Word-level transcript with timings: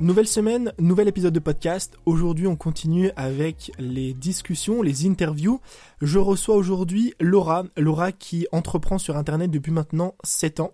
Nouvelle 0.00 0.26
semaine, 0.26 0.72
nouvel 0.78 1.06
épisode 1.06 1.32
de 1.32 1.38
podcast. 1.38 1.96
Aujourd'hui, 2.04 2.48
on 2.48 2.56
continue 2.56 3.12
avec 3.14 3.70
les 3.78 4.12
discussions, 4.12 4.82
les 4.82 5.06
interviews. 5.06 5.60
Je 6.02 6.18
reçois 6.18 6.56
aujourd'hui 6.56 7.14
Laura, 7.20 7.64
Laura 7.76 8.10
qui 8.10 8.46
entreprend 8.50 8.98
sur 8.98 9.16
Internet 9.16 9.52
depuis 9.52 9.70
maintenant 9.72 10.16
7 10.24 10.60
ans. 10.60 10.72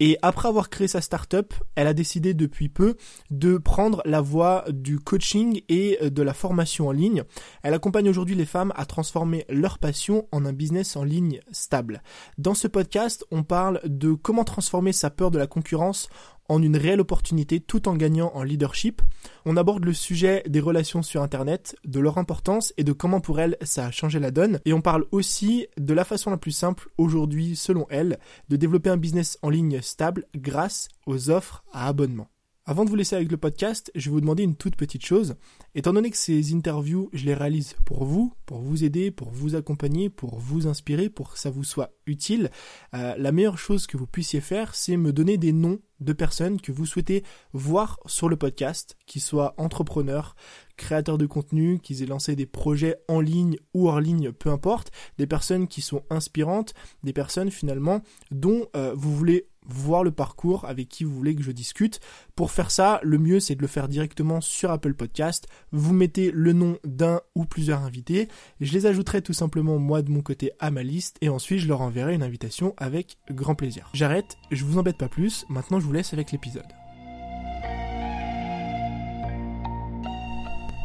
Et 0.00 0.16
après 0.22 0.48
avoir 0.48 0.70
créé 0.70 0.86
sa 0.86 1.00
startup, 1.00 1.52
elle 1.74 1.88
a 1.88 1.94
décidé 1.94 2.32
depuis 2.32 2.68
peu 2.68 2.96
de 3.30 3.58
prendre 3.58 4.00
la 4.04 4.20
voie 4.20 4.64
du 4.68 5.00
coaching 5.00 5.62
et 5.68 5.98
de 6.08 6.22
la 6.22 6.34
formation 6.34 6.86
en 6.86 6.92
ligne. 6.92 7.24
Elle 7.64 7.74
accompagne 7.74 8.08
aujourd'hui 8.08 8.36
les 8.36 8.44
femmes 8.44 8.72
à 8.76 8.86
transformer 8.86 9.44
leur 9.48 9.78
passion 9.78 10.28
en 10.30 10.46
un 10.46 10.52
business 10.52 10.94
en 10.94 11.02
ligne 11.02 11.40
stable. 11.50 12.02
Dans 12.36 12.54
ce 12.54 12.68
podcast, 12.68 13.24
on 13.32 13.42
parle 13.42 13.80
de 13.84 14.12
comment 14.12 14.44
transformer 14.44 14.92
sa 14.92 15.10
peur 15.10 15.32
de 15.32 15.38
la 15.38 15.48
concurrence 15.48 16.08
en 16.48 16.62
une 16.62 16.76
réelle 16.76 17.00
opportunité 17.00 17.60
tout 17.60 17.88
en 17.88 17.94
gagnant 17.94 18.32
en 18.34 18.42
leadership. 18.42 19.02
On 19.44 19.56
aborde 19.56 19.84
le 19.84 19.92
sujet 19.92 20.42
des 20.48 20.60
relations 20.60 21.02
sur 21.02 21.22
Internet, 21.22 21.76
de 21.84 22.00
leur 22.00 22.18
importance 22.18 22.72
et 22.76 22.84
de 22.84 22.92
comment 22.92 23.20
pour 23.20 23.40
elle 23.40 23.56
ça 23.62 23.86
a 23.86 23.90
changé 23.90 24.18
la 24.18 24.30
donne. 24.30 24.60
Et 24.64 24.72
on 24.72 24.80
parle 24.80 25.06
aussi 25.12 25.66
de 25.76 25.94
la 25.94 26.04
façon 26.04 26.30
la 26.30 26.36
plus 26.36 26.52
simple 26.52 26.88
aujourd'hui, 26.98 27.56
selon 27.56 27.86
elle, 27.90 28.18
de 28.48 28.56
développer 28.56 28.90
un 28.90 28.96
business 28.96 29.38
en 29.42 29.50
ligne 29.50 29.80
stable 29.82 30.26
grâce 30.34 30.88
aux 31.06 31.30
offres 31.30 31.64
à 31.72 31.88
abonnement. 31.88 32.28
Avant 32.68 32.84
de 32.84 32.90
vous 32.90 32.96
laisser 32.96 33.16
avec 33.16 33.30
le 33.30 33.38
podcast, 33.38 33.90
je 33.94 34.10
vais 34.10 34.12
vous 34.12 34.20
demander 34.20 34.42
une 34.42 34.54
toute 34.54 34.76
petite 34.76 35.02
chose. 35.02 35.36
Étant 35.74 35.94
donné 35.94 36.10
que 36.10 36.18
ces 36.18 36.54
interviews, 36.54 37.08
je 37.14 37.24
les 37.24 37.32
réalise 37.32 37.74
pour 37.86 38.04
vous, 38.04 38.34
pour 38.44 38.58
vous 38.58 38.84
aider, 38.84 39.10
pour 39.10 39.30
vous 39.30 39.54
accompagner, 39.54 40.10
pour 40.10 40.38
vous 40.38 40.66
inspirer, 40.66 41.08
pour 41.08 41.32
que 41.32 41.38
ça 41.38 41.48
vous 41.48 41.64
soit 41.64 41.94
utile, 42.04 42.50
euh, 42.92 43.14
la 43.16 43.32
meilleure 43.32 43.56
chose 43.56 43.86
que 43.86 43.96
vous 43.96 44.06
puissiez 44.06 44.42
faire, 44.42 44.74
c'est 44.74 44.98
me 44.98 45.14
donner 45.14 45.38
des 45.38 45.54
noms 45.54 45.78
de 46.00 46.12
personnes 46.12 46.60
que 46.60 46.72
vous 46.72 46.86
souhaitez 46.86 47.24
voir 47.52 47.98
sur 48.06 48.28
le 48.28 48.36
podcast, 48.36 48.96
qui 49.06 49.20
soient 49.20 49.54
entrepreneurs, 49.56 50.36
créateurs 50.76 51.18
de 51.18 51.26
contenu, 51.26 51.80
qu'ils 51.80 52.02
aient 52.02 52.06
lancé 52.06 52.36
des 52.36 52.46
projets 52.46 52.96
en 53.08 53.20
ligne 53.20 53.56
ou 53.74 53.88
hors 53.88 54.00
ligne, 54.00 54.32
peu 54.32 54.50
importe, 54.50 54.90
des 55.18 55.26
personnes 55.26 55.68
qui 55.68 55.80
sont 55.80 56.02
inspirantes, 56.10 56.74
des 57.02 57.12
personnes 57.12 57.50
finalement 57.50 58.02
dont 58.30 58.66
euh, 58.76 58.94
vous 58.96 59.14
voulez 59.14 59.48
voir 59.68 60.02
le 60.02 60.10
parcours 60.10 60.64
avec 60.64 60.88
qui 60.88 61.04
vous 61.04 61.14
voulez 61.14 61.34
que 61.34 61.42
je 61.42 61.52
discute. 61.52 62.00
Pour 62.34 62.50
faire 62.50 62.70
ça, 62.70 63.00
le 63.02 63.18
mieux 63.18 63.40
c'est 63.40 63.54
de 63.54 63.62
le 63.62 63.68
faire 63.68 63.88
directement 63.88 64.40
sur 64.40 64.70
Apple 64.70 64.94
Podcast. 64.94 65.46
Vous 65.72 65.92
mettez 65.92 66.30
le 66.32 66.52
nom 66.52 66.78
d'un 66.84 67.20
ou 67.34 67.44
plusieurs 67.44 67.82
invités. 67.82 68.28
Je 68.60 68.72
les 68.72 68.86
ajouterai 68.86 69.22
tout 69.22 69.32
simplement 69.32 69.78
moi 69.78 70.02
de 70.02 70.10
mon 70.10 70.22
côté 70.22 70.52
à 70.58 70.70
ma 70.70 70.82
liste 70.82 71.16
et 71.20 71.28
ensuite 71.28 71.60
je 71.60 71.68
leur 71.68 71.80
enverrai 71.80 72.14
une 72.14 72.22
invitation 72.22 72.74
avec 72.76 73.18
grand 73.30 73.54
plaisir. 73.54 73.90
J'arrête, 73.92 74.36
je 74.50 74.64
vous 74.64 74.78
embête 74.78 74.98
pas 74.98 75.08
plus. 75.08 75.44
Maintenant 75.48 75.80
je 75.80 75.84
vous 75.84 75.92
laisse 75.92 76.12
avec 76.12 76.32
l'épisode. 76.32 76.66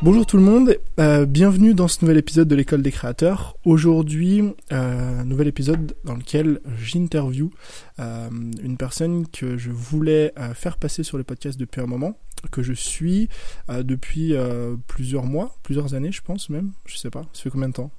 Bonjour 0.04 0.26
tout 0.26 0.36
le 0.36 0.44
monde, 0.44 0.78
euh, 1.00 1.26
bienvenue 1.26 1.74
dans 1.74 1.88
ce 1.88 2.04
nouvel 2.04 2.18
épisode 2.18 2.50
de 2.50 2.56
l'école 2.56 2.82
des 2.82 2.92
créateurs. 2.92 3.56
Aujourd'hui, 3.64 4.44
euh, 4.74 5.24
nouvel 5.24 5.48
épisode 5.48 5.96
dans 6.04 6.16
lequel 6.16 6.60
j'interview 6.78 7.52
euh, 8.00 8.28
une 8.62 8.76
personne 8.76 9.26
que 9.26 9.58
je 9.58 9.72
voulais 9.72 10.34
euh, 10.38 10.54
faire 10.54 10.76
passer 10.76 11.04
sur 11.04 11.18
le 11.18 11.24
podcast 11.24 11.58
depuis 11.58 11.80
un 11.80 11.86
moment, 11.86 12.18
que 12.52 12.62
je 12.62 12.74
suis 12.74 13.30
euh, 13.70 13.82
depuis 13.82 14.34
plusieurs 14.88 15.24
mois, 15.24 15.56
plusieurs 15.64 15.94
années 15.94 16.12
je 16.12 16.22
pense 16.22 16.50
même, 16.50 16.74
je 16.86 16.98
sais 16.98 17.10
pas, 17.10 17.22
ça 17.32 17.44
fait 17.44 17.50
combien 17.50 17.70
de 17.70 17.74
temps? 17.76 17.92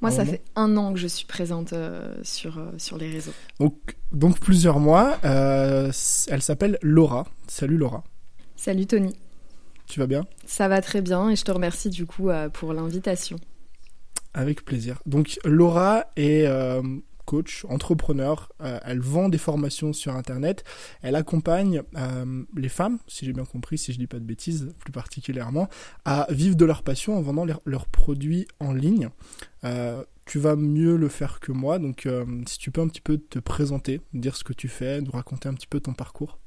Moi, 0.00 0.12
ça 0.12 0.24
fait 0.24 0.42
un 0.54 0.76
an 0.76 0.92
que 0.92 1.00
je 1.00 1.08
suis 1.08 1.26
présente 1.26 1.74
sur, 2.22 2.60
sur 2.78 2.98
les 2.98 3.10
réseaux. 3.10 3.32
Donc, 3.58 3.96
donc 4.12 4.38
plusieurs 4.38 4.78
mois. 4.78 5.18
elle 5.24 5.92
s'appelle 6.42 6.78
Laura. 6.82 7.26
Salut 7.48 7.78
Laura. 7.78 8.04
Salut 8.54 8.86
Tony. 8.86 9.12
Tu 9.86 10.00
vas 10.00 10.06
bien 10.06 10.24
Ça 10.46 10.68
va 10.68 10.80
très 10.80 11.02
bien 11.02 11.30
et 11.30 11.36
je 11.36 11.44
te 11.44 11.50
remercie 11.50 11.90
du 11.90 12.06
coup 12.06 12.30
euh, 12.30 12.48
pour 12.48 12.72
l'invitation. 12.72 13.38
Avec 14.34 14.64
plaisir. 14.64 15.02
Donc 15.04 15.38
Laura 15.44 16.06
est 16.16 16.46
euh, 16.46 16.82
coach, 17.26 17.66
entrepreneur, 17.68 18.50
euh, 18.62 18.78
elle 18.84 19.00
vend 19.00 19.28
des 19.28 19.38
formations 19.38 19.92
sur 19.92 20.16
Internet, 20.16 20.64
elle 21.02 21.16
accompagne 21.16 21.82
les 22.56 22.68
femmes, 22.70 22.98
si 23.06 23.26
j'ai 23.26 23.34
bien 23.34 23.44
compris, 23.44 23.76
si 23.76 23.92
je 23.92 23.98
dis 23.98 24.06
pas 24.06 24.18
de 24.18 24.24
bêtises 24.24 24.74
plus 24.78 24.92
particulièrement, 24.92 25.68
à 26.06 26.26
vivre 26.30 26.56
de 26.56 26.64
leur 26.64 26.82
passion 26.82 27.16
en 27.16 27.20
vendant 27.20 27.46
leurs 27.66 27.86
produits 27.86 28.48
en 28.58 28.72
ligne. 28.72 29.10
tu 30.24 30.38
vas 30.38 30.56
mieux 30.56 30.96
le 30.96 31.08
faire 31.08 31.40
que 31.40 31.52
moi, 31.52 31.78
donc 31.78 32.08
si 32.46 32.58
tu 32.58 32.70
peux 32.70 32.80
un 32.80 32.88
petit 32.88 33.02
peu 33.02 33.18
te 33.18 33.38
présenter, 33.38 34.00
dire 34.14 34.36
ce 34.36 34.44
que 34.44 34.54
tu 34.54 34.68
fais, 34.68 35.02
nous 35.02 35.12
raconter 35.12 35.50
un 35.50 35.54
petit 35.54 35.66
peu 35.66 35.80
ton 35.80 35.92
parcours. 35.92 36.38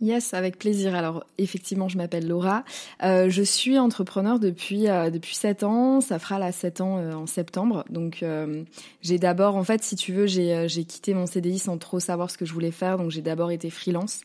Yes, 0.00 0.34
avec 0.34 0.58
plaisir. 0.58 0.94
Alors 0.94 1.24
effectivement, 1.38 1.88
je 1.88 1.96
m'appelle 1.96 2.26
Laura. 2.26 2.64
Euh, 3.02 3.30
je 3.30 3.42
suis 3.42 3.78
entrepreneur 3.78 4.40
depuis 4.40 4.88
euh, 4.88 5.08
depuis 5.08 5.36
7 5.36 5.62
ans. 5.62 6.00
Ça 6.00 6.18
fera 6.18 6.38
là 6.38 6.50
7 6.50 6.80
ans 6.80 6.98
euh, 6.98 7.12
en 7.14 7.26
septembre. 7.26 7.84
Donc 7.90 8.22
euh, 8.22 8.64
j'ai 9.02 9.18
d'abord, 9.18 9.56
en 9.56 9.62
fait, 9.62 9.82
si 9.84 9.94
tu 9.94 10.12
veux, 10.12 10.26
j'ai 10.26 10.68
j'ai 10.68 10.84
quitté 10.84 11.14
mon 11.14 11.26
CDI 11.26 11.58
sans 11.58 11.78
trop 11.78 12.00
savoir 12.00 12.30
ce 12.30 12.36
que 12.36 12.44
je 12.44 12.52
voulais 12.52 12.72
faire. 12.72 12.98
Donc 12.98 13.12
j'ai 13.12 13.22
d'abord 13.22 13.52
été 13.52 13.70
freelance. 13.70 14.22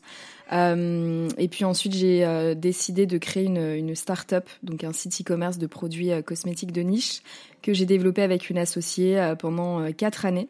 et 0.52 1.48
puis 1.48 1.64
ensuite, 1.64 1.94
j'ai 1.94 2.54
décidé 2.56 3.06
de 3.06 3.18
créer 3.18 3.44
une, 3.44 3.74
une 3.74 3.94
start-up, 3.94 4.48
donc 4.64 4.82
un 4.82 4.92
site 4.92 5.20
e-commerce 5.20 5.58
de 5.58 5.66
produits 5.68 6.10
cosmétiques 6.24 6.72
de 6.72 6.82
niche 6.82 7.22
que 7.62 7.72
j'ai 7.72 7.86
développé 7.86 8.22
avec 8.22 8.50
une 8.50 8.58
associée 8.58 9.34
pendant 9.38 9.92
4 9.92 10.26
années. 10.26 10.48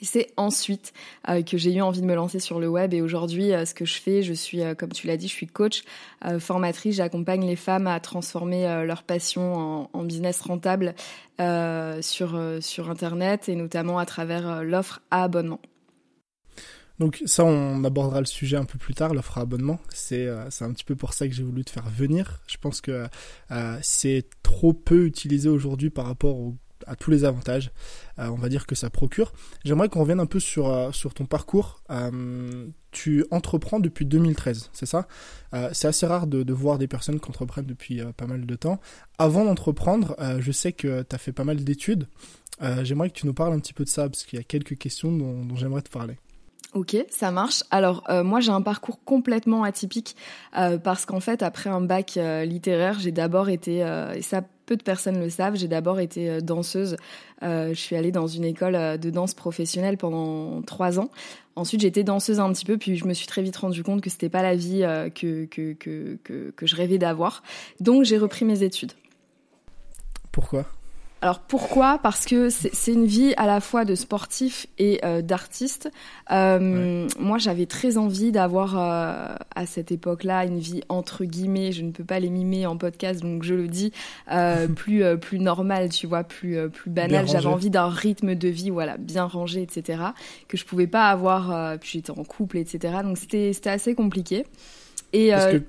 Et 0.00 0.04
c'est 0.04 0.28
ensuite 0.36 0.92
euh, 1.28 1.42
que 1.42 1.58
j'ai 1.58 1.74
eu 1.74 1.80
envie 1.80 2.00
de 2.00 2.06
me 2.06 2.14
lancer 2.14 2.40
sur 2.40 2.58
le 2.58 2.68
web. 2.68 2.94
Et 2.94 3.02
aujourd'hui, 3.02 3.52
euh, 3.52 3.64
ce 3.64 3.74
que 3.74 3.84
je 3.84 4.00
fais, 4.00 4.22
je 4.22 4.32
suis, 4.32 4.62
euh, 4.62 4.74
comme 4.74 4.90
tu 4.90 5.06
l'as 5.06 5.16
dit, 5.16 5.28
je 5.28 5.32
suis 5.32 5.46
coach, 5.46 5.82
formatrice. 6.38 6.96
J'accompagne 6.96 7.46
les 7.46 7.56
femmes 7.56 7.86
à 7.86 7.98
transformer 8.00 8.84
leur 8.84 9.02
passion 9.02 9.88
en, 9.92 10.04
business 10.04 10.40
rentable 10.40 10.94
sur, 12.00 12.38
sur 12.60 12.90
Internet 12.90 13.48
et 13.48 13.54
notamment 13.54 13.98
à 13.98 14.04
travers 14.04 14.62
l'offre 14.62 15.00
à 15.10 15.24
abonnement. 15.24 15.60
Donc 16.98 17.22
ça, 17.24 17.44
on 17.44 17.84
abordera 17.84 18.20
le 18.20 18.26
sujet 18.26 18.58
un 18.58 18.66
peu 18.66 18.76
plus 18.76 18.92
tard, 18.92 19.14
l'offre 19.14 19.38
à 19.38 19.42
abonnement. 19.42 19.78
C'est 19.88 20.28
c'est 20.50 20.64
un 20.64 20.72
petit 20.72 20.84
peu 20.84 20.94
pour 20.94 21.14
ça 21.14 21.26
que 21.26 21.32
j'ai 21.32 21.42
voulu 21.42 21.64
te 21.64 21.70
faire 21.70 21.88
venir. 21.88 22.42
Je 22.46 22.58
pense 22.58 22.82
que 22.82 23.06
c'est 23.80 24.26
trop 24.42 24.74
peu 24.74 25.06
utilisé 25.06 25.48
aujourd'hui 25.48 25.88
par 25.88 26.04
rapport 26.04 26.36
au 26.36 26.56
à 26.86 26.96
tous 26.96 27.10
les 27.10 27.24
avantages, 27.24 27.70
euh, 28.18 28.28
on 28.28 28.36
va 28.36 28.48
dire 28.48 28.66
que 28.66 28.74
ça 28.74 28.90
procure. 28.90 29.32
J'aimerais 29.64 29.88
qu'on 29.88 30.00
revienne 30.00 30.20
un 30.20 30.26
peu 30.26 30.40
sur, 30.40 30.68
euh, 30.68 30.92
sur 30.92 31.14
ton 31.14 31.26
parcours. 31.26 31.82
Euh, 31.90 32.66
tu 32.90 33.24
entreprends 33.30 33.80
depuis 33.80 34.04
2013, 34.04 34.70
c'est 34.72 34.86
ça? 34.86 35.06
C'est 35.72 35.86
assez 35.86 36.06
rare 36.06 36.26
de, 36.26 36.52
voir 36.52 36.76
des 36.76 36.88
personnes 36.88 37.20
qui 37.20 37.28
entreprennent 37.28 37.66
depuis 37.66 38.02
pas 38.16 38.26
mal 38.26 38.46
de 38.46 38.54
temps. 38.56 38.80
Avant 39.16 39.44
d'entreprendre, 39.44 40.16
je 40.40 40.50
sais 40.50 40.72
que 40.72 41.02
tu 41.02 41.14
as 41.14 41.18
fait 41.18 41.30
pas 41.30 41.44
mal 41.44 41.62
d'études. 41.62 42.08
j'aimerais 42.82 43.10
que 43.10 43.14
tu 43.14 43.26
nous 43.26 43.34
parles 43.34 43.52
un 43.52 43.60
petit 43.60 43.72
peu 43.72 43.84
de 43.84 43.88
ça, 43.88 44.08
parce 44.08 44.24
qu'il 44.24 44.40
y 44.40 44.40
a 44.40 44.44
quelques 44.44 44.76
questions 44.76 45.12
dont, 45.12 45.54
j'aimerais 45.54 45.82
te 45.82 45.90
parler. 45.90 46.18
Ok, 46.74 46.96
ça 47.10 47.30
marche. 47.30 47.62
Alors 47.70 48.04
moi 48.24 48.40
j'ai 48.40 48.50
un 48.50 48.62
parcours 48.62 49.04
complètement 49.04 49.62
atypique 49.62 50.16
parce 50.52 51.06
qu'en 51.06 51.20
fait 51.20 51.44
après 51.44 51.70
un 51.70 51.80
bac 51.80 52.18
littéraire 52.44 52.98
j'ai 52.98 53.12
d'abord 53.12 53.50
été, 53.50 53.84
ça 54.20 54.42
peu 54.70 54.76
de 54.76 54.84
personnes 54.84 55.18
le 55.18 55.28
savent, 55.28 55.56
j'ai 55.56 55.66
d'abord 55.66 55.98
été 55.98 56.40
danseuse. 56.40 56.96
je 57.42 57.74
suis 57.74 57.96
allée 57.96 58.12
dans 58.12 58.28
une 58.28 58.44
école 58.44 58.98
de 58.98 59.10
danse 59.10 59.34
professionnelle 59.34 59.96
pendant 59.96 60.62
trois 60.62 61.00
ans. 61.00 61.10
Ensuite 61.56 61.80
j'étais 61.80 62.04
danseuse 62.04 62.38
un 62.38 62.52
petit 62.52 62.64
peu 62.64 62.78
puis 62.78 62.96
je 62.96 63.04
me 63.04 63.12
suis 63.12 63.26
très 63.26 63.42
vite 63.42 63.56
rendu 63.56 63.82
compte 63.82 64.00
que 64.00 64.10
c'était 64.10 64.28
pas 64.28 64.42
la 64.42 64.54
vie 64.54 64.82
que, 65.12 65.46
que, 65.46 65.72
que, 65.72 66.18
que 66.54 66.66
je 66.66 66.76
rêvais 66.76 66.98
d'avoir. 66.98 67.42
Donc 67.80 68.04
j'ai 68.04 68.16
repris 68.16 68.44
mes 68.44 68.62
études. 68.62 68.92
Pourquoi? 70.30 70.66
Alors 71.22 71.40
pourquoi? 71.40 71.98
Parce 72.02 72.24
que 72.24 72.48
c'est 72.48 72.92
une 72.92 73.04
vie 73.04 73.34
à 73.36 73.46
la 73.46 73.60
fois 73.60 73.84
de 73.84 73.94
sportif 73.94 74.66
et 74.78 75.00
euh, 75.04 75.20
d'artiste. 75.20 75.90
Euh, 76.30 77.06
Moi, 77.18 77.36
j'avais 77.36 77.66
très 77.66 77.98
envie 77.98 78.32
d'avoir 78.32 78.78
euh, 78.78 79.34
à 79.54 79.66
cette 79.66 79.92
époque-là 79.92 80.46
une 80.46 80.58
vie 80.58 80.82
entre 80.88 81.24
guillemets. 81.24 81.72
Je 81.72 81.82
ne 81.82 81.90
peux 81.90 82.04
pas 82.04 82.20
les 82.20 82.30
mimer 82.30 82.64
en 82.66 82.78
podcast, 82.78 83.20
donc 83.20 83.42
je 83.42 83.54
le 83.54 83.68
dis 83.68 83.92
plus 84.76 85.04
plus 85.18 85.38
normale, 85.38 85.90
tu 85.90 86.06
vois, 86.06 86.24
plus 86.24 86.70
plus 86.70 86.90
banal. 86.90 87.28
J'avais 87.28 87.46
envie 87.46 87.70
d'un 87.70 87.88
rythme 87.88 88.34
de 88.34 88.48
vie, 88.48 88.70
voilà, 88.70 88.96
bien 88.96 89.24
rangé, 89.24 89.62
etc. 89.62 90.02
Que 90.48 90.56
je 90.56 90.64
pouvais 90.64 90.86
pas 90.86 91.10
avoir. 91.10 91.78
puis 91.78 91.90
j'étais 91.94 92.12
en 92.12 92.24
couple, 92.24 92.56
etc. 92.56 92.94
Donc 93.04 93.18
c'était 93.18 93.52
c'était 93.52 93.70
assez 93.70 93.94
compliqué. 93.94 94.46
Et 95.12 95.32
Parce 95.32 95.52
que 95.52 95.62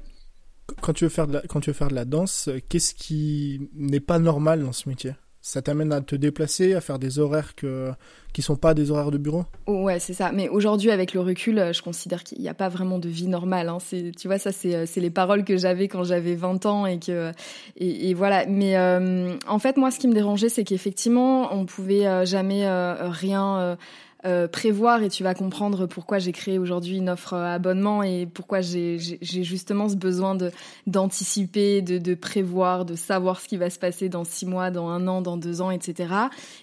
quand 0.80 0.94
tu 0.94 1.04
veux 1.04 1.10
faire 1.10 1.28
de 1.28 1.34
la, 1.34 1.42
quand 1.42 1.60
tu 1.60 1.72
veux 1.72 1.76
faire 1.76 1.90
de 1.90 1.96
la 1.96 2.06
danse, 2.06 2.50
qu'est-ce 2.70 2.94
qui 2.94 3.70
n'est 3.74 4.00
pas 4.00 4.18
normal 4.18 4.64
dans 4.64 4.72
ce 4.72 4.88
métier? 4.88 5.12
Ça 5.42 5.62
t'amène 5.62 5.92
à 5.92 6.02
te 6.02 6.16
déplacer, 6.16 6.76
à 6.76 6.82
faire 6.82 7.00
des 7.00 7.18
horaires 7.18 7.56
que, 7.56 7.92
qui 8.32 8.42
sont 8.42 8.56
pas 8.56 8.74
des 8.74 8.92
horaires 8.92 9.12
de 9.12 9.18
bureau? 9.18 9.46
Ouais, 9.68 10.00
c'est 10.00 10.14
ça. 10.14 10.32
Mais 10.32 10.50
aujourd'hui, 10.50 10.92
avec 10.92 11.14
le 11.14 11.20
recul, 11.20 11.58
euh, 11.58 11.74
je 11.74 11.82
considère 11.82 12.24
qu'il 12.24 12.40
n'y 12.40 12.50
a 12.50 12.54
pas 12.54 12.70
vraiment 12.70 13.00
de 13.00 13.10
vie 13.10 13.28
normale. 13.28 13.68
Hein. 13.70 13.80
Tu 13.90 14.28
vois, 14.28 14.38
ça, 14.38 14.52
c'est, 14.52 14.76
euh, 14.76 14.86
c'est 14.86 15.02
les 15.02 15.10
paroles 15.10 15.44
que 15.44 15.58
j'avais 15.58 15.88
quand 15.88 16.04
j'avais 16.04 16.36
20 16.36 16.66
ans 16.68 16.86
et 16.86 17.00
que, 17.00 17.32
et, 17.78 18.14
voilà. 18.14 18.46
Mais 18.46 18.78
euh, 18.78 19.36
en 19.48 19.60
fait, 19.60 19.78
moi, 19.78 19.90
ce 19.90 20.00
qui 20.00 20.08
me 20.08 20.14
dérangeait, 20.14 20.50
c'est 20.50 20.64
qu'effectivement, 20.64 21.54
on 21.54 21.66
pouvait 21.66 22.26
jamais 22.26 22.68
rien 23.00 23.78
prévoir 24.48 25.02
et 25.02 25.10
tu 25.10 25.24
vas 25.24 25.34
comprendre 25.34 25.88
pourquoi 25.88 26.20
j'ai 26.20 26.32
créé 26.32 26.60
aujourd'hui 26.60 26.98
une 26.98 27.10
offre 27.10 27.34
euh, 27.34 27.56
abonnement 27.56 28.04
et 28.04 28.28
pourquoi 28.28 28.62
j'ai 28.62 28.98
justement 29.00 29.90
ce 29.90 29.96
besoin 29.96 30.36
de 30.36 30.52
d'anticiper, 30.86 31.82
de, 31.82 31.98
de, 31.98 32.14
prévoir, 32.14 32.86
de 32.86 32.96
savoir 32.96 33.42
ce 33.42 33.48
qui 33.48 33.58
va 33.58 33.70
se 33.70 33.80
passer 33.80 34.10
dans 34.10 34.24
six 34.24 34.46
mois, 34.46 34.70
dans 34.70 34.90
un 34.90 35.08
an, 35.08 35.22
dans 35.22 35.38
deux 35.38 35.62
ans, 35.62 35.72
etc. 35.72 36.14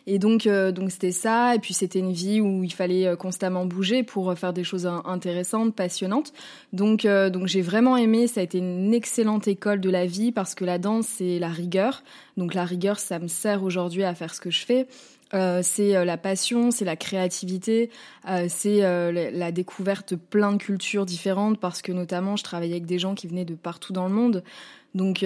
Et 0.07 0.19
donc 0.19 0.47
euh, 0.47 0.71
donc 0.71 0.91
c'était 0.93 1.11
ça 1.11 1.55
et 1.55 1.59
puis 1.59 1.75
c'était 1.75 1.99
une 1.99 2.13
vie 2.13 2.41
où 2.41 2.63
il 2.63 2.73
fallait 2.73 3.17
constamment 3.17 3.67
bouger 3.67 4.03
pour 4.03 4.37
faire 4.39 4.53
des 4.53 4.65
choses 4.65 4.87
intéressantes, 4.87 5.75
passionnantes. 5.75 6.33
Donc 6.73 7.07
donc 7.07 7.47
j'ai 7.47 7.63
vraiment 7.63 7.97
aimé, 7.97 8.27
ça 8.27 8.41
a 8.41 8.45
été 8.45 8.59
une 8.59 8.95
excellente 8.95 9.49
école 9.49 9.81
de 9.81 9.91
la 9.91 10.07
vie 10.07 10.33
parce 10.33 10.55
que 10.55 10.65
la 10.65 10.79
danse 10.79 11.07
c'est 11.07 11.39
la 11.39 11.49
rigueur. 11.49 12.03
Donc 12.37 12.55
la 12.55 12.65
rigueur 12.65 12.99
ça 12.99 13.19
me 13.19 13.29
sert 13.29 13.65
aujourd'hui 13.65 14.05
à 14.05 14.15
faire 14.15 14.35
ce 14.35 14.41
que 14.41 14.51
je 14.51 14.65
fais. 14.65 14.87
Euh, 15.35 15.61
c'est 15.63 15.95
euh, 15.95 16.05
la 16.05 16.17
passion, 16.17 16.71
c'est 16.71 16.85
la 16.85 16.97
créativité, 16.97 17.91
euh, 18.29 18.47
c'est 18.49 18.81
la 18.81 19.53
découverte 19.53 20.17
plein 20.17 20.53
de 20.53 20.59
cultures 20.59 21.07
différentes 21.07 21.59
parce 21.61 21.83
que 21.83 21.93
notamment 21.93 22.37
je 22.37 22.45
travaillais 22.45 22.75
avec 22.75 22.87
des 22.87 22.99
gens 22.99 23.15
qui 23.15 23.27
venaient 23.27 23.45
de 23.45 23.55
partout 23.55 23.93
dans 23.93 24.07
le 24.07 24.15
monde. 24.15 24.43
Donc 24.95 25.25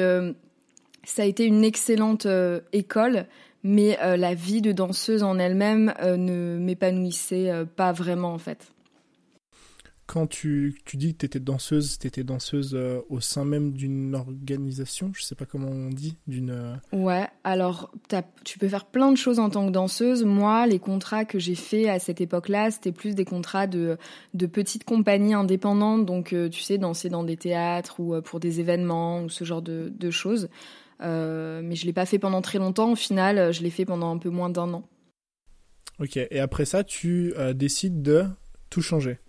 ça 1.05 1.23
a 1.23 1.25
été 1.25 1.45
une 1.47 1.65
excellente 1.65 2.27
école, 2.73 3.27
mais 3.63 3.99
la 4.17 4.35
vie 4.35 4.61
de 4.61 4.73
danseuse 4.73 5.23
en 5.23 5.39
elle-même 5.39 5.95
ne 6.03 6.59
m'épanouissait 6.59 7.65
pas 7.77 7.93
vraiment 7.93 8.35
en 8.35 8.39
fait 8.39 8.73
quand 10.13 10.27
tu, 10.27 10.79
tu 10.85 10.99
dis 10.99 11.15
que 11.15 11.21
tu 11.21 11.27
étais 11.27 11.41
danseuse, 11.41 11.99
tu 11.99 12.07
étais 12.07 12.23
danseuse 12.23 12.75
euh, 12.75 13.01
au 13.09 13.21
sein 13.21 13.47
même 13.47 13.73
d'une 13.73 14.15
organisation, 14.15 15.11
je 15.15 15.23
sais 15.23 15.35
pas 15.35 15.47
comment 15.47 15.71
on 15.71 15.89
dit, 15.89 16.19
d'une... 16.27 16.51
Euh, 16.51 16.75
ouais, 16.93 17.27
alors 17.45 17.91
tu 18.45 18.59
peux 18.59 18.69
faire 18.69 18.85
plein 18.85 19.11
de 19.11 19.17
choses 19.17 19.39
en 19.39 19.49
tant 19.49 19.67
que 19.67 19.73
danseuse. 19.73 20.23
Moi, 20.25 20.67
les 20.67 20.79
contrats 20.79 21.25
que 21.25 21.39
j'ai 21.39 21.55
faits 21.55 21.89
à 21.89 21.99
cette 21.99 22.21
époque-là, 22.21 22.71
c'était 22.71 22.93
plus 22.93 23.15
des 23.15 23.25
contrats 23.25 23.67
de, 23.67 23.97
de 24.35 24.45
petites 24.45 24.85
compagnies 24.85 25.33
indépendantes, 25.33 26.05
donc 26.05 26.35
euh, 26.35 26.51
tu 26.51 26.61
sais, 26.61 26.77
danser 26.77 27.09
dans 27.09 27.25
des 27.25 27.39
théâtres 27.39 27.99
ou 27.99 28.21
pour 28.21 28.39
des 28.39 28.61
événements 28.61 29.23
ou 29.23 29.31
ce 29.31 29.45
genre 29.45 29.63
de, 29.63 29.91
de 29.99 30.11
choses. 30.11 30.51
mais 31.01 31.75
je 31.75 31.87
l'ai 31.87 31.95
pas 31.95 32.05
fait 32.05 32.19
pendant 32.19 32.43
très 32.43 32.59
longtemps, 32.59 32.93
au 32.93 32.97
final, 32.97 33.51
je 33.51 33.63
l'ai 33.63 33.71
fait 33.71 33.87
pendant 33.87 34.15
un 34.15 34.19
peu 34.19 34.29
moins 34.29 34.51
d'un 34.51 34.75
an. 34.75 34.87
Ok, 36.01 36.19
et 36.19 36.39
après 36.39 36.67
ça, 36.67 36.85
tu 36.85 37.33
décides 37.55 38.03
de 38.03 38.27
tout 38.69 38.83
changer 38.83 39.22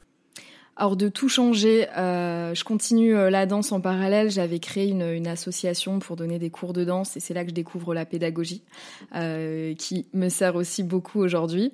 alors 0.75 0.95
de 0.95 1.07
tout 1.07 1.29
changer, 1.29 1.87
euh, 1.97 2.55
je 2.55 2.63
continue 2.63 3.15
euh, 3.15 3.29
la 3.29 3.45
danse 3.45 3.71
en 3.71 3.79
parallèle. 3.79 4.31
J'avais 4.31 4.57
créé 4.57 4.89
une, 4.89 5.27
association 5.27 5.99
pour 5.99 6.15
donner 6.15 6.39
des 6.39 6.49
cours 6.49 6.73
de 6.73 6.83
danse 6.83 7.15
et 7.15 7.19
c'est 7.19 7.33
là 7.33 7.43
que 7.43 7.49
je 7.49 7.53
découvre 7.53 7.93
la 7.93 8.05
pédagogie, 8.05 8.61
euh, 9.15 9.73
qui 9.75 10.07
me 10.13 10.29
sert 10.29 10.55
aussi 10.55 10.83
beaucoup 10.83 11.19
aujourd'hui. 11.19 11.71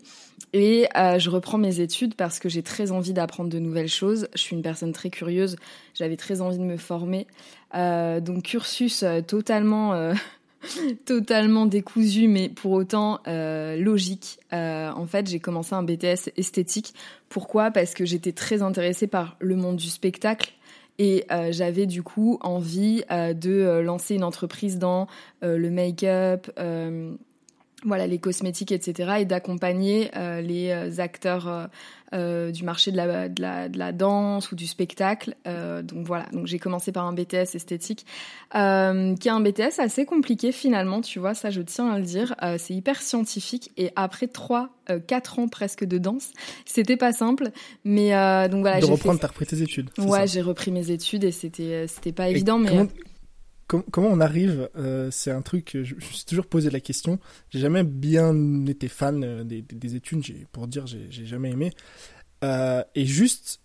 Et 0.53 0.87
je 0.95 1.29
reprends 1.29 1.57
mes 1.57 1.79
études 1.79 2.15
parce 2.15 2.39
que 2.39 2.49
j'ai 2.49 2.63
très 2.63 2.91
envie 2.91 3.13
d'apprendre 3.13 3.49
de 3.49 3.59
nouvelles 3.59 3.89
choses. 3.89 4.27
Je 4.33 4.41
suis 4.41 4.55
une 4.55 4.61
personne 4.61 4.93
très 4.93 5.09
curieuse. 5.09 5.55
J'avais 5.93 6.17
très 6.17 6.41
envie 6.41 6.57
de 6.57 6.63
me 6.63 6.77
former. 6.77 7.27
Donc 7.73 8.43
cursus 8.43 9.03
totalement 9.27 10.13
totalement 11.05 11.65
décousu, 11.65 12.27
mais 12.27 12.49
pour 12.49 12.71
autant 12.71 13.19
euh, 13.27 13.77
logique. 13.77 14.39
Euh, 14.53 14.91
en 14.91 15.05
fait, 15.05 15.27
j'ai 15.27 15.39
commencé 15.39 15.73
un 15.73 15.83
BTS 15.83 16.31
esthétique. 16.37 16.93
Pourquoi? 17.29 17.71
Parce 17.71 17.93
que 17.93 18.05
j'étais 18.05 18.31
très 18.31 18.61
intéressée 18.61 19.07
par 19.07 19.35
le 19.39 19.55
monde 19.55 19.77
du 19.77 19.87
spectacle. 19.87 20.53
Et 21.01 21.25
euh, 21.31 21.49
j'avais 21.51 21.85
du 21.85 22.03
coup 22.03 22.37
envie 22.41 23.03
de 23.09 23.79
lancer 23.79 24.15
une 24.15 24.23
entreprise 24.25 24.77
dans 24.77 25.07
le 25.41 25.69
make-up, 25.69 26.51
voilà 27.83 28.07
les 28.07 28.19
cosmétiques, 28.19 28.71
etc. 28.71 29.17
et 29.19 29.25
d'accompagner 29.25 30.11
les 30.41 30.99
acteurs 30.99 31.69
euh, 32.13 32.51
du 32.51 32.63
marché 32.63 32.91
de 32.91 32.97
la, 32.97 33.29
de, 33.29 33.41
la, 33.41 33.69
de 33.69 33.77
la 33.77 33.91
danse 33.91 34.51
ou 34.51 34.55
du 34.55 34.65
spectacle. 34.65 35.35
Euh, 35.45 35.81
donc 35.83 36.07
voilà, 36.07 36.25
donc 36.33 36.47
j'ai 36.47 36.57
commencé 36.57 36.91
par 36.91 37.05
un 37.05 37.13
BTS 37.13 37.55
esthétique, 37.55 38.05
euh, 38.55 39.15
qui 39.15 39.27
est 39.27 39.31
un 39.31 39.41
BTS 39.41 39.79
assez 39.79 40.05
compliqué 40.05 40.51
finalement, 40.51 41.01
tu 41.01 41.19
vois, 41.19 41.33
ça 41.33 41.51
je 41.51 41.61
tiens 41.61 41.91
à 41.91 41.99
le 41.99 42.05
dire. 42.05 42.35
Euh, 42.41 42.55
c'est 42.57 42.73
hyper 42.73 43.01
scientifique 43.01 43.71
et 43.77 43.91
après 43.95 44.27
trois, 44.27 44.69
euh, 44.89 44.99
quatre 44.99 45.37
ans 45.39 45.47
presque 45.47 45.85
de 45.85 45.97
danse, 45.97 46.31
c'était 46.65 46.97
pas 46.97 47.13
simple. 47.13 47.49
Mais 47.83 48.09
donc 48.49 48.61
voilà. 48.61 48.79
De 48.79 48.85
reprendre, 48.85 49.15
fait... 49.15 49.21
t'as 49.21 49.27
repris 49.27 49.45
tes 49.45 49.61
études. 49.61 49.89
Ouais, 49.99 50.25
j'ai 50.27 50.41
repris 50.41 50.71
mes 50.71 50.89
études 50.91 51.23
et 51.23 51.31
c'était 51.31 51.85
c'était 51.87 52.11
pas 52.11 52.29
évident, 52.29 52.57
mais 52.57 52.69
comment 52.69 52.87
on 53.97 54.19
arrive 54.19 54.69
euh, 54.75 55.11
C'est 55.11 55.31
un 55.31 55.41
truc, 55.41 55.71
je, 55.73 55.83
je 55.83 55.95
me 55.95 55.99
suis 55.99 56.25
toujours 56.25 56.45
posé 56.47 56.69
la 56.69 56.79
question. 56.79 57.19
J'ai 57.49 57.59
jamais 57.59 57.83
bien 57.83 58.65
été 58.65 58.87
fan 58.87 59.23
euh, 59.23 59.43
des, 59.43 59.61
des, 59.61 59.95
études, 59.95 60.23
pour 60.51 60.67
dire, 60.67 60.85
j'ai 60.87 61.25
jamais 61.25 61.51
aimé. 61.51 61.71
Euh, 62.43 62.83
et 62.95 63.05
juste, 63.05 63.59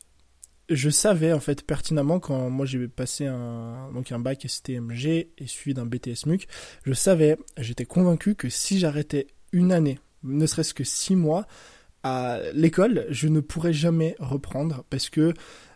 je 0.68 0.90
savais 0.90 1.32
en 1.32 1.40
fait 1.40 1.64
pertinemment 1.64 2.20
quand 2.20 2.50
moi 2.50 2.66
j'ai 2.66 2.88
passé 2.88 3.26
un 3.26 3.90
donc 3.92 4.10
un 4.12 4.18
bac 4.18 4.46
STMG 4.48 5.06
et 5.06 5.46
suivi 5.46 5.74
d'un 5.74 5.86
BTS 5.86 6.26
MUC, 6.26 6.48
je 6.84 6.92
savais, 6.92 7.36
j'étais 7.58 7.84
convaincu 7.84 8.34
que 8.34 8.48
si 8.48 8.78
j'arrêtais 8.78 9.28
une 9.52 9.72
année, 9.72 9.98
ne 10.22 10.46
serait-ce 10.46 10.74
que 10.74 10.84
six 10.84 11.16
mois 11.16 11.46
à 12.04 12.38
l'école, 12.52 13.06
je 13.08 13.28
ne 13.28 13.40
pourrais 13.40 13.72
jamais 13.72 14.14
reprendre 14.20 14.84
parce 14.90 15.08
que 15.08 15.32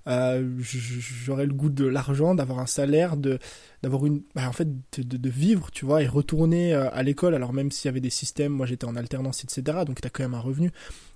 euh, 0.06 0.46
j'aurais 0.60 1.46
le 1.46 1.52
goût 1.52 1.68
de 1.70 1.84
l'argent, 1.84 2.34
d'avoir 2.34 2.60
un 2.60 2.66
salaire, 2.66 3.16
de 3.16 3.38
d'avoir 3.82 4.06
une, 4.06 4.22
bah, 4.34 4.48
en 4.48 4.52
fait, 4.52 4.68
de, 4.98 5.16
de, 5.16 5.30
vivre, 5.30 5.70
tu 5.70 5.84
vois, 5.84 6.02
et 6.02 6.06
retourner 6.06 6.74
euh, 6.74 6.90
à 6.92 7.02
l'école. 7.02 7.34
Alors 7.34 7.52
même 7.52 7.70
s'il 7.70 7.86
y 7.86 7.90
avait 7.90 8.00
des 8.00 8.10
systèmes, 8.10 8.52
moi 8.52 8.66
j'étais 8.66 8.86
en 8.86 8.96
alternance, 8.96 9.44
etc. 9.44 9.78
Donc 9.86 10.00
t'as 10.00 10.10
quand 10.10 10.22
même 10.22 10.34
un 10.34 10.40
revenu. 10.40 10.70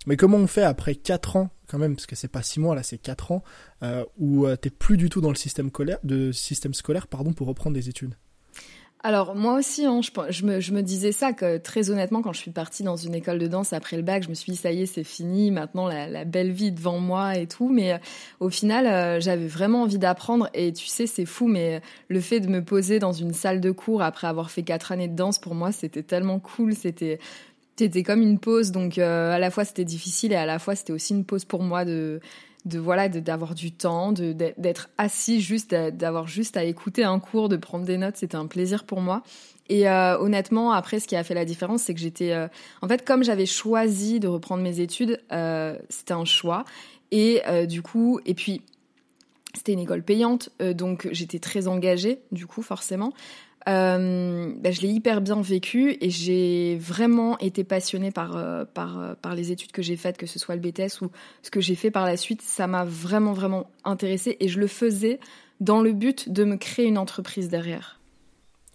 Mais 0.07 0.17
comment 0.17 0.39
on 0.39 0.47
fait 0.47 0.63
après 0.63 0.95
4 0.95 1.37
ans, 1.37 1.51
quand 1.69 1.79
même, 1.79 1.95
parce 1.95 2.07
que 2.07 2.17
c'est 2.17 2.29
pas 2.29 2.43
6 2.43 2.61
mois 2.61 2.75
là, 2.75 2.83
c'est 2.83 2.99
4 2.99 3.33
ans, 3.33 3.43
euh, 3.83 4.05
où 4.19 4.47
euh, 4.47 4.57
t'es 4.57 4.71
plus 4.71 4.97
du 4.97 5.09
tout 5.09 5.21
dans 5.21 5.31
le 5.31 5.37
système 5.37 5.69
scolaire, 5.69 5.99
de 6.05 6.33
système 6.33 6.75
scolaire, 6.75 7.07
pardon, 7.07 7.33
pour 7.33 7.47
reprendre 7.47 7.75
des 7.75 7.89
études? 7.89 8.15
Alors 9.05 9.35
moi 9.35 9.55
aussi, 9.59 9.85
hein, 9.85 10.01
je, 10.01 10.45
me, 10.45 10.81
disais 10.81 11.11
ça 11.11 11.33
que 11.33 11.59
très 11.59 11.91
honnêtement, 11.91 12.23
quand 12.23 12.33
je 12.33 12.39
suis 12.39 12.53
partie 12.53 12.85
dans 12.85 12.95
une 12.95 13.17
école 13.17 13.41
de 13.41 13.49
danse 13.49 13.73
après 13.73 13.97
le 13.97 14.05
bac, 14.05 14.23
je 14.23 14.29
me 14.29 14.35
suis 14.35 14.53
dit 14.53 14.59
ça 14.59 14.71
y 14.71 14.83
est, 14.83 14.87
c'est 14.87 15.03
fini, 15.03 15.51
maintenant 15.51 15.89
la, 15.89 16.25
belle 16.25 16.53
vie 16.53 16.71
devant 16.71 17.01
moi 17.01 17.37
et 17.37 17.49
tout. 17.49 17.69
Mais 17.69 17.95
euh, 17.95 17.99
au 18.39 18.49
final, 18.49 18.87
euh, 18.87 19.21
j'avais 19.21 19.49
vraiment 19.49 19.83
envie 19.83 19.99
d'apprendre 19.99 20.49
et 20.55 20.73
tu 20.73 20.87
sais, 20.87 21.09
c'est 21.09 21.27
fou, 21.27 21.49
mais 21.49 21.83
le 22.07 22.21
fait 22.21 22.39
de 22.39 22.47
me 22.47 22.63
poser 22.65 23.01
dans 23.01 23.13
une 23.13 23.33
salle 23.33 23.61
de 23.61 23.73
cours 23.73 24.03
après 24.03 24.29
avoir 24.29 24.53
fait 24.53 24.63
quatre 24.63 24.93
années 24.93 25.09
de 25.09 25.17
danse, 25.17 25.41
pour 25.41 25.57
moi, 25.57 25.73
c'était 25.73 26.05
tellement 26.05 26.39
cool. 26.39 26.75
C'était 26.75 27.19
c'était 27.77 28.03
comme 28.05 28.23
une 28.23 28.39
pause, 28.39 28.71
donc 28.71 28.99
euh, 28.99 29.33
à 29.33 29.39
la 29.39 29.51
fois 29.51 29.65
c'était 29.65 29.85
difficile 29.85 30.33
et 30.33 30.37
à 30.37 30.47
la 30.47 30.59
fois 30.59 30.77
c'était 30.77 30.93
aussi 30.93 31.15
une 31.15 31.25
pause 31.25 31.45
pour 31.45 31.63
moi 31.63 31.85
de 31.85 32.21
de 32.65 32.79
voilà 32.79 33.09
d'avoir 33.09 33.55
du 33.55 33.73
temps 33.73 34.13
d'être 34.13 34.89
assis 34.99 35.41
juste 35.41 35.75
d'avoir 35.75 36.27
juste 36.29 36.57
à 36.57 36.65
écouter 36.65 37.05
un 37.05 37.19
cours 37.19 37.49
de 37.49 37.57
prendre 37.57 37.85
des 37.85 37.99
notes 37.99 38.17
c'était 38.17 38.37
un 38.37 38.47
plaisir 38.47 38.85
pour 38.85 39.01
moi. 39.01 39.23
Et 39.69 39.89
euh, 39.89 40.19
honnêtement 40.19 40.73
après 40.73 41.01
ce 41.01 41.09
qui 41.09 41.17
a 41.17 41.25
fait 41.25 41.35
la 41.35 41.45
différence 41.45 41.83
c'est 41.83 41.95
que 41.95 42.01
j'étais 42.01 42.33
euh, 42.33 42.49
en 42.81 42.89
fait 42.89 43.05
comme 43.05 43.25
j'avais 43.25 43.47
choisi 43.47 44.21
de 44.21 44.29
reprendre 44.29 44.63
mes 44.63 44.81
études 44.81 45.21
euh, 45.33 45.77
c'était 45.89 46.15
un 46.15 46.25
choix. 46.25 46.65
Et 47.11 47.43
du 47.67 47.83
coup 47.83 48.21
et 48.25 48.33
puis 48.33 48.63
c'était 49.55 49.75
une 49.75 49.81
école 49.81 50.03
payante 50.03 50.49
donc 50.61 51.09
j'étais 51.13 51.39
très 51.39 51.69
engagée 51.69 52.21
du 52.33 52.47
coup 52.47 52.63
forcément 52.63 53.13
euh, 53.69 54.53
bah, 54.57 54.73
je 54.73 54.81
l'ai 54.81 54.89
hyper 54.89 55.21
bien 55.21 55.41
vécu 55.41 55.97
et 56.01 56.11
j'ai 56.11 56.77
vraiment 56.79 57.39
été 57.39 57.63
passionnée 57.65 58.11
par, 58.11 58.37
euh, 58.37 58.65
euh, 58.77 59.15
par 59.15 59.35
les 59.35 59.53
études 59.53 59.73
que 59.73 59.83
j'ai 59.83 59.97
faites, 59.97 60.17
que 60.17 60.27
ce 60.27 60.39
soit 60.39 60.57
le 60.57 60.61
BTS 60.61 61.01
ou 61.03 61.11
ce 61.43 61.51
que 61.51 61.61
j'ai 61.61 61.75
fait 61.75 61.91
par 61.91 62.05
la 62.05 62.17
suite. 62.17 62.43
Ça 62.43 62.67
m'a 62.67 62.85
vraiment, 62.85 63.33
vraiment 63.33 63.71
intéressée 63.85 64.37
et 64.41 64.49
je 64.49 64.59
le 64.59 64.67
faisais 64.67 65.21
dans 65.61 65.81
le 65.81 65.93
but 65.93 66.29
de 66.29 66.45
me 66.45 66.57
créer 66.57 66.87
une 66.87 66.99
entreprise 66.99 67.49
derrière. 67.49 68.01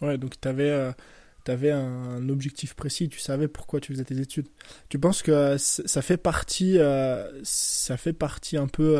Ouais, 0.02 0.18
donc 0.18 0.40
tu 0.40 0.48
avais, 0.48 1.72
un 1.72 2.30
objectif 2.30 2.74
précis, 2.76 3.10
tu 3.10 3.20
savais 3.20 3.50
pourquoi 3.50 3.82
tu 3.82 3.92
faisais 3.92 4.06
tes 4.06 4.20
études. 4.20 4.48
Tu 4.88 5.00
penses 5.00 5.22
que 5.22 5.58
ça 5.58 6.02
fait 6.02 6.18
partie, 6.18 6.78
ça 7.44 7.98
fait 7.98 8.14
partie 8.14 8.56
un 8.56 8.68
peu 8.68 8.98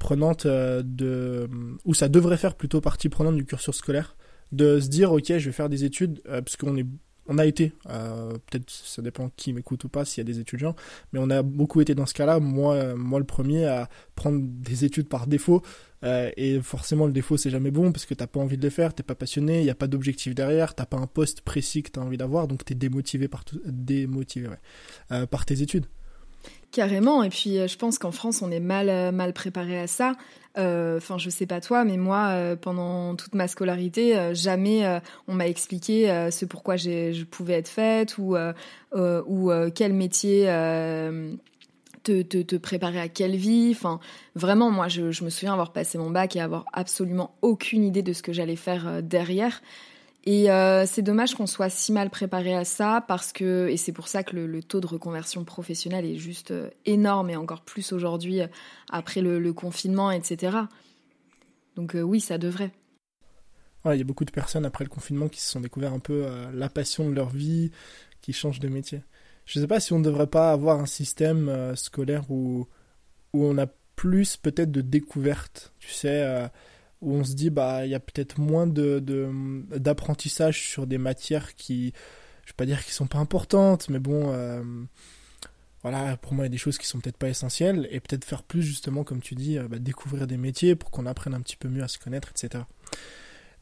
prenante 0.00 0.46
de. 0.46 1.48
ou 1.84 1.94
ça 1.94 2.08
devrait 2.08 2.36
faire 2.36 2.56
plutôt 2.56 2.80
partie 2.80 3.08
prenante 3.08 3.36
du 3.36 3.44
cursus 3.44 3.76
scolaire? 3.76 4.16
De 4.54 4.80
se 4.80 4.88
dire 4.88 5.12
ok 5.12 5.26
je 5.26 5.46
vais 5.46 5.52
faire 5.52 5.68
des 5.68 5.84
études 5.84 6.20
euh, 6.26 6.40
parce 6.40 6.56
qu'on 6.56 6.76
est 6.76 6.86
on 7.26 7.38
a 7.38 7.46
été 7.46 7.72
euh, 7.88 8.32
peut-être 8.32 8.70
ça 8.70 9.00
dépend 9.00 9.30
qui 9.34 9.54
m'écoute 9.54 9.82
ou 9.84 9.88
pas 9.88 10.04
s'il 10.04 10.20
y 10.20 10.26
a 10.26 10.30
des 10.30 10.40
étudiants 10.40 10.76
mais 11.12 11.20
on 11.22 11.30
a 11.30 11.42
beaucoup 11.42 11.80
été 11.80 11.94
dans 11.94 12.04
ce 12.04 12.12
cas-là 12.14 12.38
moi 12.38 12.94
moi 12.94 13.18
le 13.18 13.24
premier 13.24 13.64
à 13.64 13.88
prendre 14.14 14.40
des 14.42 14.84
études 14.84 15.08
par 15.08 15.26
défaut 15.26 15.62
euh, 16.02 16.30
et 16.36 16.60
forcément 16.60 17.06
le 17.06 17.12
défaut 17.12 17.38
c'est 17.38 17.48
jamais 17.48 17.70
bon 17.70 17.92
parce 17.92 18.04
que 18.04 18.12
t'as 18.12 18.26
pas 18.26 18.40
envie 18.40 18.58
de 18.58 18.62
les 18.62 18.70
faire 18.70 18.92
t'es 18.94 19.02
pas 19.02 19.14
passionné 19.14 19.60
il 19.60 19.66
y 19.66 19.70
a 19.70 19.74
pas 19.74 19.86
d'objectif 19.86 20.34
derrière 20.34 20.74
t'as 20.74 20.84
pas 20.84 20.98
un 20.98 21.06
poste 21.06 21.40
précis 21.40 21.82
que 21.82 21.90
t'as 21.90 22.02
envie 22.02 22.18
d'avoir 22.18 22.46
donc 22.46 22.64
t'es 22.64 22.74
démotivé 22.74 23.26
par 23.26 23.44
démotivé 23.64 24.48
par 25.30 25.46
tes 25.46 25.62
études 25.62 25.86
Carrément. 26.74 27.22
Et 27.22 27.30
puis, 27.30 27.68
je 27.68 27.76
pense 27.76 27.98
qu'en 27.98 28.10
France, 28.10 28.42
on 28.42 28.50
est 28.50 28.58
mal, 28.58 29.14
mal 29.14 29.32
préparé 29.32 29.78
à 29.78 29.86
ça. 29.86 30.14
Enfin, 30.56 31.18
je 31.18 31.30
sais 31.30 31.46
pas 31.46 31.60
toi, 31.60 31.84
mais 31.84 31.96
moi, 31.96 32.56
pendant 32.60 33.14
toute 33.14 33.36
ma 33.36 33.46
scolarité, 33.46 34.34
jamais 34.34 35.00
on 35.28 35.34
m'a 35.34 35.46
expliqué 35.46 36.06
ce 36.32 36.44
pourquoi 36.44 36.76
je 36.76 37.22
pouvais 37.22 37.54
être 37.54 37.68
faite 37.68 38.18
ou, 38.18 38.36
ou 38.96 39.52
quel 39.72 39.92
métier 39.92 40.48
te, 42.04 42.22
te, 42.22 42.42
te, 42.42 42.56
préparer 42.56 43.00
à 43.00 43.08
quelle 43.08 43.34
vie. 43.34 43.72
Enfin, 43.74 43.98
vraiment, 44.36 44.70
moi, 44.70 44.86
je, 44.88 45.02
me 45.02 45.30
souviens 45.30 45.52
avoir 45.52 45.72
passé 45.72 45.98
mon 45.98 46.10
bac 46.10 46.36
et 46.36 46.40
avoir 46.40 46.66
absolument 46.72 47.34
aucune 47.42 47.82
idée 47.82 48.02
de 48.02 48.12
ce 48.12 48.22
que 48.22 48.32
j'allais 48.32 48.56
faire 48.56 48.86
euh, 48.86 49.00
derrière. 49.00 49.62
Et 50.26 50.50
euh, 50.50 50.86
c'est 50.86 51.02
dommage 51.02 51.34
qu'on 51.34 51.46
soit 51.46 51.68
si 51.68 51.92
mal 51.92 52.08
préparé 52.08 52.54
à 52.54 52.64
ça 52.64 53.04
parce 53.06 53.32
que, 53.32 53.68
et 53.68 53.76
c'est 53.76 53.92
pour 53.92 54.08
ça 54.08 54.22
que 54.22 54.34
le, 54.34 54.62
taux 54.62 54.80
de 54.80 54.86
reconversion 54.86 55.44
professionnelle 55.44 56.06
est 56.06 56.16
juste 56.16 56.50
euh, 56.50 56.70
énorme 56.86 57.28
et 57.28 57.36
encore 57.36 57.62
plus 57.62 57.92
aujourd'hui 57.92 58.40
après 58.90 59.20
le, 59.20 59.52
confinement, 59.52 60.10
etc. 60.10 60.56
Donc 61.76 61.94
oui, 61.94 62.20
ça 62.20 62.38
devrait. 62.38 62.70
il 63.84 63.98
y 63.98 64.00
a 64.00 64.04
beaucoup 64.04 64.24
de 64.24 64.30
personnes 64.30 64.64
après 64.64 64.84
le 64.84 64.90
confinement 64.90 65.28
qui 65.28 65.40
se 65.40 65.50
sont 65.50 65.60
découvert 65.60 65.92
un 65.92 65.98
peu 65.98 66.26
la 66.54 66.68
passion 66.68 67.08
de 67.08 67.14
leur 67.14 67.28
vie, 67.28 67.70
qui 68.22 68.32
changent 68.32 68.60
de 68.60 68.68
métier. 68.68 69.02
Je 69.44 69.58
ne 69.58 69.64
sais 69.64 69.68
pas 69.68 69.80
si 69.80 69.92
on 69.92 69.98
ne 69.98 70.04
devrait 70.04 70.26
pas 70.26 70.52
avoir 70.52 70.80
un 70.80 70.86
système 70.86 71.48
euh, 71.48 71.76
scolaire 71.76 72.30
où, 72.30 72.66
où 73.32 73.44
on 73.44 73.58
a 73.58 73.66
plus 73.96 74.36
peut-être 74.36 74.72
de 74.72 74.80
découvertes, 74.80 75.72
tu 75.78 75.90
sais, 75.90 76.22
euh, 76.22 76.48
où 77.04 77.14
on 77.14 77.24
se 77.24 77.34
dit 77.34 77.50
bah 77.50 77.84
il 77.86 77.90
y 77.90 77.94
a 77.94 78.00
peut-être 78.00 78.38
moins 78.38 78.66
de, 78.66 79.02
d'apprentissage 79.76 80.62
sur 80.68 80.86
des 80.86 80.98
matières 80.98 81.54
qui, 81.54 81.92
je 82.44 82.50
vais 82.50 82.56
pas 82.56 82.66
dire 82.66 82.84
qui 82.84 82.92
sont 82.92 83.06
pas 83.06 83.18
importantes, 83.18 83.88
mais 83.88 83.98
bon, 83.98 84.32
euh, 84.32 84.62
voilà, 85.82 86.16
pour 86.16 86.32
moi 86.32 86.44
il 86.44 86.46
y 86.46 86.50
a 86.50 86.52
des 86.52 86.58
choses 86.58 86.78
qui 86.78 86.86
sont 86.86 87.00
peut-être 87.00 87.18
pas 87.18 87.28
essentielles 87.28 87.88
et 87.90 88.00
peut-être 88.00 88.24
faire 88.24 88.42
plus 88.42 88.62
justement 88.62 89.04
comme 89.04 89.20
tu 89.20 89.34
dis, 89.34 89.58
bah, 89.58 89.78
découvrir 89.78 90.26
des 90.26 90.36
métiers 90.36 90.74
pour 90.74 90.90
qu'on 90.90 91.06
apprenne 91.06 91.34
un 91.34 91.40
petit 91.40 91.56
peu 91.56 91.68
mieux 91.68 91.82
à 91.82 91.88
se 91.88 91.98
connaître, 91.98 92.30
etc. 92.30 92.64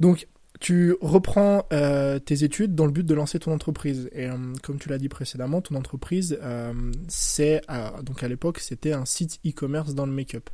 Donc 0.00 0.28
tu 0.60 0.94
reprends 1.00 1.66
euh, 1.72 2.18
tes 2.18 2.44
études 2.44 2.74
dans 2.74 2.86
le 2.86 2.92
but 2.92 3.04
de 3.04 3.14
lancer 3.14 3.38
ton 3.38 3.52
entreprise. 3.52 4.08
Et 4.12 4.26
euh, 4.26 4.36
comme 4.62 4.78
tu 4.78 4.88
l'as 4.88 4.98
dit 4.98 5.08
précédemment, 5.08 5.60
ton 5.60 5.74
entreprise, 5.74 6.38
euh, 6.42 6.72
c'est 7.08 7.62
donc 8.02 8.22
à 8.22 8.28
l'époque, 8.28 8.58
c'était 8.60 8.92
un 8.92 9.04
site 9.04 9.40
e-commerce 9.46 9.94
dans 9.94 10.06
le 10.06 10.12
make-up. 10.12 10.50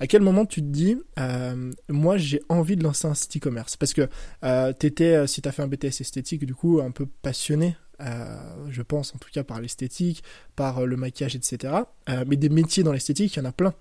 À 0.00 0.06
quel 0.06 0.22
moment 0.22 0.46
tu 0.46 0.60
te 0.60 0.66
dis, 0.66 0.96
moi 1.88 2.18
j'ai 2.18 2.40
envie 2.48 2.76
de 2.76 2.84
lancer 2.84 3.06
un 3.06 3.14
site 3.14 3.38
e-commerce? 3.38 3.76
Parce 3.76 3.94
que 3.94 4.08
tu 4.78 4.86
étais, 4.86 5.26
si 5.26 5.42
tu 5.42 5.48
as 5.48 5.52
fait 5.52 5.62
un 5.62 5.68
BTS 5.68 6.00
esthétique, 6.00 6.46
du 6.46 6.54
coup, 6.54 6.80
un 6.80 6.92
peu 6.92 7.06
passionné, 7.06 7.76
je 8.00 8.82
pense 8.82 9.14
en 9.14 9.18
tout 9.18 9.30
cas 9.32 9.42
par 9.42 9.60
l'esthétique, 9.60 10.22
par 10.54 10.86
le 10.86 10.96
maquillage, 10.96 11.34
etc. 11.34 11.74
mais 12.26 12.36
des 12.36 12.48
métiers 12.48 12.84
dans 12.84 12.92
l'esthétique, 12.92 13.34
il 13.34 13.40
y 13.40 13.42
en 13.42 13.46
a 13.46 13.52
plein. 13.52 13.74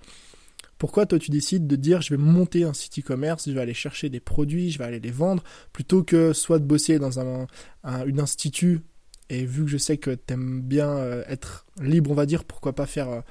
Pourquoi 0.77 1.07
toi 1.07 1.17
tu 1.17 1.31
décides 1.31 1.65
de 1.65 1.75
dire 1.75 2.01
je 2.01 2.13
vais 2.13 2.21
monter 2.21 2.63
un 2.63 2.73
site 2.73 2.99
e-commerce, 2.99 3.49
je 3.49 3.53
vais 3.53 3.61
aller 3.61 3.73
chercher 3.73 4.09
des 4.09 4.19
produits, 4.19 4.69
je 4.69 4.77
vais 4.77 4.85
aller 4.85 4.99
les 4.99 5.11
vendre, 5.11 5.43
plutôt 5.73 6.03
que 6.03 6.33
soit 6.33 6.59
de 6.59 6.65
bosser 6.65 6.99
dans 6.99 7.19
un, 7.19 7.47
institut, 7.83 8.81
et 9.29 9.45
vu 9.45 9.65
que 9.65 9.71
je 9.71 9.77
sais 9.77 9.97
que 9.97 10.11
tu 10.11 10.33
aimes 10.33 10.61
bien 10.61 10.89
euh, 10.89 11.23
être 11.27 11.65
libre, 11.81 12.11
on 12.11 12.13
va 12.13 12.25
dire, 12.25 12.45
pourquoi 12.45 12.73
pas 12.73 12.85
faire 12.85 13.09
euh, 13.09 13.21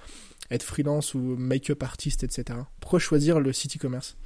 être 0.50 0.62
freelance 0.62 1.14
ou 1.14 1.18
make-up 1.18 1.82
artiste, 1.82 2.24
etc. 2.24 2.58
Pourquoi 2.80 2.98
choisir 2.98 3.40
le 3.40 3.52
site 3.52 3.76
e-commerce 3.76 4.16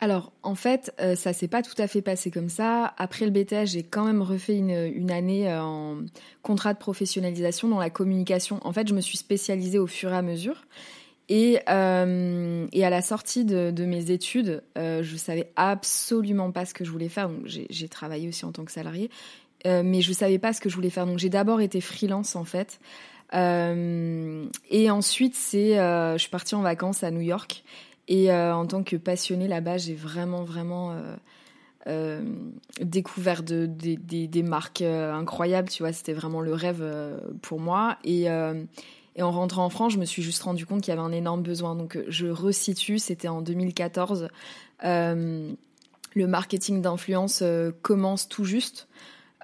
alors, 0.00 0.32
en 0.42 0.56
fait, 0.56 0.92
euh, 1.00 1.14
ça 1.14 1.32
s'est 1.32 1.46
pas 1.46 1.62
tout 1.62 1.80
à 1.80 1.86
fait 1.86 2.02
passé 2.02 2.32
comme 2.32 2.48
ça. 2.48 2.92
Après 2.98 3.24
le 3.24 3.30
BTS, 3.30 3.66
j'ai 3.66 3.84
quand 3.84 4.04
même 4.04 4.20
refait 4.20 4.56
une, 4.58 5.10
année 5.12 5.48
en 5.54 5.98
contrat 6.42 6.74
de 6.74 6.78
professionnalisation 6.80 7.68
dans 7.68 7.78
la 7.78 7.88
communication. 7.88 8.58
En 8.66 8.72
fait, 8.72 8.88
je 8.88 8.94
me 8.94 9.00
suis 9.00 9.16
spécialisée 9.16 9.78
au 9.78 9.86
fur 9.86 10.12
et 10.12 10.16
à 10.16 10.22
mesure. 10.22 10.64
Et, 11.28 11.60
euh, 11.68 12.66
et, 12.72 12.84
à 12.84 12.90
la 12.90 13.00
sortie 13.00 13.44
de, 13.44 13.84
mes 13.84 14.10
études, 14.10 14.62
euh, 14.76 15.02
je 15.02 15.16
savais 15.16 15.50
absolument 15.56 16.50
pas 16.50 16.66
ce 16.66 16.74
que 16.74 16.84
je 16.84 16.90
voulais 16.90 17.08
faire. 17.08 17.30
J'ai 17.46 17.88
travaillé 17.88 18.28
aussi 18.28 18.44
en 18.44 18.52
tant 18.52 18.64
que 18.64 18.72
salarié, 18.72 19.08
euh, 19.66 19.82
mais 19.84 20.00
je 20.00 20.12
savais 20.12 20.38
pas 20.38 20.52
ce 20.52 20.60
que 20.60 20.68
je 20.68 20.74
voulais 20.74 20.90
faire. 20.90 21.06
Donc 21.06 21.18
j'ai 21.18 21.30
d'abord 21.30 21.60
été 21.60 21.80
freelance 21.80 22.36
en 22.36 22.44
fait. 22.44 22.80
Euh, 23.34 24.46
et 24.70 24.90
ensuite, 24.90 25.34
c'est, 25.34 25.78
euh, 25.78 26.14
je 26.14 26.18
suis 26.18 26.30
partie 26.30 26.54
en 26.54 26.62
vacances 26.62 27.02
à 27.02 27.10
New 27.10 27.20
York. 27.20 27.64
Et 28.08 28.32
euh, 28.32 28.54
en 28.54 28.66
tant 28.66 28.82
que 28.82 28.96
passionnée 28.96 29.48
là-bas, 29.48 29.78
j'ai 29.78 29.94
vraiment, 29.94 30.42
vraiment 30.42 30.94
découvert 32.80 33.42
de, 33.42 33.66
de, 33.66 34.26
des 34.26 34.42
marques 34.42 34.82
incroyables. 34.82 35.68
Tu 35.68 35.82
vois, 35.82 35.92
c'était 35.92 36.12
vraiment 36.12 36.40
le 36.40 36.54
rêve 36.54 36.84
pour 37.42 37.60
moi. 37.60 37.98
Et 38.04 38.28
en 38.28 39.30
rentrant 39.30 39.64
en 39.64 39.70
France, 39.70 39.94
je 39.94 39.98
me 39.98 40.04
suis 40.04 40.22
juste 40.22 40.42
rendu 40.42 40.66
compte 40.66 40.82
qu'il 40.82 40.94
y 40.94 40.96
avait 40.96 41.06
un 41.06 41.12
énorme 41.12 41.42
besoin. 41.42 41.74
Donc 41.74 41.98
je 42.08 42.26
resitue, 42.26 42.98
c'était 42.98 43.28
en 43.28 43.40
2014. 43.42 44.28
Euh, 44.84 45.52
le 46.14 46.26
marketing 46.26 46.82
d'influence 46.82 47.42
commence 47.82 48.28
tout 48.28 48.44
juste. 48.44 48.88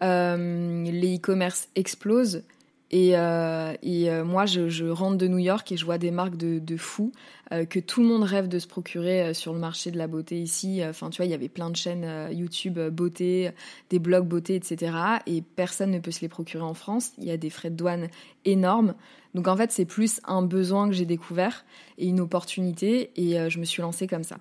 Les 0.00 1.16
e-commerce 1.16 1.68
explosent. 1.75 2.42
Et, 2.90 3.16
euh, 3.16 3.75
euh, 3.85 4.25
moi, 4.25 4.47
je, 4.47 4.88
rentre 4.88 5.18
de 5.18 5.28
New 5.28 5.38
York 5.38 5.71
et 5.73 5.76
je 5.76 5.85
vois 5.85 5.99
des 5.99 6.11
marques 6.11 6.37
de, 6.37 6.59
de 6.59 6.76
fous 6.76 7.12
euh, 7.52 7.66
que 7.66 7.78
tout 7.80 8.00
le 8.00 8.09
monde 8.09 8.23
rêve 8.23 8.49
de 8.49 8.59
se 8.59 8.66
procurer 8.66 9.35
sur 9.35 9.52
le 9.52 9.59
marché 9.59 9.90
de 9.90 9.99
la 9.99 10.07
beauté 10.07 10.40
ici. 10.40 10.80
Enfin, 10.85 11.11
tu 11.11 11.18
vois, 11.18 11.26
il 11.26 11.30
y 11.30 11.35
avait 11.35 11.49
plein 11.49 11.71
de 11.71 11.76
chaînes 11.76 12.28
YouTube 12.33 12.78
beauté, 12.90 13.50
des 13.90 13.99
blogs 13.99 14.26
beauté, 14.26 14.54
etc. 14.54 14.92
Et 15.26 15.42
personne 15.42 15.90
ne 15.90 15.99
peut 15.99 16.11
se 16.11 16.21
les 16.23 16.28
procurer 16.28 16.64
en 16.64 16.75
France. 16.75 17.12
Il 17.18 17.25
y 17.25 17.30
a 17.30 17.37
des 17.37 17.50
frais 17.50 17.71
de 17.71 17.76
douane 17.76 18.09
énormes. 18.45 18.95
Donc 19.35 19.49
en 19.49 19.57
fait, 19.57 19.71
c'est 19.71 19.85
plus 19.85 20.21
un 20.25 20.42
besoin 20.42 20.88
que 20.88 20.95
j'ai 20.95 21.07
découvert 21.07 21.66
et 21.99 22.07
une 22.07 22.21
opportunité. 22.21 23.11
Et 23.16 23.50
je 23.50 23.59
me 23.59 23.64
suis 23.64 23.83
lancée 23.83 24.07
comme 24.07 24.25
ça. 24.25 24.38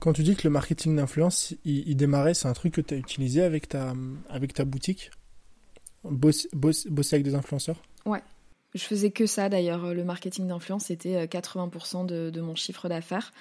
Quand 0.00 0.12
tu 0.12 0.22
dis 0.22 0.36
que 0.36 0.44
le 0.44 0.50
marketing 0.50 0.96
d'influence, 0.96 1.54
il, 1.64 1.88
il 1.88 1.96
démarrait, 1.96 2.34
c'est 2.34 2.48
un 2.48 2.52
truc 2.52 2.74
que 2.74 2.80
tu 2.80 2.94
as 2.94 2.96
utilisé 2.96 3.42
avec 3.42 3.68
ta, 3.68 3.94
avec 4.28 4.52
ta 4.52 4.64
boutique? 4.64 5.10
Bosser, 6.10 6.48
avec 7.12 7.24
des 7.24 7.34
influenceurs 7.34 7.76
Ouais. 8.06 8.22
Je 8.74 8.82
faisais 8.82 9.10
que 9.10 9.26
ça 9.26 9.48
d'ailleurs. 9.48 9.94
Le 9.94 10.04
marketing 10.04 10.48
d'influence, 10.48 10.86
c'était 10.86 11.26
80% 11.26 12.10
euh, 12.10 12.30
de, 12.30 12.40
mon 12.40 12.54
chiffre 12.54 12.88
d'affaires. 12.88 13.32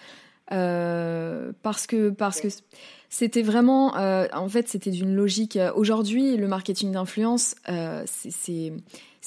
Euh, 0.51 1.53
parce 1.61 1.87
que 1.87 2.09
parce 2.09 2.41
que 2.41 2.49
c'était 3.07 3.41
vraiment 3.41 3.95
euh, 3.95 4.27
en 4.33 4.49
fait 4.49 4.67
c'était 4.67 4.91
d'une 4.91 5.15
logique 5.15 5.57
aujourd'hui 5.73 6.35
le 6.35 6.49
marketing 6.49 6.91
d'influence 6.91 7.55
euh, 7.69 8.03
c'est 8.05 8.73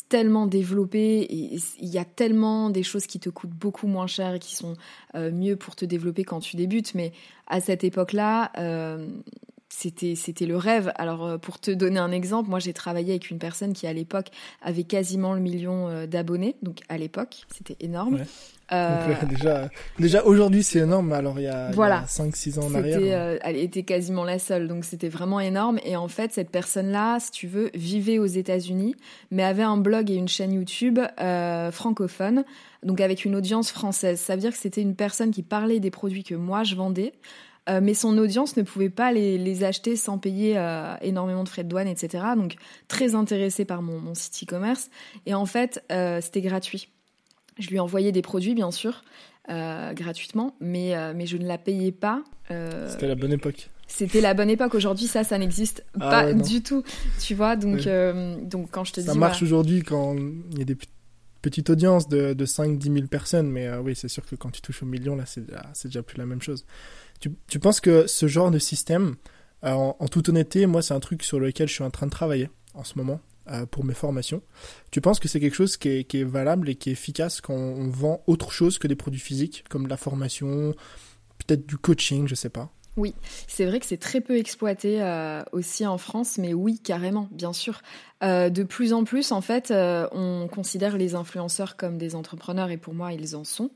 tellement 0.08 0.46
développé 0.46 1.20
et 1.22 1.58
il 1.80 1.88
y 1.88 1.98
a 1.98 2.04
tellement 2.04 2.70
des 2.70 2.82
choses 2.82 3.06
qui 3.06 3.18
te 3.18 3.28
coûtent 3.28 3.50
beaucoup 3.50 3.86
moins 3.86 4.06
cher 4.06 4.34
et 4.34 4.38
qui 4.38 4.54
sont 4.54 4.74
euh, 5.14 5.32
mieux 5.32 5.56
pour 5.56 5.74
te 5.74 5.84
développer 5.84 6.24
quand 6.24 6.40
tu 6.40 6.56
débutes 6.56 6.94
mais 6.94 7.12
à 7.46 7.60
cette 7.60 7.82
époque 7.82 8.12
là 8.12 8.52
euh, 8.58 9.08
c'était 9.78 10.14
c'était 10.14 10.46
le 10.46 10.56
rêve. 10.56 10.90
Alors 10.94 11.26
euh, 11.26 11.38
pour 11.38 11.60
te 11.60 11.70
donner 11.70 11.98
un 11.98 12.10
exemple, 12.10 12.48
moi 12.48 12.58
j'ai 12.58 12.72
travaillé 12.72 13.10
avec 13.10 13.30
une 13.30 13.38
personne 13.38 13.74
qui 13.74 13.86
à 13.86 13.92
l'époque 13.92 14.28
avait 14.62 14.84
quasiment 14.84 15.34
le 15.34 15.40
million 15.40 15.88
euh, 15.88 16.06
d'abonnés. 16.06 16.56
Donc 16.62 16.78
à 16.88 16.96
l'époque, 16.96 17.44
c'était 17.54 17.76
énorme. 17.84 18.20
Euh... 18.72 19.14
déjà 19.28 19.70
déjà 19.98 20.24
aujourd'hui 20.24 20.64
c'est 20.64 20.80
énorme, 20.80 21.12
alors 21.12 21.38
il 21.38 21.44
y 21.44 21.46
a, 21.46 21.70
voilà. 21.70 22.04
5 22.08 22.34
6 22.34 22.58
ans 22.58 22.64
en 22.64 22.74
arrière. 22.74 22.98
Euh, 23.00 23.38
elle 23.42 23.58
était 23.58 23.82
quasiment 23.82 24.24
la 24.24 24.38
seule. 24.38 24.66
Donc 24.66 24.86
c'était 24.86 25.10
vraiment 25.10 25.40
énorme 25.40 25.78
et 25.84 25.94
en 25.94 26.08
fait 26.08 26.32
cette 26.32 26.50
personne-là, 26.50 27.18
si 27.20 27.30
tu 27.30 27.46
veux, 27.46 27.70
vivait 27.74 28.18
aux 28.18 28.26
États-Unis 28.26 28.96
mais 29.30 29.44
avait 29.44 29.62
un 29.62 29.76
blog 29.76 30.10
et 30.10 30.14
une 30.14 30.28
chaîne 30.28 30.54
YouTube 30.54 31.00
francophone. 31.70 32.44
Donc 32.82 33.00
avec 33.00 33.24
une 33.24 33.36
audience 33.36 33.70
française, 33.70 34.20
ça 34.20 34.36
veut 34.36 34.40
dire 34.40 34.52
que 34.52 34.58
c'était 34.58 34.80
une 34.80 34.94
personne 34.94 35.32
qui 35.32 35.42
parlait 35.42 35.80
des 35.80 35.90
produits 35.90 36.24
que 36.24 36.34
moi 36.34 36.62
je 36.62 36.76
vendais, 36.76 37.12
euh, 37.68 37.80
mais 37.82 37.94
son 37.94 38.16
audience 38.18 38.56
ne 38.56 38.62
pouvait 38.62 38.90
pas 38.90 39.12
les, 39.12 39.38
les 39.38 39.64
acheter 39.64 39.96
sans 39.96 40.18
payer 40.18 40.56
euh, 40.56 40.94
énormément 41.02 41.42
de 41.42 41.48
frais 41.48 41.64
de 41.64 41.68
douane, 41.68 41.88
etc. 41.88 42.24
Donc 42.36 42.54
très 42.86 43.14
intéressée 43.14 43.64
par 43.64 43.82
mon, 43.82 43.98
mon 43.98 44.14
site 44.14 44.44
e-commerce. 44.44 44.88
Et 45.26 45.34
en 45.34 45.46
fait, 45.46 45.82
euh, 45.90 46.20
c'était 46.20 46.42
gratuit. 46.42 46.88
Je 47.58 47.68
lui 47.68 47.80
envoyais 47.80 48.12
des 48.12 48.22
produits, 48.22 48.54
bien 48.54 48.70
sûr, 48.70 49.02
gratuitement, 49.48 50.54
mais, 50.60 50.94
mais 51.14 51.24
je 51.24 51.38
ne 51.38 51.46
la 51.46 51.56
payais 51.56 51.92
pas. 51.92 52.22
c'était 52.88 53.06
la 53.06 53.14
bonne 53.14 53.32
époque. 53.32 53.70
C'était 53.86 54.20
la 54.20 54.34
bonne 54.34 54.50
époque. 54.50 54.74
Aujourd'hui, 54.74 55.06
ça, 55.06 55.24
ça 55.24 55.38
n'existe 55.38 55.82
ah 55.98 56.10
pas 56.10 56.32
du 56.34 56.62
tout. 56.62 56.82
Tu 57.18 57.34
vois, 57.34 57.56
donc, 57.56 57.88
donc 58.42 58.70
quand 58.70 58.84
je 58.84 58.92
te 58.92 59.00
ça 59.00 59.06
dis. 59.06 59.12
Ça 59.14 59.14
marche 59.14 59.42
aujourd'hui 59.42 59.82
quand 59.82 60.16
il 60.16 60.58
y 60.58 60.60
a 60.60 60.64
des 60.66 60.76
petites 61.40 61.70
audiences 61.70 62.08
de, 62.08 62.34
de 62.34 62.44
5-10 62.44 62.92
000 62.92 63.06
personnes, 63.06 63.48
mais 63.48 63.74
oui, 63.78 63.96
c'est 63.96 64.08
sûr 64.08 64.26
que 64.26 64.36
quand 64.36 64.50
tu 64.50 64.60
touches 64.60 64.82
au 64.82 64.86
million, 64.86 65.16
là, 65.16 65.24
c'est 65.24 65.46
déjà, 65.46 65.62
déjà 65.82 66.02
plus 66.02 66.18
la 66.18 66.26
même 66.26 66.42
chose. 66.42 66.66
Tu, 67.20 67.58
penses 67.58 67.80
que 67.80 68.06
ce 68.06 68.26
genre 68.26 68.50
de 68.50 68.58
système, 68.58 69.16
euh, 69.64 69.72
en, 69.72 70.08
toute 70.08 70.28
honnêteté, 70.28 70.66
moi, 70.66 70.82
c'est 70.82 70.94
un 70.94 71.00
truc 71.00 71.22
sur 71.22 71.40
lequel 71.40 71.68
je 71.68 71.74
suis 71.74 71.84
en 71.84 71.90
train 71.90 72.06
de 72.06 72.10
travailler 72.10 72.50
en 72.74 72.84
ce 72.84 72.94
moment 72.96 73.20
euh, 73.48 73.66
pour 73.66 73.84
mes 73.84 73.94
formations. 73.94 74.42
Tu 74.90 75.00
penses 75.00 75.18
que 75.18 75.28
c'est 75.28 75.40
quelque 75.40 75.54
chose 75.54 75.76
qui 75.76 75.88
est, 75.88 76.24
valable 76.24 76.68
et 76.68 76.74
qui 76.74 76.90
est 76.90 76.92
efficace 76.92 77.40
quand 77.40 77.54
on 77.54 77.88
vend 77.88 78.22
autre 78.26 78.52
chose 78.52 78.78
que 78.78 78.86
des 78.86 78.96
produits 78.96 79.20
physiques, 79.20 79.64
comme 79.68 79.84
de 79.84 79.90
la 79.90 79.96
formation, 79.96 80.74
peut-être 81.38 81.66
du 81.66 81.76
coaching, 81.76 82.28
je 82.28 82.34
sais 82.34 82.50
pas? 82.50 82.70
Oui, 82.96 83.14
c'est 83.46 83.66
vrai 83.66 83.78
que 83.78 83.84
c'est 83.84 83.98
très 83.98 84.22
peu 84.22 84.38
exploité 84.38 85.02
euh, 85.02 85.42
aussi 85.52 85.86
en 85.86 85.98
France, 85.98 86.38
mais 86.38 86.54
oui, 86.54 86.80
carrément, 86.82 87.28
bien 87.30 87.52
sûr. 87.52 87.82
De 88.22 88.62
plus 88.62 88.94
en 88.94 89.04
plus, 89.04 89.32
en 89.32 89.42
fait, 89.42 89.70
on 89.70 90.48
considère 90.50 90.96
les 90.96 91.14
influenceurs 91.14 91.76
comme 91.76 91.98
des 91.98 92.14
entrepreneurs, 92.14 92.70
et 92.70 92.78
pour 92.78 92.94
moi, 92.94 93.12
ils 93.12 93.36
en 93.36 93.44
sont. 93.44 93.70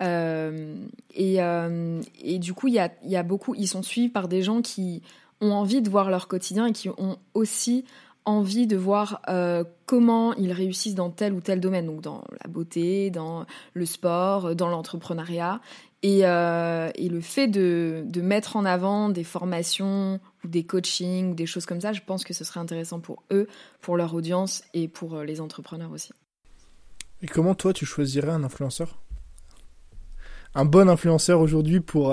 Et, 0.00 1.38
et, 1.38 2.38
du 2.38 2.54
coup, 2.54 2.68
il 2.68 2.74
y 2.74 2.78
a, 2.78 2.90
y 3.04 3.16
a, 3.16 3.22
beaucoup, 3.22 3.54
ils 3.54 3.66
sont 3.66 3.82
suivis 3.82 4.08
par 4.08 4.28
des 4.28 4.42
gens 4.42 4.62
qui 4.62 5.02
ont 5.40 5.52
envie 5.52 5.82
de 5.82 5.90
voir 5.90 6.10
leur 6.10 6.28
quotidien 6.28 6.66
et 6.66 6.72
qui 6.72 6.88
ont 6.88 7.18
aussi 7.34 7.84
envie 8.28 8.66
de 8.66 8.76
voir 8.76 9.22
euh, 9.28 9.64
comment 9.86 10.34
ils 10.34 10.52
réussissent 10.52 10.94
dans 10.94 11.10
tel 11.10 11.32
ou 11.32 11.40
tel 11.40 11.60
domaine, 11.60 11.86
donc 11.86 12.02
dans 12.02 12.22
la 12.42 12.50
beauté, 12.50 13.10
dans 13.10 13.46
le 13.72 13.86
sport, 13.86 14.54
dans 14.54 14.68
l'entrepreneuriat. 14.68 15.60
Et, 16.02 16.20
euh, 16.24 16.90
et, 16.94 17.08
le 17.08 17.20
fait 17.20 17.48
de, 17.48 18.04
de, 18.06 18.20
mettre 18.20 18.56
en 18.56 18.64
avant 18.64 19.08
des 19.08 19.24
formations 19.24 20.20
ou 20.44 20.48
des 20.48 20.62
coachings, 20.62 21.34
des 21.34 21.46
choses 21.46 21.66
comme 21.66 21.80
ça, 21.80 21.92
je 21.92 22.02
pense 22.06 22.22
que 22.22 22.34
ce 22.34 22.44
serait 22.44 22.60
intéressant 22.60 23.00
pour 23.00 23.24
eux, 23.32 23.48
pour 23.80 23.96
leur 23.96 24.14
audience 24.14 24.62
et 24.74 24.86
pour 24.86 25.16
euh, 25.16 25.24
les 25.24 25.40
entrepreneurs 25.40 25.90
aussi. 25.90 26.12
Et 27.22 27.26
comment 27.26 27.56
toi 27.56 27.72
tu 27.72 27.84
choisirais 27.84 28.30
un 28.30 28.44
influenceur? 28.44 29.00
Un 30.54 30.64
bon 30.64 30.88
influenceur 30.88 31.40
aujourd'hui 31.40 31.80
pour 31.80 32.12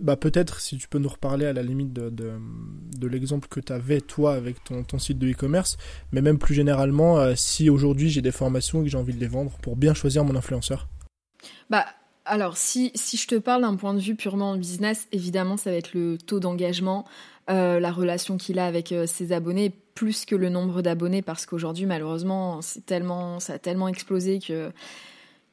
bah, 0.00 0.16
peut-être 0.16 0.60
si 0.60 0.78
tu 0.78 0.88
peux 0.88 0.98
nous 0.98 1.08
reparler 1.08 1.46
à 1.46 1.52
la 1.52 1.62
limite 1.62 1.92
de, 1.92 2.10
de, 2.10 3.06
l'exemple 3.06 3.46
que 3.46 3.60
tu 3.60 3.72
avais 3.72 4.00
toi 4.00 4.34
avec 4.34 4.56
ton, 4.64 4.98
site 4.98 5.18
de 5.18 5.30
e-commerce, 5.30 5.76
mais 6.10 6.22
même 6.22 6.38
plus 6.38 6.54
généralement, 6.54 7.18
euh, 7.18 7.34
si 7.36 7.70
aujourd'hui 7.70 8.10
j'ai 8.10 8.20
des 8.20 8.32
formations 8.32 8.80
et 8.80 8.84
que 8.84 8.90
j'ai 8.90 8.98
envie 8.98 9.14
de 9.14 9.20
les 9.20 9.28
vendre 9.28 9.52
pour 9.62 9.76
bien 9.76 9.94
choisir 9.94 10.24
mon 10.24 10.34
influenceur. 10.34 10.88
Bah 11.70 11.86
alors 12.24 12.56
si, 12.56 12.90
si 12.96 13.16
je 13.16 13.28
te 13.28 13.36
parle 13.36 13.62
d'un 13.62 13.76
point 13.76 13.94
de 13.94 14.00
vue 14.00 14.16
purement 14.16 14.56
business, 14.56 15.06
évidemment 15.12 15.56
ça 15.56 15.70
va 15.70 15.76
être 15.76 15.94
le 15.94 16.18
taux 16.18 16.40
d'engagement, 16.40 17.04
euh, 17.48 17.78
la 17.78 17.92
relation 17.92 18.36
qu'il 18.36 18.58
a 18.58 18.66
avec 18.66 18.90
euh, 18.90 19.06
ses 19.06 19.30
abonnés, 19.30 19.72
plus 19.94 20.24
que 20.24 20.34
le 20.34 20.48
nombre 20.48 20.82
d'abonnés, 20.82 21.22
parce 21.22 21.46
qu'aujourd'hui 21.46 21.86
malheureusement 21.86 22.60
c'est 22.60 22.84
tellement, 22.84 23.38
ça 23.38 23.52
a 23.52 23.58
tellement 23.60 23.86
explosé 23.86 24.40
que 24.40 24.72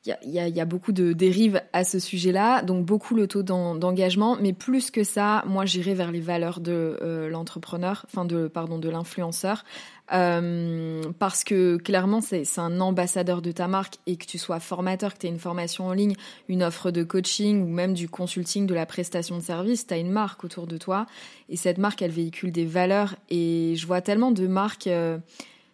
il 0.06 0.32
y, 0.32 0.60
a, 0.60 0.66
beaucoup 0.66 0.92
de 0.92 1.14
dérives 1.14 1.62
à 1.72 1.86
ce 1.86 1.98
sujet-là, 1.98 2.62
donc 2.62 2.86
beaucoup 2.86 3.16
le 3.16 3.26
taux 3.26 3.42
d'engagement, 3.42 4.38
mais 4.42 4.52
plus 4.52 4.92
que 4.92 5.06
ça, 5.06 5.46
moi 5.48 5.66
j'irai 5.66 5.94
vers 5.94 6.12
les 6.12 6.20
valeurs 6.20 6.60
de 6.60 6.98
euh, 7.02 7.30
l'entrepreneur, 7.30 8.06
enfin 8.10 8.26
de 8.26 8.50
pardon 8.50 8.80
de 8.80 8.90
l'influenceur, 8.90 9.64
euh, 10.12 11.02
parce 11.20 11.46
que 11.46 11.78
clairement 11.78 12.20
c'est 12.20 12.44
un 12.58 12.82
ambassadeur 12.82 13.42
de 13.42 13.54
ta 13.54 13.70
marque 13.70 13.96
et 14.06 14.18
que 14.18 14.26
tu 14.26 14.38
sois 14.38 14.60
formateur, 14.60 15.14
que 15.14 15.20
tu 15.20 15.28
aies 15.28 15.30
une 15.30 15.40
formation 15.40 15.86
en 15.86 15.94
ligne, 15.94 16.16
une 16.50 16.64
offre 16.64 16.92
de 16.92 17.04
coaching 17.04 17.64
ou 17.64 17.68
même 17.68 17.94
du 17.94 18.10
consulting, 18.10 18.68
de 18.68 18.74
la 18.74 18.86
prestation 18.86 19.38
de 19.38 19.44
service, 19.44 19.88
tu 19.88 19.94
as 19.94 19.98
une 19.98 20.12
marque 20.12 20.44
autour 20.44 20.68
de 20.68 20.78
toi 20.78 21.06
et 21.48 21.56
cette 21.56 21.78
marque 21.78 22.02
elle 22.02 22.12
véhicule 22.12 22.52
des 22.52 22.66
valeurs 22.66 23.16
et 23.30 23.76
je 23.78 23.88
vois 23.88 24.02
tellement 24.02 24.32
de 24.32 24.48
marques 24.48 24.88
euh, 24.88 25.18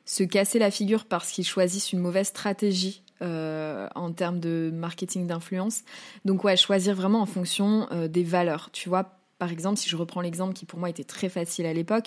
se 0.06 0.22
casser 0.22 0.60
la 0.60 0.70
figure 0.70 1.06
parce 1.06 1.32
qu'ils 1.32 1.48
choisissent 1.48 1.94
une 1.94 2.00
mauvaise 2.00 2.28
stratégie 2.28 3.02
euh, 3.22 3.90
en 3.96 4.14
termes 4.14 4.40
de 4.40 4.72
marketing 4.74 5.28
d'influence. 5.28 5.82
Donc 6.24 6.46
ouais, 6.46 6.56
choisir 6.56 6.96
vraiment 6.96 7.20
en 7.20 7.26
fonction 7.26 7.86
euh, 7.92 8.08
des 8.08 8.24
valeurs. 8.24 8.70
Tu 8.72 8.88
vois, 8.88 9.20
par 9.40 9.52
exemple, 9.52 9.78
si 9.78 9.90
je 9.90 9.98
reprends 9.98 10.22
l'exemple 10.22 10.54
qui 10.54 10.66
pour 10.66 10.80
moi 10.80 10.90
était 10.90 11.04
très 11.04 11.28
facile 11.28 11.66
à 11.66 11.74
l'époque, 11.74 12.06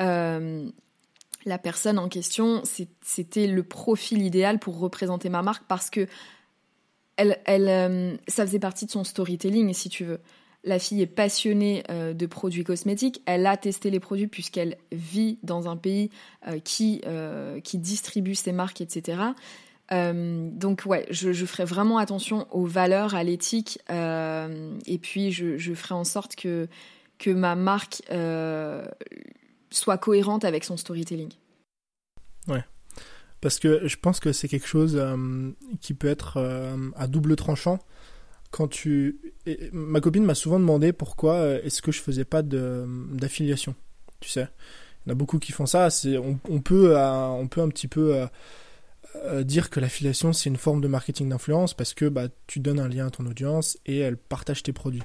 euh, 0.00 0.66
la 1.44 1.58
personne 1.58 1.98
en 1.98 2.08
question, 2.08 2.62
c'était 3.02 3.46
le 3.46 3.62
profil 3.64 4.22
idéal 4.22 4.58
pour 4.58 4.78
représenter 4.78 5.28
ma 5.28 5.42
marque 5.42 5.64
parce 5.68 5.90
que 5.90 6.06
ça 7.18 8.46
faisait 8.46 8.58
partie 8.58 8.86
de 8.86 8.90
son 8.90 9.04
storytelling, 9.04 9.74
si 9.74 9.90
tu 9.90 10.04
veux. 10.04 10.20
La 10.64 10.78
fille 10.78 11.02
est 11.02 11.06
passionnée 11.06 11.84
de 11.88 12.26
produits 12.26 12.64
cosmétiques. 12.64 13.22
Elle 13.26 13.46
a 13.46 13.58
testé 13.58 13.90
les 13.90 14.00
produits 14.00 14.26
puisqu'elle 14.26 14.76
vit 14.90 15.38
dans 15.42 15.68
un 15.68 15.76
pays 15.76 16.10
qui, 16.64 17.02
qui 17.62 17.78
distribue 17.78 18.34
ses 18.34 18.52
marques, 18.52 18.80
etc. 18.80 19.34
Euh, 19.92 20.50
donc 20.50 20.82
ouais, 20.86 21.06
je, 21.10 21.32
ferai 21.32 21.64
vraiment 21.64 21.98
attention 21.98 22.46
aux 22.50 22.66
valeurs, 22.66 23.14
à 23.14 23.22
l'éthique, 23.22 23.78
euh, 23.90 24.76
et 24.86 24.98
puis 24.98 25.30
je, 25.30 25.74
ferai 25.74 25.94
en 25.94 26.04
sorte 26.04 26.34
que, 26.34 26.68
que 27.18 27.30
ma 27.30 27.54
marque 27.54 28.02
euh, 28.10 28.84
soit 29.70 29.98
cohérente 29.98 30.44
avec 30.44 30.64
son 30.64 30.76
storytelling. 30.76 31.30
Ouais, 32.48 32.64
parce 33.40 33.58
que 33.58 33.86
je 33.86 33.96
pense 33.96 34.18
que 34.18 34.32
c'est 34.32 34.48
quelque 34.48 34.66
chose 34.66 35.00
qui 35.80 35.94
peut 35.94 36.08
être 36.08 36.38
à 36.96 37.06
double 37.06 37.36
tranchant. 37.36 37.78
Quand 38.50 38.68
tu, 38.68 39.20
ma 39.72 40.00
copine 40.00 40.24
m'a 40.24 40.34
souvent 40.34 40.58
demandé 40.58 40.92
pourquoi 40.92 41.46
est-ce 41.62 41.82
que 41.82 41.92
je 41.92 42.00
faisais 42.00 42.24
pas 42.24 42.42
d'affiliation. 42.42 43.74
Tu 44.20 44.30
sais, 44.30 44.48
il 45.04 45.08
y 45.08 45.10
en 45.10 45.12
a 45.12 45.14
beaucoup 45.14 45.38
qui 45.38 45.52
font 45.52 45.66
ça. 45.66 45.88
On, 46.06 46.38
on, 46.48 46.60
peut, 46.60 46.96
on 46.96 47.46
peut 47.48 47.60
un 47.60 47.68
petit 47.68 47.88
peu 47.88 48.26
euh, 49.24 49.42
dire 49.42 49.70
que 49.70 49.80
l'affiliation 49.80 50.32
c'est 50.32 50.48
une 50.48 50.56
forme 50.56 50.80
de 50.80 50.88
marketing 50.88 51.28
d'influence 51.28 51.74
parce 51.74 51.94
que 51.94 52.06
bah, 52.06 52.28
tu 52.46 52.60
donnes 52.60 52.80
un 52.80 52.88
lien 52.88 53.06
à 53.06 53.10
ton 53.10 53.26
audience 53.26 53.78
et 53.86 53.98
elle 53.98 54.16
partage 54.16 54.62
tes 54.62 54.72
produits. 54.72 55.02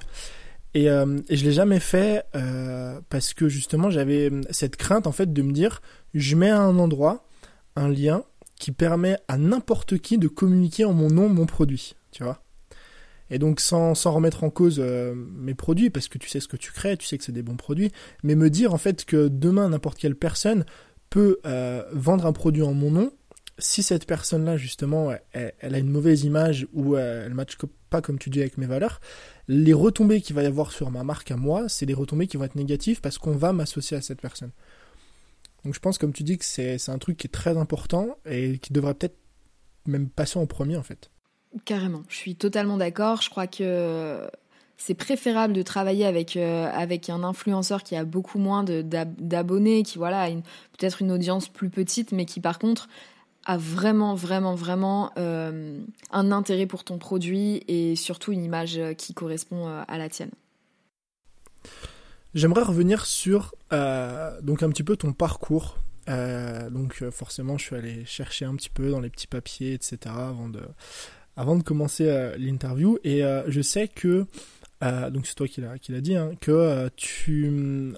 Et, 0.74 0.88
euh, 0.88 1.20
et 1.28 1.36
je 1.36 1.44
l'ai 1.44 1.52
jamais 1.52 1.80
fait 1.80 2.24
euh, 2.34 3.00
parce 3.10 3.34
que 3.34 3.48
justement 3.48 3.90
j'avais 3.90 4.30
cette 4.50 4.76
crainte 4.76 5.06
en 5.06 5.12
fait 5.12 5.32
de 5.32 5.42
me 5.42 5.52
dire 5.52 5.82
je 6.14 6.34
mets 6.36 6.50
à 6.50 6.60
un 6.60 6.78
endroit 6.78 7.26
un 7.76 7.88
lien 7.88 8.24
qui 8.58 8.72
permet 8.72 9.18
à 9.28 9.38
n'importe 9.38 9.98
qui 9.98 10.18
de 10.18 10.28
communiquer 10.28 10.84
en 10.84 10.92
mon 10.92 11.08
nom 11.08 11.28
mon 11.28 11.46
produit, 11.46 11.94
tu 12.10 12.22
vois. 12.22 12.42
Et 13.30 13.38
donc 13.38 13.60
sans, 13.60 13.94
sans 13.94 14.12
remettre 14.12 14.44
en 14.44 14.50
cause 14.50 14.78
mes 14.78 15.54
produits, 15.54 15.88
parce 15.88 16.06
que 16.06 16.18
tu 16.18 16.28
sais 16.28 16.38
ce 16.38 16.48
que 16.48 16.58
tu 16.58 16.70
crées, 16.70 16.96
tu 16.98 17.06
sais 17.06 17.16
que 17.16 17.24
c'est 17.24 17.32
des 17.32 17.42
bons 17.42 17.56
produits, 17.56 17.90
mais 18.22 18.34
me 18.34 18.50
dire 18.50 18.74
en 18.74 18.78
fait 18.78 19.04
que 19.06 19.28
demain 19.28 19.70
n'importe 19.70 19.98
quelle 19.98 20.14
personne 20.16 20.66
peut 21.08 21.38
vendre 21.92 22.26
un 22.26 22.32
produit 22.32 22.62
en 22.62 22.74
mon 22.74 22.90
nom 22.90 23.12
si 23.58 23.82
cette 23.82 24.06
personne-là, 24.06 24.56
justement, 24.56 25.12
elle, 25.32 25.74
a 25.74 25.78
une 25.78 25.90
mauvaise 25.90 26.24
image 26.24 26.66
ou 26.72 26.96
elle 26.96 27.28
ne 27.28 27.34
matche 27.34 27.56
pas, 27.90 28.00
comme 28.00 28.18
tu 28.18 28.30
dis, 28.30 28.40
avec 28.40 28.58
mes 28.58 28.66
valeurs, 28.66 29.00
les 29.48 29.72
retombées 29.72 30.20
qu'il 30.20 30.34
va 30.34 30.42
y 30.42 30.46
avoir 30.46 30.72
sur 30.72 30.90
ma 30.90 31.04
marque 31.04 31.30
à 31.30 31.36
moi, 31.36 31.68
c'est 31.68 31.86
des 31.86 31.94
retombées 31.94 32.26
qui 32.26 32.36
vont 32.36 32.44
être 32.44 32.56
négatives 32.56 33.00
parce 33.00 33.18
qu'on 33.18 33.36
va 33.36 33.52
m'associer 33.52 33.96
à 33.96 34.00
cette 34.00 34.20
personne. 34.20 34.52
Donc 35.64 35.74
je 35.74 35.80
pense, 35.80 35.98
comme 35.98 36.12
tu 36.12 36.22
dis, 36.22 36.38
que 36.38 36.44
c'est 36.44 36.88
un 36.88 36.98
truc 36.98 37.16
qui 37.16 37.26
est 37.26 37.30
très 37.30 37.56
important 37.56 38.16
et 38.26 38.58
qui 38.58 38.72
devrait 38.72 38.94
peut-être 38.94 39.18
même 39.86 40.08
passer 40.08 40.38
en 40.38 40.46
premier, 40.46 40.76
en 40.76 40.82
fait. 40.82 41.10
Carrément, 41.64 42.02
je 42.08 42.16
suis 42.16 42.34
totalement 42.34 42.78
d'accord. 42.78 43.20
Je 43.20 43.28
crois 43.28 43.46
que 43.46 44.26
c'est 44.78 44.94
préférable 44.94 45.52
de 45.52 45.62
travailler 45.62 46.06
avec 46.06 46.36
euh, 46.36 46.68
avec 46.72 47.10
un 47.10 47.22
influenceur 47.22 47.82
qui 47.82 47.94
a 47.94 48.04
beaucoup 48.04 48.38
moins 48.38 48.64
d'abonnés, 48.64 49.82
qui 49.82 49.98
voilà, 49.98 50.28
peut-être 50.78 51.02
une 51.02 51.12
audience 51.12 51.48
plus 51.48 51.70
petite, 51.70 52.12
mais 52.12 52.24
qui 52.24 52.40
par 52.40 52.58
contre 52.58 52.88
a 53.44 53.56
vraiment, 53.56 54.14
vraiment, 54.14 54.54
vraiment 54.54 55.12
euh, 55.18 55.80
un 56.10 56.32
intérêt 56.32 56.66
pour 56.66 56.84
ton 56.84 56.98
produit 56.98 57.62
et 57.68 57.96
surtout 57.96 58.32
une 58.32 58.44
image 58.44 58.80
qui 58.96 59.14
correspond 59.14 59.68
euh, 59.68 59.82
à 59.88 59.98
la 59.98 60.08
tienne. 60.08 60.30
J'aimerais 62.34 62.62
revenir 62.62 63.04
sur 63.04 63.54
euh, 63.72 64.40
donc 64.40 64.62
un 64.62 64.70
petit 64.70 64.84
peu 64.84 64.96
ton 64.96 65.12
parcours. 65.12 65.78
donc 66.06 67.04
forcément, 67.10 67.58
je 67.58 67.64
suis 67.64 67.76
allé 67.76 68.04
chercher 68.04 68.44
un 68.44 68.54
petit 68.56 68.70
peu 68.70 68.90
dans 68.90 69.00
les 69.00 69.10
petits 69.10 69.26
papiers, 69.26 69.74
etc. 69.74 69.98
avant 70.06 70.48
de, 70.48 70.62
avant 71.36 71.56
de 71.56 71.62
commencer 71.62 72.32
l'interview. 72.38 72.98
Et 73.04 73.22
je 73.46 73.60
sais 73.60 73.86
que, 73.86 74.26
donc 74.80 75.26
c'est 75.26 75.34
toi 75.34 75.46
qui 75.46 75.60
l'as 75.60 76.00
dit, 76.00 76.16
hein, 76.16 76.32
que 76.40 76.88
tu, 76.96 77.94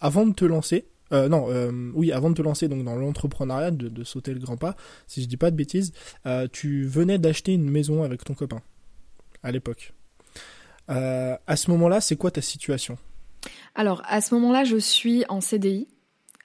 avant 0.00 0.26
de 0.26 0.32
te 0.32 0.46
lancer, 0.46 0.86
euh, 1.12 1.28
non, 1.28 1.46
euh, 1.48 1.90
oui, 1.94 2.12
avant 2.12 2.30
de 2.30 2.34
te 2.34 2.42
lancer 2.42 2.68
donc 2.68 2.84
dans 2.84 2.94
l'entrepreneuriat, 2.94 3.70
de, 3.70 4.04
sauter 4.04 4.32
le 4.32 4.40
grand 4.40 4.56
pas, 4.56 4.76
si 5.06 5.22
je 5.22 5.28
dis 5.28 5.36
pas 5.36 5.50
de 5.50 5.56
bêtises, 5.56 5.92
euh, 6.26 6.48
tu 6.50 6.84
venais 6.84 7.18
d'acheter 7.18 7.52
une 7.52 7.70
maison 7.70 8.02
avec 8.02 8.24
ton 8.24 8.34
copain 8.34 8.60
à 9.42 9.50
l'époque. 9.52 9.92
à 10.88 11.56
ce 11.56 11.70
moment-là, 11.70 12.00
c'est 12.00 12.16
quoi 12.16 12.30
ta 12.30 12.40
situation? 12.40 12.96
Alors, 13.74 14.02
à 14.06 14.20
ce 14.20 14.34
moment-là, 14.34 14.64
je 14.64 14.76
suis 14.76 15.24
en 15.28 15.40
CDI. 15.40 15.86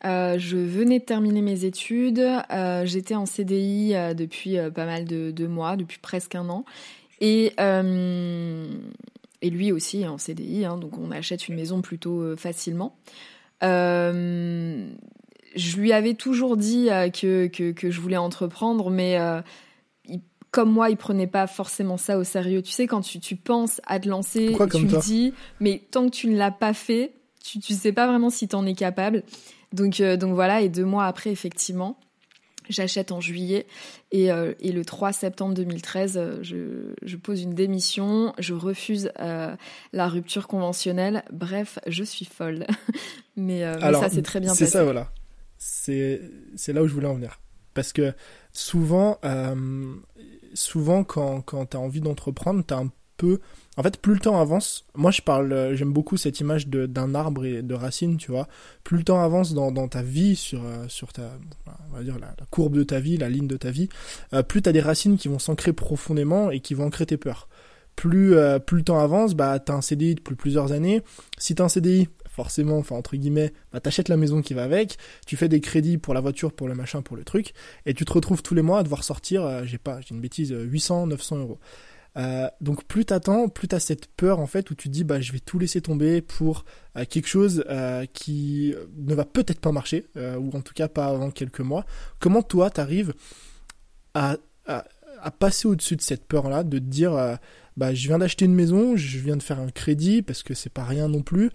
je 0.04 0.58
venais 0.58 1.00
de 1.00 1.06
terminer 1.06 1.42
mes 1.42 1.66
études. 1.66 2.24
J'étais 2.84 3.16
en 3.16 3.26
CDI 3.26 3.94
depuis 4.16 4.58
pas 4.74 4.86
mal 4.86 5.06
de, 5.06 5.48
mois, 5.48 5.76
depuis 5.78 6.00
presque 6.00 6.36
un 6.36 6.50
an. 6.50 6.66
Et, 7.22 7.54
et 9.42 9.50
lui 9.50 9.72
aussi 9.72 10.06
en 10.06 10.18
CDI, 10.18 10.66
hein, 10.66 10.78
donc 10.78 10.98
on 10.98 11.12
achète 11.12 11.48
une 11.48 11.56
maison 11.56 11.82
plutôt 11.82 12.36
facilement. 12.36 12.98
Euh, 13.64 14.90
je 15.56 15.78
lui 15.78 15.94
avais 15.94 16.14
toujours 16.14 16.58
dit 16.58 16.90
euh, 16.90 17.10
que, 17.10 17.48
que, 17.48 17.92
je 17.92 18.02
voulais 18.02 18.18
entreprendre, 18.18 18.90
mais 18.90 19.20
euh, 19.20 19.42
comme 20.52 20.72
moi, 20.72 20.90
il 20.90 20.98
prenait 20.98 21.28
pas 21.28 21.48
forcément 21.48 21.98
ça 21.98 22.18
au 22.18 22.24
sérieux. 22.24 22.62
Tu 22.62 22.72
sais, 22.72 22.88
quand 22.88 23.02
tu, 23.02 23.20
tu 23.20 23.36
penses 23.36 23.82
à 23.86 24.00
te 24.00 24.10
lancer, 24.10 24.56
tu 24.72 24.86
le 24.86 25.00
dis, 25.00 25.34
mais 25.60 25.82
tant 25.92 26.06
que 26.06 26.16
tu 26.16 26.28
ne 26.28 26.38
l'as 26.38 26.52
pas 26.52 26.74
fait, 26.74 27.14
tu, 27.44 27.60
tu 27.60 27.74
sais 27.74 27.92
pas 27.92 28.08
vraiment 28.08 28.30
si 28.30 28.48
tu 28.48 28.56
en 28.56 28.66
es 28.66 28.74
capable. 28.74 29.24
Donc, 29.72 30.02
donc 30.02 30.34
voilà, 30.34 30.62
et 30.62 30.70
deux 30.70 30.86
mois 30.86 31.06
après, 31.06 31.32
effectivement, 31.32 31.98
J'achète 32.70 33.12
en 33.12 33.20
juillet 33.22 33.66
et, 34.12 34.32
euh, 34.32 34.54
et, 34.60 34.72
le 34.72 34.86
3 34.86 35.14
septembre 35.14 35.54
2013, 35.54 36.18
euh, 36.18 36.40
je, 36.42 36.94
je, 37.02 37.18
pose 37.18 37.42
une 37.42 37.54
démission, 37.54 38.34
je 38.40 38.54
refuse 38.54 39.12
euh, 39.20 39.56
la 39.92 40.08
rupture 40.08 40.48
conventionnelle. 40.48 41.24
Bref, 41.32 41.80
je 41.88 42.04
suis 42.04 42.26
folle. 42.26 42.66
mais, 43.36 43.64
mais, 43.82 43.94
ça, 43.94 44.10
c'est 44.10 44.22
très 44.22 44.40
bien 44.40 44.50
passé. 44.50 44.66
C'est 44.66 44.72
ça, 44.72 44.84
voilà. 44.84 45.12
C'est 45.58 46.20
là 46.68 46.84
où 46.84 46.88
je 46.88 46.94
voulais 46.94 47.08
en 47.08 47.16
venir. 47.16 47.40
Parce 47.74 47.92
que 47.92 48.14
souvent, 48.52 49.20
souvent 50.54 51.04
quand, 51.04 51.42
quand 51.42 51.68
tu 51.68 51.78
as 51.78 51.80
envie 51.80 52.02
d'entreprendre, 52.02 52.64
tu 52.66 52.74
as 52.74 52.78
un 52.78 52.92
peu 53.18 53.40
en 53.76 53.82
fait, 53.82 53.98
plus 53.98 54.14
le 54.14 54.20
temps 54.20 54.40
avance, 54.40 54.86
moi 54.94 55.10
je 55.10 55.22
parle, 55.22 55.52
euh, 55.52 55.76
j'aime 55.76 55.92
beaucoup 55.92 56.16
cette 56.16 56.40
image 56.40 56.68
d'un 56.68 57.16
arbre 57.16 57.44
et 57.46 57.64
de 57.64 57.74
racines, 57.74 58.18
tu 58.18 58.30
vois. 58.30 58.48
Plus 58.84 58.98
le 58.98 59.04
temps 59.04 59.24
avance 59.24 59.54
dans, 59.54 59.72
dans 59.72 59.88
ta 59.88 60.04
vie, 60.04 60.36
sur, 60.36 60.64
euh, 60.64 60.86
sur 60.90 61.12
ta, 61.12 61.32
on 61.92 61.98
va 61.98 62.04
dire 62.04 62.20
la, 62.20 62.36
courbe 62.52 62.76
de 62.76 62.84
ta 62.84 63.00
vie, 63.00 63.18
la 63.18 63.30
ligne 63.30 63.48
de 63.48 63.58
ta 63.58 63.72
vie, 63.72 63.90
euh, 64.34 64.44
plus 64.44 64.62
tu 64.62 64.70
as 64.70 64.74
des 64.74 64.82
racines 64.82 65.18
qui 65.18 65.28
vont 65.28 65.40
s'ancrer 65.40 65.74
profondément 65.74 66.52
et 66.52 66.60
qui 66.60 66.76
vont 66.76 66.86
ancrer 66.86 67.08
tes 67.08 67.18
peurs. 67.18 67.48
Plus, 67.96 68.36
plus 68.66 68.78
le 68.78 68.84
temps 68.84 69.00
avance, 69.00 69.36
bah 69.36 69.60
t'as 69.60 69.76
un 69.76 69.82
CDI 69.82 70.16
depuis 70.16 70.34
plusieurs 70.34 70.72
années. 70.72 71.04
Si 71.38 71.54
t'as 71.54 71.66
un 71.66 71.70
CDI, 71.70 72.10
forcément, 72.28 72.80
enfin 72.80 72.96
entre 72.96 73.16
guillemets, 73.16 73.54
bah 73.72 73.80
t'achètes 73.80 74.10
la 74.10 74.18
maison 74.18 74.42
qui 74.42 74.56
va 74.56 74.64
avec, 74.64 74.98
tu 75.28 75.38
fais 75.38 75.48
des 75.48 75.62
crédits 75.62 76.00
pour 76.00 76.16
la 76.16 76.20
voiture, 76.20 76.54
pour 76.54 76.68
le 76.68 76.74
machin, 76.74 77.04
pour 77.04 77.18
le 77.18 77.24
truc, 77.24 77.54
et 77.86 77.94
tu 77.94 78.04
te 78.04 78.12
retrouves 78.12 78.42
tous 78.42 78.56
les 78.56 78.64
mois 78.64 78.80
à 78.80 78.84
devoir 78.84 79.04
sortir, 79.04 79.64
j'ai 79.66 79.78
pas, 79.78 80.02
j'ai 80.02 80.16
une 80.16 80.22
bêtise, 80.22 80.56
800, 80.58 81.06
900 81.06 81.38
euros. 81.38 81.60
Euh, 82.18 82.48
donc 82.62 82.84
plus 82.86 83.06
t'attends, 83.06 83.50
plus 83.50 83.68
t'as 83.68 83.80
cette 83.80 84.08
peur 84.08 84.40
en 84.40 84.46
fait 84.46 84.70
où 84.70 84.76
tu 84.76 84.88
dis 84.90 85.04
bah 85.04 85.20
je 85.20 85.32
vais 85.32 85.40
tout 85.40 85.58
laisser 85.58 85.82
tomber 85.82 86.22
pour 86.22 86.64
euh, 86.96 87.06
quelque 87.10 87.28
chose 87.28 87.64
euh, 87.70 88.06
qui 88.14 88.76
ne 88.98 89.16
va 89.16 89.26
peut-être 89.26 89.60
pas 89.60 89.72
marcher 89.72 90.06
ou 90.16 90.56
en 90.56 90.62
tout 90.62 90.74
cas 90.74 90.88
pas 90.88 91.08
avant 91.08 91.32
quelques 91.32 91.62
mois. 91.62 91.86
Comment 92.20 92.44
toi 92.44 92.70
t'arrives 92.70 93.14
à, 94.14 94.38
à, 94.68 94.84
passer 95.40 95.68
au-dessus 95.68 95.96
de 95.96 96.02
cette 96.02 96.28
peur 96.28 96.50
là, 96.50 96.64
de 96.64 96.78
te 96.78 96.84
dire 96.84 97.40
bah 97.78 97.94
je 97.96 98.08
viens 98.08 98.20
d'acheter 98.20 98.46
une 98.46 98.54
maison, 98.54 98.96
je 98.96 99.18
viens 99.18 99.38
de 99.38 99.42
faire 99.42 99.60
un 99.60 99.70
crédit 99.70 100.22
parce 100.22 100.44
que 100.44 100.54
c'est 100.54 100.72
pas 100.72 100.84
rien 100.84 101.08
non 101.08 101.24
plus. 101.24 101.50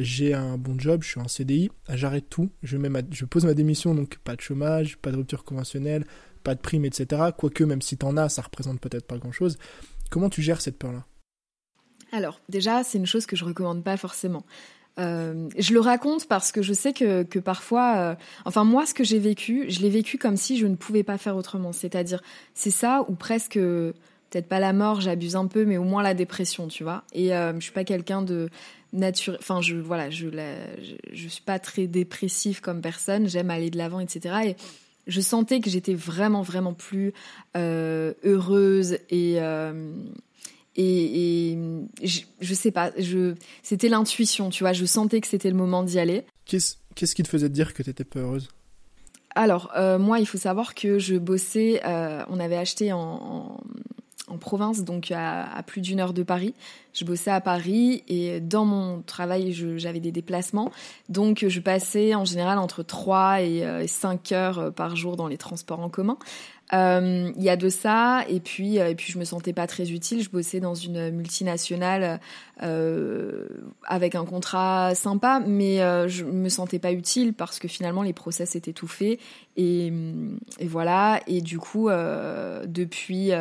j'ai 0.00 0.34
un 0.34 0.58
bon 0.58 0.78
job, 0.78 1.02
je 1.02 1.10
suis 1.10 1.20
en 1.20 1.28
CDI, 1.28 1.70
j'arrête 1.90 2.28
tout, 2.28 2.50
je 2.62 2.76
mets 2.76 2.88
je 3.10 3.24
pose 3.24 3.44
ma 3.44 3.54
démission 3.54 3.94
donc 3.94 4.18
pas 4.18 4.34
de 4.34 4.40
chômage, 4.40 4.98
pas 4.98 5.12
de 5.12 5.16
rupture 5.16 5.44
conventionnelle, 5.44 6.04
pas 6.42 6.54
de 6.54 6.60
prime, 6.60 6.84
etc. 6.84 7.22
Quoique, 7.36 7.64
même 7.64 7.82
si 7.82 7.96
t'en 7.96 8.16
as, 8.16 8.28
ça 8.28 8.42
représente 8.42 8.80
peut-être 8.80 9.06
pas 9.06 9.18
grand-chose. 9.18 9.58
Comment 10.10 10.28
tu 10.28 10.42
gères 10.42 10.60
cette 10.60 10.78
peur-là? 10.78 11.04
Alors, 12.12 12.40
déjà, 12.48 12.84
c'est 12.84 12.98
une 12.98 13.06
chose 13.06 13.26
que 13.26 13.36
je 13.36 13.44
recommande 13.44 13.82
pas 13.82 13.96
forcément. 13.96 14.44
Euh, 14.98 15.48
je 15.56 15.72
le 15.72 15.80
raconte 15.80 16.28
parce 16.28 16.52
que 16.52 16.60
je 16.60 16.74
sais 16.74 16.92
que, 16.92 17.22
que 17.22 17.38
parfois, 17.38 17.96
euh, 17.96 18.14
enfin 18.44 18.64
moi, 18.64 18.84
ce 18.84 18.92
que 18.92 19.04
j'ai 19.04 19.18
vécu, 19.18 19.64
je 19.68 19.80
l'ai 19.80 19.88
vécu 19.88 20.18
comme 20.18 20.36
si 20.36 20.58
je 20.58 20.66
ne 20.66 20.76
pouvais 20.76 21.02
pas 21.02 21.16
faire 21.16 21.36
autrement. 21.36 21.72
C'est-à-dire, 21.72 22.22
c'est 22.54 22.70
ça 22.70 23.06
ou 23.08 23.14
presque, 23.14 23.54
peut-être 23.54 24.48
pas 24.48 24.60
la 24.60 24.74
mort, 24.74 25.00
j'abuse 25.00 25.36
un 25.36 25.46
peu, 25.46 25.64
mais 25.64 25.78
au 25.78 25.84
moins 25.84 26.02
la 26.02 26.12
dépression, 26.12 26.68
tu 26.68 26.84
vois. 26.84 27.04
Et 27.14 27.34
euh, 27.34 27.54
je 27.54 27.60
suis 27.60 27.72
pas 27.72 27.84
quelqu'un 27.84 28.20
de 28.20 28.50
nature, 28.92 29.36
enfin 29.38 29.62
je 29.62 29.76
voilà, 29.76 30.10
je, 30.10 30.28
je, 30.28 30.94
je 31.12 31.28
suis 31.28 31.42
pas 31.42 31.58
très 31.58 31.86
dépressif 31.86 32.60
comme 32.60 32.82
personne. 32.82 33.26
J'aime 33.28 33.50
aller 33.50 33.70
de 33.70 33.78
l'avant, 33.78 34.00
etc. 34.00 34.34
Et 34.44 34.56
je 35.06 35.20
sentais 35.20 35.60
que 35.60 35.70
j'étais 35.70 35.94
vraiment, 35.94 36.42
vraiment 36.42 36.74
plus 36.74 37.12
euh, 37.56 38.14
heureuse 38.24 38.98
et, 39.10 39.36
euh, 39.40 39.92
et, 40.76 41.58
je, 42.02 42.54
sais 42.54 42.70
pas, 42.70 42.92
je, 42.98 43.34
c'était 43.62 43.88
l'intuition, 43.88 44.50
tu 44.50 44.64
vois, 44.64 44.72
je 44.72 44.84
sentais 44.84 45.20
que 45.20 45.26
c'était 45.26 45.50
le 45.50 45.56
moment 45.56 45.82
d'y 45.82 45.98
aller. 45.98 46.24
Qu'est-ce, 46.46 46.76
qu'est-ce 46.94 47.14
qui 47.14 47.22
te 47.22 47.28
faisait 47.28 47.48
dire 47.48 47.74
que 47.74 47.82
tu 47.82 47.90
étais 47.90 48.04
peu 48.04 48.20
heureuse? 48.20 48.48
Alors, 49.34 49.70
euh, 49.76 49.98
moi, 49.98 50.18
il 50.18 50.26
faut 50.26 50.38
savoir 50.38 50.74
que 50.74 50.98
je 50.98 51.16
bossais, 51.16 51.80
on 51.84 52.38
avait 52.38 52.56
acheté 52.56 52.92
en, 52.92 53.00
en 53.00 53.60
province, 54.38 54.84
donc 54.84 55.10
à, 55.10 55.62
plus 55.66 55.80
d'une 55.80 56.00
heure 56.00 56.12
de 56.12 56.22
Paris. 56.22 56.54
Je 56.92 57.04
bossais 57.04 57.30
à 57.30 57.40
Paris 57.40 58.02
et 58.08 58.40
dans 58.40 58.64
mon 58.64 59.02
travail, 59.02 59.52
j'avais 59.78 60.00
des 60.00 60.12
déplacements. 60.12 60.70
Donc 61.08 61.44
je 61.46 61.60
passais 61.60 62.14
en 62.14 62.24
général 62.24 62.58
entre 62.58 62.82
3 62.82 63.42
et 63.42 63.86
5 63.86 64.32
euh, 64.32 64.34
heures 64.34 64.58
euh, 64.58 64.70
par 64.70 64.96
jour 64.96 65.16
dans 65.16 65.26
les 65.26 65.38
transports 65.38 65.80
en 65.80 65.88
commun. 65.88 66.18
Euh, 66.74 67.30
il 67.36 67.42
y 67.42 67.50
a 67.50 67.56
de 67.56 67.68
ça 67.68 68.24
et 68.28 68.40
puis 68.40 68.78
euh, 68.78 68.88
et 68.88 68.94
puis 68.94 69.12
je 69.12 69.18
me 69.18 69.24
sentais 69.24 69.52
pas 69.52 69.66
très 69.66 69.90
utile. 69.90 70.22
Je 70.22 70.30
bossais 70.30 70.58
dans 70.58 70.74
une 70.74 71.10
multinationale 71.10 72.18
euh, 72.62 73.46
avec 73.84 74.14
un 74.14 74.24
contrat 74.24 74.94
sympa, 74.94 75.42
mais 75.46 75.78
je 76.08 76.24
me 76.24 76.48
sentais 76.48 76.78
pas 76.78 76.92
utile 76.92 77.34
parce 77.34 77.58
que 77.58 77.68
finalement 77.68 78.02
les 78.02 78.14
process 78.14 78.56
étaient 78.56 78.72
tout 78.72 78.86
faits 78.86 79.18
et, 79.56 79.92
et 80.58 80.66
voilà. 80.66 81.20
Et 81.26 81.42
du 81.42 81.58
coup 81.58 81.90
depuis 81.90 83.32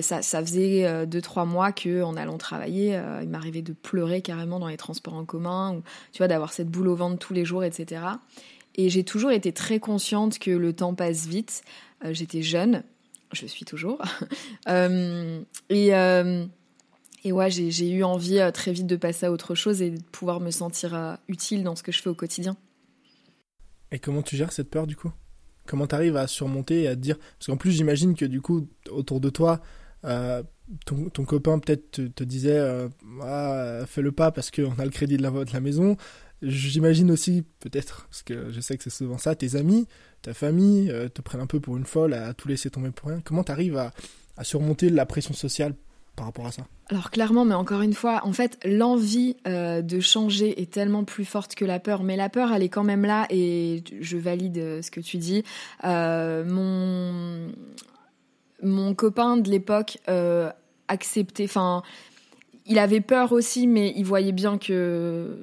ça, 0.00 0.22
ça 0.22 0.40
faisait 0.40 1.06
deux 1.06 1.20
trois 1.20 1.44
mois 1.44 1.70
que 1.72 2.02
en 2.02 2.16
allant 2.16 2.38
travailler, 2.38 3.00
il 3.22 3.28
m'arrivait 3.28 3.62
de 3.62 3.72
pleurer 3.72 4.20
carrément 4.20 4.58
dans 4.58 4.68
les 4.68 4.76
transports 4.76 5.14
en 5.14 5.24
commun 5.24 5.76
ou 5.76 5.82
tu 6.12 6.18
vois 6.18 6.28
d'avoir 6.28 6.52
cette 6.52 6.68
boule 6.68 6.88
au 6.88 6.96
ventre 6.96 7.18
tous 7.18 7.34
les 7.34 7.44
jours, 7.44 7.62
etc. 7.62 8.02
Et 8.78 8.90
j'ai 8.90 9.02
toujours 9.02 9.32
été 9.32 9.52
très 9.52 9.80
consciente 9.80 10.38
que 10.38 10.52
le 10.52 10.72
temps 10.72 10.94
passe 10.94 11.26
vite. 11.26 11.62
Euh, 12.04 12.12
j'étais 12.12 12.42
jeune, 12.42 12.82
je 13.32 13.46
suis 13.46 13.64
toujours. 13.64 14.02
Euh, 14.68 15.40
et, 15.70 15.94
euh, 15.94 16.44
et 17.24 17.32
ouais, 17.32 17.50
j'ai 17.50 17.90
eu 17.90 18.04
envie 18.04 18.38
très 18.52 18.70
vite 18.70 18.86
de 18.86 18.96
passer 18.96 19.24
à 19.24 19.32
autre 19.32 19.54
chose 19.54 19.80
et 19.80 19.92
de 19.92 20.02
pouvoir 20.12 20.40
me 20.40 20.50
sentir 20.50 21.16
utile 21.26 21.62
dans 21.62 21.74
ce 21.74 21.82
que 21.82 21.90
je 21.90 22.02
fais 22.02 22.10
au 22.10 22.14
quotidien. 22.14 22.54
Et 23.90 23.98
comment 23.98 24.20
tu 24.20 24.36
gères 24.36 24.52
cette 24.52 24.68
peur 24.68 24.86
du 24.86 24.94
coup? 24.94 25.10
Comment 25.66 25.86
tu 25.86 25.94
arrives 25.94 26.16
à 26.18 26.26
surmonter 26.26 26.82
et 26.82 26.88
à 26.88 26.96
te 26.96 27.00
dire 27.00 27.16
Parce 27.18 27.46
qu'en 27.46 27.56
plus, 27.56 27.70
j'imagine 27.70 28.14
que 28.14 28.26
du 28.26 28.42
coup, 28.42 28.68
autour 28.90 29.20
de 29.20 29.30
toi, 29.30 29.62
ton, 30.02 31.24
copain 31.24 31.58
peut-être 31.60 31.92
te, 32.14 32.24
disait 32.24 32.60
ah, 33.22 33.84
fais 33.86 34.02
le 34.02 34.12
pas 34.12 34.32
parce 34.32 34.50
qu'on 34.50 34.78
a 34.78 34.84
le 34.84 34.90
crédit 34.90 35.16
de 35.16 35.22
la, 35.22 35.30
de 35.30 35.52
la 35.54 35.60
maison. 35.60 35.96
J'imagine 36.42 37.10
aussi, 37.10 37.44
peut-être, 37.60 38.06
parce 38.10 38.22
que 38.22 38.52
je 38.52 38.60
sais 38.60 38.76
que 38.76 38.84
c'est 38.84 38.90
souvent 38.90 39.16
ça, 39.16 39.34
tes 39.34 39.56
amis, 39.56 39.86
ta 40.22 40.34
famille 40.34 40.90
euh, 40.90 41.08
te 41.08 41.22
prennent 41.22 41.40
un 41.40 41.46
peu 41.46 41.60
pour 41.60 41.76
une 41.76 41.84
folle 41.84 42.14
à 42.14 42.34
tout 42.34 42.48
laisser 42.48 42.70
tomber 42.70 42.90
pour 42.90 43.08
rien. 43.08 43.20
Comment 43.24 43.44
tu 43.44 43.52
arrives 43.52 43.76
à, 43.76 43.92
surmonter 44.42 44.88
la 44.88 45.04
pression 45.04 45.34
sociale 45.34 45.74
par 46.14 46.26
rapport 46.26 46.46
à 46.46 46.52
ça? 46.52 46.62
Alors 46.90 47.10
clairement, 47.10 47.44
mais 47.44 47.54
encore 47.54 47.82
une 47.82 47.92
fois, 47.92 48.20
en 48.24 48.32
fait, 48.32 48.58
l'envie 48.64 49.36
euh, 49.46 49.82
de 49.82 50.00
changer 50.00 50.60
est 50.62 50.70
tellement 50.70 51.04
plus 51.04 51.24
forte 51.24 51.54
que 51.54 51.64
la 51.64 51.80
peur. 51.80 52.02
Mais 52.02 52.16
la 52.16 52.28
peur, 52.28 52.52
elle 52.52 52.62
est 52.62 52.68
quand 52.68 52.84
même 52.84 53.04
là 53.04 53.26
et 53.30 53.82
je 54.00 54.16
valide 54.16 54.58
euh, 54.58 54.82
ce 54.82 54.90
que 54.90 55.00
tu 55.00 55.16
dis. 55.18 55.44
mon 55.82 57.52
mon 58.60 58.92
copain 58.92 59.36
de 59.36 59.48
l'époque 59.50 59.98
acceptait, 60.88 61.44
enfin 61.44 61.84
il 62.68 62.78
avait 62.78 63.00
peur 63.00 63.32
aussi, 63.32 63.66
mais 63.66 63.92
il 63.96 64.04
voyait 64.04 64.32
bien 64.32 64.58
que 64.58 65.36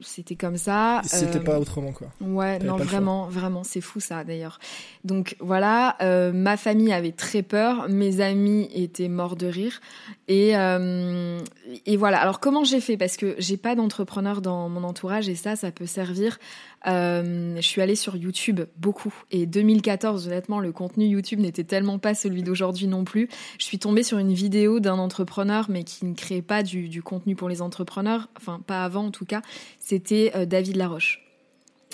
c'était 0.00 0.36
comme 0.36 0.56
ça. 0.56 1.00
C'était 1.04 1.38
euh, 1.38 1.42
pas 1.42 1.58
autrement, 1.58 1.92
quoi. 1.92 2.08
Ouais, 2.20 2.58
non, 2.60 2.76
vraiment, 2.76 3.26
vraiment, 3.26 3.64
c'est 3.64 3.80
fou 3.80 3.98
ça, 3.98 4.22
d'ailleurs. 4.22 4.60
Donc 5.04 5.36
voilà, 5.40 5.96
euh, 6.00 6.32
ma 6.32 6.56
famille 6.56 6.92
avait 6.92 7.12
très 7.12 7.42
peur, 7.42 7.88
mes 7.88 8.20
amis 8.20 8.68
étaient 8.72 9.08
morts 9.08 9.36
de 9.36 9.46
rire, 9.46 9.80
et 10.28 10.56
euh, 10.56 11.40
et 11.86 11.96
voilà. 11.96 12.20
Alors 12.20 12.38
comment 12.38 12.64
j'ai 12.64 12.80
fait? 12.80 12.96
Parce 12.96 13.16
que 13.16 13.34
j'ai 13.38 13.56
pas 13.56 13.74
d'entrepreneur 13.74 14.40
dans 14.40 14.68
mon 14.68 14.84
entourage, 14.84 15.28
et 15.28 15.34
ça, 15.34 15.56
ça 15.56 15.72
peut 15.72 15.86
servir 15.86 16.38
euh, 16.86 17.56
je 17.56 17.66
suis 17.66 17.80
allée 17.82 17.94
sur 17.94 18.16
YouTube 18.16 18.60
beaucoup. 18.76 19.14
Et 19.30 19.46
2014, 19.46 20.28
honnêtement, 20.28 20.60
le 20.60 20.72
contenu 20.72 21.06
YouTube 21.06 21.40
n'était 21.40 21.64
tellement 21.64 21.98
pas 21.98 22.14
celui 22.14 22.42
d'aujourd'hui 22.42 22.86
non 22.86 23.04
plus. 23.04 23.28
Je 23.58 23.64
suis 23.64 23.78
tombée 23.78 24.02
sur 24.02 24.18
une 24.18 24.32
vidéo 24.32 24.80
d'un 24.80 24.98
entrepreneur, 24.98 25.66
mais 25.68 25.84
qui 25.84 26.04
ne 26.06 26.14
créait 26.14 26.42
pas 26.42 26.62
du, 26.62 26.88
du, 26.88 27.02
contenu 27.02 27.36
pour 27.36 27.48
les 27.48 27.62
entrepreneurs, 27.62 28.28
enfin 28.36 28.60
pas 28.66 28.84
avant 28.84 29.06
en 29.06 29.10
tout 29.10 29.24
cas. 29.24 29.42
C'était 29.78 30.32
euh, 30.34 30.46
David 30.46 30.76
Laroche. 30.76 31.29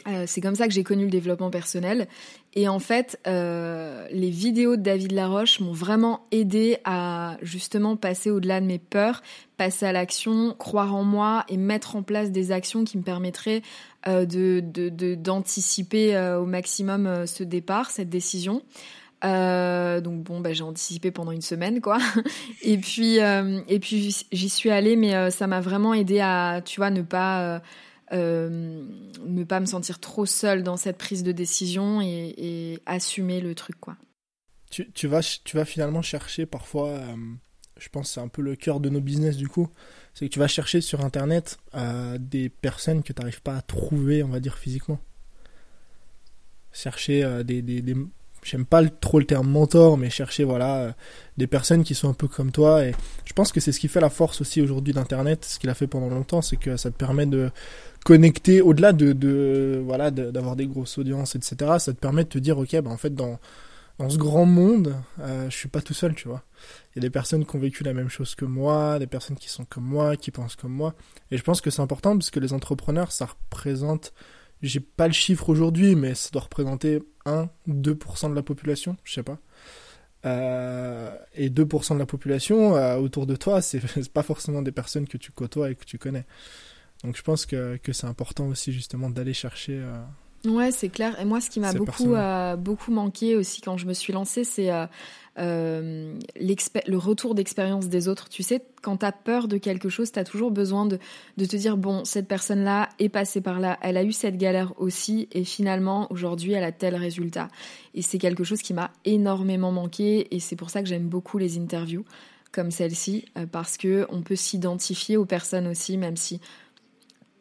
Euh, 0.06 0.24
c'est 0.26 0.40
comme 0.40 0.54
ça 0.54 0.68
que 0.68 0.72
j'ai 0.72 0.84
connu 0.84 1.04
le 1.04 1.10
développement 1.10 1.50
personnel. 1.50 2.06
Et 2.54 2.68
en 2.68 2.78
fait, 2.78 3.18
euh, 3.26 4.06
les 4.10 4.30
vidéos 4.30 4.76
de 4.76 4.82
David 4.82 5.12
Laroche 5.12 5.60
m'ont 5.60 5.72
vraiment 5.72 6.26
aidé 6.30 6.78
à 6.84 7.36
justement 7.42 7.96
passer 7.96 8.30
au-delà 8.30 8.60
de 8.60 8.66
mes 8.66 8.78
peurs, 8.78 9.22
passer 9.56 9.86
à 9.86 9.92
l'action, 9.92 10.54
croire 10.58 10.94
en 10.94 11.04
moi 11.04 11.44
et 11.48 11.56
mettre 11.56 11.96
en 11.96 12.02
place 12.02 12.30
des 12.30 12.52
actions 12.52 12.84
qui 12.84 12.98
me 12.98 13.02
permettraient 13.02 13.62
euh, 14.06 14.24
d'anticiper 15.16 16.16
au 16.38 16.46
maximum 16.46 17.26
ce 17.26 17.42
départ, 17.42 17.90
cette 17.90 18.08
décision. 18.08 18.62
donc 19.22 20.22
bon, 20.22 20.40
bah, 20.40 20.52
j'ai 20.52 20.62
anticipé 20.62 21.10
pendant 21.10 21.32
une 21.32 21.42
semaine, 21.42 21.80
quoi. 21.80 21.98
et 22.62 22.78
puis, 22.78 23.18
puis 23.80 24.24
j'y 24.30 24.48
suis 24.48 24.70
allée, 24.70 24.94
mais 24.94 25.30
ça 25.30 25.46
m'a 25.46 25.60
vraiment 25.60 25.94
aidé 25.94 26.20
à, 26.20 26.62
tu 26.64 26.80
vois, 26.80 26.90
ne 26.90 27.02
pas 27.02 27.60
ne 28.12 29.44
pas 29.44 29.60
me 29.60 29.66
sentir 29.66 29.98
trop 29.98 30.26
seule 30.26 30.62
dans 30.62 30.76
cette 30.76 30.98
prise 30.98 31.22
de 31.22 31.32
décision 31.32 32.00
et, 32.00 32.80
assumer 32.86 33.40
le 33.40 33.54
truc 33.54 33.78
quoi. 33.80 33.96
Tu, 34.70 35.06
vas, 35.06 35.20
tu 35.22 35.56
vas 35.56 35.64
finalement 35.64 36.02
chercher 36.02 36.44
parfois, 36.44 36.88
euh, 36.88 37.16
je 37.78 37.88
pense 37.88 38.10
c'est 38.10 38.20
un 38.20 38.28
peu 38.28 38.42
le 38.42 38.56
cœur 38.56 38.80
de 38.80 38.90
nos 38.90 39.00
business 39.00 39.36
du 39.36 39.48
coup, 39.48 39.68
c'est 40.12 40.26
que 40.26 40.32
tu 40.32 40.38
vas 40.38 40.48
chercher 40.48 40.80
sur 40.80 41.04
internet 41.04 41.58
euh, 41.74 42.18
des 42.20 42.48
personnes 42.48 43.02
que 43.02 43.12
tu 43.12 43.20
n'arrives 43.20 43.42
pas 43.42 43.56
à 43.56 43.62
trouver, 43.62 44.22
on 44.22 44.28
va 44.28 44.40
dire 44.40 44.58
physiquement. 44.58 44.98
chercher 46.72 47.42
des, 47.44 47.62
des, 47.62 47.80
des 47.80 47.94
j'aime 48.46 48.64
pas 48.64 48.86
trop 48.86 49.18
le 49.18 49.26
terme 49.26 49.48
mentor, 49.48 49.98
mais 49.98 50.08
chercher 50.08 50.44
voilà 50.44 50.94
des 51.36 51.46
personnes 51.46 51.84
qui 51.84 51.94
sont 51.94 52.08
un 52.08 52.14
peu 52.14 52.28
comme 52.28 52.52
toi. 52.52 52.84
Et 52.84 52.94
je 53.24 53.32
pense 53.32 53.52
que 53.52 53.60
c'est 53.60 53.72
ce 53.72 53.80
qui 53.80 53.88
fait 53.88 54.00
la 54.00 54.10
force 54.10 54.40
aussi 54.40 54.60
aujourd'hui 54.62 54.94
d'Internet, 54.94 55.44
ce 55.44 55.58
qu'il 55.58 55.68
a 55.68 55.74
fait 55.74 55.86
pendant 55.86 56.08
longtemps, 56.08 56.42
c'est 56.42 56.56
que 56.56 56.76
ça 56.76 56.90
te 56.90 56.96
permet 56.96 57.26
de 57.26 57.50
connecter 58.06 58.62
au-delà 58.62 58.92
de, 58.92 59.12
de 59.12 59.82
voilà 59.84 60.12
d'avoir 60.12 60.54
des 60.54 60.68
grosses 60.68 60.96
audiences, 60.96 61.34
etc. 61.34 61.56
Ça 61.80 61.92
te 61.92 61.98
permet 61.98 62.22
de 62.22 62.28
te 62.28 62.38
dire 62.38 62.56
ok, 62.56 62.80
bah 62.80 62.90
en 62.90 62.96
fait 62.96 63.12
dans 63.12 63.40
dans 63.98 64.08
ce 64.08 64.16
grand 64.16 64.44
monde, 64.44 64.94
euh, 65.18 65.50
je 65.50 65.56
suis 65.56 65.68
pas 65.68 65.80
tout 65.80 65.94
seul, 65.94 66.14
tu 66.14 66.28
vois. 66.28 66.44
Il 66.92 66.96
y 66.96 67.00
a 67.00 67.02
des 67.02 67.10
personnes 67.10 67.44
qui 67.44 67.56
ont 67.56 67.58
vécu 67.58 67.82
la 67.82 67.94
même 67.94 68.08
chose 68.08 68.36
que 68.36 68.44
moi, 68.44 69.00
des 69.00 69.08
personnes 69.08 69.36
qui 69.36 69.48
sont 69.48 69.64
comme 69.64 69.84
moi, 69.84 70.16
qui 70.16 70.30
pensent 70.30 70.54
comme 70.54 70.72
moi. 70.72 70.94
Et 71.32 71.36
je 71.36 71.42
pense 71.42 71.60
que 71.60 71.70
c'est 71.70 71.82
important 71.82 72.16
parce 72.16 72.30
que 72.30 72.38
les 72.38 72.52
entrepreneurs, 72.52 73.10
ça 73.10 73.26
représente, 73.26 74.12
j'ai 74.62 74.80
pas 74.80 75.08
le 75.08 75.12
chiffre 75.12 75.48
aujourd'hui, 75.48 75.96
mais 75.96 76.14
ça 76.14 76.30
doit 76.30 76.42
représenter 76.42 77.02
1, 77.24 77.48
2% 77.68 78.30
de 78.30 78.34
la 78.36 78.42
population, 78.42 78.96
je 79.02 79.14
sais 79.14 79.24
pas. 79.24 79.38
Euh, 80.26 81.10
et 81.34 81.50
2% 81.50 81.94
de 81.94 81.98
la 81.98 82.06
population 82.06 82.76
euh, 82.76 82.98
autour 82.98 83.26
de 83.26 83.34
toi, 83.34 83.60
c'est 83.62 83.80
pas 84.12 84.22
forcément 84.22 84.62
des 84.62 84.72
personnes 84.72 85.08
que 85.08 85.16
tu 85.16 85.32
côtoies 85.32 85.70
et 85.70 85.74
que 85.74 85.84
tu 85.84 85.98
connais. 85.98 86.26
Donc 87.04 87.16
je 87.16 87.22
pense 87.22 87.46
que, 87.46 87.76
que 87.82 87.92
c'est 87.92 88.06
important 88.06 88.46
aussi 88.46 88.72
justement 88.72 89.10
d'aller 89.10 89.34
chercher 89.34 89.74
euh, 89.74 90.02
Ouais, 90.46 90.70
c'est 90.70 90.88
clair. 90.88 91.18
Et 91.20 91.24
moi, 91.24 91.40
ce 91.40 91.50
qui 91.50 91.60
m'a 91.60 91.72
beaucoup, 91.72 92.14
euh, 92.14 92.56
beaucoup 92.56 92.92
manqué 92.92 93.36
aussi 93.36 93.60
quand 93.60 93.76
je 93.76 93.86
me 93.86 93.92
suis 93.92 94.12
lancée, 94.12 94.44
c'est 94.44 94.70
euh, 94.70 94.86
euh 95.38 96.14
le 96.38 96.96
retour 96.96 97.34
d'expérience 97.34 97.88
des 97.88 98.08
autres. 98.08 98.28
Tu 98.28 98.42
sais, 98.42 98.62
quand 98.82 98.98
tu 98.98 99.06
as 99.06 99.12
peur 99.12 99.48
de 99.48 99.58
quelque 99.58 99.88
chose, 99.88 100.12
tu 100.12 100.18
as 100.18 100.24
toujours 100.24 100.50
besoin 100.50 100.86
de, 100.86 100.98
de, 101.36 101.44
te 101.44 101.56
dire, 101.56 101.76
bon, 101.76 102.04
cette 102.04 102.28
personne-là 102.28 102.88
est 102.98 103.08
passée 103.08 103.40
par 103.40 103.60
là, 103.60 103.78
elle 103.82 103.96
a 103.96 104.04
eu 104.04 104.12
cette 104.12 104.36
galère 104.36 104.72
aussi, 104.78 105.28
et 105.32 105.44
finalement, 105.44 106.06
aujourd'hui, 106.10 106.52
elle 106.52 106.64
a 106.64 106.72
tel 106.72 106.94
résultat. 106.94 107.48
Et 107.94 108.02
c'est 108.02 108.18
quelque 108.18 108.44
chose 108.44 108.62
qui 108.62 108.74
m'a 108.74 108.92
énormément 109.04 109.72
manqué, 109.72 110.34
et 110.34 110.40
c'est 110.40 110.56
pour 110.56 110.70
ça 110.70 110.82
que 110.82 110.88
j'aime 110.88 111.08
beaucoup 111.08 111.38
les 111.38 111.58
interviews 111.58 112.04
comme 112.52 112.70
celle-ci, 112.70 113.26
euh, 113.36 113.44
parce 113.46 113.76
que 113.76 114.06
on 114.08 114.22
peut 114.22 114.36
s'identifier 114.36 115.18
aux 115.18 115.26
personnes 115.26 115.66
aussi, 115.66 115.98
même 115.98 116.16
si 116.16 116.40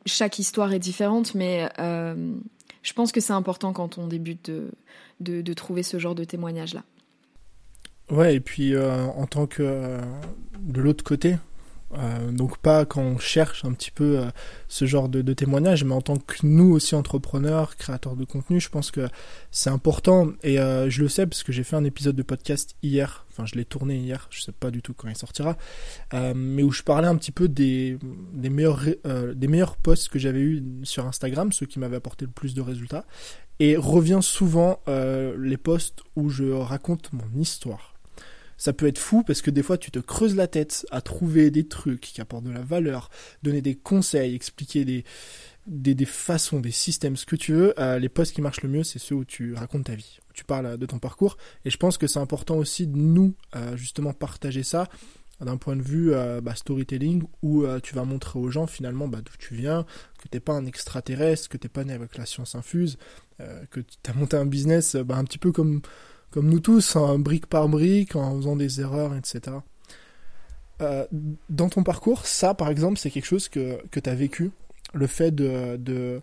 chaque 0.06 0.40
histoire 0.40 0.74
est 0.74 0.80
différente, 0.80 1.36
mais 1.36 1.70
je 2.86 2.94
pense 2.94 3.12
que 3.12 3.20
c'est 3.20 3.34
important 3.34 3.74
quand 3.74 3.98
on 3.98 4.08
débute 4.08 4.52
de, 5.20 5.42
de, 5.42 5.54
trouver 5.54 5.82
ce 5.82 5.98
genre 5.98 6.14
de 6.14 6.24
témoignage-là. 6.24 6.84
Ouais, 8.12 8.36
et 8.36 8.40
puis 8.40 8.76
euh, 8.76 9.06
en 9.08 9.26
tant 9.26 9.48
que 9.48 9.64
euh, 9.64 10.00
de 10.60 10.82
l'autre 10.82 11.04
côté, 11.04 11.36
euh, 11.94 12.32
donc 12.32 12.58
pas 12.58 12.84
quand 12.86 13.02
on 13.02 13.18
cherche 13.20 13.64
un 13.64 13.72
petit 13.72 13.92
peu 13.92 14.20
euh, 14.20 14.26
ce 14.68 14.86
genre 14.86 15.08
de, 15.08 15.22
témoignages, 15.34 15.84
mais 15.84 15.94
en 15.94 16.02
tant 16.02 16.18
que 16.18 16.36
nous 16.44 16.72
aussi 16.72 16.96
entrepreneurs, 16.96 17.78
créateurs 17.78 18.16
de 18.16 18.26
contenu, 18.26 18.60
je 18.60 18.70
pense 18.70 18.92
que 18.92 19.08
c'est 19.52 19.70
important. 19.70 20.30
Et 20.44 20.60
euh, 20.60 20.90
je 20.90 21.02
le 21.04 21.10
sais 21.10 21.26
parce 21.28 21.44
que 21.44 21.52
j'ai 21.52 21.64
fait 21.64 21.76
un 21.76 21.84
épisode 21.84 22.16
de 22.16 22.24
podcast 22.24 22.76
hier, 22.82 23.26
enfin 23.32 23.46
je 23.46 23.56
l'ai 23.56 23.66
tourné 23.66 23.98
hier, 23.98 24.28
je 24.30 24.42
sais 24.42 24.52
pas 24.52 24.72
du 24.72 24.82
tout 24.82 24.94
quand 24.94 25.08
il 25.08 25.16
sortira, 25.16 25.58
mais 26.36 26.64
où 26.64 26.72
je 26.72 26.84
parlais 26.84 27.08
un 27.08 27.16
petit 27.16 27.32
peu 27.32 27.48
des, 27.48 27.98
des 28.34 28.50
meilleurs 28.50 28.86
des 29.36 29.48
meilleurs 29.48 29.78
posts 29.78 30.10
que 30.10 30.20
j'avais 30.20 30.42
eu 30.42 30.64
sur 30.84 31.06
Instagram, 31.06 31.52
ceux 31.52 31.66
qui 31.66 31.80
m'avaient 31.80 31.98
apporté 31.98 32.26
le 32.26 32.32
plus 32.32 32.54
de 32.54 32.62
résultats, 32.62 33.06
et 33.60 33.78
revient 33.78 34.20
souvent 34.22 34.80
les 34.88 35.58
posts 35.58 36.02
où 36.16 36.30
je 36.30 36.46
raconte 36.52 37.12
mon 37.14 37.40
histoire 37.40 37.95
ça 38.58 38.74
peut 38.74 38.88
être 38.88 39.00
fou 39.00 39.24
parce 39.24 39.42
que 39.42 39.52
des 39.52 39.64
fois 39.64 39.78
tu 39.78 39.92
te 39.92 40.00
creuses 40.00 40.36
la 40.36 40.48
tête 40.48 40.86
à 40.92 41.02
trouver 41.02 41.52
des 41.52 41.68
trucs 41.68 42.02
qui 42.02 42.22
apportent 42.22 42.46
de 42.46 42.52
la 42.52 42.62
valeur, 42.62 43.10
donner 43.44 43.62
des 43.62 43.76
conseils, 43.76 44.36
expliquer 44.36 44.86
des, 44.86 45.04
des, 45.68 46.06
façons, 46.06 46.60
des 46.60 46.72
systèmes, 46.72 47.16
ce 47.16 47.26
que 47.26 47.36
tu 47.36 47.54
veux. 47.54 47.74
Euh, 47.80 48.00
les 48.00 48.10
posts 48.10 48.34
qui 48.34 48.42
marchent 48.42 48.62
le 48.62 48.70
mieux, 48.70 48.84
c'est 48.84 49.00
ceux 49.00 49.16
où 49.16 49.26
tu 49.26 49.54
racontes 49.54 49.86
ta 49.86 49.96
vie, 49.96 50.20
où 50.30 50.34
tu 50.34 50.44
parles 50.44 50.78
de 50.78 50.86
ton 50.86 51.00
parcours. 51.00 51.38
Et 51.64 51.70
je 51.70 51.78
pense 51.78 51.98
que 51.98 52.08
c'est 52.08 52.20
important 52.20 52.56
aussi 52.56 52.88
de 52.88 52.98
nous, 52.98 53.34
euh, 53.56 53.76
justement, 53.76 54.14
partager 54.14 54.64
ça 54.64 54.88
d'un 55.42 55.58
point 55.58 55.76
de 55.76 55.82
vue 55.82 56.14
euh, 56.14 56.40
bah, 56.40 56.56
storytelling 56.56 57.24
où 57.42 57.66
tu 57.84 57.94
vas 57.94 58.06
montrer 58.06 58.40
aux 58.40 58.50
gens 58.50 58.68
finalement 58.68 59.10
bah, 59.10 59.18
d'où 59.18 59.34
tu 59.38 59.54
viens, 59.54 59.86
que 60.18 60.30
t'es 60.30 60.40
pas 60.40 60.54
un 60.54 60.66
extraterrestre, 60.66 61.50
que 61.50 61.58
t'es 61.58 61.68
pas 61.68 61.84
né 61.84 61.92
avec 61.92 62.18
la 62.18 62.26
science 62.26 62.56
infuse, 62.56 62.98
que 63.70 63.82
tu 63.82 64.10
as 64.10 64.14
monté 64.14 64.38
un 64.38 64.46
business 64.46 64.96
bah, 64.96 65.18
un 65.18 65.26
petit 65.26 65.38
peu 65.38 65.52
comme 65.52 65.82
comme 66.36 66.50
nous 66.50 66.60
tous, 66.60 66.98
hein, 66.98 67.18
brique 67.18 67.46
par 67.46 67.70
brique, 67.70 68.18
en 68.18 68.36
faisant 68.36 68.58
des 68.58 68.82
erreurs, 68.82 69.16
etc. 69.16 69.56
Euh, 70.82 71.06
dans 71.50 71.70
ton 71.70 71.82
parcours, 71.82 72.26
ça, 72.26 72.54
par 72.54 72.70
exemple, 72.70 72.98
c'est 73.00 73.10
quelque 73.10 73.26
chose 73.26 73.48
que, 73.48 73.82
que 73.90 74.02
tu 74.02 74.10
as 74.10 74.16
vécu, 74.16 74.52
le 74.94 75.08
fait 75.08 75.32
de, 75.32 75.78
de, 75.78 76.22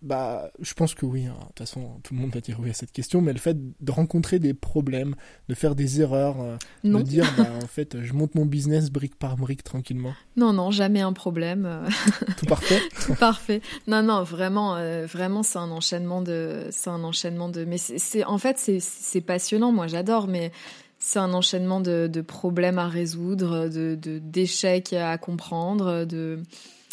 bah, 0.00 0.50
je 0.60 0.74
pense 0.74 0.94
que 0.94 1.06
oui. 1.06 1.26
Hein. 1.26 1.34
De 1.40 1.46
toute 1.46 1.58
façon, 1.58 2.00
tout 2.04 2.14
le 2.14 2.20
monde 2.20 2.32
va 2.32 2.40
dire 2.40 2.58
oui 2.60 2.70
à 2.70 2.72
cette 2.72 2.92
question, 2.92 3.20
mais 3.20 3.32
le 3.32 3.38
fait 3.38 3.56
de 3.80 3.92
rencontrer 3.92 4.38
des 4.38 4.54
problèmes, 4.54 5.14
de 5.48 5.54
faire 5.54 5.74
des 5.74 6.00
erreurs, 6.00 6.40
euh, 6.40 6.56
de 6.84 7.02
dire, 7.02 7.24
bah, 7.36 7.48
en 7.62 7.66
fait, 7.66 8.02
je 8.02 8.12
monte 8.12 8.34
mon 8.34 8.46
business 8.46 8.90
brique 8.90 9.16
par 9.16 9.36
brique 9.36 9.64
tranquillement. 9.64 10.14
Non, 10.36 10.52
non, 10.52 10.70
jamais 10.70 11.00
un 11.00 11.12
problème. 11.12 11.86
tout 12.38 12.46
parfait. 12.46 12.80
tout 13.04 13.14
parfait. 13.14 13.60
Non, 13.86 14.02
non, 14.02 14.22
vraiment, 14.22 14.76
euh, 14.76 15.06
vraiment, 15.06 15.42
c'est 15.42 15.58
un 15.58 15.70
enchaînement 15.70 16.22
de, 16.22 16.68
c'est 16.70 16.90
un 16.90 17.02
enchaînement 17.02 17.48
de, 17.48 17.64
mais 17.64 17.78
c'est, 17.78 18.24
en 18.24 18.38
fait, 18.38 18.58
c'est 18.58 19.20
passionnant. 19.20 19.72
Moi, 19.72 19.88
j'adore, 19.88 20.28
mais 20.28 20.52
c'est 21.00 21.18
un 21.18 21.32
enchaînement 21.34 21.80
de, 21.80 22.08
de, 22.12 22.20
problèmes 22.20 22.78
à 22.78 22.88
résoudre, 22.88 23.68
de, 23.68 23.96
d'échecs 23.96 24.92
à 24.92 25.18
comprendre, 25.18 26.04
de 26.04 26.42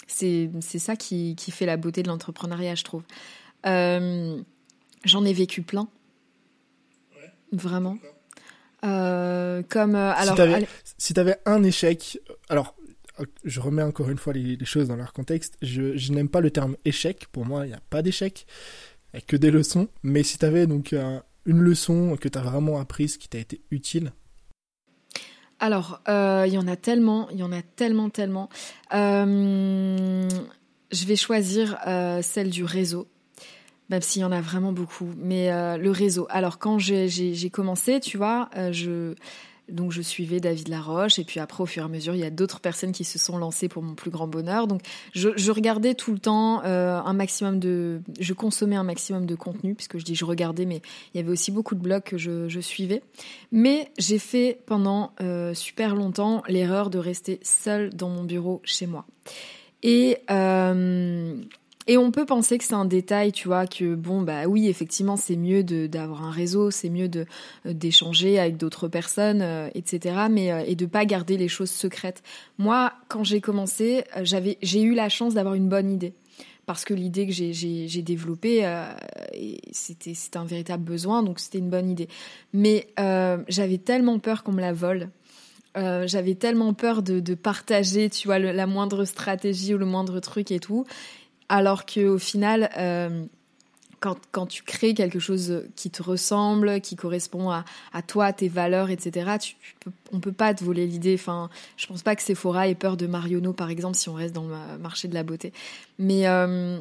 c'est 0.08 0.50
ça 0.62 0.96
qui, 0.96 1.36
qui, 1.36 1.52
fait 1.52 1.65
la 1.65 1.78
beauté 1.78 2.04
de 2.04 2.08
l'entrepreneuriat, 2.08 2.76
je 2.76 2.84
trouve. 2.84 3.04
Euh, 3.65 4.41
j'en 5.04 5.26
ai 5.26 5.34
vécu 5.34 5.62
plein. 5.62 5.88
Vraiment. 7.52 7.98
Euh, 8.84 9.63
comme 9.68 9.96
euh, 9.96 10.13
alors, 10.15 10.38
si 10.98 11.13
tu 11.13 11.20
avais, 11.20 11.38
un 11.46 11.63
échec, 11.63 12.20
alors 12.50 12.76
je 13.46 13.60
remets 13.60 13.82
encore 13.82 14.10
une 14.10 14.18
fois 14.18 14.34
les, 14.34 14.63
choses 14.65 14.88
dans 14.88 14.96
leur 14.96 15.13
contexte. 15.13 15.58
Je, 15.62 15.98
je 15.98 16.12
n'aime 16.12 16.30
pas 16.30 16.41
le 16.41 16.52
terme 16.52 16.76
échec. 16.86 17.28
Pour 17.32 17.46
moi, 17.46 17.65
il 17.65 17.70
n'y 17.70 17.76
a 17.76 17.82
pas 17.89 18.02
d'échec, 18.02 18.46
il 19.13 19.18
n'y 19.18 19.24
a 19.24 19.26
que 19.26 19.38
des 19.38 19.52
leçons. 19.52 19.88
Mais 20.04 20.24
si 20.24 20.38
tu 20.38 20.46
avais 20.46 20.68
donc 20.68 20.94
une 21.46 21.60
leçon 21.60 22.18
que 22.18 22.28
tu 22.28 22.38
as 22.38 22.41
vraiment 22.41 22.80
apprise 22.80 23.18
qui 23.18 23.30
t'a 23.30 23.39
été 23.39 23.62
utile, 23.72 24.12
alors, 25.60 26.02
euh, 26.10 26.44
il 26.48 26.54
y 26.54 26.58
en 26.58 26.68
a 26.68 26.76
tellement, 26.76 27.30
il 27.32 27.38
y 27.38 27.44
en 27.44 27.52
a 27.52 27.62
tellement, 27.62 28.10
tellement. 28.10 28.50
Euh, 28.94 30.28
je 30.91 31.06
vais 31.06 31.15
choisir 31.15 31.78
euh, 31.88 32.22
celle 32.22 32.50
du 32.50 32.63
réseau, 32.63 33.08
même 33.89 34.02
s'il 34.02 34.22
y 34.22 34.26
en 34.26 34.32
a 34.32 34.41
vraiment 34.41 34.74
beaucoup. 34.74 35.10
Mais 35.18 35.50
le 35.78 35.91
réseau. 35.91 36.28
Alors, 36.30 36.60
quand 36.60 36.78
j'ai 36.80 37.50
commencé, 37.52 38.00
tu 38.00 38.18
vois, 38.18 38.50
je 38.72 39.15
donc 39.69 39.91
je 39.91 40.01
suivais 40.01 40.39
David 40.39 40.67
Laroche 40.67 41.19
et 41.19 41.23
puis 41.23 41.39
après 41.39 41.63
au 41.63 41.65
fur 41.65 41.84
et 41.84 41.86
à 41.86 41.89
mesure 41.89 42.13
il 42.13 42.21
y 42.21 42.25
a 42.25 42.30
d'autres 42.30 42.60
personnes 42.60 42.91
qui 42.91 43.04
se 43.04 43.17
sont 43.17 43.38
lancées 43.38 43.67
pour 43.67 43.84
mon 43.84 43.95
plus 43.95 44.12
grand 44.12 44.28
bonheur. 44.28 44.67
Donc 44.67 44.82
je, 45.13 45.51
regardais 45.51 45.95
tout 45.95 46.12
le 46.12 46.19
temps 46.19 46.63
euh, 46.63 46.99
un 46.99 47.13
maximum 47.13 47.60
de, 47.60 48.01
je 48.19 48.34
consommais 48.34 48.75
un 48.75 48.84
maximum 48.84 49.25
de 49.25 49.36
contenu 49.36 49.75
puisque 49.75 49.97
je 49.97 50.04
dis 50.04 50.15
je 50.15 50.25
regardais, 50.25 50.65
mais 50.65 50.82
il 51.13 51.17
y 51.17 51.19
avait 51.19 51.32
aussi 51.32 51.51
beaucoup 51.51 51.75
de 51.75 51.82
blogs 51.82 52.04
que 52.04 52.17
je, 52.17 52.47
je 52.49 52.60
suivais. 52.60 53.01
Mais 53.51 53.91
j'ai 53.97 54.19
fait 54.19 54.60
pendant 54.65 55.12
euh, 55.21 55.54
super 55.54 55.95
longtemps 55.95 56.43
l'erreur 56.47 56.89
de 56.89 56.99
rester 56.99 57.39
seule 57.43 57.89
dans 57.93 58.10
mon 58.10 58.23
bureau 58.23 58.62
chez 58.63 58.88
moi. 58.88 59.06
Et 59.84 60.17
euh, 60.32 61.36
et 61.88 61.98
on 61.98 62.10
peut 62.10 62.26
penser 62.26 62.58
que 62.58 62.63
c'est 62.63 62.74
un 62.74 62.86
détail, 62.86 63.32
tu 63.32 63.48
vois, 63.48 63.67
que 63.67 63.93
bon, 63.93 64.24
bah 64.24 64.45
oui, 64.48 64.67
effectivement, 64.67 65.17
c'est 65.17 65.36
mieux 65.36 65.63
d'avoir 65.63 66.24
un 66.24 66.32
réseau, 66.32 66.71
c'est 66.71 66.89
mieux 66.89 67.08
de 67.08 67.26
euh, 67.67 67.74
d'échanger 67.74 68.39
avec 68.39 68.58
d'autres 68.58 68.88
personnes, 68.88 69.41
euh, 69.43 69.69
etc. 69.76 70.26
Mais 70.32 70.52
euh, 70.52 70.63
et 70.65 70.76
de 70.76 70.88
pas 70.88 71.06
garder 71.06 71.38
les 71.38 71.48
choses 71.48 71.69
secrètes. 71.69 72.24
Moi, 72.58 72.91
quand 73.08 73.24
j'ai 73.24 73.39
commencé, 73.39 74.04
j'avais, 74.24 74.58
j'ai 74.63 74.82
eu 74.82 74.95
la 74.95 75.10
chance 75.10 75.36
d'avoir 75.36 75.54
une 75.54 75.69
bonne 75.69 75.91
idée 75.91 76.13
parce 76.65 76.86
que 76.86 76.95
l'idée 76.95 77.28
que 77.28 77.32
j'ai 77.34 78.02
développée, 78.02 78.65
euh, 78.65 78.88
c'était 79.71 80.13
un 80.34 80.45
véritable 80.45 80.84
besoin, 80.84 81.21
donc 81.21 81.39
c'était 81.39 81.60
une 81.60 81.69
bonne 81.69 81.91
idée. 81.91 82.08
Mais 82.54 82.88
j'avais 83.48 83.78
tellement 83.78 84.17
peur 84.17 84.41
qu'on 84.41 84.54
me 84.54 84.62
la 84.62 84.74
vole. 84.74 85.10
j'avais 85.76 86.34
tellement 86.34 86.74
peur 86.74 87.04
de, 87.04 87.19
de 87.19 87.36
partager, 87.36 88.10
tu 88.10 88.28
vois, 88.28 88.39
la 88.39 88.65
moindre 88.65 89.06
stratégie 89.06 89.76
ou 89.76 89.78
le 89.78 89.86
moindre 89.86 90.19
truc 90.19 90.50
et 90.50 90.60
tout. 90.60 90.88
Alors 91.49 91.86
qu'au 91.86 92.17
final, 92.17 92.69
euh, 92.77 93.25
quand, 94.31 94.45
tu 94.45 94.63
crées 94.63 94.93
quelque 94.93 95.19
chose 95.19 95.63
qui 95.75 95.89
te 95.89 96.03
ressemble, 96.03 96.81
qui 96.81 96.95
correspond 96.95 97.49
à, 97.49 97.65
à 97.93 98.01
toi, 98.01 98.34
tes 98.34 98.49
valeurs, 98.49 98.89
etc., 98.89 99.38
tu, 99.39 99.55
peux, 99.79 99.91
on 100.12 100.19
peut 100.19 100.31
pas 100.31 100.53
te 100.53 100.63
voler 100.63 100.86
l'idée. 100.86 101.15
Enfin, 101.15 101.49
je 101.77 101.88
pense 101.88 102.03
pas 102.03 102.15
que 102.15 102.21
Sephora 102.21 102.67
ait 102.67 102.75
peur 102.75 102.97
de 102.97 103.08
Marionneau, 103.08 103.53
par 103.53 103.69
exemple, 103.69 103.95
si 103.95 104.10
on 104.10 104.13
reste 104.13 104.36
dans 104.36 104.47
le 104.47 104.77
marché 104.79 105.08
de 105.08 105.13
la 105.13 105.23
beauté. 105.23 105.53
Mais 105.97 106.27
euh, 106.27 106.79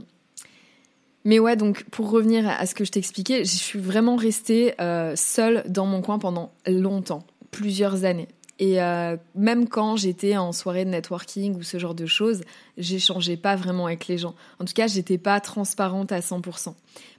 mais 1.25 1.39
ouais, 1.39 1.57
donc 1.57 1.85
pour 1.85 2.11
revenir 2.11 2.47
à 2.49 2.67
ce 2.67 2.75
que 2.75 2.85
je 2.85 2.93
t'expliquais, 2.93 3.45
je 3.45 3.57
suis 3.57 3.79
vraiment 3.79 4.17
restée 4.17 4.75
euh, 4.81 5.17
seule 5.17 5.65
dans 5.69 5.87
mon 5.87 6.03
coin 6.03 6.19
pendant 6.19 6.53
longtemps, 6.67 7.25
plusieurs 7.51 8.05
années. 8.05 8.29
Et 8.59 8.81
euh, 8.81 9.17
même 9.35 9.69
quand 9.69 9.97
j'étais 9.97 10.37
en 10.37 10.53
soirée 10.53 10.85
de 10.85 10.91
networking 10.91 11.57
ou 11.57 11.63
ce 11.63 11.79
genre 11.79 11.95
de 11.95 12.07
choses, 12.07 12.43
j'échangeais 12.79 13.37
pas 13.37 13.57
vraiment 13.57 13.87
avec 13.87 14.07
les 14.07 14.17
gens. 14.17 14.35
En 14.61 14.65
tout 14.65 14.75
cas, 14.75 14.87
j'étais 14.87 15.19
pas 15.19 15.41
transparente 15.41 16.13
à 16.13 16.21
100%. 16.21 16.75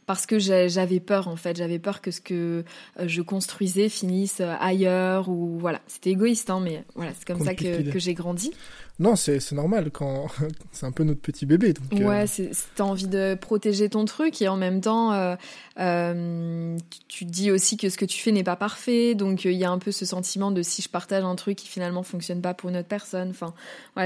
parce 0.05 0.25
que 0.25 0.39
j'avais 0.39 0.99
peur 0.99 1.27
en 1.27 1.35
fait, 1.35 1.57
j'avais 1.57 1.79
peur 1.79 1.99
que 2.01 2.11
ce 2.11 2.21
que 2.21 2.63
euh, 2.99 3.07
je 3.07 3.21
construisais 3.21 3.89
finisse 3.89 4.41
ailleurs 4.59 5.29
ou 5.29 5.57
voilà, 5.59 5.81
c'était 5.87 6.11
égoïste 6.11 6.49
hein, 6.49 6.61
mais 6.61 6.83
voilà, 6.95 7.11
c'est 7.17 7.25
comme 7.25 7.43
ça 7.43 7.55
que, 7.55 7.89
que 7.89 7.99
j'ai 7.99 8.13
grandi. 8.13 8.51
Non, 8.97 9.17
c'est 9.17 9.51
normal 9.51 9.91
quand 9.91 10.27
c'est 10.71 10.85
un 10.85 10.91
peu 10.91 11.03
notre 11.03 11.19
petit 11.19 11.45
bébé. 11.45 11.73
Donc, 11.73 11.99
euh. 11.99 12.05
ouais, 12.05 12.27
c'est 12.27 12.51
t'as 12.75 12.85
envie 12.85 13.07
de 13.07 13.35
protéger 13.35 13.89
ton 13.89 14.05
truc 14.05 14.41
et 14.41 14.47
en 14.47 14.55
même 14.55 14.79
temps, 14.79 15.11
euh, 15.11 15.35
euh, 15.79 16.77
tu, 17.09 17.25
te 17.25 17.29
dis 17.29 17.51
aussi 17.51 17.75
que 17.75 17.89
ce 17.89 17.97
que 17.97 18.05
tu 18.05 18.21
fais 18.21 18.31
n'est 18.31 18.43
pas 18.43 18.55
parfait. 18.55 19.13
Donc 19.13 19.43
il 19.43 19.51
y 19.51 19.65
a 19.65 19.71
un 19.71 19.79
peu 19.79 19.91
ce 19.91 20.05
sentiment 20.05 20.49
de 20.49 20.61
si 20.61 20.81
je 20.81 20.87
partage 20.87 21.25
un 21.25 21.35
truc 21.35 21.57
qui 21.57 21.67
finalement 21.67 22.03
fonctionne 22.03 22.41
pas 22.41 22.53
pour 22.53 22.69
une 22.69 22.77
autre 22.77 22.87
personne. 22.87 23.31
Enfin, 23.31 23.53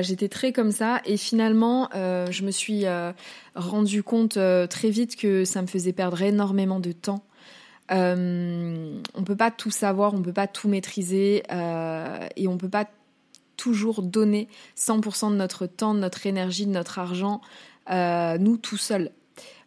j'étais 0.02 0.28
très 0.28 0.54
comme 0.54 0.72
ça 0.72 1.02
et 1.06 1.18
finalement, 1.18 1.90
je 1.94 2.44
me 2.44 2.52
suis 2.52 2.86
rendu 3.54 4.02
compte 4.02 4.40
très 4.70 4.90
vite 4.90 5.16
que 5.16 5.46
ça 5.46 5.62
me 5.62 5.68
faisait 5.68 5.94
perdre 5.94 6.20
énormément 6.22 6.80
de 6.80 6.94
temps. 6.94 7.24
Euh, 7.92 9.00
on 9.16 9.24
peut 9.24 9.36
pas 9.36 9.50
tout 9.52 9.72
savoir, 9.72 10.14
on 10.14 10.22
peut 10.22 10.34
pas 10.34 10.48
tout 10.48 10.68
maîtriser 10.68 11.44
et 12.36 12.48
on 12.48 12.58
peut 12.58 12.70
pas 12.70 12.86
toujours 13.60 14.02
donner 14.02 14.48
100% 14.78 15.32
de 15.32 15.36
notre 15.36 15.68
temps, 15.68 15.94
de 15.94 16.00
notre 16.00 16.26
énergie, 16.26 16.66
de 16.66 16.72
notre 16.72 16.98
argent, 16.98 17.42
euh, 17.92 18.38
nous 18.38 18.58
tout 18.58 18.78
seuls. 18.78 19.12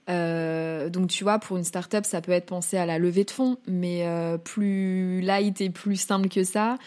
Euh, 0.09 0.89
donc 0.89 1.09
tu 1.09 1.23
vois, 1.23 1.39
pour 1.39 1.59
une 1.59 1.63
startup, 1.63 2.05
ça 2.05 2.21
peut 2.21 2.33
être 2.33 2.47
pensé 2.47 2.77
à 2.77 2.87
la 2.87 2.99
levée 2.99 3.23
de 3.23 3.31
fonds, 3.31 3.59
mais 3.69 4.05
euh, 4.05 4.37
plus 4.37 5.21
light 5.21 5.61
et 5.61 5.71
plus 5.71 5.97
simple 5.97 6.29
que 6.29 6.43
ça. 6.43 6.79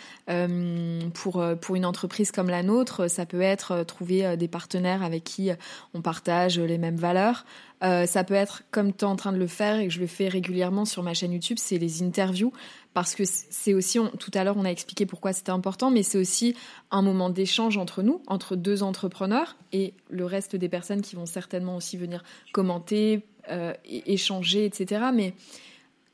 pour 1.13 1.43
pour 1.61 1.75
une 1.75 1.85
entreprise 1.85 2.31
comme 2.31 2.49
la 2.49 2.63
nôtre, 2.63 3.09
ça 3.09 3.25
peut 3.25 3.41
être 3.41 3.83
trouver 3.83 4.35
des 4.35 4.49
partenaires 4.49 5.03
avec 5.03 5.23
qui 5.23 5.51
on 5.93 6.01
partage 6.01 6.59
les 6.59 6.77
mêmes 6.77 6.97
valeurs. 6.97 7.45
Ça 7.81 8.23
peut 8.23 8.33
être 8.33 8.63
comme 8.71 8.93
tu 8.93 8.99
es 8.99 9.03
en 9.07 9.15
train 9.15 9.31
de 9.31 9.37
le 9.37 9.47
faire 9.47 9.79
et 9.79 9.87
que 9.87 9.93
je 9.93 9.99
le 9.99 10.07
fais 10.07 10.27
régulièrement 10.27 10.85
sur 10.85 11.03
ma 11.03 11.13
chaîne 11.13 11.33
YouTube, 11.33 11.57
c'est 11.59 11.77
les 11.77 12.01
interviews 12.03 12.51
parce 12.95 13.13
que 13.13 13.23
c'est 13.25 13.73
aussi, 13.73 13.99
tout 14.19 14.31
à 14.33 14.43
l'heure 14.45 14.55
on 14.57 14.63
a 14.63 14.69
expliqué 14.69 15.05
pourquoi 15.05 15.33
c'était 15.33 15.51
important, 15.51 15.91
mais 15.91 16.01
c'est 16.01 16.17
aussi 16.17 16.55
un 16.91 17.01
moment 17.01 17.29
d'échange 17.29 17.77
entre 17.77 18.01
nous, 18.01 18.21
entre 18.27 18.55
deux 18.55 18.83
entrepreneurs 18.83 19.57
et 19.73 19.93
le 20.09 20.25
reste 20.25 20.55
des 20.55 20.69
personnes 20.69 21.01
qui 21.01 21.17
vont 21.17 21.25
certainement 21.25 21.75
aussi 21.75 21.97
venir 21.97 22.23
commenter, 22.53 23.25
euh, 23.49 23.73
échanger, 23.85 24.63
etc. 24.63 25.07
Mais 25.13 25.33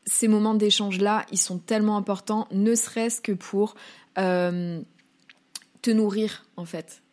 ces 0.06 0.28
moments 0.28 0.56
d'échange-là, 0.56 1.26
ils 1.32 1.38
sont 1.38 1.60
tellement 1.60 1.98
importants, 1.98 2.48
ne 2.52 2.74
serait-ce 2.74 3.22
que 3.22 3.32
pour 3.32 3.76
euh, 4.18 4.82
te 5.84 5.92
nourrir 5.92 6.46
en 6.58 6.66
fait. 6.66 7.04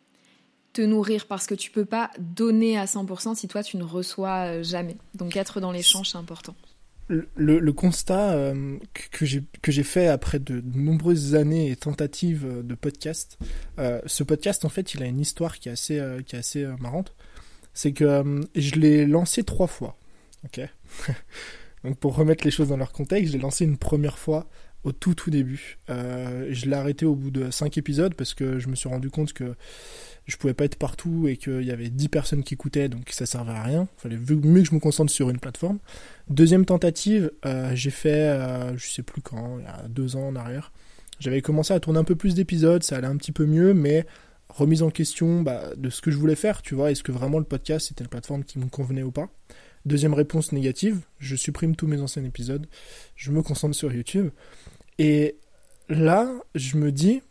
Te 0.79 0.85
nourrir 0.85 1.25
parce 1.27 1.45
que 1.45 1.55
tu 1.55 1.71
peux 1.71 1.85
pas 1.85 2.09
donner 2.19 2.77
à 2.77 2.85
100% 2.85 3.35
si 3.35 3.47
toi 3.47 3.63
tu 3.63 3.75
ne 3.77 3.83
reçois 3.83 4.45
euh, 4.45 4.63
jamais. 4.63 4.95
Donc 5.15 5.35
être 5.35 5.59
dans 5.59 5.71
l'échange, 5.71 6.11
c'est 6.11 6.17
important 6.17 6.55
le, 7.09 7.71
constat 7.71 8.33
euh, 8.33 8.77
que 9.11 9.25
j'ai 9.25 9.83
fait 9.83 10.07
après 10.07 10.39
de, 10.39 10.61
nombreuses 10.73 11.35
années 11.35 11.71
et 11.71 11.75
tentatives 11.75 12.45
euh, 12.45 12.61
de 12.61 12.75
podcast, 12.75 13.37
euh, 13.79 13.99
ce 14.05 14.23
podcast 14.23 14.63
en 14.65 14.69
fait 14.69 14.93
il 14.93 15.03
a 15.03 15.07
une 15.07 15.19
histoire 15.19 15.57
qui 15.59 15.69
est 15.69 15.71
assez, 15.71 16.01
qui 16.25 16.35
est 16.35 16.39
assez 16.39 16.65
marrante. 16.79 17.13
C'est 17.73 17.93
que 17.93 18.41
je 18.55 18.75
l'ai 18.75 19.05
lancé 19.05 19.43
trois 19.43 19.67
fois. 19.67 19.95
Ok? 20.43 20.61
Donc 21.83 21.97
pour 21.97 22.15
remettre 22.15 22.43
les 22.43 22.51
choses 22.51 22.69
dans 22.69 22.77
leur 22.77 22.91
contexte, 22.91 23.31
je 23.31 23.37
l'ai 23.37 23.41
lancé 23.41 23.63
une 23.63 23.77
première 23.77 24.17
fois 24.17 24.49
au 24.83 24.91
tout 24.91 25.13
tout 25.13 25.29
début. 25.29 25.77
je 25.87 26.65
l'ai 26.65 26.75
arrêté 26.75 27.05
au 27.05 27.15
bout 27.15 27.31
de 27.31 27.51
cinq 27.51 27.77
épisodes 27.77 28.13
parce 28.15 28.33
que 28.33 28.59
je 28.59 28.67
me 28.67 28.75
suis 28.75 28.89
rendu 28.89 29.09
compte 29.09 29.33
que 29.33 29.55
je 30.29 30.37
pouvais 30.37 30.53
pas 30.53 30.65
être 30.65 30.75
partout 30.75 31.27
et 31.27 31.37
qu'il 31.37 31.63
y 31.63 31.71
avait 31.71 31.89
10 31.89 32.07
personnes 32.09 32.43
qui 32.43 32.53
écoutaient, 32.53 32.87
donc 32.87 33.09
ça 33.09 33.25
servait 33.25 33.51
à 33.51 33.63
rien. 33.63 33.87
Il 33.97 34.01
fallait 34.01 34.17
mieux 34.17 34.61
que 34.61 34.67
je 34.67 34.75
me 34.75 34.79
concentre 34.79 35.11
sur 35.11 35.29
une 35.29 35.39
plateforme. 35.39 35.79
Deuxième 36.29 36.65
tentative, 36.65 37.31
euh, 37.45 37.71
j'ai 37.73 37.89
fait, 37.89 38.29
euh, 38.29 38.77
je 38.77 38.87
sais 38.89 39.01
plus 39.01 39.21
quand, 39.21 39.57
il 39.57 39.63
y 39.63 39.67
a 39.67 39.87
deux 39.89 40.15
ans 40.15 40.27
en 40.27 40.35
arrière. 40.35 40.71
J'avais 41.19 41.41
commencé 41.41 41.73
à 41.73 41.79
tourner 41.79 41.99
un 41.99 42.03
peu 42.03 42.15
plus 42.15 42.35
d'épisodes, 42.35 42.83
ça 42.83 42.97
allait 42.97 43.07
un 43.07 43.17
petit 43.17 43.31
peu 43.31 43.45
mieux, 43.45 43.73
mais 43.73 44.05
remise 44.49 44.83
en 44.83 44.91
question 44.91 45.41
bah, 45.41 45.71
de 45.75 45.89
ce 45.89 46.01
que 46.01 46.11
je 46.11 46.17
voulais 46.17 46.35
faire, 46.35 46.61
tu 46.61 46.75
vois, 46.75 46.91
est-ce 46.91 47.03
que 47.03 47.11
vraiment 47.11 47.39
le 47.39 47.45
podcast 47.45 47.87
c'était 47.87 48.03
une 48.03 48.09
plateforme 48.09 48.43
qui 48.43 48.59
me 48.59 48.67
convenait 48.67 49.03
ou 49.03 49.11
pas? 49.11 49.29
Deuxième 49.85 50.13
réponse 50.13 50.51
négative, 50.51 51.01
je 51.17 51.35
supprime 51.35 51.75
tous 51.75 51.87
mes 51.87 52.01
anciens 52.01 52.23
épisodes, 52.23 52.67
je 53.15 53.31
me 53.31 53.41
concentre 53.41 53.75
sur 53.75 53.91
YouTube. 53.91 54.29
Et 54.99 55.37
là, 55.87 56.29
je 56.53 56.77
me 56.77 56.91
dis, 56.91 57.21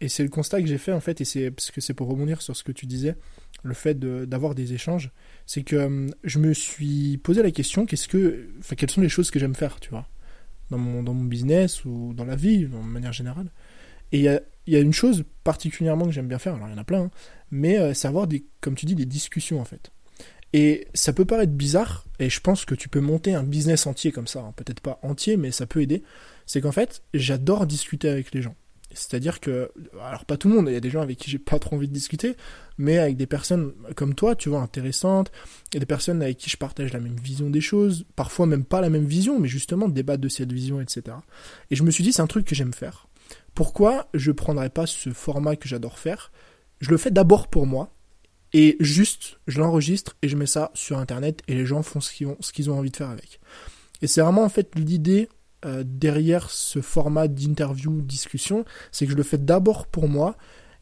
et 0.00 0.08
c'est 0.08 0.22
le 0.22 0.28
constat 0.28 0.60
que 0.60 0.66
j'ai 0.66 0.78
fait 0.78 0.92
en 0.92 1.00
fait, 1.00 1.20
et 1.20 1.24
c'est 1.24 1.50
parce 1.50 1.70
que 1.70 1.80
c'est 1.80 1.94
pour 1.94 2.08
rebondir 2.08 2.42
sur 2.42 2.56
ce 2.56 2.62
que 2.62 2.72
tu 2.72 2.86
disais, 2.86 3.16
le 3.62 3.74
fait 3.74 3.98
d'avoir 3.98 4.54
des 4.54 4.74
échanges, 4.74 5.10
c'est 5.46 5.62
que 5.62 5.76
euh, 5.76 6.08
je 6.24 6.38
me 6.38 6.52
suis 6.52 7.18
posé 7.18 7.42
la 7.42 7.50
question 7.50 7.86
qu'est-ce 7.86 8.08
que, 8.08 8.50
enfin, 8.58 8.76
quelles 8.76 8.90
sont 8.90 9.00
les 9.00 9.08
choses 9.08 9.30
que 9.30 9.38
j'aime 9.38 9.54
faire, 9.54 9.80
tu 9.80 9.90
vois, 9.90 10.08
dans 10.70 10.78
mon, 10.78 11.02
dans 11.02 11.14
mon 11.14 11.24
business 11.24 11.84
ou 11.84 12.12
dans 12.14 12.24
la 12.24 12.36
vie, 12.36 12.66
de 12.66 12.76
manière 12.76 13.12
générale. 13.12 13.50
Et 14.12 14.18
il 14.18 14.22
y 14.24 14.28
a, 14.28 14.40
y 14.66 14.76
a, 14.76 14.80
une 14.80 14.92
chose 14.92 15.24
particulièrement 15.44 16.04
que 16.04 16.12
j'aime 16.12 16.28
bien 16.28 16.38
faire, 16.38 16.54
alors 16.54 16.68
il 16.68 16.72
y 16.72 16.74
en 16.74 16.78
a 16.78 16.84
plein, 16.84 17.04
hein, 17.04 17.10
mais 17.50 17.78
euh, 17.78 17.94
c'est 17.94 18.08
avoir 18.08 18.26
des, 18.26 18.44
comme 18.60 18.74
tu 18.74 18.86
dis, 18.86 18.94
des 18.94 19.06
discussions 19.06 19.60
en 19.60 19.64
fait. 19.64 19.90
Et 20.52 20.86
ça 20.94 21.12
peut 21.12 21.24
paraître 21.24 21.52
bizarre, 21.52 22.04
et 22.20 22.30
je 22.30 22.40
pense 22.40 22.64
que 22.64 22.74
tu 22.74 22.88
peux 22.88 23.00
monter 23.00 23.34
un 23.34 23.42
business 23.42 23.86
entier 23.86 24.12
comme 24.12 24.26
ça, 24.26 24.40
hein. 24.40 24.52
peut-être 24.54 24.80
pas 24.80 25.00
entier, 25.02 25.36
mais 25.36 25.50
ça 25.50 25.66
peut 25.66 25.80
aider. 25.80 26.02
C'est 26.46 26.60
qu'en 26.60 26.72
fait, 26.72 27.02
j'adore 27.14 27.66
discuter 27.66 28.08
avec 28.08 28.32
les 28.34 28.42
gens. 28.42 28.54
C'est-à-dire 28.94 29.40
que, 29.40 29.70
alors 30.00 30.24
pas 30.24 30.36
tout 30.36 30.48
le 30.48 30.54
monde, 30.54 30.68
il 30.68 30.74
y 30.74 30.76
a 30.76 30.80
des 30.80 30.90
gens 30.90 31.02
avec 31.02 31.18
qui 31.18 31.30
j'ai 31.30 31.38
pas 31.38 31.58
trop 31.58 31.76
envie 31.76 31.88
de 31.88 31.92
discuter, 31.92 32.36
mais 32.78 32.98
avec 32.98 33.16
des 33.16 33.26
personnes 33.26 33.72
comme 33.96 34.14
toi, 34.14 34.34
tu 34.34 34.48
vois, 34.48 34.60
intéressantes, 34.60 35.30
et 35.74 35.78
des 35.78 35.86
personnes 35.86 36.22
avec 36.22 36.38
qui 36.38 36.50
je 36.50 36.56
partage 36.56 36.92
la 36.92 37.00
même 37.00 37.16
vision 37.16 37.50
des 37.50 37.60
choses, 37.60 38.06
parfois 38.16 38.46
même 38.46 38.64
pas 38.64 38.80
la 38.80 38.90
même 38.90 39.06
vision, 39.06 39.38
mais 39.38 39.48
justement 39.48 39.88
débattre 39.88 40.20
de 40.20 40.28
cette 40.28 40.52
vision, 40.52 40.80
etc. 40.80 41.16
Et 41.70 41.76
je 41.76 41.82
me 41.82 41.90
suis 41.90 42.04
dit, 42.04 42.12
c'est 42.12 42.22
un 42.22 42.26
truc 42.26 42.46
que 42.46 42.54
j'aime 42.54 42.74
faire. 42.74 43.08
Pourquoi 43.54 44.08
je 44.14 44.32
prendrais 44.32 44.70
pas 44.70 44.86
ce 44.86 45.10
format 45.10 45.56
que 45.56 45.68
j'adore 45.68 45.98
faire? 45.98 46.32
Je 46.80 46.90
le 46.90 46.96
fais 46.96 47.10
d'abord 47.10 47.48
pour 47.48 47.66
moi, 47.66 47.92
et 48.52 48.76
juste, 48.78 49.38
je 49.48 49.58
l'enregistre 49.58 50.16
et 50.22 50.28
je 50.28 50.36
mets 50.36 50.46
ça 50.46 50.70
sur 50.74 50.98
Internet, 50.98 51.42
et 51.48 51.54
les 51.54 51.66
gens 51.66 51.82
font 51.82 52.00
ce 52.00 52.12
qu'ils 52.12 52.28
ont, 52.28 52.36
qu'ils 52.36 52.70
ont 52.70 52.78
envie 52.78 52.90
de 52.90 52.96
faire 52.96 53.10
avec. 53.10 53.40
Et 54.00 54.06
c'est 54.06 54.20
vraiment 54.20 54.44
en 54.44 54.48
fait 54.48 54.70
l'idée 54.76 55.28
euh, 55.64 55.82
derrière 55.86 56.50
ce 56.50 56.80
format 56.80 57.28
d'interview, 57.28 58.02
discussion, 58.02 58.64
c'est 58.92 59.06
que 59.06 59.12
je 59.12 59.16
le 59.16 59.22
fais 59.22 59.38
d'abord 59.38 59.86
pour 59.86 60.08
moi 60.08 60.36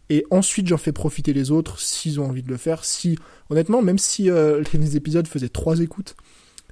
et 0.09 0.27
ensuite 0.31 0.67
j'en 0.67 0.77
fais 0.77 0.93
profiter 0.93 1.33
les 1.33 1.51
autres 1.51 1.79
s'ils 1.79 2.21
ont 2.21 2.27
envie 2.27 2.43
de 2.43 2.49
le 2.49 2.57
faire. 2.57 2.85
Si 2.85 3.19
honnêtement, 3.51 3.83
même 3.83 3.99
si 3.99 4.31
euh, 4.31 4.63
les 4.73 4.97
épisodes 4.97 5.27
faisaient 5.27 5.49
trois 5.49 5.81
écoutes, 5.81 6.17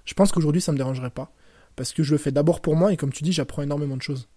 je 0.05 0.15
pense 0.15 0.33
qu'aujourd'hui 0.33 0.61
ça 0.61 0.73
me 0.73 0.77
dérangerait 0.77 1.11
pas 1.11 1.33
parce 1.77 1.93
que 1.93 2.03
je 2.03 2.13
le 2.13 2.19
fais 2.19 2.33
d'abord 2.33 2.61
pour 2.61 2.77
moi 2.77 2.93
et 2.93 2.97
comme 2.97 3.13
tu 3.13 3.23
dis, 3.23 3.33
j'apprends 3.33 3.63
énormément 3.63 3.97
de 3.97 4.03
choses. 4.03 4.29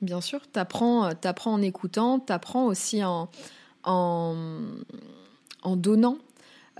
Bien 0.00 0.20
sûr, 0.20 0.40
t'apprends, 0.50 1.06
euh, 1.06 1.12
apprends 1.24 1.52
en 1.52 1.62
écoutant, 1.62 2.18
t'apprends 2.18 2.66
aussi 2.66 3.04
en, 3.04 3.30
en, 3.84 4.36
en 5.62 5.76
donnant. 5.76 6.18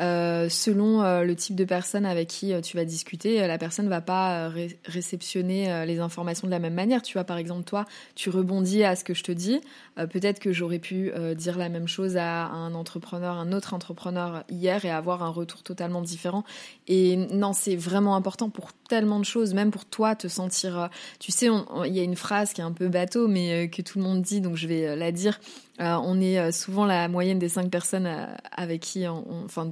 Euh, 0.00 0.48
selon 0.48 1.02
euh, 1.02 1.22
le 1.22 1.36
type 1.36 1.54
de 1.54 1.64
personne 1.64 2.06
avec 2.06 2.28
qui 2.28 2.54
euh, 2.54 2.62
tu 2.62 2.78
vas 2.78 2.84
discuter, 2.86 3.46
la 3.46 3.58
personne 3.58 3.88
va 3.88 4.00
pas 4.00 4.50
réceptionner 4.84 5.84
les 5.86 6.00
informations 6.00 6.46
de 6.46 6.52
la 6.52 6.58
même 6.58 6.74
manière. 6.74 7.02
Tu 7.02 7.14
vois, 7.14 7.24
par 7.24 7.36
exemple, 7.36 7.64
toi, 7.64 7.84
tu 8.14 8.30
rebondis 8.30 8.84
à 8.84 8.96
ce 8.96 9.04
que 9.04 9.14
je 9.14 9.22
te 9.22 9.32
dis. 9.32 9.60
Peut-être 9.96 10.38
que 10.38 10.52
j'aurais 10.52 10.78
pu 10.78 11.12
dire 11.36 11.58
la 11.58 11.68
même 11.68 11.86
chose 11.86 12.16
à 12.16 12.46
un 12.46 12.74
entrepreneur, 12.74 13.36
un 13.36 13.52
autre 13.52 13.74
entrepreneur 13.74 14.44
hier 14.48 14.84
et 14.84 14.90
avoir 14.90 15.22
un 15.22 15.28
retour 15.28 15.62
totalement 15.62 16.00
différent. 16.00 16.44
Et 16.88 17.16
non, 17.16 17.52
c'est 17.52 17.76
vraiment 17.76 18.16
important 18.16 18.48
pour 18.48 18.72
tellement 18.88 19.20
de 19.20 19.24
choses, 19.24 19.54
même 19.54 19.70
pour 19.70 19.84
toi, 19.84 20.14
te 20.16 20.28
sentir. 20.28 20.88
tu 21.18 21.30
sais, 21.30 21.48
il 21.86 21.92
y 21.92 22.00
a 22.00 22.02
une 22.02 22.16
phrase 22.16 22.52
qui 22.52 22.60
est 22.60 22.64
un 22.64 22.72
peu 22.72 22.88
bateau, 22.88 23.28
mais 23.28 23.68
que 23.68 23.82
tout 23.82 23.98
le 23.98 24.04
monde 24.04 24.22
dit, 24.22 24.40
donc 24.40 24.56
je 24.56 24.66
vais 24.66 24.96
la 24.96 25.12
dire. 25.12 25.38
Euh, 25.80 25.96
on 26.02 26.20
est 26.20 26.38
euh, 26.38 26.52
souvent 26.52 26.84
la 26.84 27.08
moyenne 27.08 27.38
des 27.38 27.48
cinq 27.48 27.70
personnes 27.70 28.06
euh, 28.06 28.26
avec 28.52 28.82
qui 28.82 29.06
on, 29.08 29.44
enfin, 29.44 29.70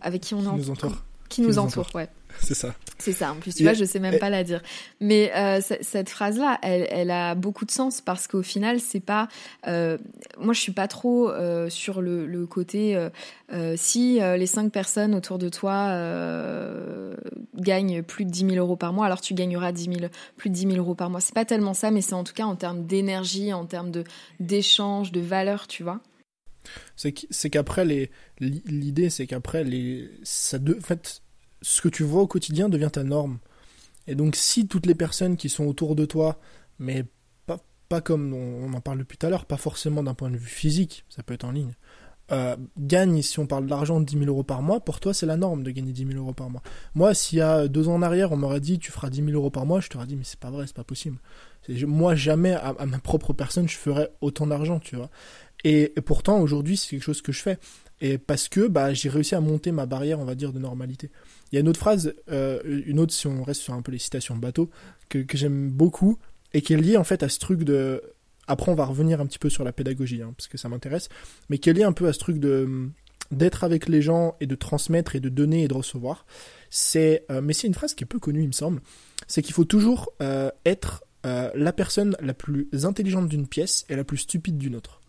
avec 0.00 0.22
qui 0.22 0.34
on 0.34 0.42
nous 0.42 0.70
entoure. 0.70 0.96
Qui, 1.30 1.42
nous, 1.42 1.58
entoure, 1.58 1.88
ouais. 1.94 2.08
C'est 2.40 2.54
ça. 2.54 2.74
C'est 2.98 3.12
ça. 3.12 3.32
En 3.32 3.36
plus, 3.36 3.54
tu 3.54 3.62
vois, 3.62 3.72
je 3.72 3.84
sais 3.84 3.98
même 3.98 4.18
pas 4.18 4.30
la 4.30 4.44
dire. 4.44 4.62
Mais 5.00 5.32
euh, 5.34 5.60
cette 5.80 6.10
phrase-là, 6.10 6.58
elle, 6.62 6.86
elle, 6.90 7.10
a 7.10 7.34
beaucoup 7.34 7.64
de 7.64 7.70
sens 7.70 8.00
parce 8.00 8.26
qu'au 8.26 8.42
final, 8.42 8.80
c'est 8.80 9.00
pas. 9.00 9.28
Euh, 9.66 9.96
moi, 10.38 10.52
je 10.52 10.60
suis 10.60 10.72
pas 10.72 10.88
trop 10.88 11.30
euh, 11.30 11.70
sur 11.70 12.02
le, 12.02 12.26
le 12.26 12.46
côté. 12.46 12.98
Si 13.76 14.20
les 14.20 14.46
cinq 14.46 14.70
personnes 14.70 15.14
autour 15.14 15.38
de 15.38 15.48
toi 15.48 15.88
gagnent 17.56 18.02
plus 18.02 18.24
de 18.24 18.30
10 18.30 18.46
000 18.50 18.56
euros 18.56 18.76
par 18.76 18.92
mois, 18.92 19.06
alors 19.06 19.20
tu 19.20 19.34
gagneras 19.34 19.72
10 19.72 19.84
000, 19.84 19.96
plus 20.36 20.50
de 20.50 20.54
10 20.54 20.62
000 20.68 20.74
euros 20.76 20.94
par 20.94 21.10
mois. 21.10 21.20
C'est 21.20 21.34
pas 21.34 21.44
tellement 21.44 21.74
ça, 21.74 21.90
mais 21.90 22.00
c'est 22.00 22.14
en 22.14 22.24
tout 22.24 22.34
cas 22.34 22.44
en 22.44 22.56
termes 22.56 22.84
d'énergie, 22.86 23.52
en 23.52 23.66
termes 23.66 23.90
de 23.90 24.04
d'échange, 24.38 25.12
de 25.12 25.20
valeur, 25.20 25.66
tu 25.66 25.82
vois. 25.82 26.00
C'est 26.96 27.50
qu'après 27.50 27.84
l'idée, 28.38 29.10
c'est 29.10 29.26
qu'après 29.26 29.64
ce 30.24 31.80
que 31.80 31.88
tu 31.88 32.02
vois 32.02 32.22
au 32.22 32.26
quotidien 32.26 32.68
devient 32.68 32.90
ta 32.92 33.04
norme. 33.04 33.38
Et 34.06 34.14
donc 34.14 34.36
si 34.36 34.66
toutes 34.66 34.86
les 34.86 34.94
personnes 34.94 35.36
qui 35.36 35.48
sont 35.48 35.66
autour 35.66 35.94
de 35.94 36.04
toi, 36.04 36.40
mais 36.78 37.04
pas, 37.46 37.58
pas 37.88 38.00
comme 38.00 38.32
on, 38.32 38.72
en 38.72 38.80
parle 38.80 38.98
depuis 38.98 39.18
tout 39.18 39.26
à 39.26 39.30
l'heure, 39.30 39.44
pas 39.44 39.56
forcément 39.56 40.02
d'un 40.02 40.14
point 40.14 40.30
de 40.30 40.36
vue 40.36 40.48
physique, 40.48 41.04
ça 41.08 41.22
peut 41.22 41.34
être 41.34 41.44
en 41.44 41.52
ligne, 41.52 41.74
euh, 42.32 42.56
gagne, 42.78 43.22
si 43.22 43.38
on 43.40 43.46
parle 43.46 43.66
d'argent, 43.66 44.00
10 44.00 44.18
000 44.18 44.26
euros 44.26 44.44
par 44.44 44.62
mois, 44.62 44.80
pour 44.80 45.00
toi, 45.00 45.12
c'est 45.12 45.26
la 45.26 45.36
norme 45.36 45.62
de 45.62 45.70
gagner 45.70 45.92
10 45.92 46.06
000 46.06 46.18
euros 46.18 46.32
par 46.32 46.48
mois. 46.48 46.62
Moi, 46.94 47.12
s'il 47.12 47.38
y 47.38 47.42
a 47.42 47.66
deux 47.66 47.88
ans 47.88 47.94
en 47.94 48.02
arrière, 48.02 48.30
on 48.32 48.36
m'aurait 48.36 48.60
dit, 48.60 48.78
tu 48.78 48.92
feras 48.92 49.10
10 49.10 49.24
000 49.24 49.30
euros 49.32 49.50
par 49.50 49.66
mois, 49.66 49.80
je 49.80 49.88
t'aurais 49.88 50.06
dit, 50.06 50.16
mais 50.16 50.24
c'est 50.24 50.38
pas 50.38 50.50
vrai, 50.50 50.66
c'est 50.66 50.76
pas 50.76 50.84
possible. 50.84 51.18
Moi, 51.68 52.14
jamais, 52.14 52.52
à, 52.52 52.74
ma 52.86 52.98
propre 52.98 53.32
personne, 53.32 53.68
je 53.68 53.76
ferais 53.76 54.10
autant 54.20 54.46
d'argent, 54.46 54.80
tu 54.80 54.96
vois. 54.96 55.10
Et, 55.64 55.92
pourtant, 56.04 56.40
aujourd'hui, 56.40 56.76
c'est 56.76 56.90
quelque 56.90 57.02
chose 57.02 57.22
que 57.22 57.32
je 57.32 57.42
fais. 57.42 57.58
Et 58.00 58.16
parce 58.16 58.48
que 58.48 58.66
bah, 58.66 58.94
j'ai 58.94 59.10
réussi 59.10 59.34
à 59.34 59.40
monter 59.40 59.72
ma 59.72 59.84
barrière, 59.84 60.20
on 60.20 60.24
va 60.24 60.34
dire, 60.34 60.52
de 60.52 60.58
normalité. 60.58 61.10
Il 61.52 61.56
y 61.56 61.58
a 61.58 61.60
une 61.60 61.68
autre 61.68 61.78
phrase, 61.78 62.14
euh, 62.30 62.60
une 62.86 62.98
autre, 62.98 63.12
si 63.12 63.26
on 63.26 63.42
reste 63.42 63.60
sur 63.60 63.74
un 63.74 63.82
peu 63.82 63.92
les 63.92 63.98
citations 63.98 64.36
bateau, 64.36 64.70
que, 65.10 65.24
j'aime 65.34 65.70
beaucoup, 65.70 66.18
et 66.54 66.62
qui 66.62 66.72
est 66.72 66.78
liée 66.78 66.96
en 66.96 67.04
fait 67.04 67.22
à 67.22 67.28
ce 67.28 67.38
truc 67.38 67.62
de 67.64 68.02
après, 68.46 68.72
on 68.72 68.74
va 68.74 68.84
revenir 68.84 69.20
un 69.20 69.26
petit 69.26 69.38
peu 69.38 69.48
sur 69.48 69.62
la 69.62 69.72
pédagogie, 69.72 70.22
hein, 70.22 70.34
parce 70.36 70.48
que 70.48 70.58
ça 70.58 70.68
m'intéresse, 70.68 71.08
mais 71.50 71.58
qui 71.58 71.70
est 71.70 71.72
lié 71.72 71.84
un 71.84 71.92
peu 71.92 72.08
à 72.08 72.12
ce 72.12 72.18
truc 72.18 72.38
de 72.38 72.88
d'être 73.30 73.62
avec 73.62 73.88
les 73.88 74.02
gens 74.02 74.34
et 74.40 74.46
de 74.46 74.56
transmettre 74.56 75.14
et 75.14 75.20
de 75.20 75.28
donner 75.28 75.62
et 75.62 75.68
de 75.68 75.74
recevoir. 75.74 76.26
C'est, 76.68 77.24
euh, 77.30 77.40
mais 77.40 77.52
c'est 77.52 77.68
une 77.68 77.74
phrase 77.74 77.94
qui 77.94 78.02
est 78.02 78.06
peu 78.06 78.18
connue, 78.18 78.42
il 78.42 78.48
me 78.48 78.52
semble. 78.52 78.80
C'est 79.28 79.40
qu'il 79.40 79.54
faut 79.54 79.64
toujours 79.64 80.12
euh, 80.20 80.50
être 80.66 81.04
euh, 81.26 81.50
la 81.54 81.72
personne 81.72 82.16
la 82.20 82.34
plus 82.34 82.68
intelligente 82.84 83.28
d'une 83.28 83.46
pièce 83.46 83.84
et 83.88 83.96
la 83.96 84.04
plus 84.04 84.18
stupide 84.18 84.58
d'une 84.58 84.76
autre. 84.76 85.00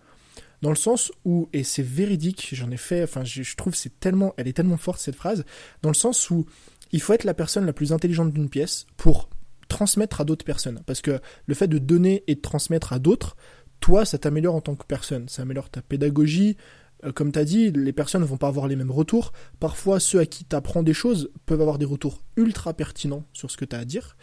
Dans 0.61 0.69
le 0.69 0.75
sens 0.75 1.11
où, 1.25 1.49
et 1.53 1.63
c'est 1.63 1.83
véridique, 1.83 2.49
j'en 2.51 2.69
ai 2.69 2.77
fait, 2.77 3.03
enfin, 3.03 3.23
je, 3.23 3.41
je 3.41 3.55
trouve 3.55 3.73
c'est 3.73 3.99
tellement, 3.99 4.33
elle 4.37 4.47
est 4.47 4.53
tellement 4.53 4.77
forte 4.77 4.99
cette 4.99 5.15
phrase, 5.15 5.43
dans 5.81 5.89
le 5.89 5.95
sens 5.95 6.29
où 6.29 6.45
il 6.91 7.01
faut 7.01 7.13
être 7.13 7.23
la 7.23 7.33
personne 7.33 7.65
la 7.65 7.73
plus 7.73 7.93
intelligente 7.93 8.31
d'une 8.31 8.49
pièce 8.49 8.85
pour 8.97 9.29
transmettre 9.67 10.21
à 10.21 10.25
d'autres 10.25 10.45
personnes. 10.45 10.81
Parce 10.85 11.01
que 11.01 11.19
le 11.45 11.55
fait 11.55 11.67
de 11.67 11.77
donner 11.77 12.23
et 12.27 12.35
de 12.35 12.41
transmettre 12.41 12.93
à 12.93 12.99
d'autres, 12.99 13.37
toi, 13.79 14.05
ça 14.05 14.17
t'améliore 14.17 14.55
en 14.55 14.61
tant 14.61 14.75
que 14.75 14.85
personne. 14.85 15.27
Ça 15.29 15.41
améliore 15.41 15.69
ta 15.69 15.81
pédagogie. 15.81 16.57
Euh, 17.03 17.11
comme 17.11 17.31
tu 17.31 17.39
as 17.39 17.45
dit, 17.45 17.71
les 17.71 17.93
personnes 17.93 18.21
ne 18.21 18.27
vont 18.27 18.37
pas 18.37 18.49
avoir 18.49 18.67
les 18.67 18.75
mêmes 18.75 18.91
retours. 18.91 19.31
Parfois, 19.59 19.99
ceux 19.99 20.19
à 20.19 20.25
qui 20.25 20.45
tu 20.45 20.55
apprends 20.55 20.83
des 20.83 20.93
choses 20.93 21.31
peuvent 21.45 21.61
avoir 21.61 21.77
des 21.77 21.85
retours 21.85 22.21
ultra 22.35 22.73
pertinents 22.73 23.23
sur 23.33 23.49
ce 23.49 23.57
que 23.57 23.65
tu 23.65 23.75
as 23.75 23.79
à 23.79 23.85
dire. 23.85 24.17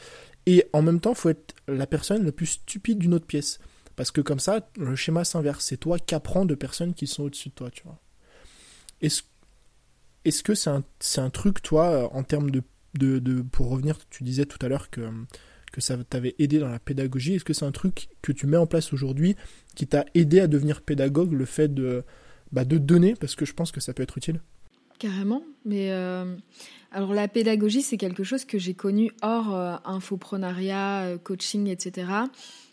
Et 0.48 0.64
en 0.72 0.80
même 0.80 0.98
temps, 0.98 1.12
faut 1.12 1.28
être 1.28 1.54
la 1.68 1.86
personne 1.86 2.24
la 2.24 2.32
plus 2.32 2.46
stupide 2.46 2.98
d'une 2.98 3.12
autre 3.12 3.26
pièce. 3.26 3.58
Parce 3.96 4.10
que 4.10 4.22
comme 4.22 4.40
ça, 4.40 4.66
le 4.78 4.96
schéma 4.96 5.22
s'inverse. 5.24 5.66
C'est 5.66 5.76
toi 5.76 5.98
qui 5.98 6.14
apprends 6.14 6.46
de 6.46 6.54
personnes 6.54 6.94
qui 6.94 7.06
sont 7.06 7.24
au-dessus 7.24 7.50
de 7.50 7.54
toi, 7.54 7.70
tu 7.70 7.82
vois. 7.82 8.00
Est-ce 9.02 9.24
est-ce 10.24 10.42
que 10.42 10.54
c'est 10.54 10.70
un, 10.70 10.82
un, 11.18 11.30
truc, 11.30 11.62
toi, 11.62 12.10
en 12.14 12.22
termes 12.22 12.50
de 12.50 12.62
de, 12.94 13.42
pour 13.42 13.68
revenir, 13.68 13.98
tu 14.08 14.24
disais 14.24 14.46
tout 14.46 14.58
à 14.64 14.68
l'heure 14.68 14.88
que, 14.88 15.02
que 15.72 15.82
ça 15.82 15.96
t'avait 16.08 16.34
aidé 16.38 16.58
dans 16.58 16.68
la 16.68 16.78
pédagogie. 16.78 17.34
Est-ce 17.34 17.44
que 17.44 17.52
c'est 17.52 17.66
un 17.66 17.70
truc 17.70 18.08
que 18.22 18.32
tu 18.32 18.46
mets 18.46 18.56
en 18.56 18.66
place 18.66 18.94
aujourd'hui 18.94 19.36
qui 19.74 19.86
t'a 19.86 20.06
aidé 20.14 20.40
à 20.40 20.46
devenir 20.46 20.80
pédagogue, 20.80 21.34
le 21.34 21.44
fait 21.44 21.72
de, 21.72 22.04
bah, 22.50 22.64
de 22.64 22.78
donner, 22.78 23.14
parce 23.14 23.36
que 23.36 23.44
je 23.44 23.52
pense 23.52 23.70
que 23.70 23.80
ça 23.80 23.92
peut 23.92 24.02
être 24.02 24.16
utile 24.16 24.40
Carrément, 24.98 25.44
mais 25.64 25.92
euh, 25.92 26.34
alors 26.90 27.14
la 27.14 27.28
pédagogie, 27.28 27.82
c'est 27.82 27.96
quelque 27.96 28.24
chose 28.24 28.44
que 28.44 28.58
j'ai 28.58 28.74
connu 28.74 29.12
hors 29.22 29.54
euh, 29.54 29.76
infoprenariat, 29.84 31.02
euh, 31.02 31.18
coaching, 31.18 31.68
etc., 31.68 32.08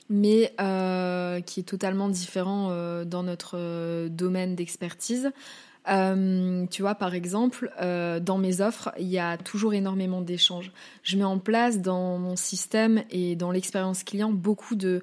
mais 0.09 0.53
qui 1.45 1.59
est 1.59 1.67
totalement 1.67 2.09
différent 2.09 2.69
dans 3.05 3.23
notre 3.23 4.07
domaine 4.07 4.55
d'expertise. 4.55 5.31
Euh, 5.87 6.65
tu 6.67 6.81
vois, 6.81 6.95
par 6.95 7.13
exemple, 7.13 7.71
euh, 7.79 8.19
dans 8.19 8.37
mes 8.37 8.61
offres, 8.61 8.91
il 8.97 9.07
y 9.07 9.19
a 9.19 9.37
toujours 9.37 9.73
énormément 9.73 10.21
d'échanges. 10.21 10.71
Je 11.03 11.17
mets 11.17 11.23
en 11.23 11.37
place 11.37 11.79
dans 11.79 12.17
mon 12.17 12.35
système 12.35 13.03
et 13.11 13.35
dans 13.35 13.51
l'expérience 13.51 14.03
client 14.03 14.31
beaucoup 14.31 14.75
de 14.75 15.01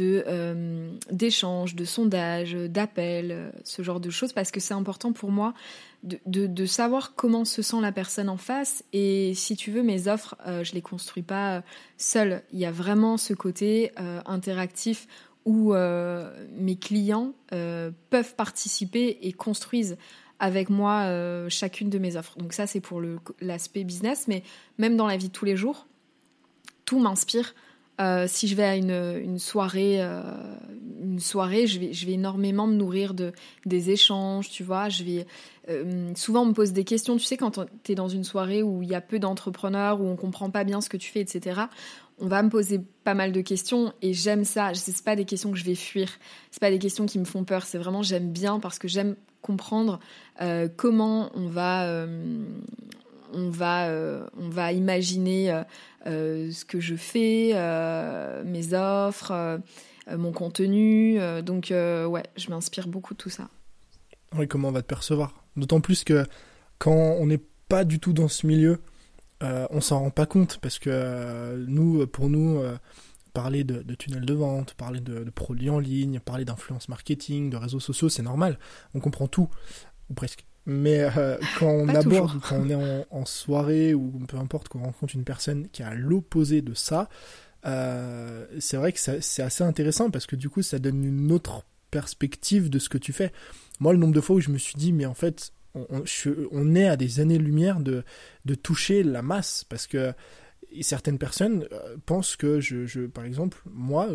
euh, 0.00 0.90
d'échanges, 1.10 1.74
de, 1.74 1.84
sondages, 1.84 2.54
d'appels, 2.54 3.52
ce 3.64 3.82
genre 3.82 4.00
de 4.00 4.10
choses, 4.10 4.32
parce 4.32 4.50
que 4.50 4.60
c'est 4.60 4.74
important 4.74 5.12
pour 5.12 5.30
moi 5.30 5.54
de, 6.02 6.46
de, 6.46 6.66
savoir 6.66 7.14
comment 7.14 7.44
se 7.44 7.62
sent 7.62 7.80
la 7.80 7.92
personne 7.92 8.28
en 8.28 8.36
face. 8.36 8.84
Et 8.92 9.32
si 9.34 9.56
tu 9.56 9.70
veux, 9.70 9.82
mes 9.82 10.08
offres, 10.08 10.36
je 10.46 10.72
les 10.72 10.82
construis 10.82 11.22
pas 11.22 11.62
seule. 11.96 12.42
Il 12.52 12.58
y 12.58 12.66
a 12.66 12.70
vraiment 12.70 13.16
ce 13.16 13.32
côté 13.32 13.92
interactif 14.26 15.06
où 15.46 15.74
mes 15.74 16.76
clients 16.76 17.32
peuvent 17.48 18.34
participer 18.36 19.18
et 19.22 19.32
construisent 19.32 19.96
avec 20.38 20.70
moi 20.70 21.02
euh, 21.04 21.48
chacune 21.48 21.90
de 21.90 21.98
mes 21.98 22.16
offres. 22.16 22.36
Donc 22.38 22.52
ça, 22.52 22.66
c'est 22.66 22.80
pour 22.80 23.00
l'aspect 23.40 23.84
business, 23.84 24.26
mais 24.28 24.42
même 24.78 24.96
dans 24.96 25.06
la 25.06 25.16
vie 25.16 25.28
de 25.28 25.32
tous 25.32 25.44
les 25.44 25.56
jours, 25.56 25.86
tout 26.84 26.98
m'inspire. 26.98 27.54
Euh, 28.00 28.26
si 28.26 28.48
je 28.48 28.56
vais 28.56 28.64
à 28.64 28.74
une, 28.74 29.38
soirée, 29.38 30.02
euh, 30.02 30.20
une 31.00 31.20
soirée, 31.20 31.68
je 31.68 31.78
vais, 31.78 31.92
je 31.92 32.06
vais 32.06 32.14
énormément 32.14 32.66
me 32.66 32.74
nourrir 32.74 33.14
de 33.14 33.30
des 33.66 33.90
échanges, 33.90 34.50
tu 34.50 34.64
vois. 34.64 34.88
Je 34.88 35.04
vais 35.04 35.26
souvent 36.16 36.42
on 36.42 36.46
me 36.46 36.52
pose 36.52 36.72
des 36.72 36.84
questions. 36.84 37.16
Tu 37.16 37.24
sais, 37.24 37.36
quand 37.36 37.64
tu 37.84 37.92
es 37.92 37.94
dans 37.94 38.08
une 38.08 38.24
soirée 38.24 38.62
où 38.62 38.82
il 38.82 38.88
y 38.88 38.96
a 38.96 39.00
peu 39.00 39.20
d'entrepreneurs, 39.20 40.00
où 40.00 40.06
on 40.06 40.16
comprend 40.16 40.50
pas 40.50 40.64
bien 40.64 40.80
ce 40.80 40.88
que 40.88 40.96
tu 40.96 41.10
fais, 41.10 41.20
etc. 41.20 41.62
On 42.18 42.26
va 42.26 42.42
me 42.42 42.50
poser 42.50 42.80
pas 43.04 43.14
mal 43.14 43.30
de 43.30 43.40
questions 43.40 43.92
et 44.02 44.12
j'aime 44.12 44.44
ça. 44.44 44.74
Ce 44.74 45.02
pas 45.02 45.14
des 45.14 45.24
questions 45.24 45.52
que 45.52 45.58
je 45.58 45.64
vais 45.64 45.74
fuir. 45.76 46.08
C'est 46.50 46.60
pas 46.60 46.70
des 46.70 46.80
questions 46.80 47.06
qui 47.06 47.20
me 47.20 47.24
font 47.24 47.44
peur. 47.44 47.64
C'est 47.64 47.78
vraiment 47.78 48.02
j'aime 48.02 48.32
bien 48.32 48.58
parce 48.58 48.80
que 48.80 48.88
j'aime 48.88 49.14
comprendre 49.44 50.00
euh, 50.40 50.68
comment 50.74 51.30
on 51.34 51.48
va, 51.48 51.84
euh, 51.84 52.42
on 53.34 53.50
va, 53.50 53.88
euh, 53.88 54.26
on 54.40 54.48
va 54.48 54.72
imaginer 54.72 55.62
ce 56.06 56.64
que 56.64 56.80
je 56.80 56.96
fais, 56.96 57.52
mes 58.44 58.74
offres, 58.74 59.60
mon 60.10 60.32
contenu. 60.32 61.18
donc 61.42 61.66
ouais, 61.70 62.22
je 62.36 62.50
m'inspire 62.50 62.88
beaucoup 62.88 63.12
de 63.14 63.18
tout 63.18 63.30
ça. 63.30 63.48
Oui, 64.36 64.48
comment 64.48 64.68
on 64.68 64.72
va 64.72 64.82
te 64.82 64.86
percevoir 64.86 65.44
D'autant 65.56 65.80
plus 65.80 66.02
que 66.02 66.24
quand 66.78 67.16
on 67.20 67.26
n'est 67.26 67.42
pas 67.68 67.84
du 67.84 68.00
tout 68.00 68.12
dans 68.12 68.28
ce 68.28 68.46
milieu, 68.46 68.80
on 69.40 69.80
s'en 69.80 70.00
rend 70.00 70.10
pas 70.10 70.26
compte 70.26 70.58
parce 70.62 70.78
que 70.78 71.64
nous, 71.68 72.06
pour 72.06 72.30
nous, 72.30 72.62
parler 73.34 73.64
de, 73.64 73.82
de 73.82 73.94
tunnels 73.94 74.24
de 74.24 74.32
vente, 74.32 74.72
parler 74.74 75.00
de, 75.00 75.28
produits 75.34 75.68
en 75.68 75.80
ligne, 75.80 76.20
parler 76.20 76.46
d'influence 76.46 76.88
marketing, 76.88 77.50
de 77.50 77.56
réseaux 77.56 77.80
sociaux, 77.80 78.08
c'est 78.08 78.22
normal. 78.22 78.58
On 78.94 79.00
comprend 79.00 79.26
tout, 79.26 79.50
ou 80.08 80.14
presque. 80.14 80.46
Mais 80.64 81.00
euh, 81.16 81.36
quand 81.58 81.68
on 81.68 81.88
aborde, 81.88 82.40
quand 82.40 82.56
on 82.56 82.70
est 82.70 83.04
en, 83.10 83.26
soirée 83.26 83.92
ou 83.92 84.10
peu 84.26 84.38
importe, 84.38 84.68
qu'on 84.68 84.84
rencontre 84.84 85.14
une 85.14 85.24
personne 85.24 85.68
qui 85.68 85.82
est 85.82 85.84
à 85.84 85.94
l'opposé 85.94 86.62
de 86.62 86.72
ça, 86.72 87.10
euh, 87.66 88.46
c'est 88.60 88.76
vrai 88.76 88.92
que 88.92 89.00
c'est 89.00 89.42
assez 89.42 89.64
intéressant 89.64 90.10
parce 90.10 90.26
que 90.26 90.36
du 90.36 90.48
coup, 90.48 90.62
ça 90.62 90.78
donne 90.78 91.04
une 91.04 91.32
autre 91.32 91.64
perspective 91.90 92.70
de 92.70 92.78
ce 92.78 92.88
que 92.88 92.98
tu 92.98 93.12
fais. 93.12 93.32
Moi, 93.80 93.92
le 93.92 93.98
nombre 93.98 94.14
de 94.14 94.20
fois 94.20 94.36
où 94.36 94.40
je 94.40 94.50
me 94.50 94.58
suis 94.58 94.76
dit, 94.76 94.92
mais 94.92 95.06
en 95.06 95.14
fait, 95.14 95.52
on, 95.74 96.04
on 96.52 96.74
est 96.76 96.86
à 96.86 96.96
des 96.96 97.18
années-lumière 97.18 97.80
de, 97.80 98.04
de 98.44 98.54
toucher 98.54 99.02
la 99.02 99.22
masse 99.22 99.64
parce 99.68 99.88
que 99.88 100.14
et 100.74 100.82
certaines 100.82 101.18
personnes 101.18 101.66
euh, 101.72 101.96
pensent 102.06 102.36
que 102.36 102.60
je, 102.60 102.86
je, 102.86 103.02
par 103.02 103.24
exemple, 103.24 103.58
moi, 103.66 104.08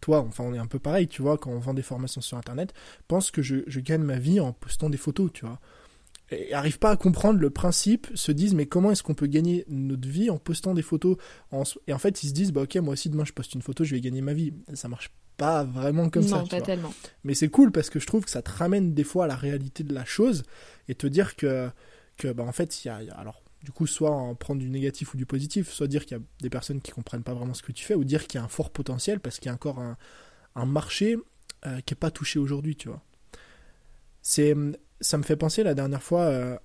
toi, 0.00 0.20
enfin 0.20 0.44
on 0.44 0.52
est 0.52 0.58
un 0.58 0.66
peu 0.66 0.78
pareil, 0.78 1.08
tu 1.08 1.22
vois, 1.22 1.38
quand 1.38 1.50
on 1.50 1.58
vend 1.58 1.74
des 1.74 1.82
formations 1.82 2.20
sur 2.20 2.36
Internet, 2.36 2.74
pense 3.08 3.30
que 3.30 3.42
je, 3.42 3.56
je 3.66 3.80
gagne 3.80 4.02
ma 4.02 4.18
vie 4.18 4.40
en 4.40 4.52
postant 4.52 4.90
des 4.90 4.98
photos, 4.98 5.30
tu 5.32 5.46
vois. 5.46 5.58
Et 6.30 6.50
n'arrivent 6.50 6.78
pas 6.78 6.90
à 6.90 6.96
comprendre 6.96 7.38
le 7.38 7.50
principe, 7.50 8.06
se 8.14 8.32
disent 8.32 8.54
mais 8.54 8.66
comment 8.66 8.90
est-ce 8.90 9.02
qu'on 9.02 9.14
peut 9.14 9.26
gagner 9.26 9.64
notre 9.68 10.08
vie 10.08 10.30
en 10.30 10.38
postant 10.38 10.74
des 10.74 10.82
photos 10.82 11.16
Et 11.86 11.92
en 11.92 11.98
fait 11.98 12.22
ils 12.22 12.28
se 12.28 12.32
disent 12.32 12.50
bah 12.50 12.62
ok 12.62 12.76
moi 12.76 12.94
aussi 12.94 13.10
demain 13.10 13.24
je 13.26 13.32
poste 13.32 13.54
une 13.54 13.62
photo 13.62 13.84
je 13.84 13.94
vais 13.94 14.00
gagner 14.00 14.22
ma 14.22 14.32
vie. 14.32 14.54
Ça 14.72 14.88
marche 14.88 15.10
pas 15.36 15.64
vraiment 15.64 16.08
comme 16.08 16.22
ça. 16.22 16.38
Non 16.38 16.46
pas 16.46 16.62
tellement. 16.62 16.94
Mais 17.24 17.34
c'est 17.34 17.48
cool 17.48 17.72
parce 17.72 17.90
que 17.90 18.00
je 18.00 18.06
trouve 18.06 18.24
que 18.24 18.30
ça 18.30 18.40
te 18.40 18.50
ramène 18.50 18.94
des 18.94 19.04
fois 19.04 19.24
à 19.24 19.26
la 19.26 19.36
réalité 19.36 19.84
de 19.84 19.92
la 19.92 20.06
chose 20.06 20.44
et 20.88 20.94
te 20.94 21.06
dire 21.06 21.36
que 21.36 21.70
que 22.16 22.28
bah 22.32 22.44
en 22.44 22.52
fait 22.52 22.84
il 22.84 22.88
y 22.88 22.90
a 22.90 22.96
alors 23.16 23.43
du 23.64 23.72
coup, 23.72 23.86
soit 23.86 24.10
en 24.10 24.34
prendre 24.34 24.60
du 24.60 24.68
négatif 24.68 25.14
ou 25.14 25.16
du 25.16 25.24
positif, 25.24 25.70
soit 25.70 25.86
dire 25.88 26.04
qu'il 26.04 26.18
y 26.18 26.20
a 26.20 26.22
des 26.40 26.50
personnes 26.50 26.82
qui 26.82 26.92
comprennent 26.92 27.22
pas 27.22 27.32
vraiment 27.32 27.54
ce 27.54 27.62
que 27.62 27.72
tu 27.72 27.82
fais, 27.82 27.94
ou 27.94 28.04
dire 28.04 28.26
qu'il 28.26 28.38
y 28.38 28.42
a 28.42 28.44
un 28.44 28.48
fort 28.48 28.70
potentiel 28.70 29.20
parce 29.20 29.38
qu'il 29.38 29.46
y 29.46 29.50
a 29.50 29.54
encore 29.54 29.78
un, 29.78 29.96
marché 30.66 31.16
euh, 31.66 31.80
qui 31.80 31.94
n'est 31.94 31.98
pas 31.98 32.10
touché 32.10 32.38
aujourd'hui, 32.38 32.76
tu 32.76 32.88
vois. 32.88 33.02
C'est, 34.20 34.54
ça 35.00 35.16
me 35.16 35.22
fait 35.22 35.36
penser 35.36 35.62
la 35.62 35.72
dernière 35.72 36.02
fois, 36.02 36.24
euh, 36.24 36.58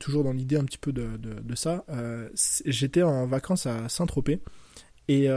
toujours 0.00 0.24
dans 0.24 0.32
l'idée 0.32 0.56
un 0.56 0.64
petit 0.64 0.78
peu 0.78 0.92
de, 0.92 1.54
ça, 1.54 1.84
euh, 1.90 2.30
j'étais 2.64 3.02
en 3.02 3.26
vacances 3.26 3.66
à 3.66 3.88
Saint-Tropez, 3.90 4.40
et 5.08 5.28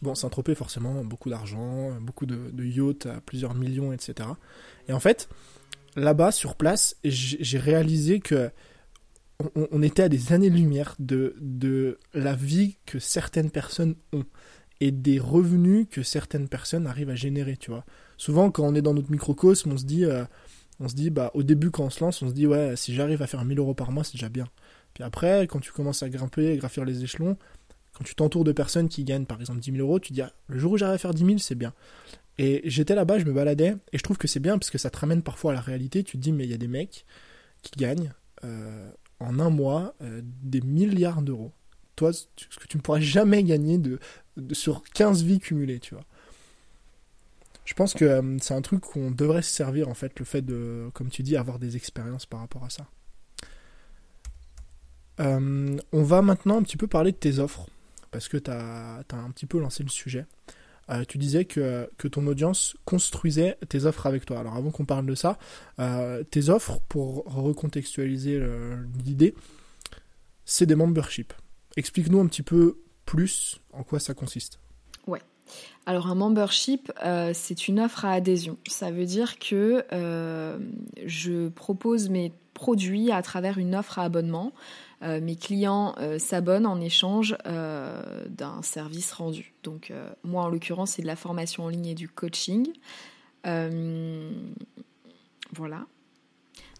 bon, 0.00 0.14
Saint-Tropez, 0.14 0.54
forcément, 0.54 1.04
beaucoup 1.04 1.28
d'argent, 1.28 1.92
beaucoup 2.00 2.24
de, 2.24 2.50
de 2.50 2.64
yachts 2.64 3.06
à 3.06 3.20
plusieurs 3.20 3.54
millions, 3.54 3.92
etc. 3.92 4.30
Et 4.88 4.92
en 4.94 5.00
fait, 5.00 5.28
là-bas, 5.94 6.32
sur 6.32 6.56
place, 6.56 6.96
j'ai 7.04 7.58
réalisé 7.58 8.20
que 8.20 8.50
on, 9.54 9.82
était 9.82 10.04
à 10.04 10.08
des 10.08 10.32
années-lumière 10.32 10.94
de, 10.98 11.34
de 11.40 11.98
la 12.14 12.34
vie 12.34 12.76
que 12.86 12.98
certaines 12.98 13.50
personnes 13.50 13.96
ont 14.12 14.24
et 14.80 14.90
des 14.90 15.18
revenus 15.18 15.86
que 15.90 16.02
certaines 16.02 16.48
personnes 16.48 16.86
arrivent 16.86 17.10
à 17.10 17.14
générer, 17.14 17.56
tu 17.56 17.70
vois. 17.70 17.84
Souvent, 18.16 18.50
quand 18.50 18.64
on 18.64 18.74
est 18.74 18.82
dans 18.82 18.94
notre 18.94 19.10
microcosme, 19.10 19.72
on 19.72 19.78
se 19.78 19.84
dit, 19.84 20.04
euh, 20.04 20.24
on 20.80 20.88
se 20.88 20.94
dit, 20.94 21.10
bah, 21.10 21.30
au 21.34 21.42
début, 21.42 21.70
quand 21.70 21.84
on 21.84 21.90
se 21.90 22.02
lance, 22.02 22.22
on 22.22 22.28
se 22.28 22.34
dit, 22.34 22.46
ouais, 22.46 22.76
si 22.76 22.94
j'arrive 22.94 23.22
à 23.22 23.26
faire 23.26 23.44
1000 23.44 23.58
euros 23.58 23.74
par 23.74 23.92
mois, 23.92 24.04
c'est 24.04 24.14
déjà 24.14 24.28
bien. 24.28 24.48
Puis 24.92 25.04
après, 25.04 25.46
quand 25.46 25.60
tu 25.60 25.72
commences 25.72 26.02
à 26.02 26.08
grimper, 26.08 26.52
à 26.52 26.56
graffir 26.56 26.84
les 26.84 27.02
échelons, 27.02 27.36
quand 27.94 28.04
tu 28.04 28.14
t'entoures 28.14 28.44
de 28.44 28.52
personnes 28.52 28.88
qui 28.88 29.04
gagnent, 29.04 29.26
par 29.26 29.40
exemple, 29.40 29.60
10 29.60 29.72
000 29.72 29.86
euros, 29.86 30.00
tu 30.00 30.12
dis, 30.12 30.22
ah, 30.22 30.32
le 30.48 30.58
jour 30.58 30.72
où 30.72 30.76
j'arrive 30.76 30.96
à 30.96 30.98
faire 30.98 31.14
10 31.14 31.24
000, 31.24 31.38
c'est 31.38 31.54
bien. 31.54 31.72
Et 32.38 32.62
j'étais 32.64 32.96
là-bas, 32.96 33.18
je 33.18 33.24
me 33.24 33.32
baladais, 33.32 33.76
et 33.92 33.98
je 33.98 34.02
trouve 34.02 34.18
que 34.18 34.26
c'est 34.26 34.40
bien 34.40 34.58
parce 34.58 34.70
que 34.70 34.78
ça 34.78 34.90
te 34.90 34.98
ramène 34.98 35.22
parfois 35.22 35.52
à 35.52 35.54
la 35.54 35.60
réalité. 35.60 36.02
Tu 36.02 36.16
te 36.18 36.22
dis, 36.22 36.32
mais 36.32 36.44
il 36.44 36.50
y 36.50 36.54
a 36.54 36.58
des 36.58 36.68
mecs 36.68 37.06
qui 37.62 37.70
gagnent 37.78 38.12
euh, 38.42 38.90
en 39.24 39.38
un 39.40 39.50
mois 39.50 39.94
euh, 40.02 40.20
des 40.42 40.60
milliards 40.60 41.22
d'euros. 41.22 41.52
Toi, 41.96 42.12
ce 42.12 42.26
que 42.58 42.66
tu 42.68 42.76
ne 42.76 42.82
pourras 42.82 43.00
jamais 43.00 43.42
gagner 43.44 43.78
de, 43.78 43.98
sur 44.52 44.82
15 44.82 45.22
vies 45.22 45.38
cumulées, 45.38 45.78
tu 45.78 45.94
vois. 45.94 46.04
Je 47.64 47.74
pense 47.74 47.94
que 47.94 48.04
euh, 48.04 48.36
c'est 48.40 48.54
un 48.54 48.60
truc 48.62 48.80
qu'on 48.80 49.10
devrait 49.10 49.42
se 49.42 49.50
servir, 49.50 49.88
en 49.88 49.94
fait, 49.94 50.18
le 50.18 50.24
fait 50.24 50.42
de, 50.42 50.90
comme 50.92 51.08
tu 51.08 51.22
dis, 51.22 51.36
avoir 51.36 51.58
des 51.58 51.76
expériences 51.76 52.26
par 52.26 52.40
rapport 52.40 52.64
à 52.64 52.70
ça. 52.70 52.86
on 55.18 56.02
va 56.02 56.22
maintenant 56.22 56.58
un 56.58 56.62
petit 56.62 56.76
peu 56.76 56.86
parler 56.86 57.12
de 57.12 57.16
tes 57.16 57.38
offres, 57.38 57.68
parce 58.10 58.28
que 58.28 58.36
tu 58.36 58.50
as, 58.50 59.04
un 59.12 59.30
petit 59.30 59.46
peu 59.46 59.58
lancé 59.58 59.82
le 59.82 59.88
sujet. 59.88 60.26
Euh, 60.90 61.04
tu 61.06 61.18
disais 61.18 61.44
que, 61.44 61.88
que, 61.96 62.08
ton 62.08 62.26
audience 62.26 62.76
construisait 62.84 63.56
tes 63.68 63.84
offres 63.84 64.06
avec 64.06 64.26
toi. 64.26 64.40
Alors 64.40 64.56
avant 64.56 64.70
qu'on 64.70 64.84
parle 64.84 65.06
de 65.06 65.14
ça, 65.14 65.38
euh, 65.78 66.22
tes 66.24 66.48
offres, 66.48 66.80
pour 66.88 67.24
recontextualiser 67.26 68.42
l'idée, 69.04 69.34
c'est 70.44 70.66
des 70.66 70.74
memberships. 70.74 71.32
Explique-nous 71.76 72.20
un 72.20 72.26
petit 72.26 72.42
peu 72.42 72.78
plus 73.06 73.60
en 73.72 73.82
quoi 73.82 73.98
ça 73.98 74.14
consiste. 74.14 74.60
Ouais. 75.06 75.20
Alors 75.86 76.06
un 76.08 76.14
membership, 76.14 76.92
euh, 77.04 77.32
c'est 77.34 77.68
une 77.68 77.80
offre 77.80 78.04
à 78.04 78.12
adhésion. 78.12 78.58
Ça 78.68 78.90
veut 78.90 79.06
dire 79.06 79.38
que 79.38 79.84
je 81.04 81.48
propose 81.48 82.08
mes 82.10 82.32
produits 82.52 83.10
à 83.10 83.20
travers 83.22 83.58
une 83.58 83.74
offre 83.74 83.98
à 83.98 84.04
abonnement. 84.04 84.52
Euh, 85.04 85.20
mes 85.20 85.36
clients 85.36 85.94
euh, 85.98 86.18
s'abonnent 86.18 86.66
en 86.66 86.80
échange 86.80 87.36
euh, 87.46 88.24
d'un 88.28 88.62
service 88.62 89.12
rendu. 89.12 89.52
Donc 89.62 89.92
moi 90.22 90.44
en 90.44 90.48
l'occurrence 90.48 90.92
c'est 90.92 91.02
de 91.02 91.06
la 91.06 91.16
formation 91.16 91.64
en 91.64 91.68
ligne 91.68 91.86
et 91.86 91.94
du 91.94 92.08
coaching. 92.08 92.68
voilà. 93.44 95.86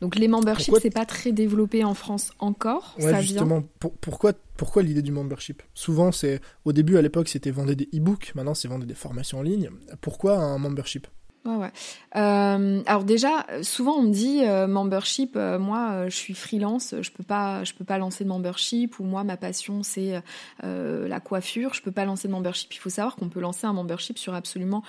Donc 0.01 0.17
les 0.17 0.29
memberships 0.29 0.75
c'est 0.83 0.91
pas 0.91 1.07
très 1.07 1.33
développé 1.33 1.85
en 1.85 1.95
France 1.95 2.33
encore. 2.39 2.97
Ouais, 2.99 3.23
justement. 3.23 3.63
pourquoi 4.01 4.33
pourquoi 4.57 4.83
l'idée 4.83 5.03
du 5.03 5.13
membership? 5.13 5.63
Souvent 5.75 6.13
c'est 6.13 6.41
au 6.65 6.73
début 6.73 6.97
à 6.97 7.03
l'époque 7.03 7.29
c'était 7.29 7.51
vendre 7.51 7.75
des 7.75 7.89
e-books, 7.95 8.33
maintenant 8.35 8.55
c'est 8.55 8.69
vendre 8.69 8.87
des 8.87 8.95
formations 8.95 9.39
en 9.39 9.43
ligne. 9.43 9.71
Pourquoi 10.01 10.39
un 10.39 10.59
membership? 10.59 11.07
Ouais, 11.45 11.57
ouais. 11.57 11.73
Euh, 12.17 12.83
alors 12.87 13.05
déjà, 13.05 13.47
souvent 13.63 13.99
on 13.99 14.03
me 14.03 14.13
dit 14.13 14.41
euh, 14.45 14.67
membership. 14.67 15.37
Euh, 15.37 15.59
moi, 15.59 16.09
je 16.09 16.17
suis 16.17 16.33
freelance, 16.33 16.95
je 17.03 17.11
peux 17.11 17.23
pas, 17.23 17.65
je 17.65 17.75
peux 17.75 17.85
pas 17.85 17.99
lancer 17.99 18.25
de 18.25 18.31
membership. 18.31 18.99
Ou 18.99 19.05
moi, 19.05 19.25
ma 19.25 19.37
passion 19.37 19.83
c'est 19.83 20.23
la 20.63 21.21
coiffure, 21.21 21.75
je 21.75 21.83
peux 21.83 21.93
pas 21.93 22.07
lancer 22.07 22.29
de 22.29 22.33
membership. 22.33 22.73
Il 22.73 22.79
faut 22.79 22.91
savoir 22.91 23.17
qu'on 23.17 23.29
peut 23.29 23.41
lancer 23.41 23.67
un 23.67 23.75
membership 23.75 24.19
sur 24.19 24.35
absolument 24.35 24.83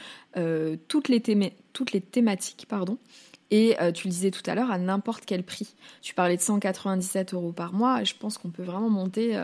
toutes 0.88 1.10
les 1.10 1.22
toutes 1.74 1.92
les 1.92 2.02
thématiques, 2.02 2.66
pardon. 2.70 2.98
Et 3.52 3.76
tu 3.94 4.08
le 4.08 4.12
disais 4.12 4.32
tout 4.32 4.44
à 4.50 4.56
l'heure, 4.56 4.72
à 4.72 4.78
n'importe 4.78 5.26
quel 5.26 5.44
prix. 5.44 5.76
Tu 6.02 6.14
parlais 6.14 6.38
de 6.38 6.42
197 6.42 7.34
euros 7.34 7.52
par 7.52 7.74
mois. 7.74 8.02
Et 8.02 8.06
je 8.06 8.16
pense 8.16 8.38
qu'on 8.38 8.50
peut 8.50 8.64
vraiment 8.64 8.90
monter, 8.90 9.44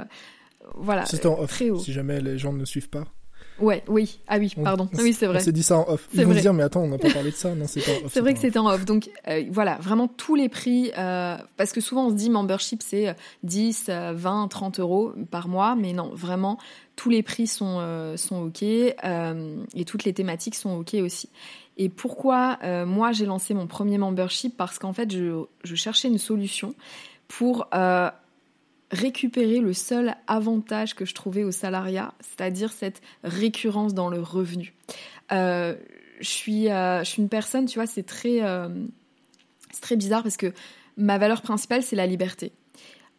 voilà, 0.76 1.04
très 1.04 1.70
haut. 1.70 1.80
Si 1.80 1.92
jamais 1.92 2.22
les 2.22 2.38
gens 2.38 2.54
ne 2.54 2.66
suivent 2.66 2.90
pas. 2.90 3.06
Ouais, 3.62 3.84
oui. 3.88 4.20
Ah 4.28 4.38
oui, 4.38 4.54
pardon. 4.64 4.90
oui, 5.00 5.14
c'est 5.14 5.28
vrai. 5.28 5.38
On 5.38 5.44
s'est 5.44 5.52
dit 5.52 5.64
ça 5.64 5.78
en 5.78 5.86
off. 5.88 6.08
Ils 6.14 6.26
vont 6.26 6.34
dire, 6.34 6.54
mais 6.54 6.64
attends, 6.64 6.82
on 6.82 6.88
n'a 6.88 6.98
pas 6.98 7.12
parlé 7.12 7.32
de 7.32 7.36
ça. 7.36 7.54
Non, 7.56 7.66
c'est 7.68 7.82
vrai 8.20 8.34
que 8.34 8.40
c'était 8.40 8.60
en 8.60 8.68
off. 8.68 8.86
Donc, 8.86 9.10
euh, 9.28 9.44
voilà, 9.52 9.78
vraiment 9.82 10.08
tous 10.08 10.36
les 10.36 10.50
prix. 10.50 10.92
Euh, 10.98 11.38
parce 11.58 11.72
que 11.72 11.82
souvent, 11.82 12.08
on 12.08 12.10
se 12.10 12.16
dit 12.16 12.30
membership, 12.30 12.82
c'est 12.84 13.16
10, 13.44 13.90
20, 14.14 14.48
30 14.48 14.80
euros 14.80 15.14
par 15.30 15.48
mois. 15.48 15.76
Mais 15.76 15.94
non, 15.94 16.12
vraiment, 16.14 16.58
tous 16.96 17.10
les 17.10 17.24
prix 17.24 17.48
sont, 17.48 17.78
euh, 17.80 18.18
sont 18.18 18.44
OK. 18.44 18.64
et 18.64 19.86
toutes 19.86 20.04
les 20.04 20.14
thématiques 20.14 20.56
sont 20.56 20.78
OK 20.78 20.96
aussi. 20.96 21.30
Et 21.78 21.90
pourquoi 21.90 22.58
moi, 22.86 23.12
j'ai 23.12 23.26
lancé 23.26 23.54
mon 23.54 23.68
premier 23.68 23.98
membership? 23.98 24.58
Parce 24.58 24.80
qu'en 24.80 24.94
fait, 24.94 25.12
je, 25.12 25.44
je 25.64 25.76
cherchais 25.76 26.08
une 26.08 26.18
solution 26.18 26.76
pour 27.28 27.68
récupérer 28.92 29.60
le 29.60 29.74
seul 29.74 30.16
avantage 30.28 30.96
que 30.96 31.06
je 31.06 31.14
trouvais 31.14 31.44
au 31.44 31.52
salariat, 31.52 32.14
c'est-à-dire 32.20 32.72
cette 32.72 33.02
récurrence 33.24 33.94
dans 33.94 34.10
le 34.10 34.22
revenu. 34.22 34.74
Euh, 35.32 35.76
je, 36.20 36.30
suis, 36.30 36.70
euh, 36.70 37.00
je 37.04 37.10
suis 37.10 37.22
une 37.22 37.30
personne, 37.30 37.66
tu 37.66 37.80
vois, 37.80 37.88
c'est 37.88 38.04
très, 38.04 38.44
euh, 38.44 38.68
très 39.82 39.96
bizarre 39.96 40.24
parce 40.24 40.38
que 40.38 40.54
ma 40.98 41.18
valeur 41.18 41.42
principale, 41.42 41.84
c'est 41.84 41.96
la 41.96 42.06
liberté. 42.06 42.52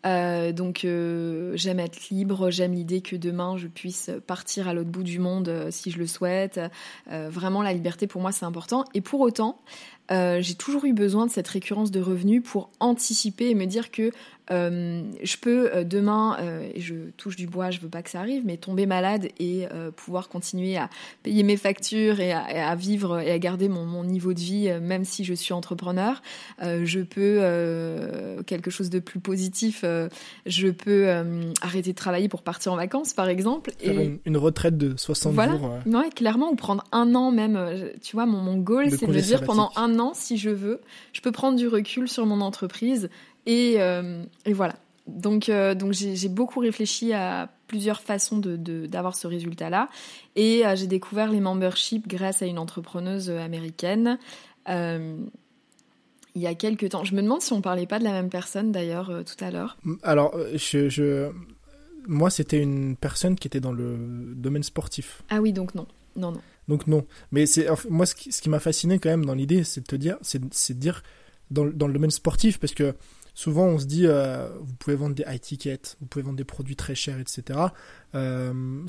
donc 0.04 0.80
j'aime 0.82 1.80
être 1.80 2.10
libre, 2.10 2.50
j'aime 2.50 2.72
l'idée 2.72 3.00
que 3.00 3.16
demain 3.16 3.56
je 3.56 3.68
puisse 3.68 4.10
partir 4.26 4.66
à 4.66 4.74
l'autre 4.74 4.90
bout 4.90 5.04
du 5.04 5.20
monde 5.20 5.68
si 5.70 5.90
je 5.90 5.98
le 5.98 6.06
souhaite. 6.06 6.60
vraiment 7.06 7.62
la 7.62 7.72
liberté 7.72 8.06
pour 8.06 8.20
moi 8.20 8.32
c'est 8.32 8.44
important. 8.44 8.84
Et 8.94 9.00
pour 9.00 9.20
autant, 9.20 9.60
j'ai 10.10 10.54
toujours 10.54 10.84
eu 10.84 10.92
besoin 10.92 11.26
de 11.26 11.30
cette 11.30 11.48
récurrence 11.48 11.90
de 11.90 12.00
revenus 12.00 12.42
pour 12.44 12.70
anticiper 12.80 13.48
et 13.48 13.54
me 13.54 13.64
dire 13.64 13.90
que 13.90 14.02
euh, 14.02 14.41
je 14.50 15.36
peux 15.40 15.70
euh, 15.72 15.84
demain, 15.84 16.36
euh, 16.40 16.68
et 16.74 16.80
je 16.80 16.94
touche 17.16 17.36
du 17.36 17.46
bois, 17.46 17.70
je 17.70 17.80
veux 17.80 17.88
pas 17.88 18.02
que 18.02 18.10
ça 18.10 18.20
arrive, 18.20 18.42
mais 18.44 18.56
tomber 18.56 18.86
malade 18.86 19.28
et 19.38 19.66
pouvoir 19.96 20.28
continuer 20.28 20.76
à 20.76 20.88
payer 21.22 21.42
mes 21.42 21.56
factures 21.56 22.20
et 22.20 22.32
à, 22.32 22.74
vivre 22.74 23.20
et 23.20 23.30
à 23.30 23.38
garder 23.38 23.68
mon, 23.68 24.04
niveau 24.04 24.32
de 24.32 24.40
vie, 24.40 24.70
même 24.80 25.04
si 25.04 25.24
je 25.24 25.34
suis 25.34 25.52
entrepreneur. 25.52 26.22
je 26.60 27.00
peux 27.00 28.42
quelque 28.44 28.70
chose 28.70 28.90
de 28.90 28.98
plus 28.98 29.20
positif. 29.20 29.84
je 30.46 30.68
peux 30.68 31.08
arrêter 31.60 31.92
de 31.92 31.96
travailler 31.96 32.28
pour 32.28 32.42
partir 32.42 32.72
en 32.72 32.76
vacances, 32.76 33.12
par 33.12 33.28
exemple. 33.28 33.72
Faire 33.78 33.98
et... 33.98 34.20
une, 34.24 34.36
retraite 34.36 34.76
de 34.76 34.96
60 34.96 35.32
voilà. 35.34 35.56
jours. 35.56 35.78
Ouais, 35.86 36.10
clairement, 36.10 36.50
ou 36.50 36.56
prendre 36.56 36.84
un 36.92 37.14
an 37.14 37.30
même. 37.30 37.58
Tu 38.02 38.16
vois, 38.16 38.26
mon, 38.26 38.38
mon 38.38 38.56
goal, 38.56 38.90
c'est 38.90 39.06
de 39.06 39.12
me 39.12 39.20
dire 39.20 39.42
pendant 39.44 39.70
un 39.76 39.98
an, 39.98 40.12
si 40.14 40.36
je 40.36 40.50
veux, 40.50 40.80
je 41.12 41.20
peux 41.20 41.32
prendre 41.32 41.56
du 41.56 41.68
recul 41.68 42.08
sur 42.08 42.26
mon 42.26 42.40
entreprise 42.40 43.08
et, 43.46 43.76
euh, 43.78 44.24
et 44.44 44.52
voilà. 44.52 44.76
Donc, 45.06 45.48
euh, 45.48 45.74
donc 45.74 45.92
j'ai 45.92 46.28
beaucoup 46.28 46.60
réfléchi 46.60 47.12
à 47.12 47.50
plusieurs 47.66 48.00
façons 48.00 48.38
d'avoir 48.38 49.12
de, 49.12 49.18
ce 49.18 49.26
résultat-là. 49.26 49.88
Et 50.36 50.64
euh, 50.64 50.76
j'ai 50.76 50.86
découvert 50.86 51.30
les 51.30 51.40
memberships 51.40 52.06
grâce 52.06 52.42
à 52.42 52.46
une 52.46 52.58
entrepreneuse 52.58 53.30
américaine. 53.30 54.18
il 54.68 55.26
y 56.36 56.46
a 56.46 56.54
quelques 56.54 56.90
temps. 56.90 57.04
Je 57.04 57.14
me 57.14 57.22
demande 57.22 57.42
si 57.42 57.52
on 57.52 57.60
parlait 57.60 57.86
pas 57.86 57.98
de 57.98 58.04
la 58.04 58.12
même 58.12 58.30
personne 58.30 58.70
d'ailleurs 58.70 59.10
tout 59.24 59.44
à 59.44 59.50
l'heure. 59.50 59.76
Alors, 60.02 60.36
je, 60.54 60.88
je... 60.88 61.30
moi, 62.06 62.30
c'était 62.30 62.60
une 62.60 62.96
personne 62.96 63.34
qui 63.34 63.48
était 63.48 63.60
dans 63.60 63.72
le 63.72 64.34
domaine 64.36 64.62
sportif. 64.62 65.22
Ah 65.30 65.40
oui, 65.40 65.52
donc 65.52 65.74
non. 65.74 65.86
Non, 66.14 66.30
non. 66.30 66.40
Donc 66.68 66.86
non. 66.86 67.04
Mais 67.32 67.46
c'est 67.46 67.66
moi, 67.90 68.06
ce 68.06 68.14
qui, 68.14 68.30
qui 68.30 68.48
m'a 68.48 68.60
fasciné 68.60 69.00
quand 69.00 69.10
même 69.10 69.24
dans 69.24 69.34
l'idée, 69.34 69.64
c'est 69.64 69.80
de 69.80 69.86
te 69.86 69.96
dire, 69.96 70.16
c'est 70.22 70.38
de 70.38 70.78
dire 70.78 71.02
dans, 71.50 71.66
dans, 71.66 71.88
le 71.88 71.92
domaine 71.92 72.10
sportif, 72.10 72.60
parce 72.60 72.72
que 72.72 72.94
souvent 73.34 73.66
on 73.66 73.78
se 73.78 73.86
dit 73.86 74.06
euh, 74.06 74.48
vous 74.60 74.74
pouvez 74.74 74.96
vendre 74.96 75.14
des 75.14 75.24
high 75.26 75.40
tickets, 75.40 75.96
vous 76.00 76.06
pouvez 76.06 76.22
vendre 76.22 76.36
des 76.36 76.44
produits 76.44 76.76
très 76.76 76.94
chers, 76.94 77.18
etc. 77.18 77.58
Euh, 78.14 78.84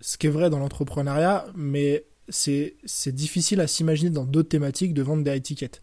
ce 0.00 0.18
qui 0.18 0.26
est 0.26 0.30
vrai 0.30 0.50
dans 0.50 0.58
l'entrepreneuriat, 0.58 1.46
mais 1.54 2.04
c'est 2.28 2.74
difficile 3.08 3.60
à 3.60 3.66
s'imaginer 3.66 4.10
dans 4.10 4.24
d'autres 4.24 4.48
thématiques 4.48 4.94
de 4.94 5.02
vendre 5.02 5.22
des 5.22 5.36
high 5.36 5.42
tickets. 5.42 5.82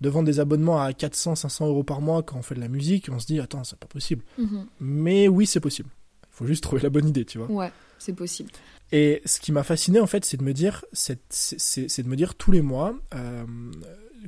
De 0.00 0.08
vendre 0.08 0.26
des 0.26 0.40
abonnements 0.40 0.82
à 0.82 0.92
400, 0.92 1.36
500 1.36 1.68
euros 1.68 1.84
par 1.84 2.00
mois 2.00 2.22
quand 2.22 2.36
on 2.36 2.42
fait 2.42 2.54
de 2.54 2.60
la 2.60 2.68
musique, 2.68 3.08
on 3.10 3.18
se 3.18 3.26
dit 3.26 3.40
attends, 3.40 3.64
c'est 3.64 3.78
pas 3.78 3.86
possible. 3.86 4.24
Mhm. 4.38 4.66
Mais 4.80 5.28
oui, 5.28 5.46
c'est 5.46 5.60
possible. 5.60 5.88
Il 6.22 6.36
faut 6.36 6.46
juste 6.46 6.64
trouver 6.64 6.82
la 6.82 6.90
bonne 6.90 7.08
idée, 7.08 7.24
tu 7.24 7.38
vois. 7.38 7.50
Ouais, 7.50 7.72
c'est 7.98 8.12
possible. 8.12 8.50
Et 8.92 9.22
ce 9.24 9.40
qui 9.40 9.52
m'a 9.52 9.62
fasciné 9.62 10.00
en 10.00 10.06
fait, 10.06 10.24
c'est 10.24 10.36
de 10.36 10.42
me 10.42 10.52
dire, 10.52 10.84
c'est 10.92 11.16
de 11.16 12.08
me 12.08 12.16
dire 12.16 12.34
tous 12.34 12.50
les 12.50 12.62
mois, 12.62 12.94
euh, 13.14 13.44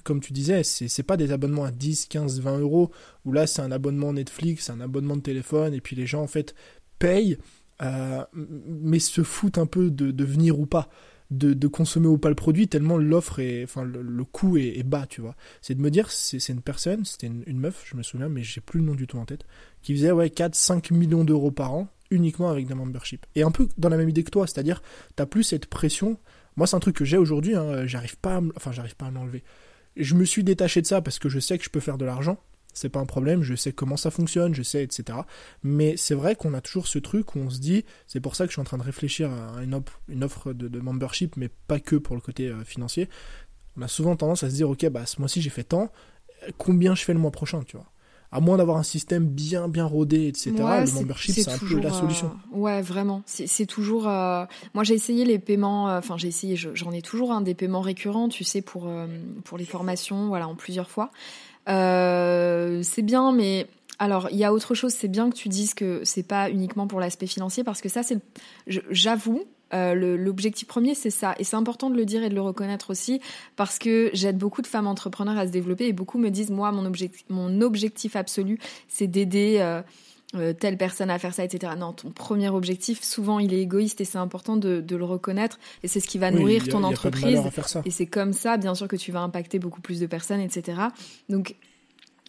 comme 0.04 0.20
tu 0.20 0.32
disais, 0.32 0.62
c'est 0.62 1.02
pas 1.02 1.16
des 1.16 1.32
abonnements 1.32 1.64
à 1.64 1.70
10, 1.70 2.06
15, 2.06 2.40
20 2.40 2.58
euros, 2.58 2.90
où 3.24 3.32
là 3.32 3.46
c'est 3.46 3.62
un 3.62 3.72
abonnement 3.72 4.12
Netflix, 4.12 4.70
un 4.70 4.80
abonnement 4.80 5.16
de 5.16 5.22
téléphone, 5.22 5.74
et 5.74 5.80
puis 5.80 5.96
les 5.96 6.06
gens 6.06 6.22
en 6.22 6.26
fait 6.26 6.54
payent, 6.98 7.38
euh, 7.82 8.24
mais 8.32 8.98
se 8.98 9.22
foutent 9.22 9.58
un 9.58 9.66
peu 9.66 9.90
de, 9.90 10.24
venir 10.24 10.58
ou 10.58 10.66
pas. 10.66 10.88
De, 11.30 11.66
consommer 11.66 12.06
ou 12.06 12.18
pas 12.18 12.28
le 12.28 12.36
produit 12.36 12.68
tellement 12.68 12.96
l'offre 12.96 13.40
est 13.40 13.64
enfin 13.64 13.82
le, 13.82 14.24
coût 14.24 14.56
est, 14.58 14.84
bas 14.84 15.06
tu 15.08 15.20
vois. 15.20 15.34
C'est 15.60 15.74
de 15.74 15.80
me 15.80 15.90
dire 15.90 16.08
c'est 16.08 16.48
une 16.50 16.62
personne 16.62 17.04
c'était 17.04 17.26
une, 17.26 17.58
meuf 17.58 17.84
je 17.84 17.96
me 17.96 18.04
souviens 18.04 18.28
mais 18.28 18.44
j'ai 18.44 18.60
plus 18.60 18.78
le 18.78 18.86
nom 18.86 18.94
du 18.94 19.08
tout 19.08 19.18
en 19.18 19.24
tête 19.24 19.44
qui 19.82 19.92
faisait 19.92 20.12
ouais 20.12 20.30
4 20.30 20.54
5 20.54 20.92
millions 20.92 21.24
d'euros 21.24 21.50
par 21.50 21.72
an 21.74 21.88
uniquement 22.12 22.48
avec 22.48 22.68
des 22.68 22.74
memberships. 22.74 23.26
Et 23.34 23.42
un 23.42 23.50
peu 23.50 23.66
dans 23.76 23.88
la 23.88 23.96
même 23.96 24.08
idée 24.08 24.22
que 24.22 24.30
toi 24.30 24.46
c'est 24.46 24.58
à 24.58 24.62
dire 24.62 24.82
t'as 25.16 25.26
plus 25.26 25.42
cette 25.42 25.66
pression. 25.66 26.16
Moi 26.54 26.68
c'est 26.68 26.76
un 26.76 26.80
truc 26.80 26.94
que 26.94 27.04
j'ai 27.04 27.18
aujourd'hui 27.18 27.56
hein, 27.56 27.86
j'arrive 27.86 28.18
pas 28.18 28.40
enfin 28.54 28.70
j'arrive 28.70 28.94
pas 28.94 29.06
à 29.06 29.10
m'enlever 29.10 29.42
je 29.96 30.14
me 30.14 30.24
suis 30.24 30.44
détaché 30.44 30.82
de 30.82 30.86
ça 30.86 31.00
parce 31.00 31.18
que 31.18 31.28
je 31.28 31.38
sais 31.38 31.58
que 31.58 31.64
je 31.64 31.70
peux 31.70 31.80
faire 31.80 31.98
de 31.98 32.04
l'argent. 32.04 32.38
C'est 32.74 32.90
pas 32.90 33.00
un 33.00 33.06
problème, 33.06 33.42
je 33.42 33.54
sais 33.54 33.72
comment 33.72 33.96
ça 33.96 34.10
fonctionne, 34.10 34.54
je 34.54 34.62
sais, 34.62 34.84
etc. 34.84 35.20
Mais 35.62 35.96
c'est 35.96 36.14
vrai 36.14 36.36
qu'on 36.36 36.52
a 36.52 36.60
toujours 36.60 36.86
ce 36.86 36.98
truc 36.98 37.34
où 37.34 37.38
on 37.38 37.48
se 37.48 37.58
dit, 37.58 37.86
c'est 38.06 38.20
pour 38.20 38.36
ça 38.36 38.44
que 38.44 38.50
je 38.50 38.52
suis 38.52 38.60
en 38.60 38.64
train 38.64 38.76
de 38.76 38.82
réfléchir 38.82 39.30
à 39.30 39.62
une, 39.62 39.74
offre 40.22 40.52
de, 40.52 40.78
membership, 40.78 41.38
mais 41.38 41.48
pas 41.48 41.80
que 41.80 41.96
pour 41.96 42.14
le 42.14 42.20
côté 42.20 42.48
euh, 42.48 42.64
financier. 42.64 43.08
On 43.78 43.82
a 43.82 43.88
souvent 43.88 44.14
tendance 44.14 44.42
à 44.42 44.50
se 44.50 44.54
dire, 44.54 44.68
ok, 44.68 44.86
bah 44.90 45.06
ce 45.06 45.18
mois-ci 45.20 45.40
j'ai 45.40 45.48
fait 45.48 45.64
tant, 45.64 45.90
combien 46.58 46.94
je 46.94 47.02
fais 47.02 47.14
le 47.14 47.18
mois 47.18 47.30
prochain, 47.30 47.62
tu 47.62 47.78
vois? 47.78 47.90
À 48.32 48.40
moins 48.40 48.56
d'avoir 48.56 48.76
un 48.76 48.82
système 48.82 49.26
bien 49.26 49.68
bien 49.68 49.84
rodé, 49.84 50.28
etc. 50.28 50.52
le 50.56 50.92
membership, 50.94 51.34
c'est 51.34 51.50
un 51.50 51.58
peu 51.58 51.80
la 51.80 51.92
solution. 51.92 52.32
Euh, 52.52 52.58
ouais, 52.58 52.82
vraiment. 52.82 53.22
C'est 53.26 53.66
toujours. 53.66 54.08
Euh, 54.08 54.44
moi, 54.74 54.84
j'ai 54.84 54.94
essayé 54.94 55.24
les 55.24 55.38
paiements. 55.38 55.88
Euh, 55.88 55.98
enfin, 55.98 56.16
j'ai 56.16 56.28
essayé. 56.28 56.56
J'en 56.56 56.92
ai 56.92 57.02
toujours 57.02 57.32
un 57.32 57.40
des 57.40 57.54
paiements 57.54 57.80
récurrents, 57.80 58.28
tu 58.28 58.44
sais, 58.44 58.62
pour 58.62 58.90
pour 59.44 59.58
les 59.58 59.64
formations, 59.64 60.28
voilà, 60.28 60.48
en 60.48 60.54
plusieurs 60.54 60.90
fois. 60.90 61.10
c'est 61.66 63.02
bien, 63.02 63.32
mais 63.32 63.66
alors, 63.98 64.28
il 64.30 64.36
y 64.36 64.44
a 64.44 64.52
autre 64.52 64.74
chose, 64.74 64.92
c'est 64.92 65.08
bien 65.08 65.30
que 65.30 65.34
tu 65.34 65.48
dises 65.48 65.72
que 65.72 66.02
c'est 66.04 66.22
pas 66.22 66.50
uniquement 66.50 66.86
pour 66.86 67.00
l'aspect 67.00 67.26
financier, 67.26 67.64
parce 67.64 67.80
que 67.80 67.88
ça, 67.88 68.02
c'est, 68.02 68.18
j'avoue, 68.66 69.44
euh, 69.74 70.16
l'objectif 70.16 70.68
premier, 70.68 70.94
c'est 70.94 71.10
ça. 71.10 71.34
Et 71.38 71.44
c'est 71.44 71.56
important 71.56 71.90
de 71.90 71.96
le 71.96 72.04
dire 72.04 72.22
et 72.22 72.28
de 72.28 72.34
le 72.34 72.40
reconnaître 72.40 72.90
aussi, 72.90 73.20
parce 73.56 73.78
que 73.78 74.10
j'aide 74.12 74.38
beaucoup 74.38 74.62
de 74.62 74.66
femmes 74.66 74.86
entrepreneurs 74.86 75.38
à 75.38 75.46
se 75.46 75.52
développer 75.52 75.86
et 75.86 75.92
beaucoup 75.92 76.18
me 76.18 76.30
disent, 76.30 76.50
moi, 76.50 76.72
mon 76.72 76.84
objectif, 76.84 77.24
mon 77.28 77.60
objectif 77.60 78.16
absolu, 78.16 78.58
c'est 78.88 79.08
d'aider 79.08 79.58
euh, 79.60 79.82
euh, 80.34 80.52
telle 80.52 80.76
personne 80.76 81.10
à 81.10 81.18
faire 81.18 81.34
ça, 81.34 81.44
etc. 81.44 81.72
Non, 81.78 81.92
ton 81.92 82.10
premier 82.10 82.48
objectif, 82.48 83.02
souvent, 83.02 83.38
il 83.38 83.54
est 83.54 83.60
égoïste 83.60 84.00
et 84.00 84.04
c'est 84.04 84.18
important 84.18 84.56
de, 84.56 84.84
le 84.88 85.04
reconnaître. 85.04 85.58
Et 85.82 85.88
c'est 85.88 86.00
ce 86.00 86.08
qui 86.08 86.18
va 86.18 86.30
nourrir 86.30 86.66
ton 86.68 86.82
entreprise. 86.82 87.40
Et 87.84 87.90
c'est 87.90 88.06
comme 88.06 88.32
ça, 88.32 88.56
bien 88.56 88.74
sûr, 88.74 88.88
que 88.88 88.96
tu 88.96 89.12
vas 89.12 89.20
impacter 89.20 89.58
beaucoup 89.58 89.80
plus 89.80 90.00
de 90.00 90.06
personnes, 90.06 90.40
etc. 90.40 90.78
Donc, 91.28 91.56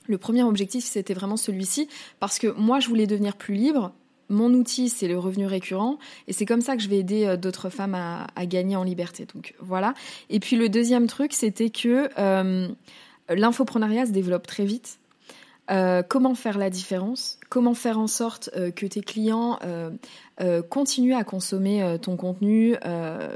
le 0.07 0.17
premier 0.17 0.43
objectif, 0.43 0.85
c'était 0.85 1.13
vraiment 1.13 1.38
celui-ci, 1.38 1.89
parce 2.19 2.39
que 2.39 2.47
moi, 2.47 2.79
je 2.79 2.88
voulais 2.88 3.07
devenir 3.07 3.35
plus 3.35 3.55
libre, 3.55 3.93
mon 4.30 4.53
outil, 4.53 4.89
c'est 4.89 5.07
le 5.07 5.17
revenu 5.17 5.45
récurrent, 5.45 5.97
et 6.28 6.34
c'est 6.34 6.45
comme 6.45 6.61
ça 6.61 6.75
que 6.75 6.82
je 6.82 6.89
vais 6.89 6.97
aider 6.97 7.25
euh, 7.25 7.38
d'autres 7.38 7.69
femmes 7.69 7.95
à, 7.95 8.45
gagner 8.45 8.75
en 8.75 8.84
liberté. 8.84 9.25
Donc 9.34 9.55
voilà. 9.59 9.93
Et 10.30 10.39
puis 10.39 10.55
le 10.55 10.69
deuxième 10.69 11.07
truc, 11.07 11.34
c'était 11.34 11.69
que 11.69 12.09
euh, 12.17 12.67
l'infoprenariat 13.30 14.05
se 14.05 14.11
développe 14.11 14.47
très 14.47 14.65
vite. 14.65 14.99
Euh, 15.69 16.01
comment 16.01 16.34
faire 16.34 16.57
la 16.57 16.69
différence? 16.69 17.39
Comment 17.49 17.73
faire 17.73 17.99
en 17.99 18.07
sorte 18.07 18.49
que 18.75 18.86
tes 18.86 19.01
clients 19.01 19.59
continuent 20.69 21.15
à 21.15 21.25
consommer 21.25 21.97
ton 22.01 22.15
contenu 22.15 22.75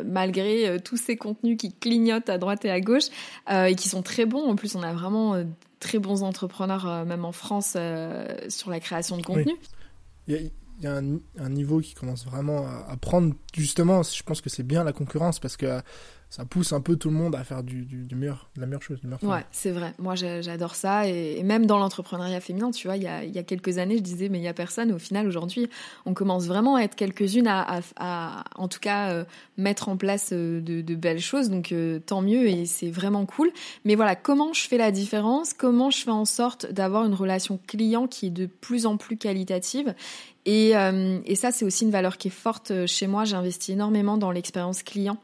malgré 0.06 0.80
tous 0.80 0.96
ces 0.96 1.18
contenus 1.18 1.58
qui 1.58 1.74
clignotent 1.74 2.30
à 2.30 2.38
droite 2.38 2.64
et 2.64 2.70
à 2.70 2.80
gauche 2.80 3.08
et 3.50 3.76
qui 3.76 3.90
sont 3.90 4.02
très 4.02 4.26
bons? 4.26 4.50
En 4.50 4.56
plus, 4.56 4.76
on 4.76 4.84
a 4.84 4.94
vraiment 4.94 5.44
très 5.82 6.00
bons 6.00 6.24
entrepreneurs, 6.24 7.06
même 7.06 7.26
en 7.26 7.34
France, 7.34 7.76
sur 8.48 8.70
la 8.70 8.80
création 8.80 9.18
de 9.18 9.24
contenu 9.24 9.58
y 10.84 10.88
a 10.88 10.96
un, 10.96 11.50
niveau 11.50 11.80
qui 11.80 11.94
commence 11.94 12.26
vraiment 12.26 12.66
à, 12.88 12.98
prendre. 12.98 13.34
Justement, 13.54 14.04
je 14.04 14.24
pense 14.24 14.42
que 14.42 14.50
c'est 14.50 14.64
bien 14.64 14.84
la 14.84 14.94
concurrence 14.94 15.40
parce 15.40 15.58
que 15.58 15.82
ça 16.32 16.46
pousse 16.46 16.72
un 16.72 16.80
peu 16.80 16.96
tout 16.96 17.10
le 17.10 17.16
monde 17.16 17.36
à 17.36 17.44
faire 17.44 17.62
du, 17.62 17.84
du, 17.84 18.16
meilleur, 18.16 18.50
de 18.56 18.62
la 18.62 18.66
meilleure 18.66 18.82
chose. 18.82 19.00
ouais, 19.22 19.46
c'est 19.52 19.72
vrai. 19.72 19.94
Moi, 20.00 20.16
j'adore 20.16 20.76
ça. 20.76 21.06
Et, 21.06 21.44
même 21.44 21.66
dans 21.66 21.78
l'entrepreneuriat 21.78 22.40
féminin, 22.40 22.72
tu 22.72 22.88
vois, 22.88 22.96
il 22.96 23.04
y, 23.04 23.08
a, 23.08 23.26
il 23.26 23.36
y 23.36 23.38
a, 23.38 23.44
quelques 23.44 23.80
années, 23.80 23.98
je 23.98 24.02
disais, 24.02 24.30
mais 24.30 24.38
il 24.38 24.42
n'y 24.42 24.48
a 24.48 24.54
personne. 24.54 24.94
Au 24.94 24.98
final, 24.98 25.28
aujourd'hui, 25.28 25.70
on 26.06 26.14
commence 26.14 26.46
vraiment 26.46 26.78
à 26.78 26.84
être 26.84 26.96
quelques-unes 26.96 27.48
à, 27.48 27.82
à, 27.98 28.46
en 28.56 28.70
tout 28.70 28.80
cas, 28.80 29.10
euh, 29.10 29.26
mettre 29.58 29.90
en 29.90 29.98
place 29.98 30.30
euh, 30.32 30.62
de, 30.62 30.80
de, 30.80 30.96
belles 30.96 31.20
choses. 31.20 31.50
Donc, 31.50 31.74
euh, 31.74 32.00
tant 32.00 32.22
mieux 32.22 32.48
et 32.48 32.66
c'est 32.66 32.92
vraiment 32.92 33.26
cool. 33.26 33.52
Mais 33.84 33.96
voilà, 33.96 34.16
comment 34.16 34.54
je 34.54 34.62
fais 34.62 34.78
la 34.78 34.92
différence? 34.92 35.52
Comment 35.54 35.90
je 35.90 35.98
fais 35.98 36.12
en 36.12 36.26
sorte 36.26 36.72
d'avoir 36.72 37.06
une 37.06 37.14
relation 37.14 37.60
client 37.68 38.08
qui 38.08 38.28
est 38.28 38.32
de 38.32 38.46
plus 38.46 38.86
en 38.86 38.96
plus 38.96 39.18
qualitative? 39.18 39.94
Et, 40.46 40.72
et 40.72 41.36
ça, 41.36 41.52
c'est 41.52 41.66
aussi 41.66 41.86
une 41.86 41.92
valeur 41.92 42.18
qui 42.18 42.30
est 42.30 42.32
forte 42.32 42.86
chez 42.88 43.08
moi. 43.08 43.26
J'investis 43.26 43.70
énormément 43.70 44.18
dans 44.18 44.32
l'expérience 44.32 44.84
client. 44.84 45.18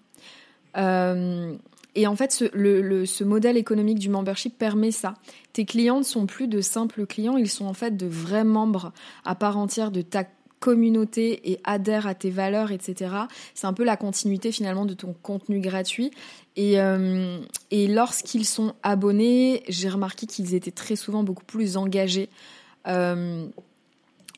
Euh, 0.78 1.56
et 1.96 2.08
en 2.08 2.16
fait, 2.16 2.32
ce, 2.32 2.46
le, 2.54 3.06
ce, 3.06 3.24
modèle 3.24 3.58
économique 3.58 4.00
du 4.00 4.10
membership 4.10 4.58
permet 4.58 4.92
ça. 4.92 5.16
Tes 5.54 5.66
clients 5.66 5.98
ne 5.98 6.04
sont 6.04 6.28
plus 6.28 6.48
de 6.48 6.62
simples 6.62 7.06
clients, 7.06 7.38
ils 7.38 7.50
sont 7.50 7.66
en 7.66 7.74
fait 7.74 7.98
de 7.98 8.06
vrais 8.06 8.44
membres 8.44 8.94
à 9.26 9.34
part 9.34 9.58
entière 9.58 9.92
de 9.92 10.02
ta 10.02 10.26
communauté 10.60 11.52
et 11.52 11.60
adhèrent 11.64 12.08
à 12.08 12.16
tes 12.16 12.30
valeurs, 12.30 12.72
etc. 12.72 13.12
C'est 13.54 13.68
un 13.68 13.74
peu 13.74 13.84
la 13.84 13.98
continuité 13.98 14.52
finalement 14.52 14.86
de 14.86 14.94
ton 14.94 15.14
contenu 15.14 15.60
gratuit. 15.60 16.12
Et, 16.56 16.80
euh, 16.80 17.40
lorsqu'ils 17.72 18.46
sont 18.46 18.74
abonnés, 18.84 19.64
j'ai 19.68 19.90
remarqué 19.90 20.26
qu'ils 20.26 20.54
étaient 20.56 20.72
très 20.72 20.96
souvent 20.96 21.24
beaucoup 21.24 21.46
plus 21.46 21.78
engagés. 21.78 22.30
Euh, 22.88 23.48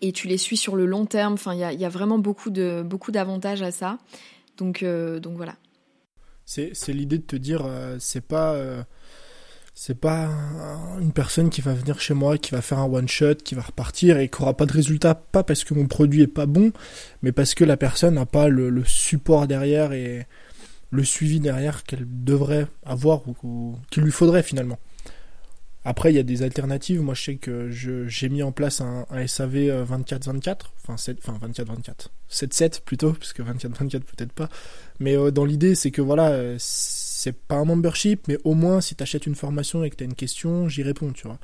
et 0.02 0.12
tu 0.12 0.28
les 0.28 0.38
suis 0.38 0.58
sur 0.58 0.76
le 0.76 0.86
long 0.86 1.06
terme. 1.06 1.34
Enfin, 1.34 1.54
il 1.54 1.80
y 1.80 1.86
a, 1.86 1.90
vraiment 1.90 2.20
beaucoup 2.20 2.50
de 2.50 2.84
beaucoup 2.86 3.12
d'avantages 3.12 3.62
à 3.62 3.72
ça. 3.72 3.98
Donc, 4.58 4.84
donc 4.84 5.36
voilà. 5.36 5.56
C'est 6.50 6.74
l'idée 6.88 7.20
de 7.20 7.24
te 7.24 7.36
dire, 7.36 7.62
euh, 7.64 7.98
c'est 8.00 8.26
pas 8.26 8.56
euh, 8.56 8.82
c'est 9.76 9.94
pas 9.94 10.28
une 11.00 11.12
personne 11.14 11.52
qui 11.52 11.62
va 11.62 11.76
venir 11.76 12.02
chez 12.02 12.16
moi, 12.16 12.40
qui 12.40 12.50
va 12.52 12.64
faire 12.64 12.80
un 12.80 12.90
one 12.90 13.08
shot, 13.08 13.36
qui 13.36 13.54
va 13.54 13.62
repartir 13.62 14.18
et 14.18 14.30
qui 14.30 14.42
aura 14.42 14.58
pas 14.58 14.66
de 14.66 14.74
résultat, 14.74 15.14
pas 15.14 15.44
parce 15.44 15.64
que 15.64 15.76
mon 15.76 15.86
produit 15.86 16.24
est 16.24 16.28
pas 16.28 16.48
bon, 16.48 16.72
mais 17.22 17.32
parce 17.32 17.54
que 17.54 17.64
la 17.64 17.78
personne 17.78 18.16
n'a 18.16 18.26
pas 18.26 18.48
le, 18.48 18.84
support 18.84 19.46
derrière 19.46 19.94
et 19.94 20.26
le 20.90 21.04
suivi 21.04 21.40
derrière 21.40 21.84
qu'elle 21.84 22.08
devrait 22.10 22.66
avoir 22.84 23.22
ou 23.28 23.76
qu'il 23.92 24.02
lui 24.02 24.12
faudrait 24.12 24.42
finalement. 24.42 24.80
Après, 25.86 26.12
il 26.12 26.16
y 26.16 26.20
a 26.20 26.24
des 26.24 26.44
alternatives. 26.44 27.02
Moi, 27.02 27.14
je 27.14 27.24
sais 27.24 27.36
que 27.36 27.70
j'ai 27.70 28.30
mis 28.30 28.44
en 28.44 28.52
place 28.52 28.82
un, 28.82 29.06
SAV 29.28 29.86
24-24, 29.86 30.58
enfin, 30.84 30.98
7, 30.98 31.20
enfin 31.26 31.48
24-24, 31.48 32.10
7-7 32.30 32.82
plutôt, 32.82 33.14
puisque 33.14 33.40
24-24 33.40 34.02
peut-être 34.02 34.34
pas. 34.34 34.50
Mais 35.00 35.16
euh, 35.16 35.32
dans 35.32 35.46
l'idée, 35.46 35.76
c'est 35.76 35.92
que 35.92 36.02
voilà, 36.02 36.32
euh, 36.32 36.56
c'est 36.60 37.32
pas 37.32 37.56
un 37.56 37.66
membership, 37.66 38.28
mais 38.28 38.38
au 38.44 38.56
moins 38.56 38.82
si 38.82 38.96
tu 38.96 39.04
achètes 39.04 39.26
une 39.26 39.36
formation 39.36 39.84
et 39.84 39.90
que 39.90 39.96
tu 39.96 40.04
as 40.04 40.06
une 40.06 40.16
question, 40.16 40.68
j'y 40.68 40.84
réponds, 40.84 41.14
tu 41.14 41.28
vois. 41.28 41.40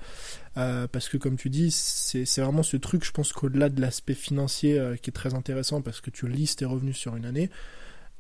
Euh, 0.58 0.88
parce 0.92 1.08
que 1.08 1.18
comme 1.18 1.38
tu 1.38 1.50
dis, 1.50 1.72
c'est 1.72 2.42
vraiment 2.42 2.64
ce 2.64 2.76
truc, 2.76 3.06
je 3.06 3.12
pense 3.12 3.32
qu'au-delà 3.32 3.70
de 3.70 3.80
l'aspect 3.80 4.14
financier 4.14 4.82
qui 5.02 5.10
est 5.10 5.14
très 5.14 5.34
intéressant, 5.34 5.82
parce 5.82 6.02
que 6.02 6.10
tu 6.10 6.28
listes 6.28 6.60
tes 6.60 6.66
revenus 6.66 6.98
sur 6.98 7.16
une 7.16 7.26
année, 7.26 7.50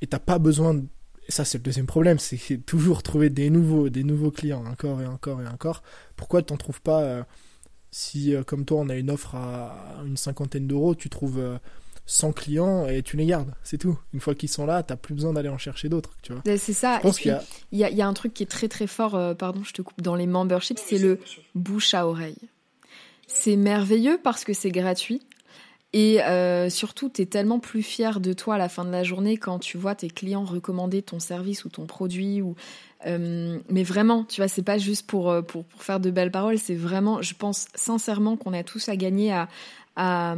et 0.02 0.08
t'as 0.08 0.20
pas 0.20 0.40
besoin 0.40 0.82
ça 1.30 1.46
c'est 1.46 1.58
le 1.58 1.64
deuxième 1.64 1.86
problème, 1.86 2.20
c'est 2.20 2.58
toujours 2.66 3.04
trouver 3.04 3.30
des 3.30 3.50
nouveaux, 3.50 3.90
des 3.90 4.04
nouveaux 4.04 4.32
clients, 4.32 4.66
encore 4.66 5.02
et 5.02 5.08
encore 5.08 5.42
et 5.42 5.48
encore. 5.48 5.84
Pourquoi 6.16 6.42
tu 6.42 6.54
n'en 6.54 6.58
trouves 6.58 6.82
pas 6.82 7.02
euh, 7.02 7.24
si, 7.92 8.36
euh, 8.36 8.44
comme 8.44 8.66
toi, 8.66 8.82
on 8.82 8.90
a 8.90 8.96
une 8.96 9.10
offre 9.10 9.36
à 9.36 10.02
une 10.06 10.18
cinquantaine 10.18 10.68
d'euros, 10.68 10.96
tu 10.96 11.10
trouves 11.10 11.60
100 12.06 12.30
euh, 12.30 12.32
clients 12.34 12.88
et 12.88 13.02
tu 13.04 13.16
les 13.16 13.26
gardes, 13.26 13.54
c'est 13.64 13.78
tout. 13.78 13.98
Une 14.14 14.20
fois 14.20 14.36
qu'ils 14.36 14.50
sont 14.50 14.66
là, 14.66 14.84
tu 14.84 14.92
n'as 14.92 14.98
plus 14.98 15.16
besoin 15.16 15.34
d'aller 15.34 15.50
en 15.50 15.58
chercher 15.58 15.88
d'autres, 15.88 16.12
tu 16.22 16.34
vois. 16.34 16.42
C'est 16.58 16.74
ça. 16.74 17.00
et 17.04 17.12
puis, 17.12 17.30
il 17.72 17.80
y 17.80 17.84
a... 17.84 17.90
Y, 17.90 18.02
a... 18.02 18.08
un 18.08 18.14
truc 18.14 18.34
qui 18.34 18.44
est 18.44 18.48
très 18.48 18.68
très 18.68 18.88
fort, 18.88 19.36
pardon, 19.38 19.64
je 19.64 19.72
te 19.72 19.82
coupe, 19.82 20.02
dans 20.02 20.16
les 20.16 20.28
memberships, 20.28 20.80
c'est 20.80 20.98
le 20.98 21.20
bouche 21.56 21.94
à 21.94 22.08
oreille. 22.08 22.38
C'est 23.28 23.56
merveilleux 23.56 24.20
parce 24.24 24.44
que 24.44 24.54
c'est 24.54 24.72
gratuit. 24.72 25.22
Et 25.98 26.22
euh, 26.24 26.70
surtout, 26.70 27.08
tu 27.08 27.22
es 27.22 27.26
tellement 27.26 27.58
plus 27.58 27.82
fier 27.82 28.20
de 28.20 28.34
toi 28.34 28.56
à 28.56 28.58
la 28.58 28.68
fin 28.68 28.84
de 28.84 28.92
la 28.92 29.04
journée 29.04 29.38
quand 29.38 29.60
tu 29.60 29.78
vois 29.78 29.96
tes 29.96 30.10
clients 30.10 30.44
recommander 30.44 31.02
ton 31.02 31.20
service 31.20 31.64
ou 31.64 31.70
ton 31.70 31.86
produit. 31.86 32.42
Euh, 33.06 33.60
mais 33.70 33.84
vraiment, 33.84 34.26
tu 34.26 34.42
vois, 34.42 34.50
c'est 34.50 34.62
pas 34.62 34.78
juste 34.78 35.08
pour, 35.08 35.32
euh, 35.32 35.42
pour, 35.42 35.64
faire 35.78 36.02
de 36.02 36.12
belles 36.12 36.32
paroles, 36.32 36.60
c'est 36.60 36.76
vraiment, 36.76 37.22
je 37.22 37.34
pense 37.34 37.68
sincèrement 37.76 38.36
qu'on 38.36 38.52
a 38.52 38.62
tous 38.62 38.90
à 38.90 38.98
gagner 38.98 39.32
à, 39.32 39.48
à, 39.96 40.36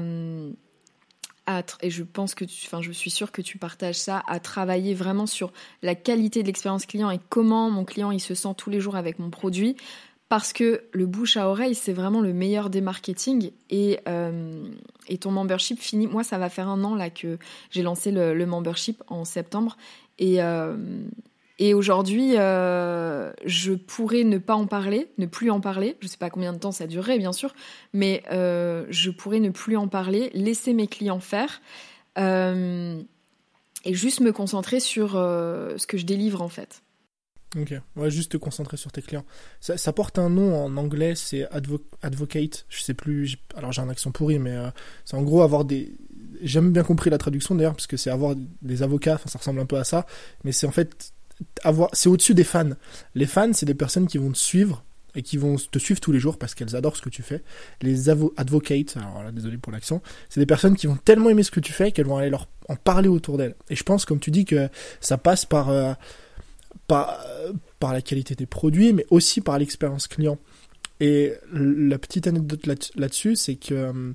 et 1.81 1.89
je 1.89 2.03
pense 2.03 2.35
que 2.35 2.45
enfin, 2.45 2.81
je 2.81 2.91
suis 2.91 3.09
sûre 3.09 3.31
que 3.31 3.41
tu 3.41 3.57
partages 3.57 3.95
ça, 3.95 4.21
à 4.27 4.39
travailler 4.39 4.93
vraiment 4.93 5.25
sur 5.25 5.53
la 5.81 5.95
qualité 5.95 6.41
de 6.41 6.47
l'expérience 6.47 6.85
client 6.85 7.09
et 7.09 7.19
comment 7.29 7.71
mon 7.71 7.85
client 7.85 8.11
il 8.11 8.19
se 8.19 8.35
sent 8.35 8.53
tous 8.57 8.69
les 8.69 8.81
jours 8.81 8.97
avec 8.97 9.17
mon 9.17 9.29
produit 9.29 9.77
parce 10.29 10.51
que 10.51 10.83
le 10.91 11.05
bouche 11.05 11.37
à 11.37 11.47
oreille, 11.47 11.75
c'est 11.75 11.93
vraiment 11.93 12.19
le 12.19 12.33
meilleur 12.33 12.69
des 12.69 12.81
marketing. 12.81 13.51
Et, 13.69 13.99
euh, 14.07 14.65
et 15.07 15.17
ton 15.17 15.31
membership 15.31 15.79
finit. 15.79 16.07
Moi, 16.07 16.23
ça 16.23 16.37
va 16.37 16.49
faire 16.49 16.67
un 16.67 16.83
an 16.83 16.95
là 16.95 17.09
que 17.09 17.37
j'ai 17.71 17.81
lancé 17.81 18.11
le, 18.11 18.45
membership 18.45 19.01
en 19.07 19.23
septembre. 19.23 19.77
Et, 20.19 20.41
euh, 20.43 20.75
aujourd'hui, 21.73 22.33
euh, 22.35 23.31
je 23.45 23.73
pourrais 23.73 24.25
ne 24.25 24.37
pas 24.37 24.55
en 24.55 24.67
parler, 24.67 25.07
ne 25.17 25.25
plus 25.27 25.49
en 25.49 25.61
parler. 25.61 25.95
Je 26.01 26.07
ne 26.07 26.09
sais 26.09 26.17
pas 26.17 26.29
combien 26.29 26.51
de 26.51 26.59
temps 26.59 26.73
ça 26.73 26.87
durerait, 26.87 27.17
bien 27.17 27.33
sûr, 27.33 27.53
mais 27.93 28.23
je 28.29 29.09
pourrais 29.09 29.39
ne 29.39 29.49
plus 29.49 29.77
en 29.77 29.87
parler, 29.87 30.29
laisser 30.33 30.73
mes 30.73 30.87
clients 30.87 31.21
faire. 31.21 31.61
et 32.17 33.93
juste 33.93 34.19
me 34.19 34.33
concentrer 34.33 34.81
sur 34.81 35.11
ce 35.11 35.87
que 35.87 35.97
je 35.97 36.05
délivre 36.05 36.41
en 36.41 36.49
fait. 36.49 36.81
Ok, 37.55 37.73
ouais, 37.95 38.11
juste 38.11 38.33
te 38.33 38.37
concentrer 38.37 38.75
sur 38.75 38.91
tes 38.91 39.01
clients. 39.01 39.23
Ça, 39.61 39.93
porte 39.93 40.19
un 40.19 40.29
nom 40.29 40.65
en 40.65 40.75
anglais, 40.75 41.13
c'est 41.15 41.47
advocate. 42.01 42.65
Je 42.67 42.81
sais 42.81 42.93
plus, 42.93 43.37
alors 43.55 43.71
j'ai 43.71 43.81
un 43.81 43.89
accent 43.89 44.11
pourri, 44.11 44.37
mais 44.37 44.51
euh, 44.51 44.69
c'est 45.05 45.15
en 45.15 45.23
gros 45.23 45.41
avoir 45.41 45.63
des. 45.63 45.93
J'ai 46.41 46.59
bien 46.59 46.83
compris 46.83 47.09
la 47.09 47.17
traduction 47.17 47.55
d'ailleurs, 47.55 47.73
parce 47.73 47.87
que 47.87 47.95
c'est 47.95 48.09
avoir 48.09 48.35
des 48.61 48.83
avocats, 48.83 49.19
ça 49.25 49.39
ressemble 49.39 49.61
un 49.61 49.65
peu 49.65 49.77
à 49.77 49.85
ça, 49.85 50.05
mais 50.43 50.51
c'est 50.51 50.67
en 50.67 50.71
fait 50.71 51.13
avoir. 51.63 51.89
C'est 51.93 52.09
au-dessus 52.09 52.33
des 52.33 52.43
fans. 52.43 52.71
Les 53.15 53.25
fans, 53.25 53.53
c'est 53.53 53.65
des 53.65 53.73
personnes 53.73 54.07
qui 54.07 54.17
vont 54.17 54.31
te 54.31 54.37
suivre 54.37 54.83
et 55.15 55.21
qui 55.21 55.37
vont 55.37 55.55
te 55.55 55.79
suivre 55.79 56.01
tous 56.01 56.11
les 56.11 56.19
jours 56.19 56.37
parce 56.37 56.53
qu'elles 56.53 56.75
adorent 56.75 56.97
ce 56.97 57.01
que 57.01 57.09
tu 57.09 57.23
fais. 57.23 57.43
Les 57.81 58.09
advocates, 58.09 58.97
alors 58.97 59.23
là, 59.23 59.31
désolé 59.31 59.57
pour 59.57 59.71
l'accent, 59.71 60.01
c'est 60.27 60.41
des 60.41 60.45
personnes 60.45 60.75
qui 60.75 60.87
vont 60.87 60.97
tellement 60.97 61.29
aimer 61.29 61.43
ce 61.43 61.51
que 61.51 61.61
tu 61.61 61.71
fais 61.71 61.93
qu'elles 61.93 62.07
vont 62.07 62.17
aller 62.17 62.29
leur 62.29 62.49
en 62.67 62.75
parler 62.75 63.07
autour 63.07 63.37
d'elles. 63.37 63.55
Et 63.69 63.75
je 63.77 63.83
pense, 63.83 64.03
comme 64.03 64.19
tu 64.19 64.31
dis, 64.31 64.43
que 64.43 64.67
ça 64.99 65.17
passe 65.17 65.45
par. 65.45 65.69
Euh, 65.69 65.93
par, 66.87 67.19
par 67.79 67.93
la 67.93 68.01
qualité 68.01 68.35
des 68.35 68.45
produits, 68.45 68.93
mais 68.93 69.05
aussi 69.09 69.41
par 69.41 69.59
l'expérience 69.59 70.07
client. 70.07 70.37
Et 70.99 71.33
la 71.51 71.99
petite 71.99 72.27
anecdote 72.27 72.65
là-dessus, 72.95 73.35
c'est 73.35 73.55
que 73.55 73.73
euh, 73.73 74.13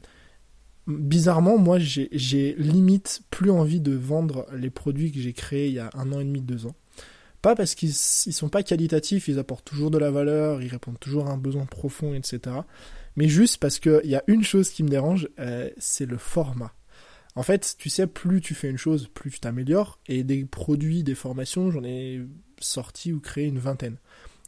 bizarrement, 0.86 1.58
moi, 1.58 1.78
j'ai 1.78 2.54
limite 2.58 3.22
plus 3.30 3.50
envie 3.50 3.80
de 3.80 3.94
vendre 3.94 4.46
les 4.52 4.70
produits 4.70 5.12
que 5.12 5.20
j'ai 5.20 5.32
créés 5.32 5.68
il 5.68 5.74
y 5.74 5.78
a 5.78 5.90
un 5.94 6.12
an 6.12 6.20
et 6.20 6.24
demi, 6.24 6.40
deux 6.40 6.66
ans. 6.66 6.74
Pas 7.40 7.56
parce 7.56 7.74
qu'ils 7.74 7.92
sont 7.92 8.48
pas 8.48 8.62
qualitatifs, 8.62 9.28
ils 9.28 9.38
apportent 9.38 9.64
toujours 9.64 9.90
de 9.90 9.98
la 9.98 10.10
valeur, 10.10 10.62
ils 10.62 10.68
répondent 10.68 11.00
toujours 11.00 11.26
à 11.26 11.32
un 11.32 11.38
besoin 11.38 11.66
profond, 11.66 12.14
etc. 12.14 12.56
Mais 13.16 13.28
juste 13.28 13.58
parce 13.58 13.78
qu'il 13.78 14.00
y 14.04 14.14
a 14.14 14.22
une 14.28 14.44
chose 14.44 14.70
qui 14.70 14.82
me 14.82 14.88
dérange, 14.88 15.28
euh, 15.38 15.68
c'est 15.76 16.06
le 16.06 16.18
format. 16.18 16.72
En 17.34 17.42
fait, 17.42 17.76
tu 17.78 17.88
sais, 17.88 18.06
plus 18.06 18.40
tu 18.40 18.54
fais 18.54 18.68
une 18.68 18.76
chose, 18.76 19.08
plus 19.12 19.30
tu 19.30 19.40
t'améliores. 19.40 19.98
Et 20.06 20.22
des 20.22 20.44
produits, 20.44 21.02
des 21.02 21.14
formations, 21.14 21.70
j'en 21.70 21.82
ai 21.82 22.20
sorti 22.62 23.12
ou 23.12 23.20
créé 23.20 23.46
une 23.46 23.58
vingtaine. 23.58 23.96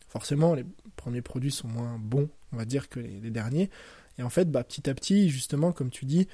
Forcément, 0.09 0.55
les 0.55 0.65
premiers 0.97 1.23
produits 1.23 1.51
sont 1.51 1.69
moins 1.69 1.99
bons, 1.99 2.29
on 2.53 2.57
va 2.57 2.65
dire, 2.65 2.89
que 2.89 3.01
les, 3.01 3.31
derniers. 3.31 3.71
Et 4.19 4.23
en 4.23 4.31
fait, 4.31 4.51
bah, 4.51 4.63
petit 4.63 4.89
à 4.89 4.95
petit, 4.95 5.29
justement, 5.29 5.73
comme 5.73 5.91
tu 5.91 6.05
dis, 6.05 6.29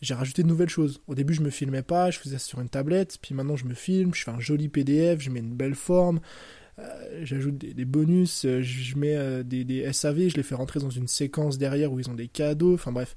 j'ai 0.00 0.14
rajouté 0.14 0.42
de 0.42 0.48
nouvelles 0.48 0.68
choses. 0.68 1.00
Au 1.06 1.14
début, 1.14 1.34
je 1.34 1.42
me 1.42 1.50
filmais 1.50 1.82
pas, 1.82 2.10
je 2.10 2.18
faisais 2.18 2.38
ça 2.38 2.46
sur 2.46 2.60
une 2.60 2.68
tablette, 2.68 3.18
puis 3.20 3.34
maintenant 3.34 3.56
je 3.56 3.64
me 3.64 3.74
filme, 3.74 4.14
je 4.14 4.24
fais 4.24 4.30
un 4.30 4.40
joli 4.40 4.68
PDF, 4.68 5.20
je 5.20 5.30
mets 5.30 5.40
une 5.40 5.54
belle 5.54 5.74
forme, 5.74 6.20
euh, 6.78 7.20
j'ajoute 7.22 7.56
des, 7.56 7.84
bonus, 7.84 8.44
euh, 8.44 8.60
je 8.60 8.96
mets 8.96 9.16
euh, 9.16 9.42
des, 9.42 9.90
SAV, 9.92 10.28
je 10.28 10.36
les 10.36 10.42
fais 10.42 10.54
rentrer 10.54 10.80
dans 10.80 10.90
une 10.90 11.08
séquence 11.08 11.56
derrière 11.56 11.92
où 11.92 11.98
ils 11.98 12.10
ont 12.10 12.14
des 12.14 12.28
cadeaux, 12.28 12.74
enfin 12.74 12.92
bref. 12.92 13.16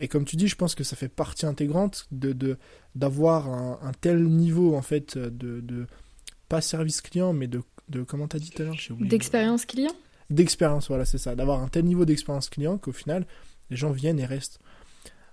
Et 0.00 0.08
comme 0.08 0.24
tu 0.24 0.36
dis, 0.36 0.48
je 0.48 0.56
pense 0.56 0.74
que 0.74 0.84
ça 0.84 0.96
fait 0.96 1.08
partie 1.08 1.46
intégrante 1.46 2.06
de 2.12 2.56
d'avoir 2.94 3.48
un, 3.48 3.92
tel 4.00 4.24
niveau 4.24 4.76
en 4.76 4.82
fait 4.82 5.16
de, 5.18 5.60
de 5.60 5.86
pas 6.48 6.60
service 6.60 7.00
client, 7.00 7.32
mais 7.32 7.46
de, 7.46 7.62
de 7.88 8.02
comment 8.02 8.28
t'as 8.28 8.38
dit 8.38 8.50
tout 8.50 8.62
à 8.62 8.66
l'heure? 8.66 8.76
D'expérience 9.00 9.64
client? 9.66 9.92
D'expérience, 10.30 10.88
voilà, 10.88 11.04
c'est 11.04 11.18
ça. 11.18 11.34
D'avoir 11.34 11.62
un 11.62 11.68
tel 11.68 11.84
niveau 11.84 12.04
d'expérience 12.04 12.48
client 12.48 12.78
qu'au 12.78 12.92
final, 12.92 13.26
les 13.70 13.76
gens 13.76 13.90
viennent 13.90 14.18
et 14.18 14.26
restent. 14.26 14.60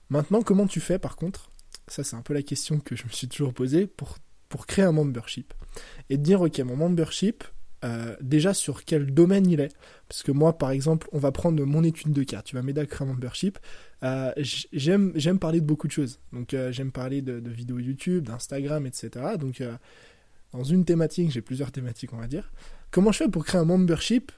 Maintenant, 0.09 0.41
comment 0.41 0.68
tu 0.68 0.80
fais 0.80 0.99
par 0.99 1.16
contre? 1.16 1.51
Ça, 1.88 2.03
c'est 2.03 2.16
un 2.16 2.22
peu 2.22 2.34
la 2.34 2.41
question 2.41 2.80
que 2.80 2.95
je 2.95 3.03
me 3.03 3.09
suis 3.09 3.28
toujours 3.28 3.53
posée 3.53 3.88
pour, 3.88 4.18
pour 4.49 4.66
créer 4.66 4.86
un 4.86 4.91
membership. 4.91 5.53
Et 6.09 6.18
de 6.18 6.24
dire, 6.24 6.41
ok, 6.41 6.57
mon 6.59 6.76
membership, 6.76 7.43
euh, 7.84 8.16
déjà 8.22 8.53
sur 8.53 8.86
quel 8.86 9.13
domaine 9.13 9.47
il 9.49 9.59
est? 9.59 9.76
Parce 10.07 10.24
que 10.24 10.32
moi, 10.32 10.57
par 10.57 10.72
exemple, 10.72 11.07
on 11.11 11.20
va 11.20 11.32
prendre 11.32 11.63
mon 11.63 11.84
étude 11.84 12.11
de 12.11 12.24
cas. 12.24 12.41
Tu 12.41 12.55
vas 12.55 12.63
m'aider 12.63 12.82
à 12.82 12.86
créer 12.86 13.07
un 13.07 13.11
membership. 13.11 13.59
Euh, 14.03 14.32
j'aime, 14.38 15.11
j'aime 15.16 15.38
parler 15.38 15.59
de 15.59 15.66
beaucoup 15.66 15.88
de 15.88 15.91
choses. 15.91 16.20
Donc, 16.34 16.53
euh, 16.53 16.72
j'aime 16.72 16.91
parler 16.91 17.22
de, 17.22 17.39
de, 17.39 17.51
vidéos 17.51 17.80
YouTube, 17.80 18.26
d'Instagram, 18.26 18.86
etc. 18.88 19.09
Donc, 19.38 19.61
dans 20.56 20.64
une 20.64 20.86
thématique, 20.86 21.32
j'ai 21.32 21.41
plusieurs 21.41 21.72
thématiques, 21.72 22.14
on 22.14 22.18
va 22.18 22.28
dire. 22.28 22.51
Comment 22.91 23.12
je 23.12 23.20
fais 23.20 23.30
pour 23.30 23.45
créer 23.45 23.60
un 23.60 23.66
membership 23.66 24.32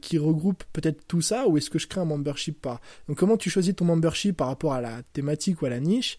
qui 0.00 0.18
regroupe 0.18 0.64
peut-être 0.72 1.06
tout 1.06 1.20
ça 1.20 1.46
ou 1.46 1.56
est-ce 1.56 1.70
que 1.70 1.78
je 1.78 1.86
crée 1.86 2.00
un 2.00 2.04
membership 2.04 2.60
pas? 2.60 2.80
Donc 3.06 3.18
comment 3.18 3.36
tu 3.36 3.50
choisis 3.50 3.76
ton 3.76 3.84
membership 3.84 4.36
par 4.36 4.48
rapport 4.48 4.72
à 4.72 4.80
la 4.80 5.02
thématique 5.12 5.62
ou 5.62 5.66
à 5.66 5.70
la 5.70 5.78
niche? 5.78 6.18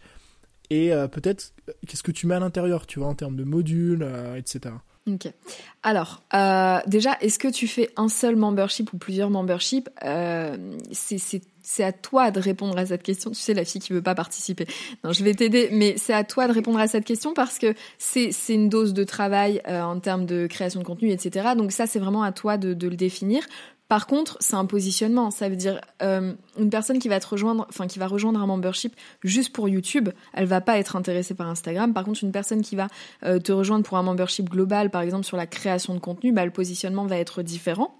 Et 0.69 0.91
peut-être 1.11 1.53
qu'est-ce 1.85 2.03
que 2.03 2.13
tu 2.13 2.27
mets 2.27 2.35
à 2.35 2.39
l'intérieur, 2.39 2.87
tu 2.87 2.99
vois, 2.99 3.09
en 3.09 3.15
termes 3.15 3.35
de 3.35 3.43
modules, 3.43 4.07
etc. 4.37 4.75
Ok. 5.07 5.31
Alors, 5.81 6.21
euh, 6.33 6.79
déjà, 6.85 7.17
est-ce 7.21 7.39
que 7.39 7.47
tu 7.47 7.67
fais 7.67 7.89
un 7.97 8.07
seul 8.07 8.35
membership 8.35 8.93
ou 8.93 8.97
plusieurs 8.97 9.31
memberships? 9.31 9.89
Euh, 10.05 10.77
C'est 11.63 11.83
à 11.83 11.91
toi 11.91 12.31
de 12.31 12.39
répondre 12.39 12.77
à 12.77 12.85
cette 12.85 13.03
question. 13.03 13.31
Tu 13.31 13.39
sais, 13.39 13.53
la 13.53 13.65
fille 13.65 13.81
qui 13.81 13.93
veut 13.93 14.01
pas 14.01 14.15
participer. 14.15 14.67
Non, 15.03 15.13
je 15.13 15.23
vais 15.23 15.33
t'aider, 15.33 15.69
mais 15.71 15.95
c'est 15.97 16.13
à 16.13 16.23
toi 16.23 16.47
de 16.47 16.53
répondre 16.53 16.79
à 16.79 16.87
cette 16.87 17.05
question 17.05 17.33
parce 17.33 17.59
que 17.59 17.73
c'est 17.97 18.31
une 18.49 18.69
dose 18.69 18.93
de 18.93 19.03
travail 19.03 19.61
euh, 19.67 19.81
en 19.81 19.99
termes 19.99 20.25
de 20.25 20.47
création 20.47 20.79
de 20.79 20.85
contenu, 20.85 21.11
etc. 21.11 21.49
Donc 21.55 21.71
ça, 21.71 21.87
c'est 21.87 21.99
vraiment 21.99 22.23
à 22.23 22.31
toi 22.31 22.57
de, 22.57 22.73
de 22.73 22.87
le 22.87 22.95
définir. 22.95 23.43
Par 23.91 24.07
contre, 24.07 24.37
c'est 24.39 24.55
un 24.55 24.65
positionnement. 24.65 25.31
Ça 25.31 25.49
veut 25.49 25.57
dire 25.57 25.81
euh, 26.01 26.33
une 26.57 26.69
personne 26.69 26.97
qui 26.97 27.09
va 27.09 27.19
te 27.19 27.27
rejoindre, 27.27 27.65
enfin 27.67 27.87
qui 27.87 27.99
va 27.99 28.07
rejoindre 28.07 28.39
un 28.39 28.45
membership 28.45 28.95
juste 29.21 29.51
pour 29.51 29.67
YouTube, 29.67 30.07
elle 30.31 30.45
va 30.45 30.61
pas 30.61 30.77
être 30.77 30.95
intéressée 30.95 31.33
par 31.33 31.49
Instagram. 31.49 31.93
Par 31.93 32.05
contre, 32.05 32.23
une 32.23 32.31
personne 32.31 32.61
qui 32.61 32.77
va 32.77 32.87
euh, 33.25 33.39
te 33.39 33.51
rejoindre 33.51 33.83
pour 33.83 33.97
un 33.97 34.03
membership 34.03 34.49
global, 34.49 34.91
par 34.91 35.01
exemple 35.01 35.25
sur 35.25 35.35
la 35.35 35.45
création 35.45 35.93
de 35.93 35.99
contenu, 35.99 36.31
bah, 36.31 36.45
le 36.45 36.51
positionnement 36.51 37.05
va 37.05 37.17
être 37.17 37.41
différent. 37.41 37.93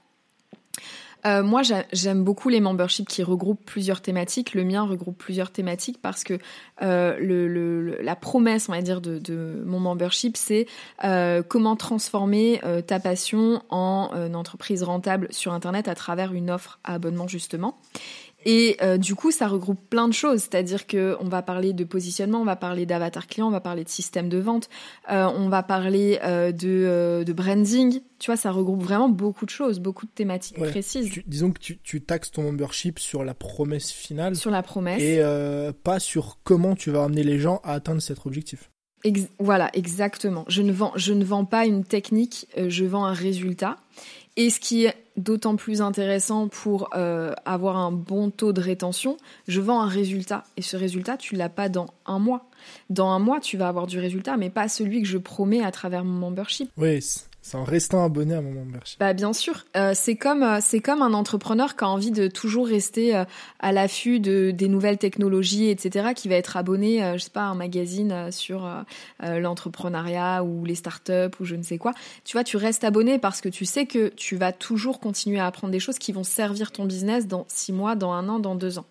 Euh, 1.26 1.43
moi, 1.43 1.61
j'aime 1.91 2.24
beaucoup 2.24 2.49
les 2.49 2.59
memberships 2.59 3.07
qui 3.07 3.24
regroupent 3.24 3.63
plusieurs 3.65 4.01
thématiques. 4.01 4.53
Le 4.53 4.63
mien 4.63 4.84
regroupe 4.84 5.17
plusieurs 5.17 5.51
thématiques 5.51 6.01
parce 6.01 6.24
que 6.24 6.39
euh, 6.82 7.17
le, 7.19 8.01
la 8.01 8.15
promesse, 8.15 8.69
on 8.69 8.72
va 8.72 8.82
dire, 8.82 9.01
de, 9.01 9.19
de 9.19 9.63
mon 9.65 9.80
membership, 9.80 10.38
c'est 10.38 10.67
euh, 11.03 11.43
comment 11.47 11.76
transformer 11.76 12.59
euh, 12.63 12.82
ta 12.82 12.99
passion 12.99 13.61
en 13.69 14.11
une 14.13 14.36
entreprise 14.36 14.84
rentable 14.84 15.28
sur 15.32 15.53
Internet 15.53 15.88
à 15.88 15.95
travers 15.95 16.34
une 16.34 16.49
offre 16.49 16.80
à 16.84 16.95
abonnement, 16.95 17.28
justement. 17.28 17.78
Et 18.45 18.77
euh, 18.81 18.97
du 18.97 19.15
coup, 19.15 19.31
ça 19.31 19.47
regroupe 19.47 19.79
plein 19.89 20.07
de 20.07 20.13
choses, 20.13 20.41
c'est-à-dire 20.41 20.87
que 20.87 21.15
on 21.19 21.27
va 21.27 21.41
parler 21.41 21.73
de 21.73 21.83
positionnement, 21.83 22.41
on 22.41 22.45
va 22.45 22.55
parler 22.55 22.85
d'avatar 22.85 23.27
client, 23.27 23.47
on 23.47 23.51
va 23.51 23.61
parler 23.61 23.83
de 23.83 23.89
système 23.89 24.29
de 24.29 24.39
vente, 24.39 24.69
euh, 25.11 25.25
on 25.35 25.49
va 25.49 25.63
parler 25.63 26.19
euh, 26.23 26.51
de, 26.51 27.23
de, 27.23 27.33
branding. 27.33 28.01
Tu 28.19 28.27
vois, 28.27 28.37
ça 28.37 28.51
regroupe 28.51 28.81
vraiment 28.81 29.09
beaucoup 29.09 29.45
de 29.45 29.51
choses, 29.51 29.79
beaucoup 29.79 30.05
de 30.05 30.11
thématiques 30.11 30.57
précises. 30.57 31.11
disons 31.27 31.51
que 31.51 31.59
tu, 31.59 31.79
tu, 31.79 32.01
taxes 32.01 32.31
ton 32.31 32.43
membership 32.43 32.99
sur 32.99 33.23
la 33.23 33.33
promesse 33.33 33.91
finale. 33.91 34.35
Sur 34.35 34.51
la 34.51 34.63
promesse. 34.63 35.01
Et 35.01 35.21
pas 35.83 35.99
sur 35.99 36.39
comment 36.43 36.75
tu 36.75 36.91
vas 36.91 37.03
amener 37.03 37.23
les 37.23 37.39
gens 37.39 37.61
à 37.63 37.73
atteindre 37.73 38.01
cet 38.01 38.25
objectif. 38.25 38.71
voilà, 39.39 39.69
exactement. 39.73 40.45
Je 40.47 40.61
ne 40.61 40.71
vends, 40.71 40.93
je 40.95 41.13
ne 41.13 41.23
vends 41.23 41.45
pas 41.45 41.65
une 41.65 41.83
technique, 41.83 42.47
je 42.57 42.85
vends 42.85 43.05
un 43.05 43.13
résultat. 43.13 43.77
Et 44.38 44.49
ce 44.49 44.59
qui 44.59 44.86
est 44.86 44.95
d'autant 45.17 45.55
plus 45.55 45.82
intéressant 45.82 46.47
pour 46.47 46.89
euh, 46.95 47.34
avoir 47.45 47.77
un 47.77 47.91
bon 47.91 48.29
taux 48.29 48.53
de 48.53 48.61
rétention, 48.61 49.17
je 49.47 49.59
vends 49.59 49.82
un 49.82 49.88
résultat. 49.88 50.43
Et 50.57 50.61
ce 50.61 50.77
résultat, 50.77 51.17
tu 51.17 51.36
l'as 51.36 51.49
pas 51.49 51.69
dans 51.69 51.88
un 52.05 52.19
mois. 52.19 52.49
Dans 52.89 53.09
un 53.09 53.19
mois, 53.19 53.39
tu 53.39 53.57
vas 53.57 53.67
avoir 53.67 53.88
du 53.88 53.99
résultat, 53.99 54.38
mais 54.38 54.49
pas 54.49 54.67
celui 54.67 55.01
que 55.01 55.07
je 55.07 55.17
promets 55.17 55.63
à 55.63 55.71
travers 55.71 56.05
mon 56.05 56.29
membership. 56.29 56.71
Oui, 56.77 57.01
c'est 57.41 57.57
en 57.57 57.63
restant 57.63 58.03
abonné 58.03 58.35
à 58.35 58.41
mon 58.41 58.51
membership. 58.51 58.99
Bah 58.99 59.13
bien 59.13 59.33
sûr, 59.33 59.65
euh, 59.75 59.93
c'est 59.95 60.15
comme 60.15 60.43
euh, 60.43 60.59
c'est 60.61 60.79
comme 60.79 61.01
un 61.01 61.13
entrepreneur 61.13 61.75
qui 61.75 61.83
a 61.83 61.89
envie 61.89 62.11
de 62.11 62.27
toujours 62.27 62.67
rester 62.67 63.15
euh, 63.15 63.25
à 63.59 63.71
l'affût 63.71 64.19
de 64.19 64.51
des 64.51 64.67
nouvelles 64.67 64.99
technologies, 64.99 65.69
etc. 65.69 66.09
Qui 66.15 66.29
va 66.29 66.35
être 66.35 66.55
abonné, 66.55 66.99
je 67.13 67.17
sais 67.17 67.31
pas, 67.31 67.41
à 67.41 67.49
un 67.49 67.55
magazine 67.55 68.31
sur 68.31 68.69
l'entrepreneuriat 69.21 70.43
ou 70.43 70.65
les 70.65 70.75
startups 70.75 71.35
ou 71.39 71.45
je 71.45 71.55
ne 71.55 71.63
sais 71.63 71.77
quoi. 71.77 71.93
Tu 72.23 72.33
vois, 72.33 72.43
tu 72.43 72.57
restes 72.57 72.83
abonné 72.83 73.17
parce 73.17 73.41
que 73.41 73.49
tu 73.49 73.65
sais 73.65 73.85
que 73.85 74.09
tu 74.09 74.35
vas 74.35 74.51
toujours 74.51 74.99
continuer 74.99 75.39
à 75.39 75.47
apprendre 75.47 75.71
des 75.71 75.79
choses 75.79 75.97
qui 75.97 76.11
vont 76.11 76.23
servir 76.23 76.71
ton 76.71 76.85
business 76.85 77.27
dans 77.27 77.45
six 77.47 77.73
mois, 77.73 77.95
dans 77.95 78.11
un 78.11 78.29
an, 78.29 78.39
dans 78.39 78.55
deux 78.55 78.77
ans. 78.77 78.85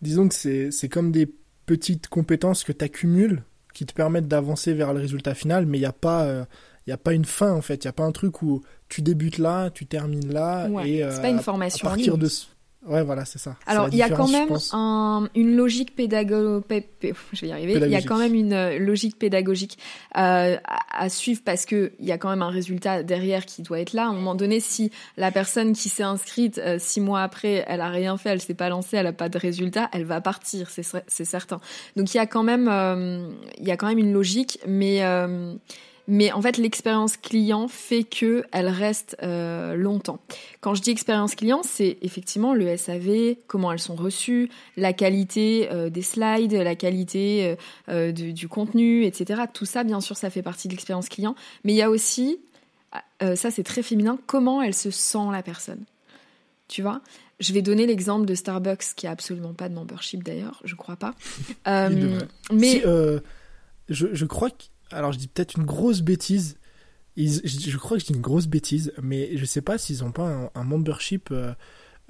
Disons 0.00 0.28
que 0.28 0.34
c'est 0.34 0.70
c'est 0.70 0.88
comme 0.88 1.12
des 1.12 1.32
petites 1.66 2.08
compétences 2.08 2.64
que 2.64 2.72
tu 2.72 2.84
accumules 2.84 3.42
qui 3.74 3.84
te 3.84 3.92
permettent 3.92 4.28
d'avancer 4.28 4.72
vers 4.72 4.94
le 4.94 5.00
résultat 5.00 5.34
final, 5.34 5.66
mais 5.66 5.78
il 5.78 5.82
n'y 5.82 5.86
a 5.86 5.92
pas 5.92 6.46
il 6.86 6.90
n'y 6.90 6.94
a 6.94 6.98
pas 6.98 7.12
une 7.12 7.24
fin 7.24 7.52
en 7.52 7.62
fait, 7.62 7.84
il 7.84 7.86
n'y 7.86 7.90
a 7.90 7.94
pas 7.94 8.04
un 8.04 8.12
truc 8.12 8.42
où 8.42 8.62
tu 8.88 9.02
débutes 9.02 9.38
là, 9.38 9.70
tu 9.70 9.86
termines 9.86 10.32
là 10.32 10.68
et 10.84 11.04
c'est 11.10 11.22
pas 11.22 11.28
une 11.28 11.40
formation 11.40 11.86
à 11.88 11.90
partir 11.90 12.18
de 12.18 12.28
Ouais, 12.86 13.02
voilà, 13.02 13.24
c'est 13.24 13.38
ça. 13.38 13.56
Alors, 13.66 13.88
il 13.90 13.96
y 13.96 14.02
a 14.02 14.10
quand 14.10 14.28
même 14.28 14.50
un, 14.72 15.28
une 15.34 15.56
logique 15.56 15.96
pédagogique. 15.96 16.64
Je 17.32 17.40
vais 17.40 17.48
y 17.48 17.52
arriver. 17.52 17.72
Il 17.74 17.88
y 17.88 17.96
a 17.96 18.02
quand 18.02 18.18
même 18.18 18.34
une 18.34 18.52
euh, 18.52 18.78
logique 18.78 19.18
pédagogique 19.18 19.78
euh, 20.18 20.56
à, 20.64 21.08
suivre 21.08 21.40
parce 21.44 21.64
que 21.64 21.92
il 21.98 22.04
y 22.04 22.12
a 22.12 22.18
quand 22.18 22.28
même 22.28 22.42
un 22.42 22.50
résultat 22.50 23.02
derrière 23.02 23.46
qui 23.46 23.62
doit 23.62 23.80
être 23.80 23.94
là. 23.94 24.04
À 24.04 24.08
un 24.08 24.12
moment 24.12 24.34
donné, 24.34 24.60
si 24.60 24.90
la 25.16 25.30
personne 25.30 25.72
qui 25.72 25.88
s'est 25.88 26.02
inscrite 26.02 26.58
euh, 26.58 26.76
six 26.78 27.00
mois 27.00 27.22
après, 27.22 27.64
elle 27.66 27.80
a 27.80 27.88
rien 27.88 28.18
fait, 28.18 28.30
elle 28.30 28.42
s'est 28.42 28.54
pas 28.54 28.68
lancée, 28.68 28.98
elle 28.98 29.06
a 29.06 29.12
pas 29.12 29.30
de 29.30 29.38
résultat, 29.38 29.88
elle 29.92 30.04
va 30.04 30.20
partir, 30.20 30.68
c'est 30.68 31.24
certain. 31.24 31.60
Donc, 31.96 32.12
il 32.12 32.18
y 32.18 32.20
a 32.20 32.26
quand 32.26 32.42
même, 32.42 32.68
euh, 32.68 33.30
il 33.58 33.66
y 33.66 33.70
a 33.70 33.78
quand 33.78 33.86
même 33.86 33.98
une 33.98 34.12
logique, 34.12 34.58
mais 34.66 35.02
mais 36.06 36.32
en 36.32 36.42
fait 36.42 36.58
l'expérience 36.58 37.16
client 37.16 37.68
fait 37.68 38.04
que 38.04 38.44
elle 38.52 38.68
reste 38.68 39.16
euh, 39.22 39.74
longtemps. 39.74 40.20
Quand 40.60 40.74
je 40.74 40.82
dis 40.82 40.90
expérience 40.90 41.34
client, 41.34 41.62
c'est 41.62 41.98
effectivement 42.02 42.52
le 42.52 42.76
SAV, 42.76 43.36
comment 43.46 43.72
elles 43.72 43.78
sont 43.78 43.94
reçues, 43.94 44.50
la 44.76 44.92
qualité 44.92 45.68
euh, 45.72 45.88
des 45.88 46.02
slides, 46.02 46.52
la 46.52 46.74
qualité 46.74 47.56
euh, 47.88 48.12
du, 48.12 48.32
du, 48.32 48.48
contenu, 48.48 49.04
etc. 49.04 49.42
Tout 49.52 49.64
ça, 49.64 49.84
bien 49.84 50.00
sûr, 50.00 50.16
ça 50.16 50.30
fait 50.30 50.42
partie 50.42 50.68
de 50.68 50.72
l'expérience 50.72 51.08
client. 51.08 51.34
Mais 51.64 51.72
il 51.72 51.76
y 51.76 51.82
a 51.82 51.90
aussi, 51.90 52.38
ça 53.20 53.50
c'est 53.50 53.64
très 53.64 53.82
féminin, 53.82 54.18
comment 54.26 54.60
elle 54.60 54.74
se 54.74 54.90
sent 54.90 55.30
la 55.32 55.42
personne. 55.42 55.84
Tu 56.68 56.82
vois? 56.82 57.00
Je 57.40 57.52
vais 57.52 57.62
donner 57.62 57.86
l'exemple 57.86 58.26
de 58.26 58.34
Starbucks 58.34 58.94
qui 58.94 59.06
a 59.06 59.10
absolument 59.10 59.54
pas 59.54 59.68
de 59.68 59.74
membership 59.74 60.22
d'ailleurs, 60.22 60.60
je 60.64 60.74
crois 60.74 60.96
pas. 60.96 61.14
mais 62.52 62.82
je, 63.90 64.14
je 64.14 64.24
crois 64.24 64.50
que 64.50 64.64
alors 64.94 65.12
je 65.12 65.18
dis 65.18 65.28
peut-être 65.28 65.56
une 65.56 65.64
grosse 65.64 66.00
bêtise. 66.00 66.56
je, 67.16 67.76
crois 67.76 67.96
que 67.96 68.02
je 68.02 68.06
dis 68.06 68.14
une 68.14 68.22
grosse 68.22 68.46
bêtise, 68.46 68.92
mais 69.02 69.36
je 69.36 69.44
sais 69.44 69.62
pas 69.62 69.78
s'ils 69.78 70.04
ont 70.04 70.12
pas 70.12 70.50
un, 70.54 70.64
membership 70.64 71.28
euh, 71.30 71.54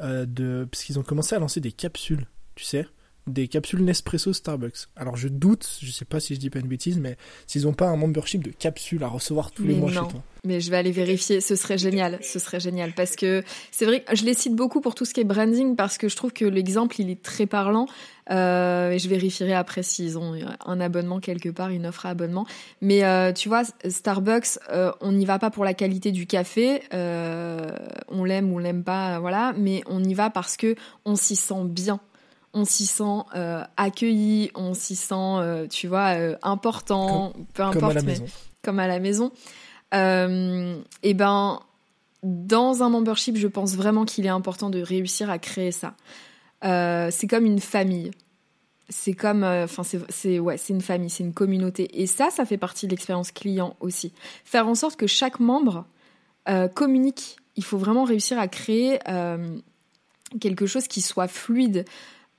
euh, 0.01 0.27
de. 0.27 0.67
Parce 0.71 0.85
qu'ils 0.85 0.99
ont 0.99 1.03
commencé 1.03 1.35
à 1.35 1.39
lancer 1.39 1.61
des 1.61 1.73
capsules, 1.73 2.27
tu 2.55 2.65
sais, 2.65 2.87
des 3.27 3.49
capsules 3.49 3.83
Nespresso 3.83 4.33
Starbucks. 4.33 4.89
Alors 4.97 5.17
je 5.17 5.29
doute, 5.29 5.79
je 5.81 5.91
sais 5.91 6.05
pas 6.05 6.21
si 6.21 6.35
je 6.35 6.41
dis 6.41 6.51
pas 6.51 6.59
une 6.59 6.69
bêtise, 6.69 6.99
mais 6.99 7.17
s'ils 7.47 7.67
ont 7.67 7.73
pas 7.73 7.87
un 7.87 7.97
membership 7.97 8.45
de 8.45 8.51
capsules 8.51 9.03
à 9.03 9.09
recevoir 9.09 9.51
tous 9.51 9.65
les 9.65 9.75
mois 9.75 9.91
chez 9.91 9.99
toi. 9.99 10.23
Mais 10.45 10.61
je 10.61 10.71
vais 10.71 10.77
aller 10.77 10.93
vérifier, 10.93 11.41
ce 11.41 11.57
serait 11.57 11.79
génial, 11.79 12.19
ce 12.23 12.39
serait 12.39 12.61
génial 12.61 12.93
parce 12.93 13.17
que 13.17 13.43
c'est 13.71 13.87
vrai 13.87 14.05
que 14.05 14.15
je 14.15 14.25
les 14.25 14.35
cite 14.35 14.55
beaucoup 14.55 14.83
pour 14.83 14.95
tout 14.95 15.07
ce 15.07 15.15
qui 15.15 15.21
est 15.21 15.25
branding 15.25 15.75
parce 15.75 15.97
que 15.97 16.09
je 16.09 16.17
trouve 16.17 16.33
que 16.33 16.45
l'exemple 16.45 17.01
il 17.01 17.09
est 17.09 17.23
très 17.23 17.47
parlant. 17.47 17.87
Euh, 18.31 18.91
et 18.91 18.99
je 18.99 19.09
vérifierai 19.09 19.53
après 19.53 19.83
s'ils 19.83 20.17
ont 20.19 20.35
un 20.65 20.81
abonnement 20.81 21.21
quelque 21.21 21.49
part, 21.49 21.71
une 21.71 21.87
offre 21.87 22.07
à 22.07 22.11
abonnement. 22.11 22.47
Mais 22.81 23.05
euh, 23.05 23.33
tu 23.33 23.49
vois, 23.49 23.63
Starbucks, 23.87 24.59
euh, 24.71 24.93
on 25.01 25.13
n'y 25.13 25.25
va 25.25 25.39
pas 25.39 25.51
pour 25.51 25.65
la 25.65 25.75
qualité 25.75 26.13
du 26.13 26.27
café, 26.27 26.83
on 26.93 28.25
l'aime 28.25 28.53
ou 28.53 28.57
on 28.57 28.59
l'aime 28.59 28.85
pas, 28.85 29.19
voilà. 29.21 29.53
Mais 29.57 29.83
on 29.87 30.03
y 30.03 30.15
va 30.15 30.31
parce 30.31 30.57
que 30.57 30.75
on 31.05 31.17
s'y 31.17 31.37
sent 31.37 31.65
bien 31.65 32.01
on 32.57 32.65
s'y 32.65 32.87
sent 32.87 33.25
accueilli, 33.77 34.53
on 34.55 34.75
s'y 34.75 34.95
sent, 34.95 35.67
tu 35.71 35.89
vois, 35.89 36.15
important, 36.45 37.33
peu 37.53 37.65
importe, 37.65 37.81
comme 37.81 37.91
à 37.91 37.95
la 37.95 38.03
maison. 38.03 38.25
comme 38.63 38.79
à 38.79 38.87
la 38.87 39.01
maison. 39.01 39.33
et 41.03 41.15
ben, 41.15 41.61
dans 42.23 42.83
un 42.85 42.91
membership, 42.91 43.37
je 43.37 43.49
pense 43.49 43.75
vraiment 43.75 44.05
qu'il 44.05 44.25
est 44.25 44.31
important 44.31 44.71
de 44.71 44.81
réussir 44.81 45.31
à 45.31 45.41
créer 45.41 45.73
ça. 45.73 45.95
C'est 46.63 47.27
comme 47.29 47.47
une 47.47 47.61
famille. 47.61 48.11
C'est 48.91 49.15
comme, 49.15 49.45
enfin, 49.45 49.83
c'est 50.09 50.39
ouais, 50.39 50.57
une 50.69 50.83
famille, 50.83 51.11
c'est 51.11 51.25
une 51.25 51.33
communauté. 51.33 52.03
Et 52.03 52.07
ça, 52.07 52.31
ça 52.31 52.45
fait 52.45 52.59
partie 52.59 52.87
de 52.87 52.91
l'expérience 52.91 53.33
client 53.33 53.77
aussi. 53.81 54.13
Faire 54.45 54.69
en 54.69 54.75
sorte 54.75 54.97
que 54.97 55.07
chaque 55.07 55.41
membre 55.41 55.87
communique. 56.75 57.37
Il 57.57 57.65
faut 57.65 57.79
vraiment 57.79 58.05
réussir 58.05 58.39
à 58.39 58.49
créer 58.49 58.99
quelque 60.41 60.67
chose 60.67 60.89
qui 60.89 61.01
soit 61.01 61.29
fluide. 61.29 61.85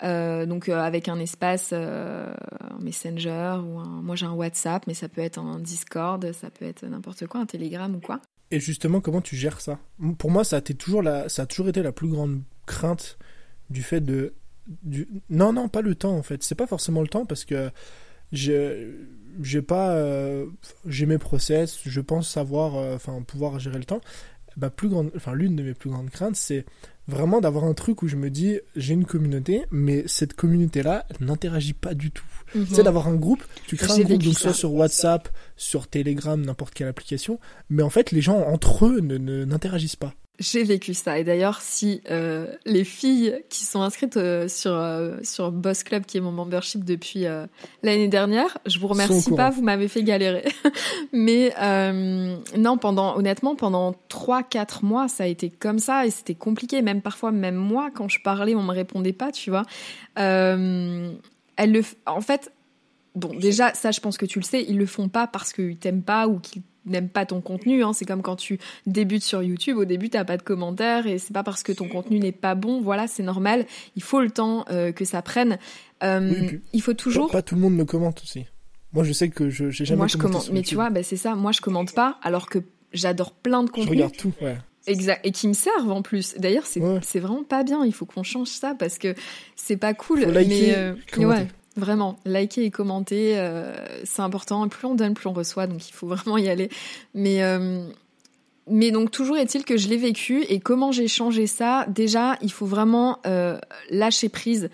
Euh, 0.03 0.45
donc 0.45 0.68
euh, 0.68 0.78
avec 0.78 1.07
un 1.07 1.20
espace 1.20 1.70
euh, 1.72 2.34
un 2.70 2.84
Messenger 2.84 3.59
ou 3.63 3.80
un, 3.80 4.01
moi 4.03 4.18
j'ai 4.18 4.26
un 4.26 4.34
WhatsApp 4.34 4.86
mais 4.88 4.93
ça 4.93 5.07
peut 5.07 5.22
être 5.22 5.39
un 5.39 5.57
Discord 5.57 6.34
ça 6.34 6.49
peut 6.49 6.66
être 6.66 6.86
n'importe 6.86 7.26
quoi 7.28 7.39
un 7.39 7.45
Telegram 7.45 7.95
ou 7.95 8.01
quoi 8.01 8.20
et 8.51 8.59
justement 8.59 8.99
comment 8.99 9.22
tu 9.22 9.38
gères 9.38 9.61
ça? 9.61 9.80
Pour 10.18 10.32
moi 10.32 10.43
ça 10.43 10.57
a, 10.57 10.61
toujours 10.61 11.01
la, 11.01 11.30
ça 11.30 11.43
a 11.43 11.45
toujours 11.45 11.70
été 11.70 11.82
la 11.82 11.93
plus 11.93 12.09
grande 12.09 12.41
crainte 12.66 13.18
du 13.70 13.84
fait 13.84 14.01
de 14.01 14.34
du... 14.84 15.07
non 15.30 15.53
non 15.53 15.68
pas 15.70 15.82
le 15.82 15.95
temps 15.95 16.16
en 16.16 16.24
fait. 16.24 16.43
C'est 16.43 16.55
pas 16.55 16.68
forcément 16.68 17.01
le 17.01 17.07
temps 17.07 17.26
parce 17.26 17.45
que 17.45 17.70
j'ai 18.32 18.91
j'ai 19.41 19.61
pas 19.61 19.95
j'ai 20.86 21.05
mes 21.05 21.18
process 21.18 21.80
je 21.86 22.01
pense 22.01 22.30
savoir 22.30 22.76
enfin 22.95 23.22
pouvoir 23.22 23.59
gérer 23.59 23.78
le 23.78 23.86
temps. 23.86 24.01
Bah 24.57 24.70
plus 24.70 24.88
grande 24.88 25.11
enfin 25.16 25.34
l'une 25.34 25.55
de 25.55 25.63
mes 25.63 25.74
plus 25.74 25.89
grandes 25.89 26.09
craintes 26.09 26.38
c'est 26.38 26.66
vraiment 27.07 27.41
d'avoir 27.41 27.66
un 27.66 27.74
truc 27.74 28.01
où 28.01 28.07
je 28.07 28.16
me 28.16 28.30
dis 28.30 28.59
j'ai 28.76 28.93
une 28.93 29.05
communauté 29.05 29.66
mais 29.70 30.03
cette 30.07 30.34
communauté 30.34 30.82
là 30.82 31.05
n'interagit 31.20 31.74
pas 31.74 31.93
du 31.93 32.09
tout. 32.11 32.26
C'est 32.53 32.76
sais 32.76 32.84
d'avoir 32.84 33.07
un 33.09 33.16
groupe 33.16 33.43
tu 33.68 33.76
crées 33.76 34.01
un 34.01 34.05
groupe 34.05 34.24
donc 34.24 34.34
soit 34.34 34.53
sur 34.53 34.74
WhatsApp 34.74 35.30
sur 35.57 35.88
Telegram 35.88 36.39
n'importe 36.39 36.74
quelle 36.74 36.88
application 36.88 37.39
mais 37.70 37.84
en 37.84 37.89
fait 37.89 38.11
les 38.11 38.22
gens 38.22 38.39
entre 38.39 38.86
eux 38.86 39.01
ne 39.01 39.43
n'interagissent 39.43 39.97
pas 39.97 40.13
j'ai 40.39 40.63
vécu 40.63 40.93
ça. 40.93 41.17
Et 41.17 41.23
d'ailleurs, 41.23 41.61
si 41.61 42.01
euh, 42.11 42.47
les 42.65 42.83
filles 42.83 43.41
qui 43.49 43.63
sont 43.63 43.81
inscrites 43.81 44.17
euh, 44.17 44.47
sur 44.47 44.73
euh, 44.73 45.17
sur 45.23 45.51
Boss 45.51 45.83
Club, 45.83 46.05
qui 46.05 46.17
est 46.17 46.21
mon 46.21 46.31
membership 46.31 46.83
depuis 46.83 47.25
euh, 47.25 47.45
l'année 47.83 48.07
dernière, 48.07 48.57
je 48.65 48.79
vous 48.79 48.88
remercie 48.88 49.31
pas, 49.31 49.49
vous 49.49 49.61
m'avez 49.61 49.88
fait 49.88 50.03
galérer. 50.03 50.45
Mais 51.13 51.53
non, 52.57 52.77
pendant 52.77 53.15
honnêtement, 53.17 53.55
pendant 53.55 53.95
trois 54.09 54.43
quatre 54.43 54.83
mois, 54.83 55.07
ça 55.07 55.23
a 55.23 55.27
été 55.27 55.49
comme 55.49 55.79
ça 55.79 56.05
et 56.05 56.11
c'était 56.11 56.36
compliqué. 56.36 56.81
Même 56.81 57.01
parfois, 57.01 57.31
même 57.31 57.55
moi, 57.55 57.89
quand 57.93 58.09
je 58.09 58.21
parlais, 58.21 58.55
on 58.55 58.63
me 58.63 58.73
répondait 58.73 59.13
pas, 59.13 59.31
tu 59.31 59.49
vois. 59.49 59.63
elle 60.15 61.17
le, 61.57 61.81
en 62.05 62.21
fait, 62.21 62.51
bon, 63.15 63.33
déjà, 63.39 63.73
ça, 63.73 63.91
je 63.91 64.01
pense 64.01 64.17
que 64.17 64.25
tu 64.25 64.39
le 64.39 64.45
sais, 64.45 64.63
ils 64.67 64.77
le 64.77 64.86
font 64.86 65.07
pas 65.07 65.27
parce 65.27 65.53
qu'ils 65.53 65.77
t'aiment 65.77 66.03
pas 66.03 66.27
ou 66.27 66.39
qu'ils 66.39 66.61
n'aiment 66.86 67.09
pas 67.09 67.25
ton 67.25 67.41
contenu. 67.41 67.83
Hein. 67.83 67.93
C'est 67.93 68.05
comme 68.05 68.21
quand 68.21 68.36
tu 68.36 68.59
débutes 68.86 69.23
sur 69.23 69.43
YouTube, 69.43 69.77
au 69.77 69.86
début, 69.86 70.09
t'as 70.09 70.25
pas 70.25 70.38
de 70.38 70.43
commentaires 70.43 71.07
et 71.07 71.17
c'est 71.17 71.33
pas 71.33 71.43
parce 71.43 71.63
que 71.63 71.71
ton 71.71 71.88
contenu 71.88 72.19
n'est 72.19 72.31
pas 72.31 72.55
bon. 72.55 72.81
Voilà, 72.81 73.07
c'est 73.07 73.23
normal. 73.23 73.65
Il 73.95 74.03
faut 74.03 74.21
le 74.21 74.31
temps 74.31 74.65
euh, 74.69 74.91
que 74.91 75.05
ça 75.05 75.21
prenne. 75.21 75.57
Euh, 76.03 76.51
il 76.73 76.81
faut 76.81 76.93
toujours. 76.93 77.31
Pas, 77.31 77.41
tout 77.41 77.55
le 77.55 77.61
monde 77.61 77.75
me 77.75 77.86
commente 77.86 78.21
aussi. 78.23 78.45
Moi, 78.93 79.03
je 79.03 79.13
sais 79.13 79.29
que 79.29 79.49
je 79.49 79.69
j'ai 79.69 79.86
jamais. 79.86 79.97
Moi, 79.97 80.07
je 80.07 80.17
commente. 80.17 80.49
Mais 80.51 80.61
tu 80.61 80.75
vois, 80.75 80.89
bah, 80.89 81.03
c'est 81.03 81.17
ça. 81.17 81.36
Moi, 81.36 81.51
je 81.51 81.61
commente 81.61 81.93
pas, 81.93 82.17
alors 82.21 82.47
que 82.47 82.59
j'adore 82.93 83.31
plein 83.31 83.63
de 83.63 83.69
contenus. 83.69 83.88
Je 83.88 83.93
regarde 83.93 84.15
tout. 84.15 84.33
Ouais. 84.41 84.57
Exact. 84.88 85.25
Et 85.25 85.31
qui 85.31 85.47
me 85.47 85.53
servent 85.53 85.91
en 85.91 86.01
plus. 86.01 86.36
D'ailleurs, 86.38 86.65
c'est 86.65 87.19
vraiment 87.19 87.43
pas 87.43 87.63
bien. 87.63 87.86
Il 87.86 87.93
faut 87.93 88.05
qu'on 88.05 88.23
change 88.23 88.49
ça 88.49 88.75
parce 88.77 88.97
que 88.97 89.15
c'est 89.55 89.77
pas 89.77 89.93
cool. 89.93 90.23
Faut 90.23 90.31
liker, 90.31 90.49
mais 90.49 90.75
euh, 90.75 91.27
ouais. 91.27 91.47
Vraiment, 91.78 92.17
liker 92.23 92.63
et 92.63 92.71
commenter, 92.71 93.38
euh, 93.38 93.73
c'est 94.05 94.21
important. 94.21 94.67
Plus 94.69 94.88
on 94.88 94.95
donne, 94.95 95.13
plus 95.13 95.28
on 95.28 95.34
reçoit, 95.34 95.67
donc 95.67 95.89
il 95.89 95.91
faut 95.91 96.07
vraiment 96.15 96.38
y 96.38 96.47
aller. 96.47 96.69
Mais 97.13 97.43
euh, 97.43 97.86
mais 98.67 98.91
donc 98.91 99.11
toujours 99.11 99.38
est-il 99.38 99.65
que 99.65 99.78
je 99.78 99.89
l'ai 99.89 99.97
vécu 99.97 100.43
et 100.43 100.59
comment 100.59 100.91
j'ai 100.91 101.07
changé 101.07 101.47
ça. 101.47 101.86
Déjà, 101.89 102.38
il 102.41 102.51
faut 102.51 102.65
vraiment 102.65 103.19
euh, 103.28 103.59
lâcher 103.89 104.30
prise 104.30 104.69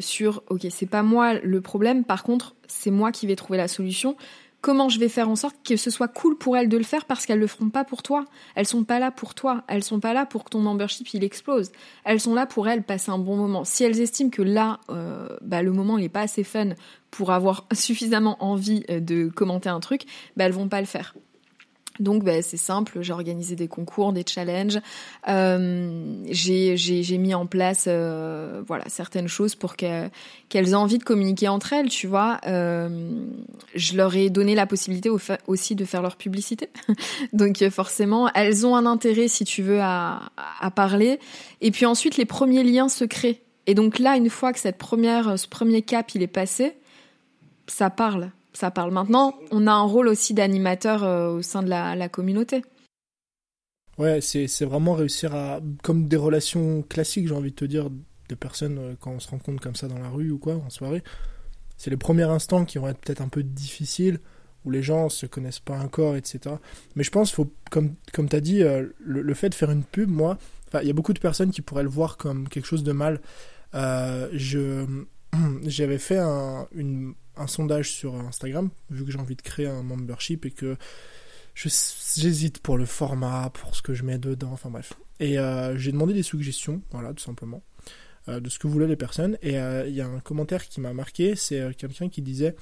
sur. 0.00 0.42
Ok, 0.48 0.66
c'est 0.70 0.86
pas 0.86 1.02
moi 1.02 1.34
le 1.34 1.60
problème. 1.60 2.04
Par 2.04 2.22
contre, 2.22 2.54
c'est 2.66 2.90
moi 2.90 3.10
qui 3.10 3.26
vais 3.26 3.36
trouver 3.36 3.56
la 3.56 3.68
solution 3.68 4.16
comment 4.60 4.88
je 4.88 4.98
vais 4.98 5.08
faire 5.08 5.28
en 5.28 5.36
sorte 5.36 5.56
que 5.64 5.76
ce 5.76 5.90
soit 5.90 6.08
cool 6.08 6.36
pour 6.36 6.56
elles 6.56 6.68
de 6.68 6.76
le 6.76 6.84
faire 6.84 7.04
parce 7.04 7.26
qu'elles 7.26 7.38
le 7.38 7.46
feront 7.46 7.70
pas 7.70 7.84
pour 7.84 8.02
toi. 8.02 8.24
Elles 8.54 8.66
sont 8.66 8.84
pas 8.84 8.98
là 8.98 9.10
pour 9.10 9.34
toi. 9.34 9.64
Elles 9.68 9.84
sont 9.84 10.00
pas 10.00 10.12
là 10.12 10.26
pour 10.26 10.44
que 10.44 10.50
ton 10.50 10.60
membership 10.60 11.12
il 11.14 11.24
explose. 11.24 11.70
Elles 12.04 12.20
sont 12.20 12.34
là 12.34 12.46
pour 12.46 12.68
elles 12.68 12.82
passer 12.82 13.10
un 13.10 13.18
bon 13.18 13.36
moment. 13.36 13.64
Si 13.64 13.84
elles 13.84 14.00
estiment 14.00 14.30
que 14.30 14.42
là, 14.42 14.80
euh, 14.90 15.28
bah, 15.42 15.62
le 15.62 15.72
moment 15.72 15.98
n'est 15.98 16.08
pas 16.08 16.22
assez 16.22 16.44
fun 16.44 16.70
pour 17.10 17.30
avoir 17.30 17.66
suffisamment 17.72 18.42
envie 18.42 18.84
euh, 18.90 19.00
de 19.00 19.28
commenter 19.28 19.68
un 19.68 19.80
truc, 19.80 20.02
bah, 20.36 20.44
elles 20.44 20.52
vont 20.52 20.68
pas 20.68 20.80
le 20.80 20.86
faire. 20.86 21.14
Donc 22.00 22.22
bah, 22.22 22.42
c'est 22.42 22.56
simple, 22.56 22.98
j'ai 23.02 23.12
organisé 23.12 23.56
des 23.56 23.68
concours, 23.68 24.12
des 24.12 24.24
challenges, 24.26 24.78
euh, 25.28 26.24
j'ai 26.30 27.18
mis 27.18 27.34
en 27.34 27.46
place 27.46 27.84
euh, 27.88 28.62
voilà 28.66 28.84
certaines 28.88 29.28
choses 29.28 29.54
pour 29.54 29.76
qu'elles 29.76 30.10
aient 30.50 30.74
envie 30.74 30.98
de 30.98 31.04
communiquer 31.04 31.48
entre 31.48 31.72
elles, 31.72 31.88
tu 31.88 32.06
vois. 32.06 32.40
Euh, 32.46 33.10
je 33.74 33.96
leur 33.96 34.14
ai 34.14 34.30
donné 34.30 34.54
la 34.54 34.66
possibilité 34.66 35.10
aussi 35.46 35.74
de 35.74 35.84
faire 35.84 36.02
leur 36.02 36.16
publicité, 36.16 36.68
donc 37.32 37.68
forcément 37.70 38.30
elles 38.34 38.66
ont 38.66 38.76
un 38.76 38.86
intérêt 38.86 39.28
si 39.28 39.44
tu 39.44 39.62
veux 39.62 39.80
à, 39.80 40.30
à 40.60 40.70
parler. 40.70 41.18
Et 41.60 41.70
puis 41.70 41.86
ensuite 41.86 42.16
les 42.16 42.26
premiers 42.26 42.62
liens 42.62 42.88
se 42.88 43.04
créent. 43.04 43.42
Et 43.66 43.74
donc 43.74 43.98
là 43.98 44.16
une 44.16 44.30
fois 44.30 44.52
que 44.52 44.60
cette 44.60 44.78
première 44.78 45.38
ce 45.38 45.48
premier 45.48 45.82
cap 45.82 46.14
il 46.14 46.22
est 46.22 46.26
passé, 46.26 46.74
ça 47.66 47.90
parle 47.90 48.30
ça 48.58 48.70
parle. 48.70 48.92
Maintenant, 48.92 49.34
on 49.50 49.66
a 49.66 49.72
un 49.72 49.82
rôle 49.82 50.08
aussi 50.08 50.34
d'animateur 50.34 51.04
euh, 51.04 51.30
au 51.30 51.42
sein 51.42 51.62
de 51.62 51.68
la, 51.68 52.08
communauté. 52.08 52.62
Ouais, 53.98 54.20
c'est 54.20 54.64
vraiment 54.64 54.94
réussir 54.94 55.34
à. 55.34 55.60
Comme 55.82 56.08
des 56.08 56.16
relations 56.16 56.82
classiques, 56.82 57.28
j'ai 57.28 57.34
envie 57.34 57.50
de 57.50 57.56
te 57.56 57.64
dire, 57.64 57.88
de 58.28 58.34
personnes 58.34 58.78
euh, 58.78 58.94
quand 58.98 59.12
on 59.12 59.20
se 59.20 59.28
rencontre 59.28 59.62
comme 59.62 59.76
ça 59.76 59.86
dans 59.88 59.98
la 59.98 60.08
rue 60.08 60.30
ou 60.30 60.38
quoi, 60.38 60.56
en 60.56 60.70
soirée. 60.70 61.02
C'est 61.76 61.90
les 61.90 61.96
premiers 61.96 62.24
instants 62.24 62.64
qui 62.64 62.78
vont 62.78 62.88
être 62.88 62.98
peut-être 62.98 63.20
un 63.20 63.28
peu 63.28 63.44
difficiles, 63.44 64.18
où 64.64 64.70
les 64.70 64.82
gens 64.82 65.08
se 65.08 65.26
connaissent 65.26 65.60
pas 65.60 65.78
encore, 65.78 66.16
etc. 66.16 66.56
Mais 66.96 67.04
je 67.04 67.10
pense, 67.10 67.30
faut, 67.30 67.52
comme, 67.70 67.94
comme 68.12 68.28
tu 68.28 68.34
as 68.36 68.40
dit, 68.40 68.62
euh, 68.62 68.86
le, 68.98 69.34
fait 69.34 69.50
de 69.50 69.54
faire 69.54 69.70
une 69.70 69.84
pub, 69.84 70.10
moi, 70.10 70.36
il 70.82 70.86
y 70.86 70.90
a 70.90 70.94
beaucoup 70.94 71.12
de 71.12 71.20
personnes 71.20 71.52
qui 71.52 71.62
pourraient 71.62 71.84
le 71.84 71.88
voir 71.88 72.16
comme 72.16 72.48
quelque 72.48 72.66
chose 72.66 72.82
de 72.82 72.92
mal. 72.92 73.20
J'avais 75.66 75.98
fait 75.98 76.18
un, 76.18 76.66
une, 76.72 77.14
un 77.38 77.46
sondage 77.46 77.92
sur 77.92 78.14
Instagram, 78.14 78.70
vu 78.90 79.04
que 79.04 79.10
j'ai 79.10 79.18
envie 79.18 79.36
de 79.36 79.42
créer 79.42 79.66
un 79.66 79.82
membership 79.82 80.44
et 80.46 80.50
que 80.50 80.76
j'hésite 81.54 82.58
pour 82.60 82.78
le 82.78 82.86
format, 82.86 83.50
pour 83.50 83.74
ce 83.74 83.82
que 83.82 83.94
je 83.94 84.04
mets 84.04 84.18
dedans, 84.18 84.50
enfin 84.52 84.70
bref. 84.70 84.92
Et 85.20 85.38
euh, 85.38 85.76
j'ai 85.76 85.92
demandé 85.92 86.14
des 86.14 86.22
suggestions, 86.22 86.82
voilà, 86.90 87.12
tout 87.12 87.24
simplement, 87.24 87.62
euh, 88.28 88.40
de 88.40 88.48
ce 88.48 88.58
que 88.58 88.68
voulaient 88.68 88.86
les 88.86 88.96
personnes. 88.96 89.36
Et 89.42 89.58
euh, 89.58 89.86
il 89.88 89.94
y 89.94 90.00
a 90.00 90.06
un 90.06 90.20
commentaire 90.20 90.68
qui 90.68 90.80
m'a 90.80 90.92
marqué, 90.92 91.34
c'est 91.34 91.74
quelqu'un 91.76 92.08
qui 92.08 92.22
disait, 92.22 92.54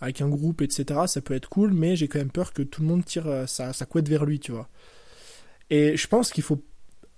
avec 0.00 0.20
un 0.20 0.28
groupe, 0.28 0.62
etc., 0.62 1.00
ça 1.06 1.20
peut 1.20 1.34
être 1.34 1.48
cool, 1.48 1.72
mais 1.72 1.96
j'ai 1.96 2.08
quand 2.08 2.18
même 2.18 2.30
peur 2.30 2.52
que 2.52 2.62
tout 2.62 2.82
le 2.82 2.88
monde 2.88 3.04
tire 3.04 3.44
sa, 3.46 3.72
sa 3.72 3.86
couette 3.86 4.08
vers 4.08 4.24
lui, 4.24 4.40
tu 4.40 4.52
vois. 4.52 4.68
Et 5.70 5.96
je 5.96 6.06
pense 6.06 6.30
qu'il 6.32 6.44
faut 6.44 6.62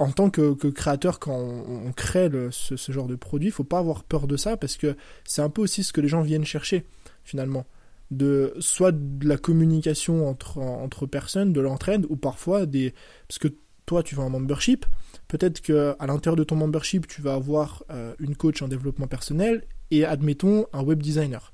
en 0.00 0.10
tant 0.10 0.30
que, 0.30 0.54
créateur, 0.70 1.18
quand 1.18 1.36
on, 1.38 1.92
crée 1.92 2.30
ce, 2.50 2.90
genre 2.90 3.06
de 3.06 3.16
produit, 3.16 3.48
il 3.48 3.52
faut 3.52 3.64
pas 3.64 3.78
avoir 3.78 4.02
peur 4.02 4.26
de 4.26 4.38
ça 4.38 4.56
parce 4.56 4.78
que 4.78 4.96
c'est 5.24 5.42
un 5.42 5.50
peu 5.50 5.60
aussi 5.60 5.84
ce 5.84 5.92
que 5.92 6.00
les 6.00 6.08
gens 6.08 6.22
viennent 6.22 6.46
chercher 6.46 6.86
finalement. 7.30 7.64
De, 8.10 8.54
soit 8.58 8.90
de 8.92 9.28
la 9.28 9.36
communication 9.36 10.28
entre, 10.28 10.58
entre 10.58 11.06
personnes, 11.06 11.52
de 11.52 11.60
l'entraide, 11.60 12.06
ou 12.08 12.16
parfois 12.16 12.66
des. 12.66 12.92
Parce 13.28 13.38
que 13.38 13.48
toi, 13.86 14.02
tu 14.02 14.16
veux 14.16 14.22
un 14.22 14.28
membership, 14.28 14.84
peut-être 15.28 15.60
qu'à 15.60 15.96
l'intérieur 16.06 16.36
de 16.36 16.44
ton 16.44 16.56
membership, 16.56 17.06
tu 17.06 17.22
vas 17.22 17.34
avoir 17.34 17.84
euh, 17.90 18.14
une 18.18 18.36
coach 18.36 18.62
en 18.62 18.68
développement 18.68 19.06
personnel 19.06 19.64
et 19.90 20.04
admettons 20.04 20.66
un 20.72 20.82
web 20.82 21.02
designer. 21.02 21.52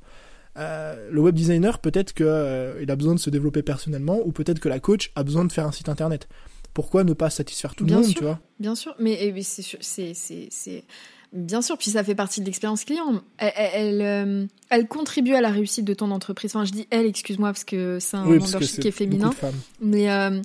Euh, 0.58 1.10
le 1.10 1.20
web 1.20 1.34
designer, 1.34 1.78
peut-être 1.78 2.14
qu'il 2.14 2.26
euh, 2.26 2.84
a 2.88 2.96
besoin 2.96 3.14
de 3.14 3.20
se 3.20 3.28
développer 3.28 3.62
personnellement, 3.62 4.20
ou 4.24 4.32
peut-être 4.32 4.60
que 4.60 4.70
la 4.70 4.80
coach 4.80 5.12
a 5.14 5.22
besoin 5.22 5.44
de 5.44 5.52
faire 5.52 5.66
un 5.66 5.72
site 5.72 5.88
internet 5.88 6.26
pourquoi 6.76 7.04
ne 7.04 7.14
pas 7.14 7.30
satisfaire 7.30 7.74
tout 7.74 7.86
le 7.86 7.94
monde, 7.94 8.14
tu 8.14 8.22
vois? 8.22 8.38
Bien 8.60 8.74
sûr, 8.74 8.94
mais 8.98 9.32
c'est 9.42 10.84
Bien 11.36 11.60
sûr, 11.60 11.76
puis 11.76 11.90
ça 11.90 12.02
fait 12.02 12.14
partie 12.14 12.40
de 12.40 12.46
l'expérience 12.46 12.84
client. 12.84 13.20
Elle, 13.36 14.00
euh, 14.00 14.46
elle, 14.70 14.88
contribue 14.88 15.34
à 15.34 15.42
la 15.42 15.50
réussite 15.50 15.84
de 15.84 15.92
ton 15.92 16.10
entreprise. 16.10 16.56
Enfin, 16.56 16.64
je 16.64 16.72
dis 16.72 16.86
elle, 16.90 17.04
excuse-moi, 17.04 17.50
parce 17.50 17.64
que 17.64 17.98
c'est 18.00 18.16
un 18.16 18.24
membership 18.24 18.80
qui 18.80 18.88
est 18.88 18.92
féminin. 18.92 19.30
Mais 19.80 20.10
euh, 20.10 20.40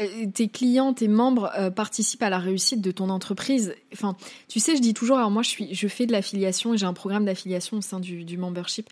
euh, 0.00 0.06
tes 0.32 0.48
clients, 0.48 0.94
tes 0.94 1.08
membres 1.08 1.52
participent 1.76 2.22
à 2.22 2.30
la 2.30 2.38
réussite 2.38 2.80
de 2.80 2.90
ton 2.90 3.10
entreprise. 3.10 3.74
Enfin, 3.92 4.16
tu 4.48 4.60
sais, 4.60 4.76
je 4.76 4.80
dis 4.80 4.94
toujours, 4.94 5.18
alors 5.18 5.30
moi, 5.30 5.42
je, 5.42 5.50
suis, 5.50 5.74
je 5.74 5.88
fais 5.88 6.06
de 6.06 6.12
l'affiliation 6.12 6.72
et 6.72 6.78
j'ai 6.78 6.86
un 6.86 6.94
programme 6.94 7.26
d'affiliation 7.26 7.76
au 7.76 7.82
sein 7.82 8.00
du, 8.00 8.24
du 8.24 8.38
membership. 8.38 8.88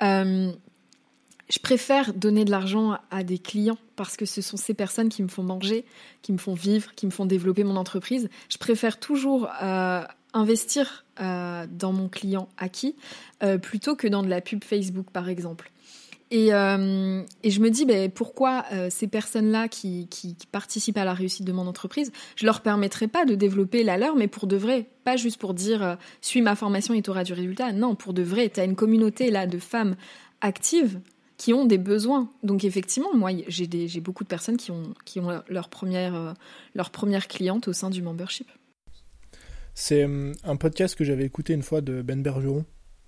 je 0.00 0.52
préfère 1.62 2.12
donner 2.12 2.44
de 2.44 2.50
l'argent 2.50 2.98
à 3.10 3.24
des 3.24 3.38
clients 3.38 3.78
parce 3.96 4.18
que 4.18 4.26
ce 4.26 4.42
sont 4.42 4.58
ces 4.58 4.74
personnes 4.74 5.08
qui 5.08 5.22
me 5.22 5.28
font 5.28 5.42
manger, 5.42 5.86
qui 6.20 6.32
me 6.32 6.38
font 6.38 6.54
vivre, 6.54 6.94
qui 6.94 7.06
me 7.06 7.10
font 7.10 7.24
développer 7.24 7.64
mon 7.64 7.76
entreprise. 7.76 8.28
Je 8.50 8.58
préfère 8.58 9.00
toujours 9.00 9.48
investir 10.32 11.04
euh, 11.20 11.66
dans 11.70 11.92
mon 11.92 12.08
client 12.08 12.48
acquis 12.56 12.94
euh, 13.42 13.58
plutôt 13.58 13.96
que 13.96 14.06
dans 14.06 14.22
de 14.22 14.28
la 14.28 14.40
pub 14.40 14.64
Facebook 14.64 15.06
par 15.12 15.28
exemple. 15.28 15.70
Et, 16.32 16.54
euh, 16.54 17.22
et 17.42 17.50
je 17.50 17.60
me 17.60 17.70
dis 17.70 17.84
ben, 17.84 18.08
pourquoi 18.08 18.64
ces 18.88 19.08
personnes-là 19.08 19.66
qui, 19.66 20.06
qui, 20.08 20.36
participent 20.52 20.98
à 20.98 21.04
la 21.04 21.12
réussite 21.12 21.44
de 21.44 21.50
mon 21.50 21.66
entreprise, 21.66 22.12
je 22.36 22.46
leur 22.46 22.60
permettrai 22.60 23.08
pas 23.08 23.24
de 23.24 23.34
développer 23.34 23.82
la 23.82 23.98
leur, 23.98 24.14
mais 24.14 24.28
pour 24.28 24.46
de 24.46 24.54
vrai, 24.56 24.86
pas 25.02 25.16
juste 25.16 25.40
pour 25.40 25.54
dire 25.54 25.96
suis 26.20 26.40
ma 26.40 26.54
formation 26.54 26.94
et 26.94 27.02
tu 27.02 27.10
auras 27.10 27.24
du 27.24 27.32
résultat. 27.32 27.72
Non, 27.72 27.96
pour 27.96 28.12
de 28.12 28.22
vrai, 28.22 28.48
tu 28.48 28.60
as 28.60 28.64
une 28.64 28.76
communauté 28.76 29.32
là 29.32 29.48
de 29.48 29.58
femmes 29.58 29.96
actives 30.40 31.00
qui 31.36 31.52
ont 31.52 31.64
des 31.64 31.78
besoins. 31.78 32.30
Donc 32.44 32.62
effectivement, 32.62 33.12
moi, 33.12 33.30
j'ai 33.48 34.00
beaucoup 34.00 34.22
de 34.22 34.28
personnes 34.28 34.56
qui 34.56 34.70
ont, 34.70 34.94
qui 35.04 35.18
ont 35.18 35.42
leur, 35.48 35.68
première, 35.68 36.36
leur 36.76 36.90
première 36.90 37.26
cliente 37.26 37.66
au 37.66 37.72
sein 37.72 37.90
du 37.90 38.02
membership. 38.02 38.46
C'est 39.74 40.04
hum, 40.04 40.34
un 40.44 40.56
podcast 40.56 40.94
que 40.94 41.04
j'avais 41.04 41.24
écouté 41.24 41.52
une 41.52 41.62
fois 41.62 41.80
de 41.80 42.02
Ben 42.02 42.22
Bergeron. 42.22 42.64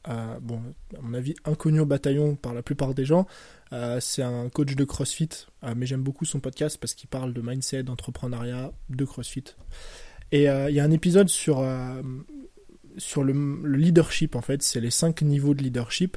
Euh, 0.09 0.39
bon, 0.41 0.61
à 0.97 1.01
mon 1.01 1.15
avis, 1.15 1.35
inconnu 1.45 1.81
au 1.81 1.87
bataillon 1.87 2.35
par 2.35 2.55
la 2.55 2.63
plupart 2.63 2.95
des 2.95 3.05
gens. 3.05 3.27
Euh, 3.73 4.01
c'est 4.01 4.23
un 4.23 4.49
coach 4.49 4.75
de 4.75 4.85
CrossFit, 4.85 5.29
euh, 5.63 5.75
mais 5.77 5.87
j'aime 5.87 6.03
beaucoup 6.03 6.25
son 6.25 6.41
podcast 6.41 6.77
parce 6.79 6.95
qu'il 6.95 7.09
parle 7.09 7.33
de 7.33 7.41
mindset, 7.41 7.85
d'entrepreneuriat, 7.85 8.73
de 8.91 9.05
CrossFit. 9.05 9.45
Et 10.33 10.45
il 10.45 10.75
y 10.75 10.81
a 10.81 10.85
un 10.85 10.91
épisode 10.91 11.29
sur, 11.29 11.63
sur 12.97 13.23
le, 13.23 13.35
le, 13.35 13.77
leadership, 13.77 14.35
en 14.35 14.41
fait, 14.41 14.63
c'est 14.63 14.81
les 14.81 14.91
cinq 14.91 15.21
niveaux 15.21 15.53
de 15.53 15.63
leadership 15.63 16.17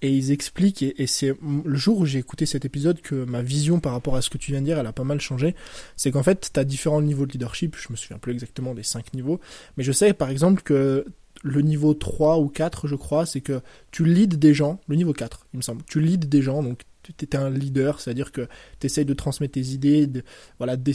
et 0.00 0.10
ils 0.10 0.30
expliquent, 0.30 0.82
et, 0.82 1.06
c'est 1.06 1.34
le 1.42 1.76
jour 1.76 1.98
où 1.98 2.06
j'ai 2.06 2.18
écouté 2.18 2.46
cet 2.46 2.64
épisode 2.64 3.00
que 3.00 3.24
ma 3.24 3.42
vision 3.42 3.80
par 3.80 3.92
rapport 3.92 4.16
à 4.16 4.22
ce 4.22 4.30
que 4.30 4.38
tu 4.38 4.52
viens 4.52 4.60
de 4.60 4.66
dire, 4.66 4.78
elle 4.78 4.86
a 4.86 4.92
pas 4.92 5.04
mal 5.04 5.20
changé. 5.20 5.54
C'est 5.96 6.10
qu'en 6.10 6.22
fait, 6.22 6.50
tu 6.52 6.60
as 6.60 6.64
différents 6.64 7.02
niveaux 7.02 7.26
de 7.26 7.32
leadership, 7.32 7.76
je 7.76 7.88
me 7.90 7.96
souviens 7.96 8.18
plus 8.18 8.32
exactement 8.32 8.74
des 8.74 8.82
cinq 8.82 9.12
niveaux, 9.14 9.40
mais 9.76 9.84
je 9.84 9.92
sais 9.92 10.12
par 10.12 10.30
exemple 10.30 10.62
que 10.62 11.04
le 11.42 11.62
niveau 11.62 11.94
3 11.94 12.38
ou 12.38 12.48
4, 12.48 12.88
je 12.88 12.96
crois, 12.96 13.26
c'est 13.26 13.40
que 13.40 13.60
tu 13.90 14.04
leads 14.04 14.36
des 14.36 14.54
gens, 14.54 14.80
le 14.88 14.96
niveau 14.96 15.12
4, 15.12 15.46
il 15.52 15.58
me 15.58 15.62
semble, 15.62 15.82
tu 15.84 16.00
leads 16.00 16.26
des 16.26 16.42
gens, 16.42 16.62
donc 16.62 16.82
tu 17.02 17.24
es 17.24 17.36
un 17.36 17.50
leader, 17.50 18.00
c'est-à-dire 18.00 18.32
que 18.32 18.48
tu 18.80 18.86
essayes 18.86 19.04
de 19.04 19.14
transmettre 19.14 19.54
tes 19.54 19.66
idées, 19.68 20.06
de, 20.06 20.22
voilà, 20.58 20.76
tu 20.76 20.92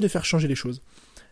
de 0.00 0.08
faire 0.08 0.24
changer 0.24 0.48
les 0.48 0.54
choses. 0.54 0.82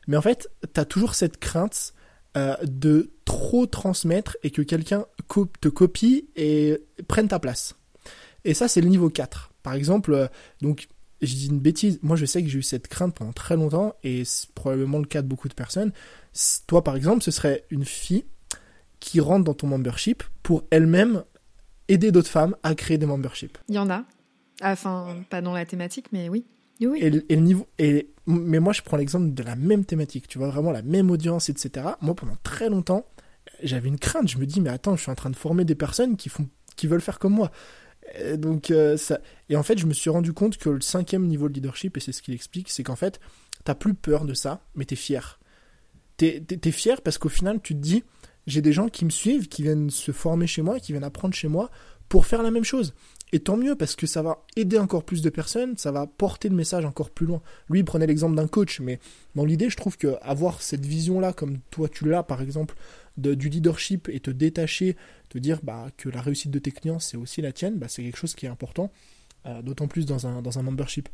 Mais 0.06 0.16
en 0.16 0.22
fait, 0.22 0.50
tu 0.72 0.80
as 0.80 0.84
toujours 0.84 1.14
cette 1.14 1.38
crainte 1.38 1.94
euh, 2.36 2.56
de 2.64 3.12
trop 3.24 3.66
transmettre 3.66 4.36
et 4.42 4.50
que 4.50 4.62
quelqu'un 4.62 5.06
te 5.60 5.68
copie 5.68 6.28
et 6.36 6.78
prenne 7.08 7.28
ta 7.28 7.38
place. 7.38 7.74
Et 8.44 8.54
ça, 8.54 8.68
c'est 8.68 8.80
le 8.80 8.88
niveau 8.88 9.08
4. 9.08 9.52
Par 9.62 9.74
exemple, 9.74 10.12
euh, 10.12 10.26
donc, 10.60 10.88
je 11.22 11.34
dis 11.34 11.46
une 11.46 11.60
bêtise, 11.60 11.98
moi 12.02 12.16
je 12.16 12.26
sais 12.26 12.42
que 12.42 12.48
j'ai 12.48 12.58
eu 12.58 12.62
cette 12.62 12.88
crainte 12.88 13.14
pendant 13.14 13.32
très 13.32 13.56
longtemps 13.56 13.94
et 14.02 14.24
c'est 14.24 14.50
probablement 14.50 14.98
le 14.98 15.06
cas 15.06 15.22
de 15.22 15.28
beaucoup 15.28 15.48
de 15.48 15.54
personnes. 15.54 15.92
Toi, 16.66 16.84
par 16.84 16.96
exemple, 16.96 17.22
ce 17.22 17.30
serait 17.30 17.64
une 17.70 17.84
fille 17.84 18.24
qui 19.00 19.20
rentre 19.20 19.44
dans 19.44 19.54
ton 19.54 19.66
membership 19.66 20.22
pour 20.42 20.64
elle-même 20.70 21.24
aider 21.88 22.12
d'autres 22.12 22.28
femmes 22.28 22.56
à 22.62 22.74
créer 22.74 22.98
des 22.98 23.06
memberships. 23.06 23.58
Il 23.68 23.74
y 23.74 23.78
en 23.78 23.90
a. 23.90 24.04
Enfin, 24.62 25.24
pas 25.30 25.40
dans 25.40 25.52
la 25.52 25.66
thématique, 25.66 26.06
mais 26.12 26.28
oui. 26.28 26.44
Et, 26.80 27.10
le 27.10 27.36
niveau, 27.36 27.66
et, 27.78 28.10
mais 28.26 28.58
moi, 28.58 28.72
je 28.72 28.82
prends 28.82 28.96
l'exemple 28.96 29.32
de 29.32 29.42
la 29.42 29.56
même 29.56 29.84
thématique, 29.84 30.28
tu 30.28 30.38
vois, 30.38 30.48
vraiment 30.48 30.72
la 30.72 30.82
même 30.82 31.10
audience, 31.10 31.48
etc. 31.48 31.86
Moi, 32.00 32.14
pendant 32.14 32.36
très 32.42 32.68
longtemps, 32.68 33.06
j'avais 33.62 33.88
une 33.88 33.98
crainte. 33.98 34.28
Je 34.28 34.38
me 34.38 34.46
dis, 34.46 34.60
mais 34.60 34.70
attends, 34.70 34.96
je 34.96 35.02
suis 35.02 35.10
en 35.10 35.14
train 35.14 35.30
de 35.30 35.36
former 35.36 35.64
des 35.64 35.74
personnes 35.74 36.16
qui, 36.16 36.28
font, 36.28 36.48
qui 36.76 36.86
veulent 36.86 37.00
faire 37.00 37.18
comme 37.18 37.34
moi. 37.34 37.50
Et 38.18 38.36
donc, 38.36 38.70
euh, 38.70 38.96
ça... 38.96 39.20
et 39.48 39.56
en 39.56 39.62
fait, 39.62 39.78
je 39.78 39.86
me 39.86 39.94
suis 39.94 40.10
rendu 40.10 40.32
compte 40.32 40.58
que 40.58 40.68
le 40.68 40.80
cinquième 40.80 41.26
niveau 41.26 41.48
de 41.48 41.54
leadership, 41.54 41.96
et 41.96 42.00
c'est 42.00 42.12
ce 42.12 42.22
qu'il 42.22 42.34
explique, 42.34 42.68
c'est 42.68 42.82
qu'en 42.82 42.96
fait, 42.96 43.20
t'as 43.64 43.74
plus 43.74 43.94
peur 43.94 44.24
de 44.24 44.34
ça, 44.34 44.66
mais 44.74 44.84
t'es 44.84 44.96
fier. 44.96 45.40
T'es 46.16 46.44
es, 46.50 46.70
fier 46.70 47.02
parce 47.02 47.18
qu'au 47.18 47.28
final, 47.28 47.60
tu 47.62 47.74
te 47.74 47.80
dis, 47.80 48.04
j'ai 48.46 48.60
des 48.60 48.72
gens 48.72 48.88
qui 48.88 49.04
me 49.04 49.10
suivent, 49.10 49.48
qui 49.48 49.62
viennent 49.62 49.90
se 49.90 50.12
former 50.12 50.46
chez 50.46 50.62
moi, 50.62 50.78
qui 50.78 50.92
viennent 50.92 51.04
apprendre 51.04 51.34
chez 51.34 51.48
moi 51.48 51.70
pour 52.08 52.26
faire 52.26 52.42
la 52.42 52.50
même 52.50 52.64
chose. 52.64 52.94
Et 53.34 53.40
tant 53.40 53.56
mieux, 53.56 53.74
parce 53.74 53.96
que 53.96 54.06
ça 54.06 54.22
va 54.22 54.44
aider 54.54 54.78
encore 54.78 55.02
plus 55.02 55.20
de 55.20 55.28
personnes, 55.28 55.76
ça 55.76 55.90
va 55.90 56.06
porter 56.06 56.48
le 56.48 56.54
message 56.54 56.84
encore 56.84 57.10
plus 57.10 57.26
loin. 57.26 57.42
Lui, 57.68 57.80
il 57.80 57.84
prenait 57.84 58.06
l'exemple 58.06 58.36
d'un 58.36 58.46
coach, 58.46 58.78
mais 58.78 59.00
dans 59.34 59.44
l'idée, 59.44 59.70
je 59.70 59.76
trouve 59.76 59.96
que 59.98 60.16
avoir 60.22 60.62
cette 60.62 60.86
vision-là, 60.86 61.32
comme 61.32 61.58
toi 61.72 61.88
tu 61.88 62.08
l'as 62.08 62.22
par 62.22 62.40
exemple, 62.40 62.76
du 63.16 63.48
leadership 63.48 64.08
et 64.08 64.20
te 64.20 64.30
détacher, 64.30 64.94
te 65.30 65.38
dire 65.38 65.58
bah, 65.64 65.88
que 65.96 66.08
la 66.08 66.20
réussite 66.20 66.52
de 66.52 66.60
tes 66.60 66.70
clients, 66.70 67.00
c'est 67.00 67.16
aussi 67.16 67.42
la 67.42 67.50
tienne, 67.50 67.76
bah, 67.76 67.88
c'est 67.88 68.04
quelque 68.04 68.18
chose 68.18 68.36
qui 68.36 68.46
est 68.46 68.48
important, 68.48 68.92
euh, 69.46 69.62
d'autant 69.62 69.88
plus 69.88 70.06
dans 70.06 70.28
un, 70.28 70.40
dans 70.40 70.60
un 70.60 70.62
membership. 70.62 71.08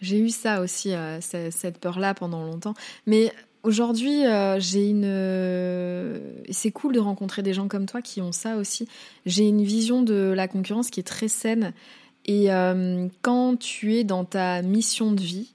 J'ai 0.00 0.18
eu 0.18 0.30
ça 0.30 0.60
aussi, 0.60 0.92
euh, 0.92 1.20
cette 1.20 1.78
peur-là 1.78 2.14
pendant 2.14 2.44
longtemps. 2.46 2.74
Mais 3.06 3.32
Aujourd'hui, 3.64 4.24
euh, 4.24 4.60
j'ai 4.60 4.88
une. 4.88 5.04
Euh, 5.04 6.18
c'est 6.50 6.70
cool 6.70 6.94
de 6.94 7.00
rencontrer 7.00 7.42
des 7.42 7.54
gens 7.54 7.66
comme 7.66 7.86
toi 7.86 8.02
qui 8.02 8.20
ont 8.20 8.32
ça 8.32 8.56
aussi. 8.56 8.88
J'ai 9.26 9.48
une 9.48 9.64
vision 9.64 10.02
de 10.02 10.32
la 10.34 10.46
concurrence 10.46 10.90
qui 10.90 11.00
est 11.00 11.06
très 11.06 11.28
saine. 11.28 11.72
Et 12.24 12.52
euh, 12.52 13.08
quand 13.22 13.56
tu 13.58 13.96
es 13.96 14.04
dans 14.04 14.24
ta 14.24 14.62
mission 14.62 15.12
de 15.12 15.20
vie, 15.20 15.54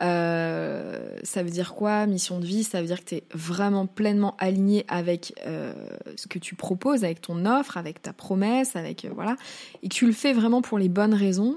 ça 0.00 1.42
veut 1.42 1.50
dire 1.50 1.74
quoi? 1.74 2.06
Mission 2.06 2.40
de 2.40 2.46
vie, 2.46 2.64
ça 2.64 2.80
veut 2.80 2.86
dire 2.86 3.00
que 3.04 3.10
tu 3.10 3.14
es 3.16 3.24
vraiment 3.32 3.86
pleinement 3.86 4.36
aligné 4.38 4.84
avec 4.88 5.34
ce 5.44 6.26
que 6.28 6.38
tu 6.38 6.54
proposes, 6.54 7.04
avec 7.04 7.20
ton 7.20 7.44
offre, 7.46 7.76
avec 7.76 8.00
ta 8.00 8.12
promesse, 8.12 8.74
avec 8.74 9.06
voilà, 9.12 9.36
et 9.82 9.88
que 9.88 9.94
tu 9.94 10.06
le 10.06 10.12
fais 10.12 10.32
vraiment 10.32 10.62
pour 10.62 10.78
les 10.78 10.88
bonnes 10.88 11.14
raisons. 11.14 11.56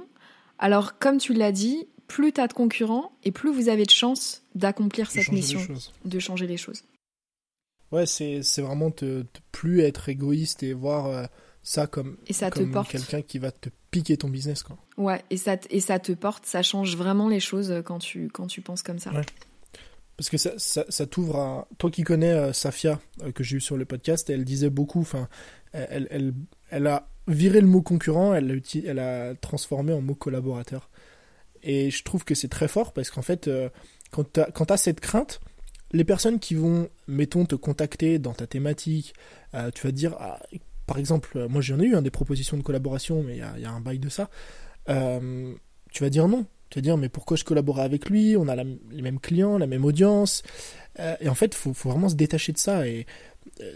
Alors, 0.58 0.98
comme 0.98 1.18
tu 1.18 1.34
l'as 1.34 1.52
dit, 1.52 1.88
plus 2.12 2.34
tu 2.34 2.42
as 2.42 2.48
de 2.48 2.54
concurrents 2.54 3.14
et 3.24 3.32
plus 3.32 3.54
vous 3.54 3.70
avez 3.70 3.86
de 3.86 3.90
chances 3.90 4.44
d'accomplir 4.54 5.10
cette 5.10 5.32
mission, 5.32 5.62
de 6.04 6.20
changer 6.20 6.46
les 6.46 6.58
choses. 6.58 6.84
Ouais, 7.92 8.06
c'est 8.06 8.42
vraiment 8.62 8.92
te, 8.92 9.24
plus 9.52 9.82
être 9.82 10.10
égoïste 10.10 10.62
et 10.64 10.74
voir 10.74 11.08
euh, 11.08 11.24
ça 11.64 11.88
comme, 11.88 12.18
et 12.28 12.34
ça 12.34 12.52
quelqu'un 12.52 13.22
qui 13.22 13.40
va 13.40 13.52
te 13.52 13.70
piquer 13.92 14.18
ton 14.18 14.28
business. 14.28 14.62
Quoi. 14.64 14.78
Ouais, 14.98 15.24
et 15.30 15.38
ça, 15.38 15.56
et 15.70 15.80
ça 15.80 16.00
te 16.00 16.12
porte, 16.12 16.46
ça 16.46 16.62
change 16.64 16.98
vraiment 16.98 17.30
les 17.30 17.40
choses 17.40 17.82
quand 17.86 18.00
tu, 18.00 18.30
quand 18.30 18.48
tu 18.48 18.62
penses 18.62 18.84
comme 18.84 19.00
ça. 19.00 19.12
Parce 20.18 20.30
que 20.30 20.38
ça, 20.38 20.52
ça, 20.58 21.06
t'ouvre 21.06 21.38
à. 21.38 21.68
Toi 21.78 21.90
qui 21.90 22.04
connais 22.04 22.32
euh, 22.32 22.54
Safia, 22.54 23.00
euh, 23.24 23.32
que 23.32 23.44
j'ai 23.44 23.58
eu 23.58 23.62
sur 23.62 23.78
le 23.78 23.86
podcast, 23.86 24.30
elle 24.30 24.44
disait 24.46 24.70
beaucoup, 24.70 25.00
enfin, 25.00 25.30
elle, 25.72 26.08
elle, 26.12 26.34
elle, 26.70 26.88
a 26.88 27.08
viré 27.28 27.62
le 27.62 27.68
mot 27.68 27.82
concurrent, 27.82 28.34
elle 28.34 28.62
elle 28.86 29.00
a 29.00 29.34
transformé 29.36 29.94
en 29.94 30.02
mot 30.02 30.14
collaborateur. 30.14 30.91
Et 31.64 31.92
je 31.92 32.04
trouve 32.04 32.24
que 32.24 32.36
c'est 32.36 32.48
très 32.48 32.68
fort 32.68 32.94
parce 32.94 33.10
qu'en 33.10 33.22
fait, 33.22 33.48
euh, 33.48 33.70
quand 34.12 34.26
tu 34.34 34.74
as, 34.74 34.78
cette 34.78 35.00
crainte, 35.00 35.40
les 35.92 36.04
personnes 36.04 36.40
qui 36.40 36.56
vont, 36.56 36.90
mettons, 37.08 37.46
te 37.46 37.56
contacter 37.56 38.20
dans 38.20 38.34
ta 38.34 38.48
thématique, 38.48 39.14
euh, 39.54 39.72
tu 39.72 39.86
vas 39.86 39.92
dire, 39.92 40.16
ah, 40.20 40.40
par 40.88 40.98
exemple, 40.98 41.38
euh, 41.38 41.48
moi 41.48 41.62
j'en 41.62 41.80
ai 41.80 41.86
eu 41.86 41.96
hein, 41.96 42.02
des 42.02 42.12
propositions 42.12 42.58
de 42.58 42.64
collaboration, 42.64 43.24
mais 43.24 43.38
il 43.38 43.62
y, 43.62 43.66
a, 43.66 43.72
un 43.72 43.82
bail 43.82 44.00
de 44.00 44.10
ça. 44.10 44.30
tu 44.88 46.04
vas 46.04 46.10
dire 46.10 46.28
non. 46.28 46.46
Tu 46.70 46.80
vas 46.80 46.84
dire, 46.84 46.96
mais 46.96 47.10
pourquoi 47.10 47.36
je 47.36 47.44
collaborais 47.44 47.84
avec 47.84 48.10
lui? 48.10 48.38
On 48.38 48.48
a 48.48 48.56
les 48.56 49.02
mêmes 49.02 49.20
clients, 49.20 49.58
la 49.58 49.68
même 49.68 49.84
audience. 49.84 50.42
et 51.20 51.28
en 51.28 51.36
fait, 51.36 51.48
il 51.48 51.58
faut, 51.58 51.90
vraiment 51.90 52.08
se 52.08 52.16
détacher 52.16 52.54
de 52.54 52.58
ça. 52.58 52.88
Et 52.88 53.06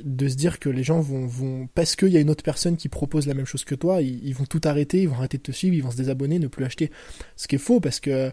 de 0.04 0.28
se 0.28 0.36
dire 0.36 0.60
que 0.60 0.70
les 0.70 0.84
gens 0.84 1.00
vont, 1.00 1.26
vont 1.26 1.68
parce 1.74 1.96
qu'il 1.96 2.10
y 2.10 2.18
a 2.18 2.20
une 2.20 2.30
autre 2.30 2.44
personne 2.44 2.78
qui 2.78 2.90
propose 2.90 3.28
la 3.28 3.34
même 3.34 3.46
chose 3.46 3.64
que 3.64 3.76
toi, 3.76 4.02
ils, 4.02 4.34
vont 4.34 4.46
tout 4.46 4.62
arrêter, 4.64 5.02
ils 5.02 5.10
vont 5.10 5.16
arrêter 5.16 5.38
de 5.38 5.44
te 5.44 5.52
suivre, 5.52 5.76
ils 5.76 5.84
vont 5.84 5.92
se 5.92 5.98
désabonner, 5.98 6.40
ne 6.40 6.48
plus 6.48 6.66
acheter. 6.66 6.92
Ce 7.36 7.48
qui 7.48 7.56
est 7.56 7.60
faux 7.60 7.80
parce 7.80 8.00
que 8.00 8.32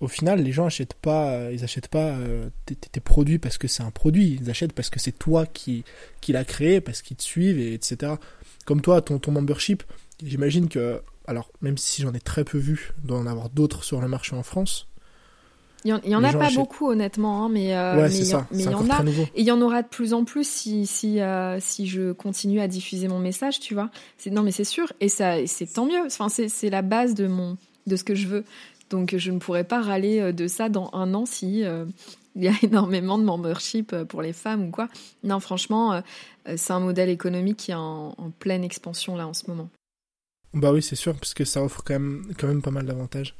au 0.00 0.08
final, 0.08 0.42
les 0.42 0.52
gens 0.52 0.64
achètent 0.64 0.94
pas, 0.94 1.32
euh, 1.32 1.50
ils 1.52 1.62
achètent 1.62 1.88
pas 1.88 2.16
euh, 2.16 2.48
tes, 2.64 3.00
produits 3.00 3.38
parce 3.38 3.58
que 3.58 3.68
c'est 3.68 3.82
un 3.82 3.90
produit, 3.90 4.38
ils 4.40 4.48
achètent 4.48 4.72
parce 4.72 4.88
que 4.88 4.98
c'est 4.98 5.12
toi 5.12 5.44
qui, 5.44 5.84
qui 6.22 6.32
l'as 6.32 6.44
créé, 6.44 6.80
parce 6.80 7.02
qu'ils 7.02 7.18
te 7.18 7.22
suivent, 7.22 7.58
et 7.58 7.74
etc. 7.74 8.14
Comme 8.64 8.80
toi, 8.80 9.02
ton, 9.02 9.18
ton 9.18 9.30
membership, 9.30 9.82
j'imagine 10.24 10.68
que, 10.68 11.02
alors 11.26 11.52
même 11.60 11.76
si 11.76 12.00
j'en 12.00 12.14
ai 12.14 12.20
très 12.20 12.44
peu 12.44 12.56
vu, 12.56 12.92
doit 13.04 13.18
en 13.18 13.26
avoir 13.26 13.50
d'autres 13.50 13.84
sur 13.84 14.00
le 14.00 14.08
marché 14.08 14.34
en 14.34 14.42
France, 14.42 14.88
il 15.84 15.90
y 16.04 16.14
en, 16.14 16.24
a 16.24 16.32
pas 16.32 16.50
beaucoup 16.50 16.90
honnêtement, 16.90 17.44
hein, 17.44 17.48
mais 17.48 17.74
euh, 17.74 17.94
mais 17.94 18.18
il 18.18 18.70
y, 18.70 18.74
en 18.74 18.90
a 18.90 19.02
et 19.02 19.40
il 19.40 19.44
y 19.44 19.50
en 19.50 19.60
aura 19.62 19.82
de 19.82 19.88
plus 19.88 20.12
en 20.12 20.24
plus 20.24 20.46
si 20.46 20.86
si 20.86 21.20
euh, 21.20 21.58
si 21.58 21.86
je 21.86 22.12
continue 22.12 22.60
à 22.60 22.68
diffuser 22.68 23.08
mon 23.08 23.18
message, 23.18 23.60
tu 23.60 23.74
vois. 23.74 23.90
C'est 24.18 24.30
non 24.30 24.42
mais 24.42 24.52
c'est 24.52 24.64
sûr 24.64 24.92
et 25.00 25.08
ça 25.08 25.46
c'est 25.46 25.72
tant 25.72 25.86
mieux. 25.86 26.04
Enfin 26.06 26.28
c'est 26.28 26.48
c'est 26.48 26.68
la 26.68 26.82
base 26.82 27.14
de 27.14 27.26
mon 27.26 27.56
de 27.86 27.96
ce 27.96 28.04
que 28.04 28.14
je 28.14 28.28
veux 28.28 28.44
Donc 28.90 29.14
je 29.16 29.30
ne 29.30 29.38
pourrais 29.38 29.64
pas 29.64 29.80
râler 29.80 30.32
de 30.34 30.48
ça 30.48 30.68
dans 30.68 30.90
un 30.92 31.14
an 31.14 31.24
si 31.24 31.64
il 32.36 32.44
y 32.44 32.48
a 32.48 32.52
énormément 32.62 33.18
de 33.18 33.24
membership 33.24 33.96
pour 34.04 34.20
les 34.20 34.34
femmes 34.34 34.68
ou 34.68 34.70
quoi. 34.70 34.88
Non, 35.24 35.40
franchement, 35.40 36.02
c'est 36.56 36.72
un 36.72 36.80
modèle 36.80 37.08
économique 37.08 37.56
qui 37.56 37.70
est 37.70 37.74
en, 37.74 38.14
en, 38.18 38.30
pleine 38.30 38.64
expansion 38.64 39.16
là 39.16 39.26
en 39.26 39.34
ce 39.34 39.44
moment. 39.48 39.70
Bah 40.52 40.72
oui, 40.72 40.82
c'est 40.82 40.96
sûr, 40.96 41.14
parce 41.14 41.32
que 41.32 41.44
ça 41.44 41.62
offre 41.62 41.82
quand 41.84 41.94
même, 41.94 42.26
quand 42.36 42.48
même 42.48 42.60
pas 42.60 42.72
mal 42.72 42.84
d'avantages. 42.84 43.36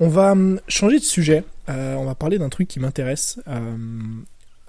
On 0.00 0.08
va 0.08 0.32
hum, 0.32 0.60
changer 0.68 0.98
de 0.98 1.04
sujet. 1.04 1.44
on 1.66 2.04
va 2.04 2.14
parler 2.14 2.38
d'un 2.38 2.48
truc 2.48 2.68
qui 2.68 2.80
m'intéresse. 2.80 3.40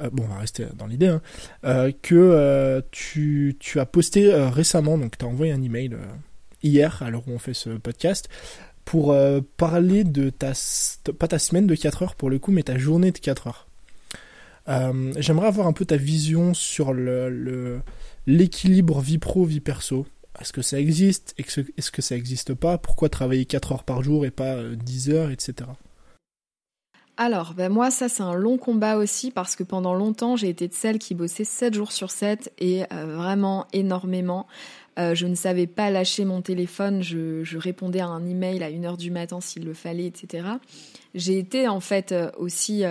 Euh, 0.01 0.09
bon, 0.11 0.23
on 0.23 0.33
va 0.33 0.39
rester 0.39 0.65
dans 0.75 0.87
l'idée, 0.87 1.07
hein, 1.07 1.21
euh, 1.65 1.91
que 2.01 2.15
euh, 2.15 2.81
tu, 2.91 3.57
as 3.75 3.85
posté 3.85 4.33
récemment, 4.33 4.97
donc 4.97 5.17
tu 5.17 5.25
as 5.25 5.27
envoyé 5.27 5.51
un 5.51 5.61
email 5.61 5.95
hier, 6.63 7.01
alors 7.03 7.23
où 7.27 7.31
on 7.31 7.39
fait 7.39 7.53
ce 7.53 7.71
podcast, 7.71 8.29
pour 8.85 9.15
parler 9.57 10.03
de 10.03 10.29
ta, 10.31 10.53
pas 11.19 11.27
ta 11.27 11.37
semaine 11.37 11.67
de 11.67 11.75
4 11.75 12.03
heures 12.03 12.15
pour 12.15 12.29
le 12.29 12.39
coup, 12.39 12.51
mais 12.51 12.63
ta 12.63 12.77
journée 12.77 13.11
de 13.11 13.19
4 13.19 13.47
heures. 13.47 13.67
J'aimerais 15.17 15.47
avoir 15.47 15.67
un 15.67 15.73
peu 15.73 15.85
ta 15.85 15.97
vision 15.97 16.53
sur 16.53 16.93
l'équilibre 18.25 19.01
vie 19.01 19.19
pro, 19.19 19.45
vie 19.45 19.59
perso. 19.59 20.07
Est-ce 20.39 20.53
que 20.53 20.61
ça 20.61 20.79
existe? 20.79 21.35
Est-ce 21.37 21.91
que 21.91 22.01
ça 22.01 22.15
n'existe 22.15 22.53
pas? 22.53 22.77
Pourquoi 22.77 23.09
travailler 23.09 23.45
4 23.45 23.71
heures 23.73 23.83
par 23.83 24.03
jour 24.03 24.25
et 24.25 24.31
pas 24.31 24.63
10 24.63 25.09
heures, 25.09 25.31
etc. 25.31 25.69
Alors, 27.21 27.53
ben 27.53 27.67
moi, 27.67 27.91
ça, 27.91 28.07
c'est 28.07 28.23
un 28.23 28.33
long 28.33 28.57
combat 28.57 28.95
aussi 28.95 29.29
parce 29.29 29.57
que 29.57 29.63
pendant 29.63 29.93
longtemps, 29.93 30.37
j'ai 30.37 30.47
été 30.47 30.69
de 30.69 30.73
celle 30.73 30.99
qui 30.99 31.15
bossait 31.15 31.43
7 31.43 31.73
jours 31.73 31.91
sur 31.91 32.11
7 32.11 32.53
et 32.59 32.83
euh, 32.93 33.17
vraiment 33.17 33.67
énormément. 33.73 34.47
Euh, 34.97 35.15
je 35.15 35.27
ne 35.27 35.35
savais 35.35 35.67
pas 35.67 35.89
lâcher 35.89 36.23
mon 36.23 36.41
téléphone, 36.41 37.03
je, 37.03 37.57
répondais 37.57 37.99
à 37.99 38.07
un 38.07 38.25
email 38.25 38.63
à 38.63 38.71
1h 38.71 38.95
du 38.95 39.11
matin 39.11 39.41
s'il 39.41 39.65
le 39.65 39.73
fallait, 39.73 40.05
etc. 40.05 40.47
J'ai 41.13 41.37
été 41.37 41.67
en 41.67 41.81
fait 41.81 42.13
euh, 42.13 42.31
aussi 42.37 42.83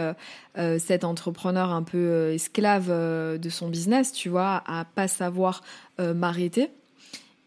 cet 0.79 1.05
entrepreneur 1.05 1.71
un 1.71 1.83
peu 1.83 2.33
esclave 2.33 2.89
de 2.89 3.49
son 3.49 3.69
business, 3.69 4.13
tu 4.13 4.29
vois, 4.29 4.63
à 4.67 4.85
pas 4.85 5.09
savoir 5.09 5.63
m'arrêter 5.99 6.69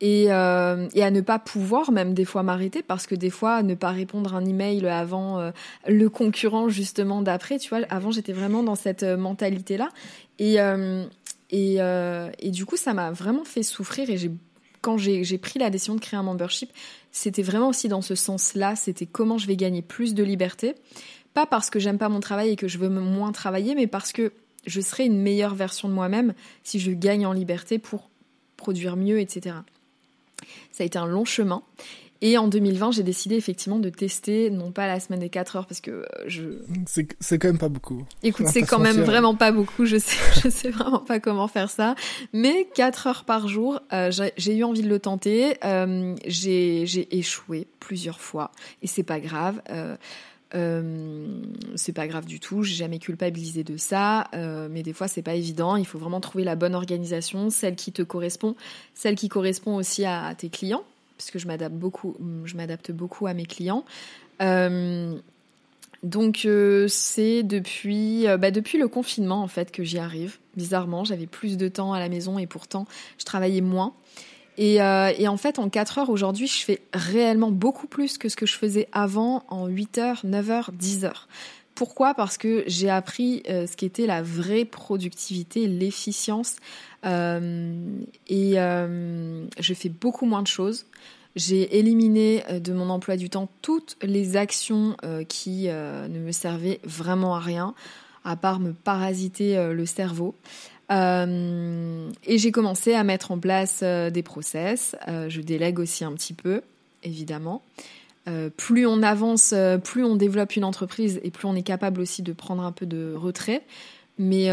et, 0.01 0.25
euh, 0.29 0.89
et, 0.95 1.03
à 1.03 1.11
ne 1.11 1.21
pas 1.21 1.37
pouvoir 1.37 1.91
même 1.91 2.15
des 2.15 2.25
fois 2.25 2.41
m'arrêter 2.41 2.81
parce 2.81 3.05
que 3.05 3.13
des 3.13 3.29
fois 3.29 3.61
ne 3.61 3.75
pas 3.75 3.91
répondre 3.91 4.35
un 4.35 4.43
email 4.43 4.85
avant 4.87 5.39
euh, 5.39 5.51
le 5.87 6.09
concurrent 6.09 6.69
justement 6.69 7.21
d'après 7.21 7.59
tu 7.59 7.69
vois 7.69 7.85
avant 7.89 8.11
j'étais 8.11 8.33
vraiment 8.33 8.63
dans 8.63 8.75
cette 8.75 9.03
euh, 9.03 9.15
mentalité 9.15 9.77
là 9.77 9.89
et 10.39 10.57
et, 11.53 11.75
et, 12.39 12.51
du 12.51 12.65
coup 12.65 12.77
ça 12.77 12.93
m'a 12.93 13.11
vraiment 13.11 13.43
fait 13.43 13.61
souffrir 13.61 14.09
et 14.09 14.17
j'ai 14.17 14.31
quand 14.81 14.97
j'ai 14.97 15.37
pris 15.37 15.59
la 15.59 15.69
décision 15.69 15.93
de 15.95 15.99
créer 15.99 16.17
un 16.17 16.23
membership 16.23 16.71
c'était 17.11 17.43
vraiment 17.43 17.67
aussi 17.67 17.89
dans 17.89 18.01
ce 18.01 18.15
sens 18.15 18.55
là 18.55 18.75
c'était 18.75 19.05
comment 19.05 19.37
je 19.37 19.47
vais 19.47 19.57
gagner 19.57 19.81
plus 19.81 20.15
de 20.15 20.23
liberté. 20.23 20.75
Pas 21.33 21.45
parce 21.45 21.69
que 21.69 21.79
j'aime 21.79 21.97
pas 21.97 22.09
mon 22.09 22.21
travail 22.21 22.49
et 22.49 22.55
que 22.55 22.67
je 22.67 22.77
veux 22.77 22.89
moins 22.89 23.31
travailler 23.33 23.75
mais 23.75 23.87
parce 23.87 24.13
que 24.13 24.31
je 24.65 24.81
serai 24.81 25.05
une 25.05 25.21
meilleure 25.21 25.53
version 25.53 25.89
de 25.89 25.93
moi-même 25.93 26.33
si 26.63 26.79
je 26.79 26.91
gagne 26.91 27.25
en 27.25 27.33
liberté 27.33 27.77
pour 27.79 28.09
produire 28.57 28.95
mieux 28.95 29.19
etc 29.19 29.57
ça 30.71 30.83
a 30.83 30.85
été 30.85 30.97
un 30.97 31.07
long 31.07 31.25
chemin. 31.25 31.63
Et 32.23 32.37
en 32.37 32.47
2020, 32.47 32.91
j'ai 32.91 33.03
décidé 33.03 33.35
effectivement 33.35 33.79
de 33.79 33.89
tester, 33.89 34.51
non 34.51 34.71
pas 34.71 34.85
la 34.85 34.99
semaine 34.99 35.21
des 35.21 35.29
4 35.29 35.55
heures, 35.55 35.65
parce 35.65 35.81
que 35.81 35.91
euh, 35.91 36.05
je... 36.27 36.43
C'est 36.85 37.39
quand 37.39 37.47
même 37.47 37.57
pas 37.57 37.67
beaucoup. 37.67 38.05
Écoute, 38.21 38.45
c'est 38.47 38.61
quand 38.61 38.77
même 38.77 39.01
vraiment 39.01 39.33
pas 39.33 39.51
beaucoup, 39.51 39.85
je 39.85 39.97
sais, 39.97 40.17
je 40.43 40.49
sais 40.49 40.69
vraiment 40.69 40.99
pas 40.99 41.19
comment 41.19 41.47
faire 41.47 41.71
ça. 41.71 41.95
Mais 42.31 42.67
4 42.75 43.07
heures 43.07 43.23
par 43.23 43.47
jour, 43.47 43.79
euh, 43.91 44.11
j'ai 44.37 44.55
eu 44.55 44.63
envie 44.63 44.83
de 44.83 44.89
le 44.89 44.99
tenter. 44.99 45.57
Euh, 45.65 46.15
j'ai 46.27 47.17
échoué 47.17 47.67
plusieurs 47.79 48.21
fois, 48.21 48.51
et 48.83 48.87
c'est 48.87 49.03
pas 49.03 49.19
grave. 49.19 49.59
Euh, 49.71 49.97
euh, 50.53 51.41
c'est 51.75 51.93
pas 51.93 52.07
grave 52.07 52.25
du 52.25 52.39
tout, 52.39 52.63
j'ai 52.63 52.75
jamais 52.75 52.99
culpabilisé 52.99 53.63
de 53.63 53.77
ça, 53.77 54.27
euh, 54.33 54.67
mais 54.69 54.83
des 54.83 54.93
fois 54.93 55.07
c'est 55.07 55.21
pas 55.21 55.35
évident. 55.35 55.75
Il 55.75 55.85
faut 55.85 55.97
vraiment 55.97 56.19
trouver 56.19 56.43
la 56.43 56.55
bonne 56.55 56.75
organisation, 56.75 57.49
celle 57.49 57.75
qui 57.75 57.91
te 57.91 58.01
correspond, 58.01 58.55
celle 58.93 59.15
qui 59.15 59.29
correspond 59.29 59.75
aussi 59.75 60.05
à, 60.05 60.33
tes 60.35 60.49
clients, 60.49 60.83
puisque 61.17 61.37
je 61.37 61.47
m'adapte 61.47 61.75
beaucoup, 61.75 62.15
je 62.45 62.55
m'adapte 62.55 62.91
beaucoup 62.91 63.27
à 63.27 63.33
mes 63.33 63.45
clients. 63.45 63.85
Euh, 64.41 65.15
donc 66.03 66.47
c'est 66.87 67.43
depuis, 67.43 68.25
bah, 68.39 68.51
depuis 68.51 68.79
le 68.79 68.87
confinement 68.87 69.43
en 69.43 69.47
fait 69.47 69.71
que 69.71 69.83
j'y 69.83 69.99
arrive. 69.99 70.37
Bizarrement, 70.57 71.03
j'avais 71.05 71.27
plus 71.27 71.57
de 71.57 71.67
temps 71.67 71.93
à 71.93 71.99
la 71.99 72.09
maison 72.09 72.39
et 72.39 72.47
pourtant 72.47 72.87
je 73.19 73.25
travaillais 73.25 73.61
moins. 73.61 73.93
Euh, 74.59 75.13
et, 75.17 75.27
en 75.27 75.37
fait, 75.37 75.59
en 75.59 75.69
4 75.69 75.99
heures 75.99 76.09
aujourd'hui, 76.09 76.47
je 76.47 76.63
fais 76.63 76.81
réellement 76.93 77.51
beaucoup 77.51 77.87
plus 77.87 78.17
que 78.17 78.29
ce 78.29 78.35
que 78.35 78.45
je 78.45 78.57
faisais 78.57 78.87
avant 78.91 79.43
en 79.47 79.67
8 79.67 79.97
heures, 79.97 80.21
9 80.23 80.51
heures, 80.51 80.71
10 80.73 81.05
heures. 81.05 81.27
Pourquoi? 81.75 82.13
Parce 82.13 82.37
que 82.37 82.63
j'ai 82.67 82.89
appris 82.89 83.43
euh, 83.49 83.65
ce 83.65 83.75
qu'était 83.75 84.05
la 84.05 84.21
vraie 84.21 84.65
productivité, 84.65 85.67
l'efficience. 85.67 86.57
Euh, 87.05 87.73
et 88.27 88.53
je 88.55 89.73
fais 89.73 89.89
beaucoup 89.89 90.25
moins 90.25 90.41
de 90.41 90.47
choses. 90.47 90.85
J'ai 91.37 91.79
éliminé 91.79 92.43
de 92.59 92.73
mon 92.73 92.89
emploi 92.89 93.15
du 93.15 93.29
temps 93.29 93.49
toutes 93.61 93.95
les 94.03 94.35
actions 94.35 94.97
qui 95.29 95.67
ne 95.67 96.19
me 96.19 96.33
servaient 96.33 96.81
vraiment 96.83 97.35
à 97.35 97.39
rien, 97.39 97.73
à 98.25 98.35
part 98.35 98.59
me 98.59 98.73
parasiter 98.73 99.55
le 99.71 99.85
cerveau. 99.85 100.35
Euh, 100.91 102.09
et 102.25 102.37
j'ai 102.37 102.51
commencé 102.51 102.93
à 102.93 103.03
mettre 103.03 103.31
en 103.31 103.39
place 103.39 103.79
euh, 103.83 104.09
des 104.09 104.23
process. 104.23 104.95
Euh, 105.07 105.29
je 105.29 105.41
délègue 105.41 105.79
aussi 105.79 106.03
un 106.03 106.13
petit 106.13 106.33
peu, 106.33 106.61
évidemment. 107.03 107.61
plus 108.57 108.85
on 108.85 109.01
avance, 109.01 109.53
plus 109.83 110.03
on 110.03 110.15
développe 110.15 110.55
une 110.55 110.63
entreprise 110.63 111.19
et 111.23 111.31
plus 111.31 111.47
on 111.47 111.55
est 111.55 111.63
capable 111.63 112.01
aussi 112.01 112.21
de 112.21 112.33
prendre 112.33 112.63
un 112.63 112.71
peu 112.71 112.85
de 112.85 113.13
retrait. 113.15 113.63
Mais, 114.19 114.49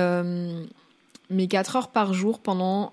mais 1.29 1.47
4 1.47 1.77
heures 1.77 1.89
par 1.89 2.15
jour 2.15 2.39
pendant 2.39 2.91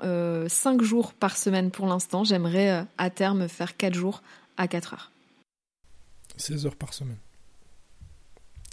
5 0.48 0.82
jours 0.82 1.14
par 1.14 1.38
semaine 1.38 1.72
pour 1.72 1.88
l'instant, 1.88 2.26
j'aimerais 2.26 2.86
à 2.98 3.10
terme 3.10 3.48
faire 3.48 3.78
4 3.78 3.94
jours 3.94 4.22
à 4.58 4.68
4 4.68 4.94
heures. 4.94 5.12
16 6.36 6.66
heures 6.66 6.76
par 6.76 6.94
semaine. 6.94 7.18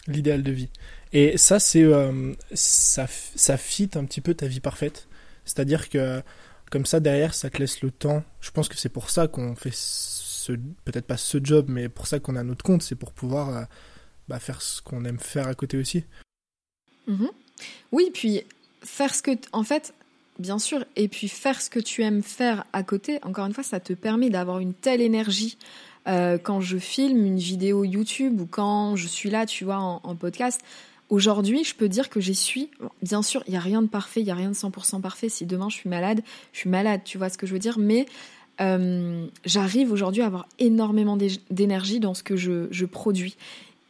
L'idéal 0.08 0.42
de 0.42 0.52
vie. 0.52 0.68
Et 1.12 1.38
ça, 1.38 1.60
c'est 1.60 1.82
euh, 1.82 2.32
ça, 2.54 3.06
ça 3.08 3.56
fit 3.56 3.90
un 3.94 4.04
petit 4.04 4.20
peu 4.20 4.34
ta 4.34 4.46
vie 4.46 4.60
parfaite. 4.60 5.08
C'est-à-dire 5.44 5.88
que 5.88 6.22
comme 6.72 6.86
ça 6.86 7.00
derrière, 7.00 7.34
ça 7.34 7.50
te 7.50 7.58
laisse 7.58 7.82
le 7.82 7.90
temps. 7.90 8.24
Je 8.40 8.50
pense 8.50 8.68
que 8.68 8.76
c'est 8.76 8.88
pour 8.88 9.10
ça 9.10 9.28
qu'on 9.28 9.54
fait 9.54 9.74
ce, 9.74 10.52
peut-être 10.84 11.06
pas 11.06 11.18
ce 11.18 11.38
job, 11.42 11.66
mais 11.68 11.90
pour 11.90 12.06
ça 12.06 12.18
qu'on 12.18 12.34
a 12.34 12.42
notre 12.42 12.64
compte, 12.64 12.82
c'est 12.82 12.94
pour 12.94 13.12
pouvoir 13.12 13.56
euh, 13.56 13.62
bah, 14.26 14.38
faire 14.38 14.62
ce 14.62 14.80
qu'on 14.80 15.04
aime 15.04 15.18
faire 15.18 15.48
à 15.48 15.54
côté 15.54 15.76
aussi. 15.76 16.04
Mhm. 17.06 17.28
Oui, 17.92 18.10
puis 18.12 18.42
faire 18.82 19.14
ce 19.14 19.22
que, 19.22 19.32
en 19.52 19.64
fait, 19.64 19.92
bien 20.38 20.58
sûr, 20.58 20.84
et 20.96 21.08
puis 21.08 21.28
faire 21.28 21.60
ce 21.60 21.68
que 21.68 21.78
tu 21.78 22.02
aimes 22.02 22.22
faire 22.22 22.64
à 22.72 22.82
côté. 22.82 23.18
Encore 23.22 23.44
une 23.44 23.52
fois, 23.52 23.64
ça 23.64 23.78
te 23.78 23.92
permet 23.92 24.30
d'avoir 24.30 24.58
une 24.58 24.72
telle 24.72 25.02
énergie. 25.02 25.58
Euh, 26.08 26.38
quand 26.38 26.60
je 26.60 26.78
filme 26.78 27.24
une 27.24 27.38
vidéo 27.38 27.84
YouTube 27.84 28.40
ou 28.40 28.46
quand 28.46 28.96
je 28.96 29.06
suis 29.06 29.30
là, 29.30 29.46
tu 29.46 29.64
vois, 29.64 29.78
en 29.78 30.14
podcast, 30.16 30.60
Aujourd'hui, 31.12 31.62
je 31.62 31.74
peux 31.74 31.90
dire 31.90 32.08
que 32.08 32.20
j'y 32.20 32.34
suis. 32.34 32.70
Bien 33.02 33.20
sûr, 33.20 33.42
il 33.46 33.50
n'y 33.50 33.58
a 33.58 33.60
rien 33.60 33.82
de 33.82 33.86
parfait, 33.86 34.20
il 34.20 34.24
n'y 34.24 34.30
a 34.30 34.34
rien 34.34 34.48
de 34.48 34.54
100% 34.54 35.02
parfait. 35.02 35.28
Si 35.28 35.44
demain 35.44 35.68
je 35.68 35.74
suis 35.74 35.90
malade, 35.90 36.22
je 36.54 36.60
suis 36.60 36.70
malade, 36.70 37.02
tu 37.04 37.18
vois 37.18 37.28
ce 37.28 37.36
que 37.36 37.46
je 37.46 37.52
veux 37.52 37.58
dire. 37.58 37.78
Mais 37.78 38.06
euh, 38.62 39.26
j'arrive 39.44 39.92
aujourd'hui 39.92 40.22
à 40.22 40.26
avoir 40.26 40.48
énormément 40.58 41.18
d'énergie 41.50 42.00
dans 42.00 42.14
ce 42.14 42.22
que 42.22 42.36
je, 42.36 42.84
produis. 42.86 43.36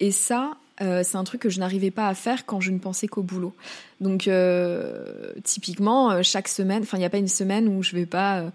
Et 0.00 0.10
ça, 0.10 0.56
euh, 0.80 1.02
c'est 1.04 1.16
un 1.16 1.22
truc 1.22 1.42
que 1.42 1.48
je 1.48 1.60
n'arrivais 1.60 1.92
pas 1.92 2.08
à 2.08 2.14
faire 2.14 2.44
quand 2.44 2.60
je 2.60 2.72
ne 2.72 2.80
pensais 2.80 3.06
qu'au 3.06 3.22
boulot. 3.22 3.54
Donc, 4.00 4.28
typiquement, 5.44 6.24
chaque 6.24 6.48
semaine, 6.48 6.82
enfin, 6.82 6.96
il 6.96 7.02
n'y 7.02 7.06
a 7.06 7.10
pas 7.10 7.18
une 7.18 7.28
semaine 7.28 7.68
où 7.68 7.84
je 7.84 7.94
vais 7.94 8.06
pas. 8.06 8.50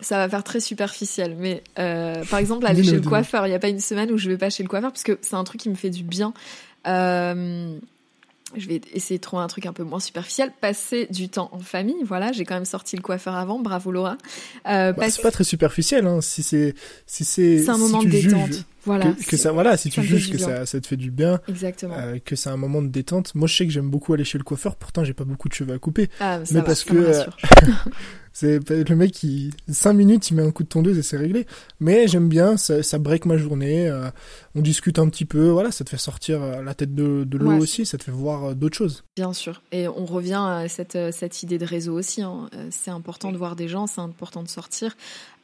Ça 0.00 0.16
va 0.18 0.28
faire 0.28 0.44
très 0.44 0.60
superficiel, 0.60 1.36
mais 1.38 1.62
par 1.74 2.38
exemple, 2.38 2.66
aller 2.66 2.82
chez 2.82 2.92
le 2.92 3.00
coiffeur, 3.00 3.46
il 3.46 3.50
n'y 3.50 3.56
a 3.56 3.60
pas 3.60 3.68
une 3.68 3.80
semaine 3.80 4.10
où 4.10 4.18
je 4.18 4.28
vais 4.28 4.38
pas 4.38 4.50
chez 4.50 4.62
le 4.62 4.68
coiffeur 4.68 4.90
parce 4.90 5.04
que 5.04 5.18
c'est 5.22 5.36
un 5.36 5.44
truc 5.44 5.60
qui 5.60 5.70
me 5.70 5.74
fait 5.74 5.90
du 5.90 6.02
bien. 6.02 6.32
Euh, 6.86 7.78
je 8.56 8.66
vais 8.66 8.80
essayer 8.92 9.18
de 9.18 9.22
trouver 9.22 9.42
un 9.42 9.46
truc 9.46 9.66
un 9.66 9.72
peu 9.72 9.84
moins 9.84 10.00
superficiel. 10.00 10.50
Passer 10.60 11.06
du 11.10 11.28
temps 11.28 11.50
en 11.52 11.60
famille, 11.60 12.02
voilà. 12.04 12.32
J'ai 12.32 12.44
quand 12.44 12.54
même 12.54 12.64
sorti 12.64 12.96
le 12.96 13.02
coiffeur 13.02 13.36
avant, 13.36 13.60
bravo 13.60 13.92
Laura. 13.92 14.16
Euh, 14.68 14.92
bah, 14.92 15.08
C'est 15.08 15.22
pas 15.22 15.30
très 15.30 15.44
superficiel, 15.44 16.06
hein. 16.06 16.20
Si 16.20 16.42
c'est, 16.42 16.74
si 17.06 17.24
c'est, 17.24 17.68
un 17.68 17.78
moment 17.78 18.02
de 18.02 18.08
détente. 18.08 18.64
Voilà. 18.84 19.14
Que, 19.28 19.36
ça, 19.36 19.52
voilà, 19.52 19.76
si 19.76 19.90
tu 19.90 20.02
juges 20.02 20.30
que 20.30 20.38
ça, 20.38 20.66
ça 20.66 20.80
te 20.80 20.86
fait 20.86 20.96
du 20.96 21.10
bien. 21.10 21.40
Exactement. 21.48 21.94
Euh, 21.96 22.18
que 22.24 22.34
c'est 22.34 22.50
un 22.50 22.56
moment 22.56 22.82
de 22.82 22.88
détente. 22.88 23.34
Moi, 23.34 23.46
je 23.46 23.56
sais 23.56 23.66
que 23.66 23.72
j'aime 23.72 23.90
beaucoup 23.90 24.14
aller 24.14 24.24
chez 24.24 24.38
le 24.38 24.44
coiffeur. 24.44 24.74
Pourtant, 24.74 25.04
j'ai 25.04 25.14
pas 25.14 25.24
beaucoup 25.24 25.48
de 25.48 25.54
cheveux 25.54 25.74
à 25.74 25.78
couper. 25.78 26.08
Ah, 26.18 26.40
mais 26.50 26.62
parce 26.62 26.82
que, 26.82 26.94
euh, 26.94 27.24
C'est 28.32 28.60
le 28.70 28.96
mec 28.96 29.12
qui, 29.12 29.50
5 29.68 29.92
minutes, 29.92 30.30
il 30.30 30.34
met 30.34 30.42
un 30.42 30.50
coup 30.50 30.62
de 30.62 30.68
tondeuse 30.68 30.98
et 30.98 31.02
c'est 31.02 31.16
réglé. 31.16 31.46
Mais 31.80 32.06
j'aime 32.06 32.28
bien, 32.28 32.56
ça, 32.56 32.82
ça 32.82 32.98
break 32.98 33.26
ma 33.26 33.36
journée. 33.36 33.88
Euh, 33.88 34.10
on 34.54 34.60
discute 34.60 34.98
un 34.98 35.08
petit 35.08 35.24
peu, 35.24 35.48
voilà, 35.48 35.72
ça 35.72 35.84
te 35.84 35.90
fait 35.90 35.96
sortir 35.96 36.42
euh, 36.42 36.62
la 36.62 36.74
tête 36.74 36.94
de, 36.94 37.24
de 37.24 37.38
l'eau 37.38 37.52
aussi, 37.58 37.84
ça 37.86 37.98
te 37.98 38.04
fait 38.04 38.12
voir 38.12 38.44
euh, 38.44 38.54
d'autres 38.54 38.76
choses. 38.76 39.04
Bien 39.16 39.32
sûr. 39.32 39.62
Et 39.72 39.88
on 39.88 40.06
revient 40.06 40.42
à 40.42 40.68
cette, 40.68 40.98
cette 41.12 41.42
idée 41.42 41.58
de 41.58 41.66
réseau 41.66 41.98
aussi. 41.98 42.22
Hein. 42.22 42.48
C'est 42.70 42.90
important 42.90 43.32
de 43.32 43.36
voir 43.36 43.56
des 43.56 43.68
gens, 43.68 43.86
c'est 43.86 44.00
important 44.00 44.42
de 44.42 44.48
sortir. 44.48 44.96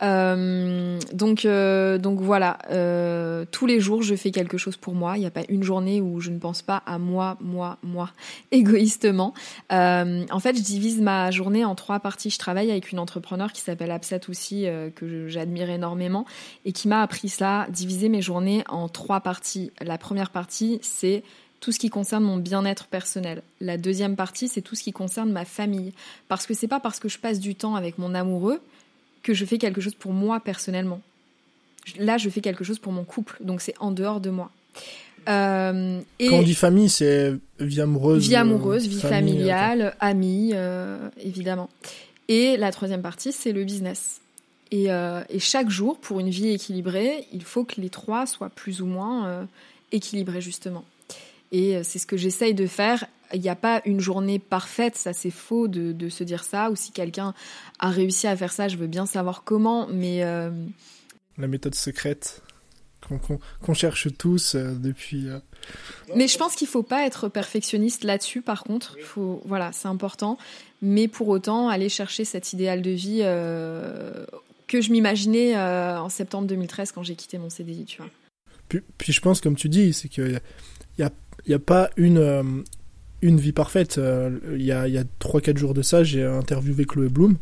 Euh, 0.02 0.98
donc, 1.12 1.46
donc 1.46 2.20
voilà. 2.20 2.58
euh, 2.70 3.44
tous 3.50 3.66
les 3.66 3.80
jours, 3.80 4.02
je 4.02 4.14
fais 4.14 4.30
quelque 4.30 4.58
chose 4.58 4.76
pour 4.76 4.94
moi. 4.94 5.16
Il 5.16 5.20
n'y 5.20 5.26
a 5.26 5.30
pas 5.30 5.44
une 5.48 5.62
journée 5.62 6.00
où 6.00 6.20
je 6.20 6.30
ne 6.30 6.38
pense 6.38 6.62
pas 6.62 6.82
à 6.86 6.98
moi, 6.98 7.36
moi, 7.40 7.78
moi, 7.82 8.10
égoïstement. 8.52 9.34
Euh, 9.72 10.24
en 10.30 10.40
fait, 10.40 10.56
je 10.56 10.62
divise 10.62 11.00
ma 11.00 11.30
journée 11.30 11.64
en 11.64 11.74
trois 11.74 12.00
parties. 12.00 12.30
Je 12.30 12.38
travaille 12.38 12.70
avec 12.70 12.92
une 12.92 12.98
entrepreneur 12.98 13.52
qui 13.52 13.60
s'appelle 13.60 13.90
Absat 13.90 14.20
aussi, 14.28 14.66
euh, 14.66 14.90
que 14.90 15.28
j'admire 15.28 15.70
énormément, 15.70 16.26
et 16.64 16.72
qui 16.72 16.88
m'a 16.88 17.02
appris 17.02 17.28
ça, 17.28 17.66
diviser 17.70 18.08
mes 18.08 18.22
journées 18.22 18.64
en 18.68 18.88
trois 18.88 19.20
parties. 19.20 19.72
La 19.80 19.98
première 19.98 20.30
partie, 20.30 20.78
c'est 20.82 21.22
tout 21.60 21.72
ce 21.72 21.78
qui 21.78 21.88
concerne 21.88 22.22
mon 22.22 22.36
bien-être 22.36 22.86
personnel. 22.86 23.42
La 23.60 23.78
deuxième 23.78 24.14
partie, 24.14 24.48
c'est 24.48 24.60
tout 24.60 24.74
ce 24.74 24.82
qui 24.82 24.92
concerne 24.92 25.32
ma 25.32 25.44
famille. 25.44 25.92
Parce 26.28 26.46
que 26.46 26.54
c'est 26.54 26.68
pas 26.68 26.80
parce 26.80 27.00
que 27.00 27.08
je 27.08 27.18
passe 27.18 27.40
du 27.40 27.54
temps 27.54 27.74
avec 27.74 27.98
mon 27.98 28.14
amoureux 28.14 28.60
que 29.26 29.34
je 29.34 29.44
fais 29.44 29.58
quelque 29.58 29.80
chose 29.80 29.96
pour 29.96 30.12
moi 30.12 30.38
personnellement. 30.38 31.00
Là, 31.98 32.16
je 32.16 32.30
fais 32.30 32.40
quelque 32.40 32.62
chose 32.62 32.78
pour 32.78 32.92
mon 32.92 33.02
couple, 33.02 33.36
donc 33.40 33.60
c'est 33.60 33.74
en 33.80 33.90
dehors 33.90 34.20
de 34.20 34.30
moi. 34.30 34.52
Euh, 35.28 36.00
et 36.20 36.28
Quand 36.28 36.36
on 36.36 36.42
dit 36.42 36.54
famille, 36.54 36.88
c'est 36.88 37.34
vie 37.58 37.80
amoureuse. 37.80 38.28
Vie 38.28 38.36
amoureuse, 38.36 38.86
vie 38.86 39.00
familiale, 39.00 39.96
amis, 39.98 40.52
euh, 40.54 41.10
évidemment. 41.20 41.68
Et 42.28 42.56
la 42.56 42.70
troisième 42.70 43.02
partie, 43.02 43.32
c'est 43.32 43.50
le 43.50 43.64
business. 43.64 44.20
Et, 44.70 44.92
euh, 44.92 45.22
et, 45.28 45.40
chaque 45.40 45.70
jour, 45.70 45.98
pour 45.98 46.20
une 46.20 46.30
vie 46.30 46.50
équilibrée, 46.50 47.26
il 47.32 47.42
faut 47.42 47.64
que 47.64 47.80
les 47.80 47.90
trois 47.90 48.26
soient 48.26 48.50
plus 48.50 48.80
ou 48.80 48.86
moins 48.86 49.48
équilibrés, 49.90 50.40
justement. 50.40 50.84
Et 51.50 51.82
c'est 51.82 51.98
ce 51.98 52.06
que 52.06 52.16
j'essaye 52.16 52.54
de 52.54 52.66
faire. 52.66 53.06
Il 53.34 53.40
n'y 53.40 53.48
a 53.48 53.56
pas 53.56 53.82
une 53.84 54.00
journée 54.00 54.38
parfaite, 54.38 54.96
ça 54.96 55.12
c'est 55.12 55.30
faux 55.30 55.68
de, 55.68 55.92
de, 55.92 56.08
se 56.08 56.24
dire 56.24 56.44
ça. 56.44 56.70
Ou 56.70 56.76
si 56.76 56.92
quelqu'un 56.92 57.34
a 57.78 57.90
réussi 57.90 58.26
à 58.26 58.36
faire 58.36 58.52
ça, 58.52 58.68
je 58.68 58.76
veux 58.76 58.86
bien 58.86 59.06
savoir 59.06 59.42
comment. 59.44 59.86
Mais 59.88 60.22
la 61.38 61.48
méthode 61.48 61.74
secrète 61.74 62.42
qu'on 63.62 63.74
cherche 63.74 64.08
tous 64.16 64.54
euh, 64.54 64.74
depuis. 64.74 65.28
Euh. 65.28 65.38
Mais 66.14 66.28
je 66.28 66.36
pense 66.38 66.54
qu'il 66.54 66.66
faut 66.66 66.82
pas 66.82 67.06
être 67.06 67.28
perfectionniste 67.28 68.04
là-dessus. 68.04 68.42
Par 68.42 68.64
contre, 68.64 68.96
faut 69.02 69.42
voilà, 69.44 69.70
c'est 69.72 69.88
important. 69.88 70.38
Mais 70.82 71.08
pour 71.08 71.28
autant, 71.28 71.68
aller 71.68 71.88
chercher 71.88 72.24
cet 72.24 72.52
idéal 72.52 72.82
de 72.82 72.90
vie 72.90 73.20
euh, 73.22 74.26
que 74.66 74.80
je 74.80 74.90
m'imaginais 74.90 75.56
en 75.56 76.08
septembre 76.08 76.48
2013 76.48 76.92
quand 76.92 77.02
j'ai 77.02 77.14
quitté 77.14 77.38
mon 77.38 77.48
CDI, 77.50 77.84
tu 77.84 77.98
vois. 77.98 78.10
Puis, 78.68 79.12
je 79.12 79.20
pense, 79.20 79.40
comme 79.40 79.54
tu 79.54 79.68
dis, 79.68 79.92
c'est 79.92 80.08
qu'il 80.08 80.40
y 80.98 81.02
a, 81.02 81.10
y 81.46 81.54
a 81.54 81.58
pas 81.58 81.90
une 81.96 82.64
une 83.22 83.38
vie 83.38 83.52
parfaite. 83.52 84.00
Il 84.52 84.62
y 84.62 84.72
a, 84.72 84.82
a 84.82 85.04
3-4 85.20 85.56
jours 85.56 85.74
de 85.74 85.82
ça, 85.82 86.04
j'ai 86.04 86.24
interviewé 86.24 86.84
Chloé 86.84 87.08
Bloom. 87.08 87.38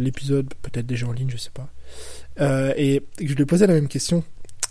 L'épisode 0.00 0.52
peut-être 0.62 0.86
déjà 0.86 1.06
en 1.06 1.12
ligne, 1.12 1.30
je 1.30 1.36
sais 1.36 1.50
pas. 1.52 1.68
Euh, 2.40 2.72
et 2.76 3.02
je 3.20 3.34
lui 3.34 3.42
ai 3.42 3.46
posé 3.46 3.66
la 3.66 3.74
même 3.74 3.88
question. 3.88 4.24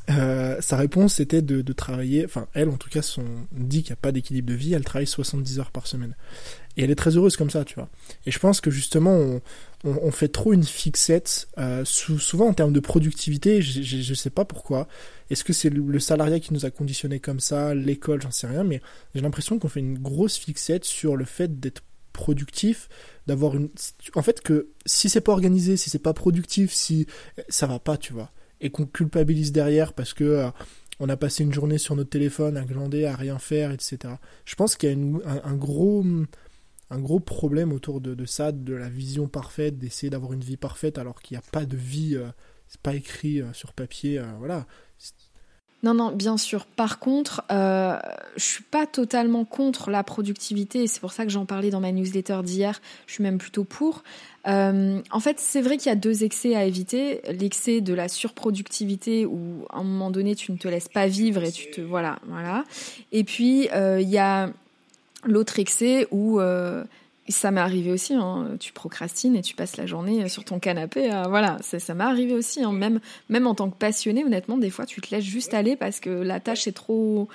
Euh, 0.09 0.61
sa 0.61 0.77
réponse 0.77 1.15
c'était 1.15 1.41
de, 1.41 1.61
de, 1.61 1.73
travailler, 1.73 2.23
enfin 2.23 2.47
elle 2.53 2.69
en 2.69 2.77
tout 2.77 2.89
cas 2.89 3.01
son, 3.01 3.25
dit 3.51 3.83
qu'il 3.83 3.91
n'y 3.91 3.97
a 3.97 4.01
pas 4.01 4.13
d'équilibre 4.13 4.47
de 4.47 4.53
vie, 4.53 4.73
elle 4.73 4.85
travaille 4.85 5.07
70 5.07 5.59
heures 5.59 5.71
par 5.71 5.85
semaine. 5.85 6.15
Et 6.77 6.83
elle 6.83 6.91
est 6.91 6.95
très 6.95 7.17
heureuse 7.17 7.35
comme 7.35 7.49
ça, 7.49 7.65
tu 7.65 7.75
vois. 7.75 7.89
Et 8.25 8.31
je 8.31 8.39
pense 8.39 8.61
que 8.61 8.71
justement 8.71 9.11
on, 9.11 9.41
on, 9.83 10.11
fait 10.11 10.29
trop 10.29 10.53
une 10.53 10.63
fixette, 10.63 11.49
euh, 11.57 11.83
souvent 11.83 12.47
en 12.47 12.53
termes 12.53 12.71
de 12.71 12.79
productivité, 12.79 13.61
je, 13.61 13.81
je 13.81 14.13
sais 14.13 14.29
pas 14.29 14.45
pourquoi. 14.45 14.87
Est-ce 15.29 15.43
que 15.43 15.53
c'est 15.53 15.69
le, 15.69 15.99
salariat 15.99 16.39
qui 16.39 16.53
nous 16.53 16.65
a 16.65 16.71
conditionné 16.71 17.19
comme 17.19 17.41
ça, 17.41 17.75
l'école, 17.75 18.21
j'en 18.21 18.31
sais 18.31 18.47
rien, 18.47 18.63
mais 18.63 18.81
j'ai 19.13 19.21
l'impression 19.21 19.59
qu'on 19.59 19.67
fait 19.67 19.81
une 19.81 19.99
grosse 19.99 20.37
fixette 20.37 20.85
sur 20.85 21.17
le 21.17 21.25
fait 21.25 21.59
d'être 21.59 21.83
productif, 22.13 22.87
d'avoir 23.27 23.55
une 23.55 23.69
en 24.15 24.21
fait 24.21 24.41
que 24.41 24.69
si 24.85 25.09
c'est 25.09 25.21
pas 25.21 25.33
organisé 25.33 25.77
si 25.77 25.91
c'est 25.91 25.99
pas 25.99 26.13
productif 26.13 26.73
si 26.73 27.05
ça 27.47 27.67
va 27.67 27.77
pas 27.77 27.95
tu 27.95 28.11
vois 28.11 28.31
et 28.61 28.69
qu'on 28.69 28.85
culpabilise 28.85 29.51
derrière 29.51 29.93
parce 29.93 30.13
que 30.13 30.23
euh, 30.23 30.49
on 30.99 31.09
a 31.09 31.17
passé 31.17 31.43
une 31.43 31.53
journée 31.53 31.77
sur 31.77 31.95
notre 31.95 32.09
téléphone 32.09 32.57
à 32.57 32.63
glander 32.63 33.05
à 33.05 33.15
rien 33.15 33.39
faire 33.39 33.71
etc 33.71 34.15
je 34.45 34.55
pense 34.55 34.75
qu'il 34.75 34.89
y 34.89 34.93
a 34.93 35.41
un, 35.43 35.55
gros 35.55 36.03
un 36.89 36.99
gros 36.99 37.19
problème 37.19 37.71
autour 37.71 38.01
de, 38.01 38.25
ça 38.25 38.51
de 38.51 38.73
la 38.73 38.89
vision 38.89 39.27
parfaite 39.27 39.77
d'essayer 39.77 40.09
d'avoir 40.09 40.33
une 40.33 40.41
vie 40.41 40.57
parfaite 40.57 40.97
alors 40.97 41.21
qu'il 41.21 41.35
n'y 41.35 41.39
a 41.39 41.51
pas 41.51 41.65
de 41.65 41.77
vie 41.77 42.15
euh, 42.15 42.27
c'est 42.67 42.81
pas 42.81 42.95
écrit 42.95 43.41
euh, 43.41 43.53
sur 43.53 43.73
papier 43.73 44.21
voilà 44.39 44.65
non, 45.83 45.93
non, 45.93 46.11
bien 46.11 46.37
sûr. 46.37 46.65
Par 46.65 46.97
contre, 46.97 47.43
euh, 47.51 47.97
je 48.35 48.43
suis 48.43 48.63
pas 48.63 48.87
totalement 48.87 49.45
contre 49.45 49.91
la 49.91 50.03
productivité 50.03 50.87
c'est 50.87 50.99
pour 50.99 51.13
ça 51.13 51.23
que 51.23 51.29
j'en 51.29 51.45
parlais 51.45 51.69
dans 51.69 51.79
ma 51.79 51.91
newsletter 51.91 52.39
d'hier. 52.43 52.81
Je 53.05 53.13
suis 53.13 53.23
même 53.23 53.37
plutôt 53.37 53.63
pour. 53.63 54.03
Euh, 54.47 55.01
en 55.11 55.19
fait, 55.19 55.39
c'est 55.39 55.61
vrai 55.61 55.77
qu'il 55.77 55.89
y 55.89 55.91
a 55.91 55.95
deux 55.95 56.23
excès 56.23 56.55
à 56.55 56.63
éviter. 56.65 57.21
L'excès 57.31 57.81
de 57.81 57.93
la 57.93 58.07
surproductivité 58.07 59.25
où 59.25 59.65
à 59.69 59.79
un 59.79 59.83
moment 59.83 60.09
donné 60.09 60.35
tu 60.35 60.51
ne 60.51 60.57
te 60.57 60.67
laisses 60.67 60.87
pas 60.87 61.07
vivre 61.07 61.43
et 61.43 61.51
tu 61.51 61.69
te 61.69 61.81
voilà, 61.81 62.19
voilà. 62.27 62.63
Et 63.11 63.23
puis 63.23 63.69
euh, 63.73 63.99
il 64.01 64.09
y 64.09 64.17
a 64.17 64.49
l'autre 65.25 65.59
excès 65.59 66.07
où 66.11 66.39
euh, 66.39 66.83
ça 67.27 67.51
m'est 67.51 67.61
arrivé 67.61 67.91
aussi. 67.91 68.13
Hein. 68.13 68.57
Tu 68.59 68.73
procrastines 68.73 69.35
et 69.35 69.41
tu 69.41 69.55
passes 69.55 69.77
la 69.77 69.85
journée 69.85 70.27
sur 70.29 70.43
ton 70.43 70.59
canapé. 70.59 71.09
voilà, 71.27 71.57
ça, 71.61 71.93
m'est 71.93 72.03
arrivé 72.03 72.33
aussi. 72.33 72.63
Hein. 72.63 72.71
Même, 72.71 72.99
même 73.29 73.47
en 73.47 73.55
tant 73.55 73.69
que 73.69 73.77
passionné, 73.77 74.23
honnêtement, 74.23 74.57
des 74.57 74.69
fois, 74.69 74.85
tu 74.85 75.01
te 75.01 75.13
laisses 75.13 75.25
juste 75.25 75.53
aller 75.53 75.75
parce 75.75 75.99
que 75.99 76.09
la 76.09 76.39
tâche 76.39 76.67
est 76.67 76.73
trop. 76.73 77.27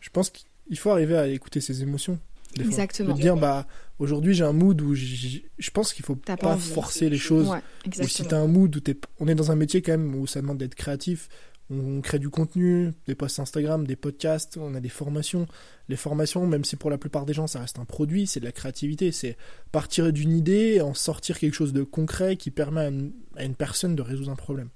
Je 0.00 0.10
pense 0.10 0.30
qu'il 0.30 0.78
faut 0.78 0.90
arriver 0.90 1.16
à 1.16 1.28
écouter 1.28 1.60
ses 1.60 1.82
émotions. 1.82 2.18
Exactement. 2.58 3.14
De 3.14 3.20
dire, 3.20 3.36
bah, 3.36 3.66
aujourd'hui, 3.98 4.34
j'ai 4.34 4.44
un 4.44 4.52
mood 4.52 4.80
où 4.80 4.94
je 4.94 5.70
pense 5.72 5.92
qu'il 5.92 6.04
faut 6.04 6.16
pas, 6.16 6.56
forcer 6.56 7.08
les 7.10 7.18
choses. 7.18 7.50
ou 7.86 8.08
si 8.08 8.24
t'as 8.24 8.38
un 8.38 8.46
mood 8.46 8.74
où 8.74 8.90
es... 8.90 8.96
on 9.20 9.28
est 9.28 9.34
dans 9.34 9.50
un 9.50 9.56
métier 9.56 9.82
quand 9.82 9.92
même 9.92 10.14
où 10.14 10.26
ça 10.26 10.40
demande 10.40 10.58
d'être 10.58 10.74
créatif, 10.74 11.28
on 11.70 12.00
crée 12.00 12.18
du 12.18 12.30
contenu, 12.30 12.92
des 13.06 13.14
posts 13.14 13.40
Instagram, 13.40 13.86
des 13.86 13.96
podcasts, 13.96 14.56
on 14.56 14.74
a 14.74 14.80
des 14.80 14.88
formations. 14.88 15.46
Les 15.88 15.96
formations, 15.96 16.46
même 16.46 16.64
si 16.64 16.76
pour 16.76 16.90
la 16.90 16.98
plupart 16.98 17.26
des 17.26 17.34
gens 17.34 17.46
ça 17.46 17.60
reste 17.60 17.78
un 17.78 17.84
produit, 17.84 18.26
c'est 18.26 18.40
de 18.40 18.44
la 18.44 18.52
créativité, 18.52 19.12
c'est 19.12 19.36
partir 19.70 20.12
d'une 20.12 20.32
idée, 20.32 20.80
en 20.80 20.94
sortir 20.94 21.38
quelque 21.38 21.54
chose 21.54 21.72
de 21.72 21.82
concret 21.82 22.36
qui 22.36 22.50
permet 22.50 23.12
à 23.36 23.44
une, 23.44 23.54
personne 23.54 23.96
de 23.96 24.02
résoudre 24.02 24.30
un 24.30 24.36
problème. 24.36 24.70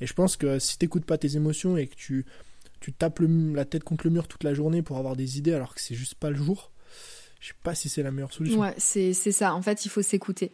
Et 0.00 0.06
je 0.06 0.14
pense 0.14 0.36
que 0.36 0.58
si 0.58 0.76
t'écoutes 0.76 1.04
pas 1.04 1.18
tes 1.18 1.36
émotions 1.36 1.76
et 1.76 1.86
que 1.86 1.94
tu, 1.94 2.26
tu 2.80 2.92
tapes 2.92 3.20
la 3.20 3.64
tête 3.64 3.84
contre 3.84 4.06
le 4.06 4.10
mur 4.10 4.26
toute 4.26 4.42
la 4.42 4.54
journée 4.54 4.82
pour 4.82 4.98
avoir 4.98 5.14
des 5.14 5.38
idées 5.38 5.54
alors 5.54 5.74
que 5.74 5.80
c'est 5.80 5.94
juste 5.94 6.16
pas 6.16 6.30
le 6.30 6.36
jour, 6.36 6.72
je 7.44 7.50
sais 7.50 7.54
pas 7.62 7.74
si 7.74 7.90
c'est 7.90 8.02
la 8.02 8.10
meilleure 8.10 8.32
solution. 8.32 8.58
Ouais, 8.58 8.72
c'est 8.78 9.12
ça. 9.12 9.54
En 9.54 9.60
fait, 9.60 9.84
il 9.84 9.90
faut 9.90 10.00
s'écouter. 10.00 10.50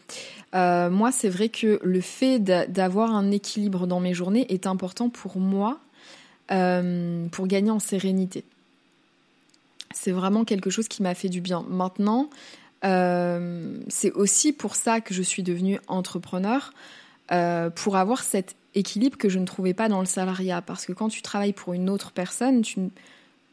Euh, 0.57 0.91
moi, 0.91 1.12
c'est 1.12 1.29
vrai 1.29 1.49
que 1.49 1.79
le 1.85 2.01
fait 2.01 2.41
d'avoir 2.41 3.15
un 3.15 3.31
équilibre 3.31 3.87
dans 3.87 4.01
mes 4.01 4.12
journées 4.12 4.53
est 4.53 4.67
important 4.67 5.09
pour 5.09 5.39
moi 5.39 5.79
euh, 6.51 7.29
pour 7.29 7.47
gagner 7.47 7.71
en 7.71 7.79
sérénité. 7.79 8.43
C'est 9.95 10.11
vraiment 10.11 10.45
quelque 10.45 10.69
chose 10.69 10.89
qui 10.89 11.05
m'a 11.05 11.15
fait 11.15 11.29
du 11.29 11.41
bien. 11.41 11.65
Maintenant, 11.69 12.29
euh, 12.85 13.79
c'est 13.87 14.11
aussi 14.11 14.53
pour 14.53 14.75
ça 14.75 15.01
que 15.01 15.15
je 15.15 15.23
suis 15.23 15.45
devenue 15.45 15.79
entrepreneur, 15.87 16.73
pour 17.77 17.97
avoir 17.99 18.25
cet 18.25 18.57
équilibre 18.75 19.17
que 19.17 19.29
je 19.29 19.39
ne 19.39 19.45
trouvais 19.45 19.75
pas 19.75 19.89
dans 19.89 20.01
le 20.01 20.07
salariat. 20.07 20.61
Parce 20.61 20.87
que 20.87 20.93
quand 20.93 21.09
tu 21.09 21.23
travailles 21.23 21.53
pour 21.53 21.73
une 21.73 21.89
autre 21.89 22.11
personne, 22.11 22.62
tu 22.62 22.91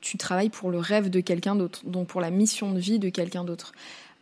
tu 0.08 0.18
travailles 0.18 0.50
pour 0.50 0.72
le 0.72 0.80
rêve 0.80 1.10
de 1.10 1.20
quelqu'un 1.20 1.56
d'autre, 1.56 1.82
donc 1.86 2.08
pour 2.08 2.22
la 2.22 2.30
mission 2.30 2.72
de 2.72 2.80
vie 2.80 3.00
de 3.00 3.10
quelqu'un 3.10 3.44
d'autre. 3.44 3.74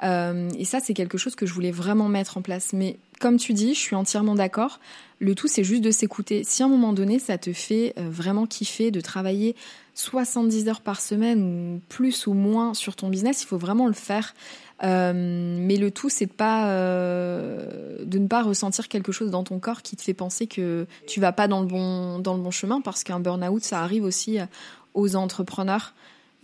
Euh, 0.03 0.49
et 0.57 0.65
ça, 0.65 0.79
c'est 0.79 0.93
quelque 0.93 1.17
chose 1.17 1.35
que 1.35 1.45
je 1.45 1.53
voulais 1.53 1.71
vraiment 1.71 2.09
mettre 2.09 2.37
en 2.37 2.41
place. 2.41 2.73
Mais 2.73 2.97
comme 3.19 3.37
tu 3.37 3.53
dis, 3.53 3.73
je 3.73 3.79
suis 3.79 3.95
entièrement 3.95 4.35
d'accord. 4.35 4.79
Le 5.19 5.35
tout, 5.35 5.47
c'est 5.47 5.63
juste 5.63 5.83
de 5.83 5.91
s'écouter. 5.91 6.43
Si 6.43 6.63
à 6.63 6.65
un 6.65 6.69
moment 6.69 6.91
donné, 6.91 7.19
ça 7.19 7.37
te 7.37 7.53
fait 7.53 7.93
euh, 7.97 8.09
vraiment 8.09 8.45
kiffer 8.45 8.91
de 8.91 8.99
travailler 8.99 9.55
70 9.93 10.67
heures 10.67 10.81
par 10.81 10.99
semaine 10.99 11.79
plus 11.87 12.27
ou 12.27 12.33
moins 12.33 12.73
sur 12.73 12.95
ton 12.95 13.07
business, 13.07 13.43
il 13.43 13.45
faut 13.45 13.57
vraiment 13.57 13.87
le 13.87 13.93
faire. 13.93 14.33
Euh, 14.83 15.13
mais 15.57 15.77
le 15.77 15.89
tout, 15.89 16.09
c'est 16.09 16.25
de 16.25 16.33
ne 18.19 18.27
pas 18.27 18.43
ressentir 18.43 18.89
quelque 18.89 19.13
chose 19.13 19.31
dans 19.31 19.45
ton 19.45 19.59
corps 19.59 19.81
qui 19.81 19.95
te 19.95 20.01
fait 20.01 20.13
penser 20.13 20.47
que 20.47 20.85
tu 21.07 21.21
vas 21.21 21.31
pas 21.31 21.47
dans 21.47 21.61
le 21.61 21.67
bon 21.67 22.19
dans 22.19 22.35
le 22.35 22.41
bon 22.41 22.51
chemin, 22.51 22.81
parce 22.81 23.05
qu'un 23.05 23.21
burn-out, 23.21 23.63
ça 23.63 23.81
arrive 23.81 24.03
aussi 24.03 24.37
aux 24.95 25.15
entrepreneurs. 25.15 25.93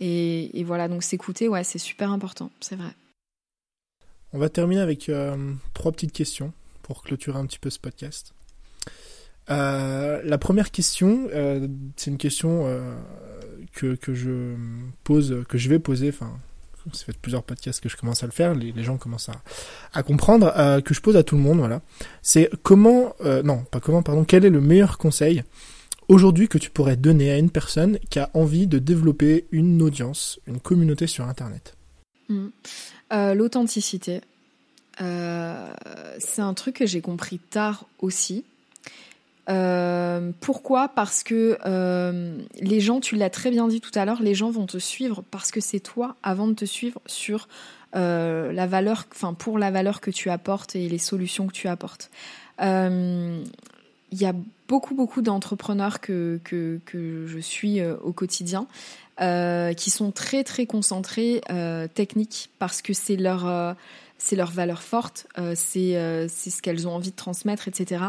Et, 0.04 0.64
voilà, 0.64 0.88
donc 0.88 1.02
s'écouter, 1.02 1.48
ouais, 1.48 1.62
c'est 1.62 1.78
super 1.78 2.10
important, 2.10 2.50
c'est 2.60 2.74
vrai. 2.74 2.90
On 4.32 4.38
va 4.38 4.48
terminer 4.48 4.80
avec 4.80 5.08
euh, 5.08 5.52
trois 5.74 5.92
petites 5.92 6.12
questions 6.12 6.52
pour 6.82 7.02
clôturer 7.02 7.38
un 7.38 7.46
petit 7.46 7.58
peu 7.58 7.70
ce 7.70 7.78
podcast. 7.78 8.34
Euh, 9.50 10.20
la 10.24 10.38
première 10.38 10.72
question, 10.72 11.28
euh, 11.32 11.68
c'est 11.96 12.10
une 12.10 12.18
question 12.18 12.66
que, 13.74 13.94
que, 13.94 14.12
je 14.12 14.56
pose, 15.04 15.44
que 15.48 15.56
je 15.56 15.68
vais 15.68 15.78
poser, 15.78 16.08
enfin, 16.08 16.36
ça 16.92 17.04
fait 17.04 17.16
plusieurs 17.16 17.44
podcasts 17.44 17.80
que 17.80 17.88
je 17.88 17.96
commence 17.96 18.24
à 18.24 18.26
le 18.26 18.32
faire, 18.32 18.54
les, 18.54 18.82
gens 18.82 18.96
commencent 18.96 19.28
à, 19.28 19.40
à 19.94 20.02
comprendre, 20.02 20.52
que 20.82 20.94
je 20.94 21.00
pose 21.00 21.16
à 21.16 21.22
tout 21.22 21.36
le 21.36 21.42
monde, 21.42 21.58
voilà. 21.58 21.80
C'est 22.22 22.50
comment, 22.64 23.14
non, 23.44 23.62
pas 23.70 23.78
comment, 23.78 24.02
pardon, 24.02 24.24
quel 24.24 24.44
est 24.44 24.50
le 24.50 24.60
meilleur 24.60 24.98
conseil 24.98 25.44
aujourd'hui 26.12 26.48
que 26.48 26.58
tu 26.58 26.70
pourrais 26.70 26.96
donner 26.96 27.30
à 27.30 27.38
une 27.38 27.50
personne 27.50 27.98
qui 28.10 28.18
a 28.18 28.30
envie 28.34 28.66
de 28.66 28.78
développer 28.78 29.46
une 29.50 29.80
audience, 29.82 30.38
une 30.46 30.60
communauté 30.60 31.06
sur 31.06 31.26
Internet 31.26 31.74
hmm. 32.28 32.48
euh, 33.12 33.34
L'authenticité. 33.34 34.20
Euh, 35.00 35.72
c'est 36.18 36.42
un 36.42 36.54
truc 36.54 36.76
que 36.76 36.86
j'ai 36.86 37.00
compris 37.00 37.38
tard 37.38 37.86
aussi. 37.98 38.44
pourquoi? 39.46 40.88
Parce 40.88 41.22
que 41.22 41.58
les 42.60 42.80
gens, 42.80 43.00
tu 43.00 43.16
l'as 43.16 43.30
très 43.30 43.50
bien 43.50 43.66
dit 43.68 43.80
tout 43.80 43.98
à 43.98 44.04
l'heure, 44.04 44.22
les 44.22 44.34
gens 44.34 44.50
vont 44.50 44.66
te 44.66 44.78
suivre 44.78 45.24
parce 45.30 45.50
que 45.50 45.60
c'est 45.60 45.80
toi 45.80 46.16
avant 46.22 46.46
de 46.46 46.54
te 46.54 46.66
suivre 46.66 47.00
sur 47.06 47.48
la 47.94 48.66
valeur, 48.66 49.06
enfin 49.12 49.32
pour 49.32 49.58
la 49.58 49.70
valeur 49.70 50.00
que 50.00 50.10
tu 50.10 50.28
apportes 50.28 50.76
et 50.76 50.88
les 50.88 50.98
solutions 50.98 51.46
que 51.46 51.52
tu 51.52 51.68
apportes. 51.68 52.10
Il 54.12 54.18
y 54.20 54.26
a 54.26 54.34
beaucoup 54.72 54.94
beaucoup 54.94 55.20
d'entrepreneurs 55.20 56.00
que, 56.00 56.40
que, 56.44 56.80
que 56.86 57.26
je 57.26 57.38
suis 57.38 57.82
au 57.82 58.12
quotidien 58.14 58.66
euh, 59.20 59.74
qui 59.74 59.90
sont 59.90 60.10
très 60.10 60.42
très 60.42 60.64
concentrés 60.64 61.42
euh, 61.50 61.86
techniques 61.86 62.48
parce 62.58 62.80
que 62.80 62.94
c'est 62.94 63.16
leur 63.16 63.46
euh, 63.46 63.74
leur 64.32 64.50
valeur 64.50 64.82
forte, 64.82 65.26
euh, 65.36 65.52
c'est 65.54 66.26
c'est 66.28 66.48
ce 66.48 66.62
qu'elles 66.62 66.88
ont 66.88 66.94
envie 66.94 67.10
de 67.10 67.16
transmettre, 67.16 67.68
etc. 67.68 68.04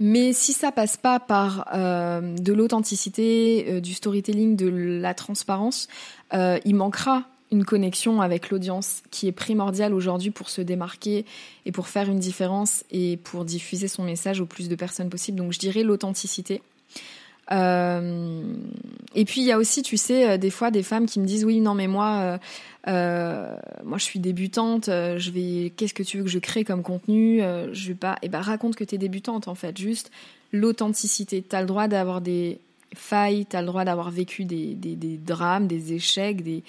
Mais 0.00 0.32
si 0.32 0.52
ça 0.52 0.72
passe 0.72 0.96
pas 0.96 1.20
par 1.20 1.68
de 1.72 2.52
l'authenticité, 2.52 3.80
du 3.80 3.94
storytelling, 3.94 4.56
de 4.56 4.66
la 4.68 5.14
transparence, 5.14 5.86
il 6.32 6.74
manquera 6.74 7.28
une 7.52 7.64
connexion 7.64 8.20
avec 8.20 8.50
l'audience 8.50 9.02
qui 9.10 9.28
est 9.28 9.32
primordiale 9.32 9.94
aujourd'hui 9.94 10.30
pour 10.30 10.48
se 10.50 10.62
démarquer 10.62 11.24
et 11.66 11.70
pour 11.70 11.86
faire 11.86 12.10
une 12.10 12.18
différence 12.18 12.84
et 12.90 13.18
pour 13.18 13.44
diffuser 13.44 13.86
son 13.86 14.02
message 14.02 14.40
au 14.40 14.46
plus 14.46 14.68
de 14.68 14.74
personnes 14.74 15.10
possible. 15.10 15.38
Donc 15.38 15.52
je 15.52 15.58
dirais 15.58 15.84
l'authenticité. 15.84 16.62
Euh, 17.50 18.42
et 19.14 19.24
puis 19.24 19.42
il 19.42 19.46
y 19.46 19.52
a 19.52 19.58
aussi, 19.58 19.82
tu 19.82 19.96
sais, 19.96 20.30
euh, 20.30 20.36
des 20.38 20.50
fois 20.50 20.70
des 20.70 20.82
femmes 20.82 21.06
qui 21.06 21.20
me 21.20 21.26
disent 21.26 21.44
oui, 21.44 21.60
non 21.60 21.74
mais 21.74 21.88
moi, 21.88 22.38
euh, 22.88 23.56
moi 23.84 23.98
je 23.98 24.04
suis 24.04 24.20
débutante, 24.20 24.86
je 24.86 25.30
vais, 25.30 25.70
qu'est-ce 25.76 25.94
que 25.94 26.02
tu 26.02 26.18
veux 26.18 26.24
que 26.24 26.30
je 26.30 26.38
crée 26.38 26.64
comme 26.64 26.82
contenu 26.82 27.42
Je 27.72 27.88
vais 27.88 27.94
pas, 27.94 28.14
et 28.22 28.26
eh 28.26 28.28
ben 28.28 28.40
raconte 28.40 28.76
que 28.76 28.84
tu 28.84 28.94
es 28.94 28.98
débutante 28.98 29.48
en 29.48 29.54
fait, 29.54 29.76
juste 29.76 30.10
l'authenticité. 30.52 31.42
T'as 31.42 31.60
le 31.60 31.66
droit 31.66 31.88
d'avoir 31.88 32.20
des 32.22 32.58
failles, 32.94 33.46
t'as 33.46 33.60
le 33.60 33.66
droit 33.66 33.84
d'avoir 33.84 34.10
vécu 34.10 34.44
des, 34.44 34.74
des, 34.74 34.96
des, 34.96 35.16
drames, 35.16 35.66
des 35.66 35.94
échecs, 35.94 36.42
des 36.42 36.62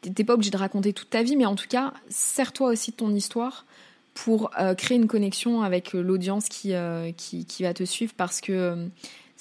t'es 0.00 0.24
pas 0.24 0.34
obligé 0.34 0.50
de 0.50 0.56
raconter 0.56 0.92
toute 0.92 1.10
ta 1.10 1.22
vie, 1.22 1.36
mais 1.36 1.46
en 1.46 1.54
tout 1.54 1.68
cas, 1.68 1.92
sers-toi 2.08 2.70
aussi 2.70 2.92
de 2.92 2.96
ton 2.96 3.14
histoire 3.14 3.66
pour 4.14 4.50
créer 4.76 4.98
une 4.98 5.06
connexion 5.06 5.62
avec 5.62 5.92
l'audience 5.92 6.48
qui, 6.48 6.74
qui, 7.16 7.44
qui 7.44 7.62
va 7.62 7.72
te 7.72 7.84
suivre 7.84 8.12
parce 8.16 8.40
que 8.40 8.88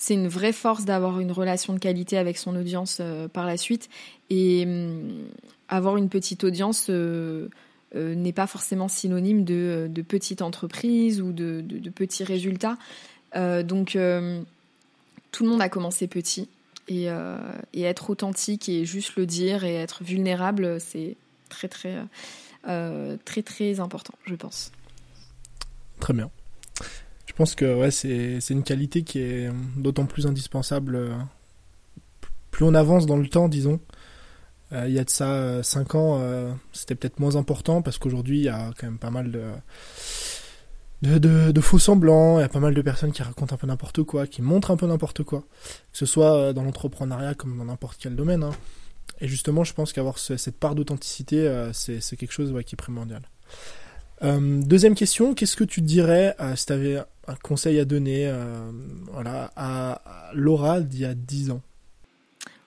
c'est 0.01 0.13
une 0.13 0.29
vraie 0.29 0.53
force 0.53 0.85
d'avoir 0.85 1.19
une 1.19 1.33
relation 1.33 1.73
de 1.73 1.77
qualité 1.77 2.17
avec 2.17 2.37
son 2.37 2.55
audience 2.55 2.99
euh, 3.01 3.27
par 3.27 3.45
la 3.45 3.57
suite. 3.57 3.89
Et 4.29 4.63
hum, 4.65 5.27
avoir 5.67 5.97
une 5.97 6.07
petite 6.07 6.45
audience 6.45 6.87
euh, 6.89 7.49
euh, 7.97 8.15
n'est 8.15 8.31
pas 8.31 8.47
forcément 8.47 8.87
synonyme 8.87 9.43
de, 9.43 9.89
de 9.91 10.01
petite 10.01 10.41
entreprise 10.41 11.21
ou 11.21 11.33
de, 11.33 11.59
de, 11.59 11.89
petits 11.89 12.23
résultats. 12.23 12.77
donc, 13.35 13.97
tout 15.31 15.43
le 15.43 15.49
monde 15.49 15.61
a 15.61 15.67
commencé 15.67 16.07
petit. 16.07 16.47
Et, 16.89 17.07
et, 17.73 17.83
être 17.83 18.09
authentique 18.09 18.67
et 18.67 18.83
juste 18.83 19.15
le 19.15 19.25
dire 19.25 19.63
et 19.63 19.75
être 19.75 20.03
vulnérable, 20.03 20.81
c'est 20.81 21.17
très, 21.47 21.67
très, 21.67 21.95
très, 22.63 23.43
très 23.43 23.79
important, 23.79 24.13
je 24.25 24.35
pense. 24.35 24.71
Très 25.99 26.13
bien. 26.13 26.31
Je 27.25 27.33
pense 27.33 27.55
que 27.55 27.73
ouais, 27.73 27.91
c'est 27.91 28.49
une 28.49 28.63
qualité 28.63 29.03
qui 29.03 29.19
est 29.19 29.49
d'autant 29.77 30.05
plus 30.05 30.27
indispensable 30.27 30.95
euh, 30.95 31.15
plus 32.51 32.65
on 32.65 32.73
avance 32.73 33.05
dans 33.05 33.17
le 33.17 33.27
temps, 33.27 33.47
disons. 33.47 33.79
Euh, 34.73 34.87
il 34.87 34.93
y 34.93 34.99
a 34.99 35.03
de 35.03 35.09
ça 35.09 35.63
5 35.63 35.95
euh, 35.95 35.97
ans, 35.97 36.57
c'était 36.73 36.95
peut-être 36.95 37.19
moins 37.19 37.35
important 37.35 37.81
parce 37.81 37.97
qu'aujourd'hui, 37.97 38.39
il 38.39 38.43
y 38.43 38.49
a 38.49 38.71
quand 38.77 38.87
même 38.87 38.97
pas 38.97 39.09
mal 39.09 39.31
de, 39.31 39.43
de, 41.01 41.61
faux 41.61 41.79
semblants, 41.79 42.39
il 42.39 42.41
y 42.41 42.45
a 42.45 42.49
pas 42.49 42.59
mal 42.59 42.73
de 42.73 42.81
personnes 42.81 43.11
qui 43.11 43.23
racontent 43.23 43.53
un 43.53 43.57
peu 43.57 43.67
n'importe 43.67 44.03
quoi, 44.03 44.27
qui 44.27 44.41
montrent 44.41 44.71
un 44.71 44.77
peu 44.77 44.87
n'importe 44.87 45.23
quoi, 45.23 45.41
que 45.91 45.97
ce 45.97 46.05
soit 46.05 46.53
dans 46.53 46.63
l'entrepreneuriat 46.63 47.33
comme 47.35 47.57
dans 47.57 47.65
n'importe 47.65 47.97
quel 47.99 48.15
domaine. 48.15 48.43
Hein. 48.43 48.51
Et 49.21 49.27
justement, 49.27 49.63
je 49.63 49.73
pense 49.73 49.93
qu'avoir 49.93 50.17
cette 50.17 50.57
part 50.57 50.75
d'authenticité, 50.75 51.69
c'est 51.73 52.15
quelque 52.17 52.31
chose 52.31 52.53
qui 52.65 52.75
est 52.75 52.77
primordial. 52.77 53.21
deuxième 54.21 54.95
question, 54.95 55.33
qu'est-ce 55.33 55.55
que 55.55 55.63
tu 55.63 55.81
dirais 55.81 56.35
si 56.55 56.65
tu 56.65 56.73
avais 56.73 57.03
un 57.29 57.35
conseil 57.35 57.79
à 57.79 57.85
donner 57.85 58.27
euh, 58.27 58.71
voilà, 59.11 59.51
à, 59.55 60.31
Laura 60.33 60.81
d'il 60.81 61.01
y 61.01 61.05
a 61.05 61.13
10 61.13 61.51
ans? 61.51 61.61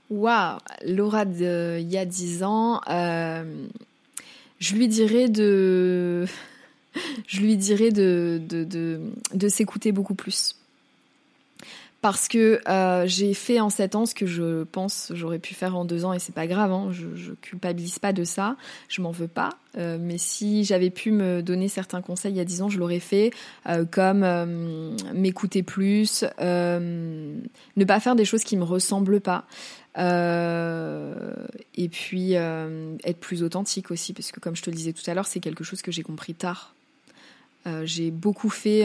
Waouh, 0.09 0.59
Laura 0.87 1.25
d'il 1.25 1.91
y 1.91 1.99
a 1.99 2.05
10 2.05 2.43
ans, 2.45 2.81
euh, 2.89 3.67
je 4.61 4.75
lui 4.75 4.87
dirais 4.87 5.29
de, 5.29 6.27
je 7.27 7.41
lui 7.41 7.57
dirais 7.57 7.91
de, 7.91 8.41
s'écouter 9.49 9.93
beaucoup 9.93 10.15
plus 10.15 10.57
parce 12.03 12.27
que 12.27 12.61
euh, 12.69 13.05
j'ai 13.07 13.33
fait 13.33 13.61
en 13.61 13.71
sept 13.71 13.95
ans 13.95 14.07
ce 14.07 14.15
que 14.15 14.27
je 14.27 14.65
pense 14.65 15.13
j'aurais 15.15 15.39
pu 15.39 15.55
faire 15.55 15.77
en 15.77 15.85
deux 15.85 16.05
ans 16.05 16.13
et 16.13 16.19
c'est 16.19 16.35
pas 16.35 16.49
grave, 16.49 16.73
hein, 16.73 16.89
je, 16.91 17.15
je 17.15 17.31
culpabilise 17.33 18.01
pas 18.01 18.13
de 18.13 18.25
ça, 18.25 18.57
je 18.89 19.01
m'en 19.01 19.13
veux 19.13 19.29
pas. 19.29 19.51
Euh, 19.79 19.99
mais 20.01 20.19
si 20.19 20.65
j'avais 20.65 20.91
pu 20.91 21.13
me 21.13 21.43
donner 21.43 21.69
certains 21.69 22.03
conseils 22.03 22.33
il 22.33 22.37
y 22.37 22.41
a 22.41 22.45
dix 22.45 22.61
ans, 22.61 22.69
je 22.69 22.79
l'aurais 22.79 22.99
fait, 22.99 23.31
euh, 23.69 23.85
comme 23.85 24.27
m'écouter 25.15 25.63
plus, 25.63 26.25
ne 26.41 27.85
pas 27.87 28.01
faire 28.01 28.17
des 28.17 28.25
choses 28.25 28.43
qui 28.43 28.57
me 28.57 28.65
ressemblent 28.65 29.21
pas. 29.21 29.45
et 29.97 31.89
puis 31.89 32.33
être 32.33 33.21
plus 33.21 33.45
authentique 33.45 33.93
aussi, 33.93 34.13
parce 34.13 34.33
que 34.33 34.41
comme 34.41 34.57
je 34.57 34.63
te 34.63 34.71
le 34.71 34.77
disais 34.77 34.93
tout 34.93 35.09
à 35.09 35.15
l'heure, 35.15 35.27
c'est 35.27 35.41
quelque 35.41 35.63
chose 35.63 35.83
que 35.83 35.93
j'ai 35.93 36.03
compris 36.03 36.35
tard. 36.35 36.75
J'ai 37.85 38.11
beaucoup 38.11 38.51
fait 38.51 38.85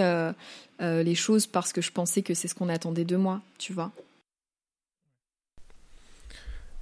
euh, 0.80 1.02
les 1.04 1.16
choses 1.16 1.48
parce 1.48 1.74
que 1.74 1.82
je 1.82 1.92
pensais 1.92 2.22
que 2.22 2.34
c'est 2.34 2.48
ce 2.48 2.54
qu'on 2.54 2.70
attendait 2.70 3.06
de 3.06 3.16
moi, 3.16 3.42
tu 3.58 3.74
vois. 3.74 3.92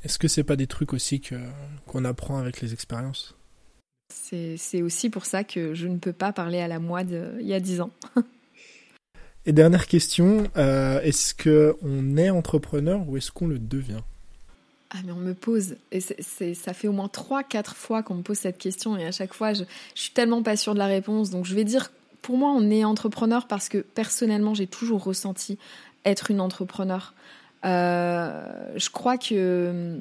Est-ce 0.03 0.19
que 0.19 0.27
c'est 0.27 0.43
pas 0.43 0.55
des 0.55 0.67
trucs 0.67 0.93
aussi 0.93 1.21
que 1.21 1.35
qu'on 1.87 2.05
apprend 2.05 2.37
avec 2.37 2.61
les 2.61 2.73
expériences? 2.73 3.35
C'est 4.13 4.81
aussi 4.81 5.09
pour 5.09 5.25
ça 5.25 5.43
que 5.43 5.73
je 5.73 5.87
ne 5.87 5.97
peux 5.97 6.13
pas 6.13 6.31
parler 6.31 6.59
à 6.59 6.67
la 6.67 6.79
moi 6.79 7.03
d'il 7.03 7.41
y 7.41 7.53
a 7.53 7.59
dix 7.59 7.81
ans. 7.81 7.91
Et 9.47 9.53
dernière 9.53 9.87
question, 9.87 10.49
euh, 10.57 10.99
est-ce 11.01 11.33
que 11.33 11.75
on 11.81 12.17
est 12.17 12.29
entrepreneur 12.29 13.07
ou 13.07 13.17
est-ce 13.17 13.31
qu'on 13.31 13.47
le 13.47 13.59
devient? 13.59 14.01
Ah 14.91 14.97
mais 15.05 15.11
on 15.11 15.17
me 15.17 15.33
pose, 15.33 15.75
et 15.91 15.99
ça 15.99 16.73
fait 16.73 16.87
au 16.87 16.91
moins 16.91 17.07
3-4 17.07 17.73
fois 17.73 18.03
qu'on 18.03 18.15
me 18.15 18.21
pose 18.21 18.37
cette 18.37 18.57
question. 18.57 18.97
Et 18.97 19.05
à 19.05 19.11
chaque 19.11 19.33
fois 19.33 19.53
je, 19.53 19.63
suis 19.95 20.11
tellement 20.11 20.43
pas 20.43 20.55
sûre 20.55 20.73
de 20.73 20.79
la 20.79 20.85
réponse. 20.85 21.29
Donc 21.29 21.45
je 21.45 21.55
vais 21.55 21.63
dire 21.63 21.91
pour 22.21 22.37
moi, 22.37 22.51
on 22.51 22.71
est 22.71 22.83
entrepreneur 22.83 23.45
parce 23.45 23.69
que 23.69 23.77
personnellement, 23.77 24.55
j'ai 24.55 24.65
toujours 24.65 25.03
ressenti 25.03 25.59
être 26.05 26.31
une 26.31 26.41
entrepreneur. 26.41 27.13
Euh, 27.65 28.71
je 28.75 28.89
crois 28.89 29.19
que 29.19 29.99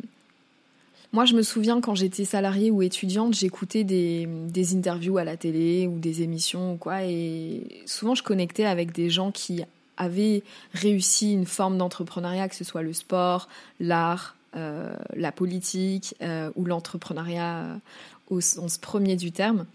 moi, 1.13 1.27
je 1.27 1.35
me 1.35 1.43
souviens 1.43 1.81
quand 1.81 1.95
j'étais 1.95 2.25
salariée 2.25 2.71
ou 2.71 2.81
étudiante, 2.83 3.35
j'écoutais 3.35 3.85
des, 3.85 4.27
des, 4.27 4.75
interviews 4.75 5.19
à 5.19 5.25
la 5.25 5.37
télé 5.37 5.87
ou 5.87 5.99
des 5.99 6.23
émissions 6.23 6.73
ou 6.73 6.77
quoi, 6.77 7.05
et 7.05 7.83
souvent 7.87 8.15
je 8.15 8.23
connectais 8.23 8.65
avec 8.65 8.91
des 8.93 9.11
gens 9.11 9.31
qui 9.31 9.63
avaient 9.97 10.43
réussi 10.73 11.33
une 11.33 11.47
forme 11.47 11.79
d'entrepreneuriat, 11.79 12.49
que 12.49 12.57
ce 12.57 12.65
soit 12.65 12.83
le 12.83 12.93
sport, 12.93 13.49
l'art, 13.81 14.35
la 14.55 15.33
politique 15.33 16.15
euh, 16.23 16.51
ou 16.55 16.65
l'entrepreneuriat 16.65 17.81
au 18.29 18.41
sens 18.41 18.79
premier 18.79 19.17
du 19.17 19.33
terme. 19.33 19.67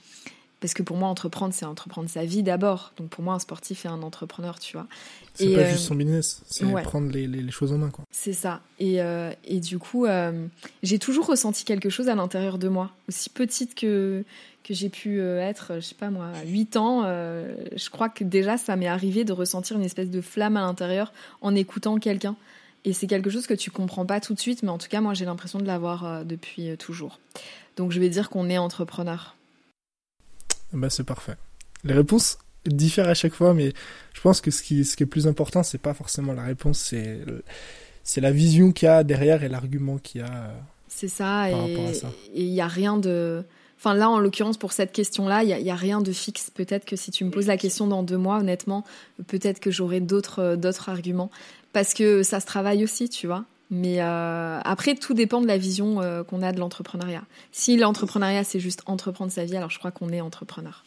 Parce 0.59 0.73
que 0.73 0.83
pour 0.83 0.97
moi, 0.97 1.07
entreprendre, 1.07 1.53
c'est 1.53 1.65
entreprendre 1.65 2.09
sa 2.09 2.25
vie 2.25 2.43
d'abord. 2.43 2.91
Donc 2.97 3.09
pour 3.09 3.23
moi, 3.23 3.33
un 3.33 3.39
sportif 3.39 3.85
est 3.85 3.89
un 3.89 4.01
entrepreneur, 4.01 4.59
tu 4.59 4.75
vois. 4.75 4.87
C'est 5.33 5.55
pas 5.55 5.69
juste 5.69 5.85
son 5.85 5.95
business, 5.95 6.41
c'est 6.49 6.65
prendre 6.83 7.11
les, 7.11 7.27
les, 7.27 7.51
choses 7.51 7.71
en 7.71 7.77
main, 7.77 7.89
quoi. 7.89 8.03
C'est 8.11 8.33
ça. 8.33 8.61
Et, 8.77 9.01
euh, 9.01 9.31
et 9.45 9.61
du 9.61 9.79
coup, 9.79 10.05
euh, 10.05 10.47
j'ai 10.83 10.99
toujours 10.99 11.27
ressenti 11.27 11.63
quelque 11.63 11.89
chose 11.89 12.09
à 12.09 12.15
l'intérieur 12.15 12.57
de 12.57 12.67
moi. 12.67 12.91
Aussi 13.07 13.29
petite 13.29 13.73
que, 13.73 14.25
que 14.65 14.73
j'ai 14.73 14.89
pu 14.89 15.21
euh, 15.21 15.39
être, 15.39 15.75
je 15.75 15.79
sais 15.79 15.95
pas 15.95 16.09
moi, 16.09 16.27
8 16.45 16.75
ans, 16.75 17.03
je 17.03 17.89
crois 17.89 18.09
que 18.09 18.25
déjà, 18.25 18.57
ça 18.57 18.75
m'est 18.75 18.87
arrivé 18.87 19.23
de 19.23 19.31
ressentir 19.31 19.77
une 19.77 19.85
espèce 19.85 20.09
de 20.09 20.19
flamme 20.19 20.57
à 20.57 20.61
l'intérieur 20.61 21.13
en 21.41 21.55
écoutant 21.55 21.99
quelqu'un. 21.99 22.35
Et 22.85 22.93
c'est 22.93 23.07
quelque 23.07 23.29
chose 23.29 23.45
que 23.45 23.53
tu 23.53 23.71
comprends 23.71 24.05
pas 24.05 24.19
tout 24.19 24.33
de 24.33 24.39
suite, 24.39 24.63
mais 24.63 24.69
en 24.69 24.77
tout 24.77 24.87
cas, 24.87 25.01
moi, 25.01 25.13
j'ai 25.13 25.25
l'impression 25.25 25.59
de 25.59 25.65
l'avoir 25.65 26.25
depuis 26.25 26.77
toujours. 26.77 27.19
Donc 27.75 27.91
je 27.91 27.99
vais 27.99 28.09
dire 28.09 28.29
qu'on 28.29 28.49
est 28.49 28.57
entrepreneur. 28.57 29.35
Bah, 30.73 30.89
c'est 30.89 31.03
parfait. 31.03 31.35
Les 31.83 31.93
réponses 31.93 32.37
diffèrent 32.65 33.09
à 33.09 33.13
chaque 33.13 33.33
fois, 33.33 33.53
mais 33.53 33.73
je 34.13 34.21
pense 34.21 34.41
que 34.41 34.51
ce 34.51 34.61
qui, 34.61 34.85
ce 34.85 34.95
qui 34.95 35.03
est 35.03 35.07
plus 35.07 35.27
important, 35.27 35.63
c'est 35.63 35.77
pas 35.77 35.93
forcément 35.93 36.33
la 36.33 36.43
réponse, 36.43 36.79
c'est, 36.79 37.19
c'est 38.03 38.21
la 38.21 38.31
vision 38.31 38.71
qu'il 38.71 38.87
y 38.87 38.89
a 38.89 39.03
derrière 39.03 39.43
et 39.43 39.49
l'argument 39.49 39.97
qu'il 39.97 40.21
y 40.21 40.23
a. 40.23 40.27
Euh, 40.27 40.53
c'est 40.87 41.07
ça, 41.07 41.49
et 41.49 41.93
il 42.35 42.51
n'y 42.51 42.61
a 42.61 42.67
rien 42.67 42.97
de. 42.97 43.43
Enfin, 43.77 43.93
là, 43.93 44.09
en 44.09 44.19
l'occurrence, 44.19 44.57
pour 44.57 44.73
cette 44.73 44.91
question-là, 44.91 45.43
il 45.43 45.63
n'y 45.63 45.69
a, 45.69 45.73
a, 45.73 45.77
rien 45.77 46.01
de 46.01 46.11
fixe. 46.11 46.49
Peut-être 46.49 46.83
que 46.83 46.97
si 46.97 47.11
tu 47.11 47.23
me 47.23 47.31
poses 47.31 47.47
la 47.47 47.55
question 47.55 47.87
dans 47.87 48.03
deux 48.03 48.17
mois, 48.17 48.39
honnêtement, 48.39 48.83
peut-être 49.27 49.61
que 49.61 49.71
j'aurai 49.71 50.01
d'autres, 50.01 50.57
d'autres 50.57 50.89
arguments. 50.89 51.31
Parce 51.73 51.93
que 51.93 52.23
ça 52.23 52.39
se 52.39 52.45
travaille 52.45 52.83
aussi, 52.83 53.09
tu 53.09 53.27
vois. 53.27 53.45
Mais 53.69 54.01
euh, 54.01 54.59
après, 54.63 54.95
tout 54.95 55.13
dépend 55.13 55.41
de 55.41 55.47
la 55.47 55.57
vision 55.57 56.01
euh, 56.01 56.23
qu'on 56.23 56.41
a 56.41 56.51
de 56.51 56.59
l'entrepreneuriat. 56.59 57.23
Si 57.51 57.77
l'entrepreneuriat, 57.77 58.43
c'est 58.43 58.59
juste 58.59 58.81
entreprendre 58.87 59.31
sa 59.31 59.45
vie, 59.45 59.55
alors 59.55 59.69
je 59.69 59.77
crois 59.77 59.91
qu'on 59.91 60.09
est 60.09 60.21
entrepreneur. 60.21 60.85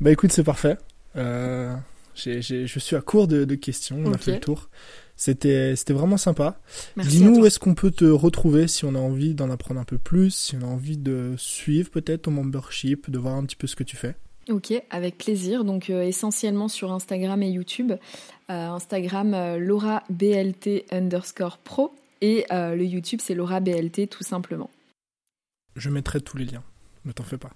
Bah 0.00 0.12
écoute, 0.12 0.32
c'est 0.32 0.44
parfait. 0.44 0.78
Euh, 1.16 1.74
je 2.14 2.78
suis 2.78 2.96
à 2.96 3.00
court 3.00 3.26
de, 3.26 3.54
questions. 3.56 3.98
On 4.04 4.12
a 4.12 4.18
fait 4.18 4.34
le 4.34 4.40
tour. 4.40 4.68
C'était, 5.16 5.76
c'était 5.76 5.92
vraiment 5.92 6.16
sympa. 6.16 6.60
Dis-nous 6.96 7.40
où 7.40 7.46
est-ce 7.46 7.58
qu'on 7.58 7.74
peut 7.74 7.90
te 7.90 8.04
retrouver 8.04 8.68
si 8.68 8.84
on 8.84 8.94
a 8.94 8.98
envie 8.98 9.34
d'en 9.34 9.50
apprendre 9.50 9.80
un 9.80 9.84
peu 9.84 9.98
plus, 9.98 10.30
si 10.30 10.56
on 10.56 10.62
a 10.62 10.66
envie 10.66 10.96
de 10.96 11.34
suivre 11.36 11.90
peut-être 11.90 12.22
ton 12.22 12.30
membership, 12.30 13.10
de 13.10 13.18
voir 13.18 13.34
un 13.34 13.44
petit 13.44 13.56
peu 13.56 13.66
ce 13.66 13.76
que 13.76 13.84
tu 13.84 13.96
fais. 13.96 14.14
Ok, 14.48 14.72
avec 14.90 15.18
plaisir. 15.18 15.64
Donc 15.64 15.90
euh, 15.90 16.02
essentiellement 16.02 16.68
sur 16.68 16.92
Instagram 16.92 17.42
et 17.42 17.50
YouTube. 17.50 17.92
Euh, 17.92 18.68
Instagram 18.68 19.34
euh, 19.34 19.58
Laura 19.58 20.02
BLT 20.10 20.86
underscore 20.90 21.58
pro 21.58 21.94
et 22.20 22.46
le 22.50 22.84
YouTube 22.84 23.20
c'est 23.20 23.34
Laura 23.34 23.58
BLT 23.58 24.08
tout 24.08 24.22
simplement. 24.22 24.70
Je 25.74 25.90
mettrai 25.90 26.20
tous 26.20 26.36
les 26.36 26.44
liens, 26.44 26.62
ne 27.04 27.10
t'en 27.10 27.24
fais 27.24 27.38
pas. 27.38 27.50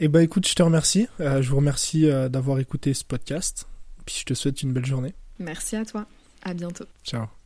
Eh 0.00 0.08
ben 0.08 0.20
écoute, 0.20 0.48
je 0.48 0.54
te 0.54 0.62
remercie. 0.62 1.06
je 1.20 1.48
vous 1.48 1.56
remercie 1.56 2.08
d'avoir 2.30 2.58
écouté 2.58 2.94
ce 2.94 3.04
podcast. 3.04 3.68
Puis 4.06 4.16
je 4.18 4.24
te 4.24 4.34
souhaite 4.34 4.62
une 4.62 4.72
belle 4.72 4.86
journée. 4.86 5.14
Merci 5.38 5.76
à 5.76 5.84
toi. 5.84 6.06
À 6.42 6.54
bientôt. 6.54 6.86
Ciao. 7.04 7.41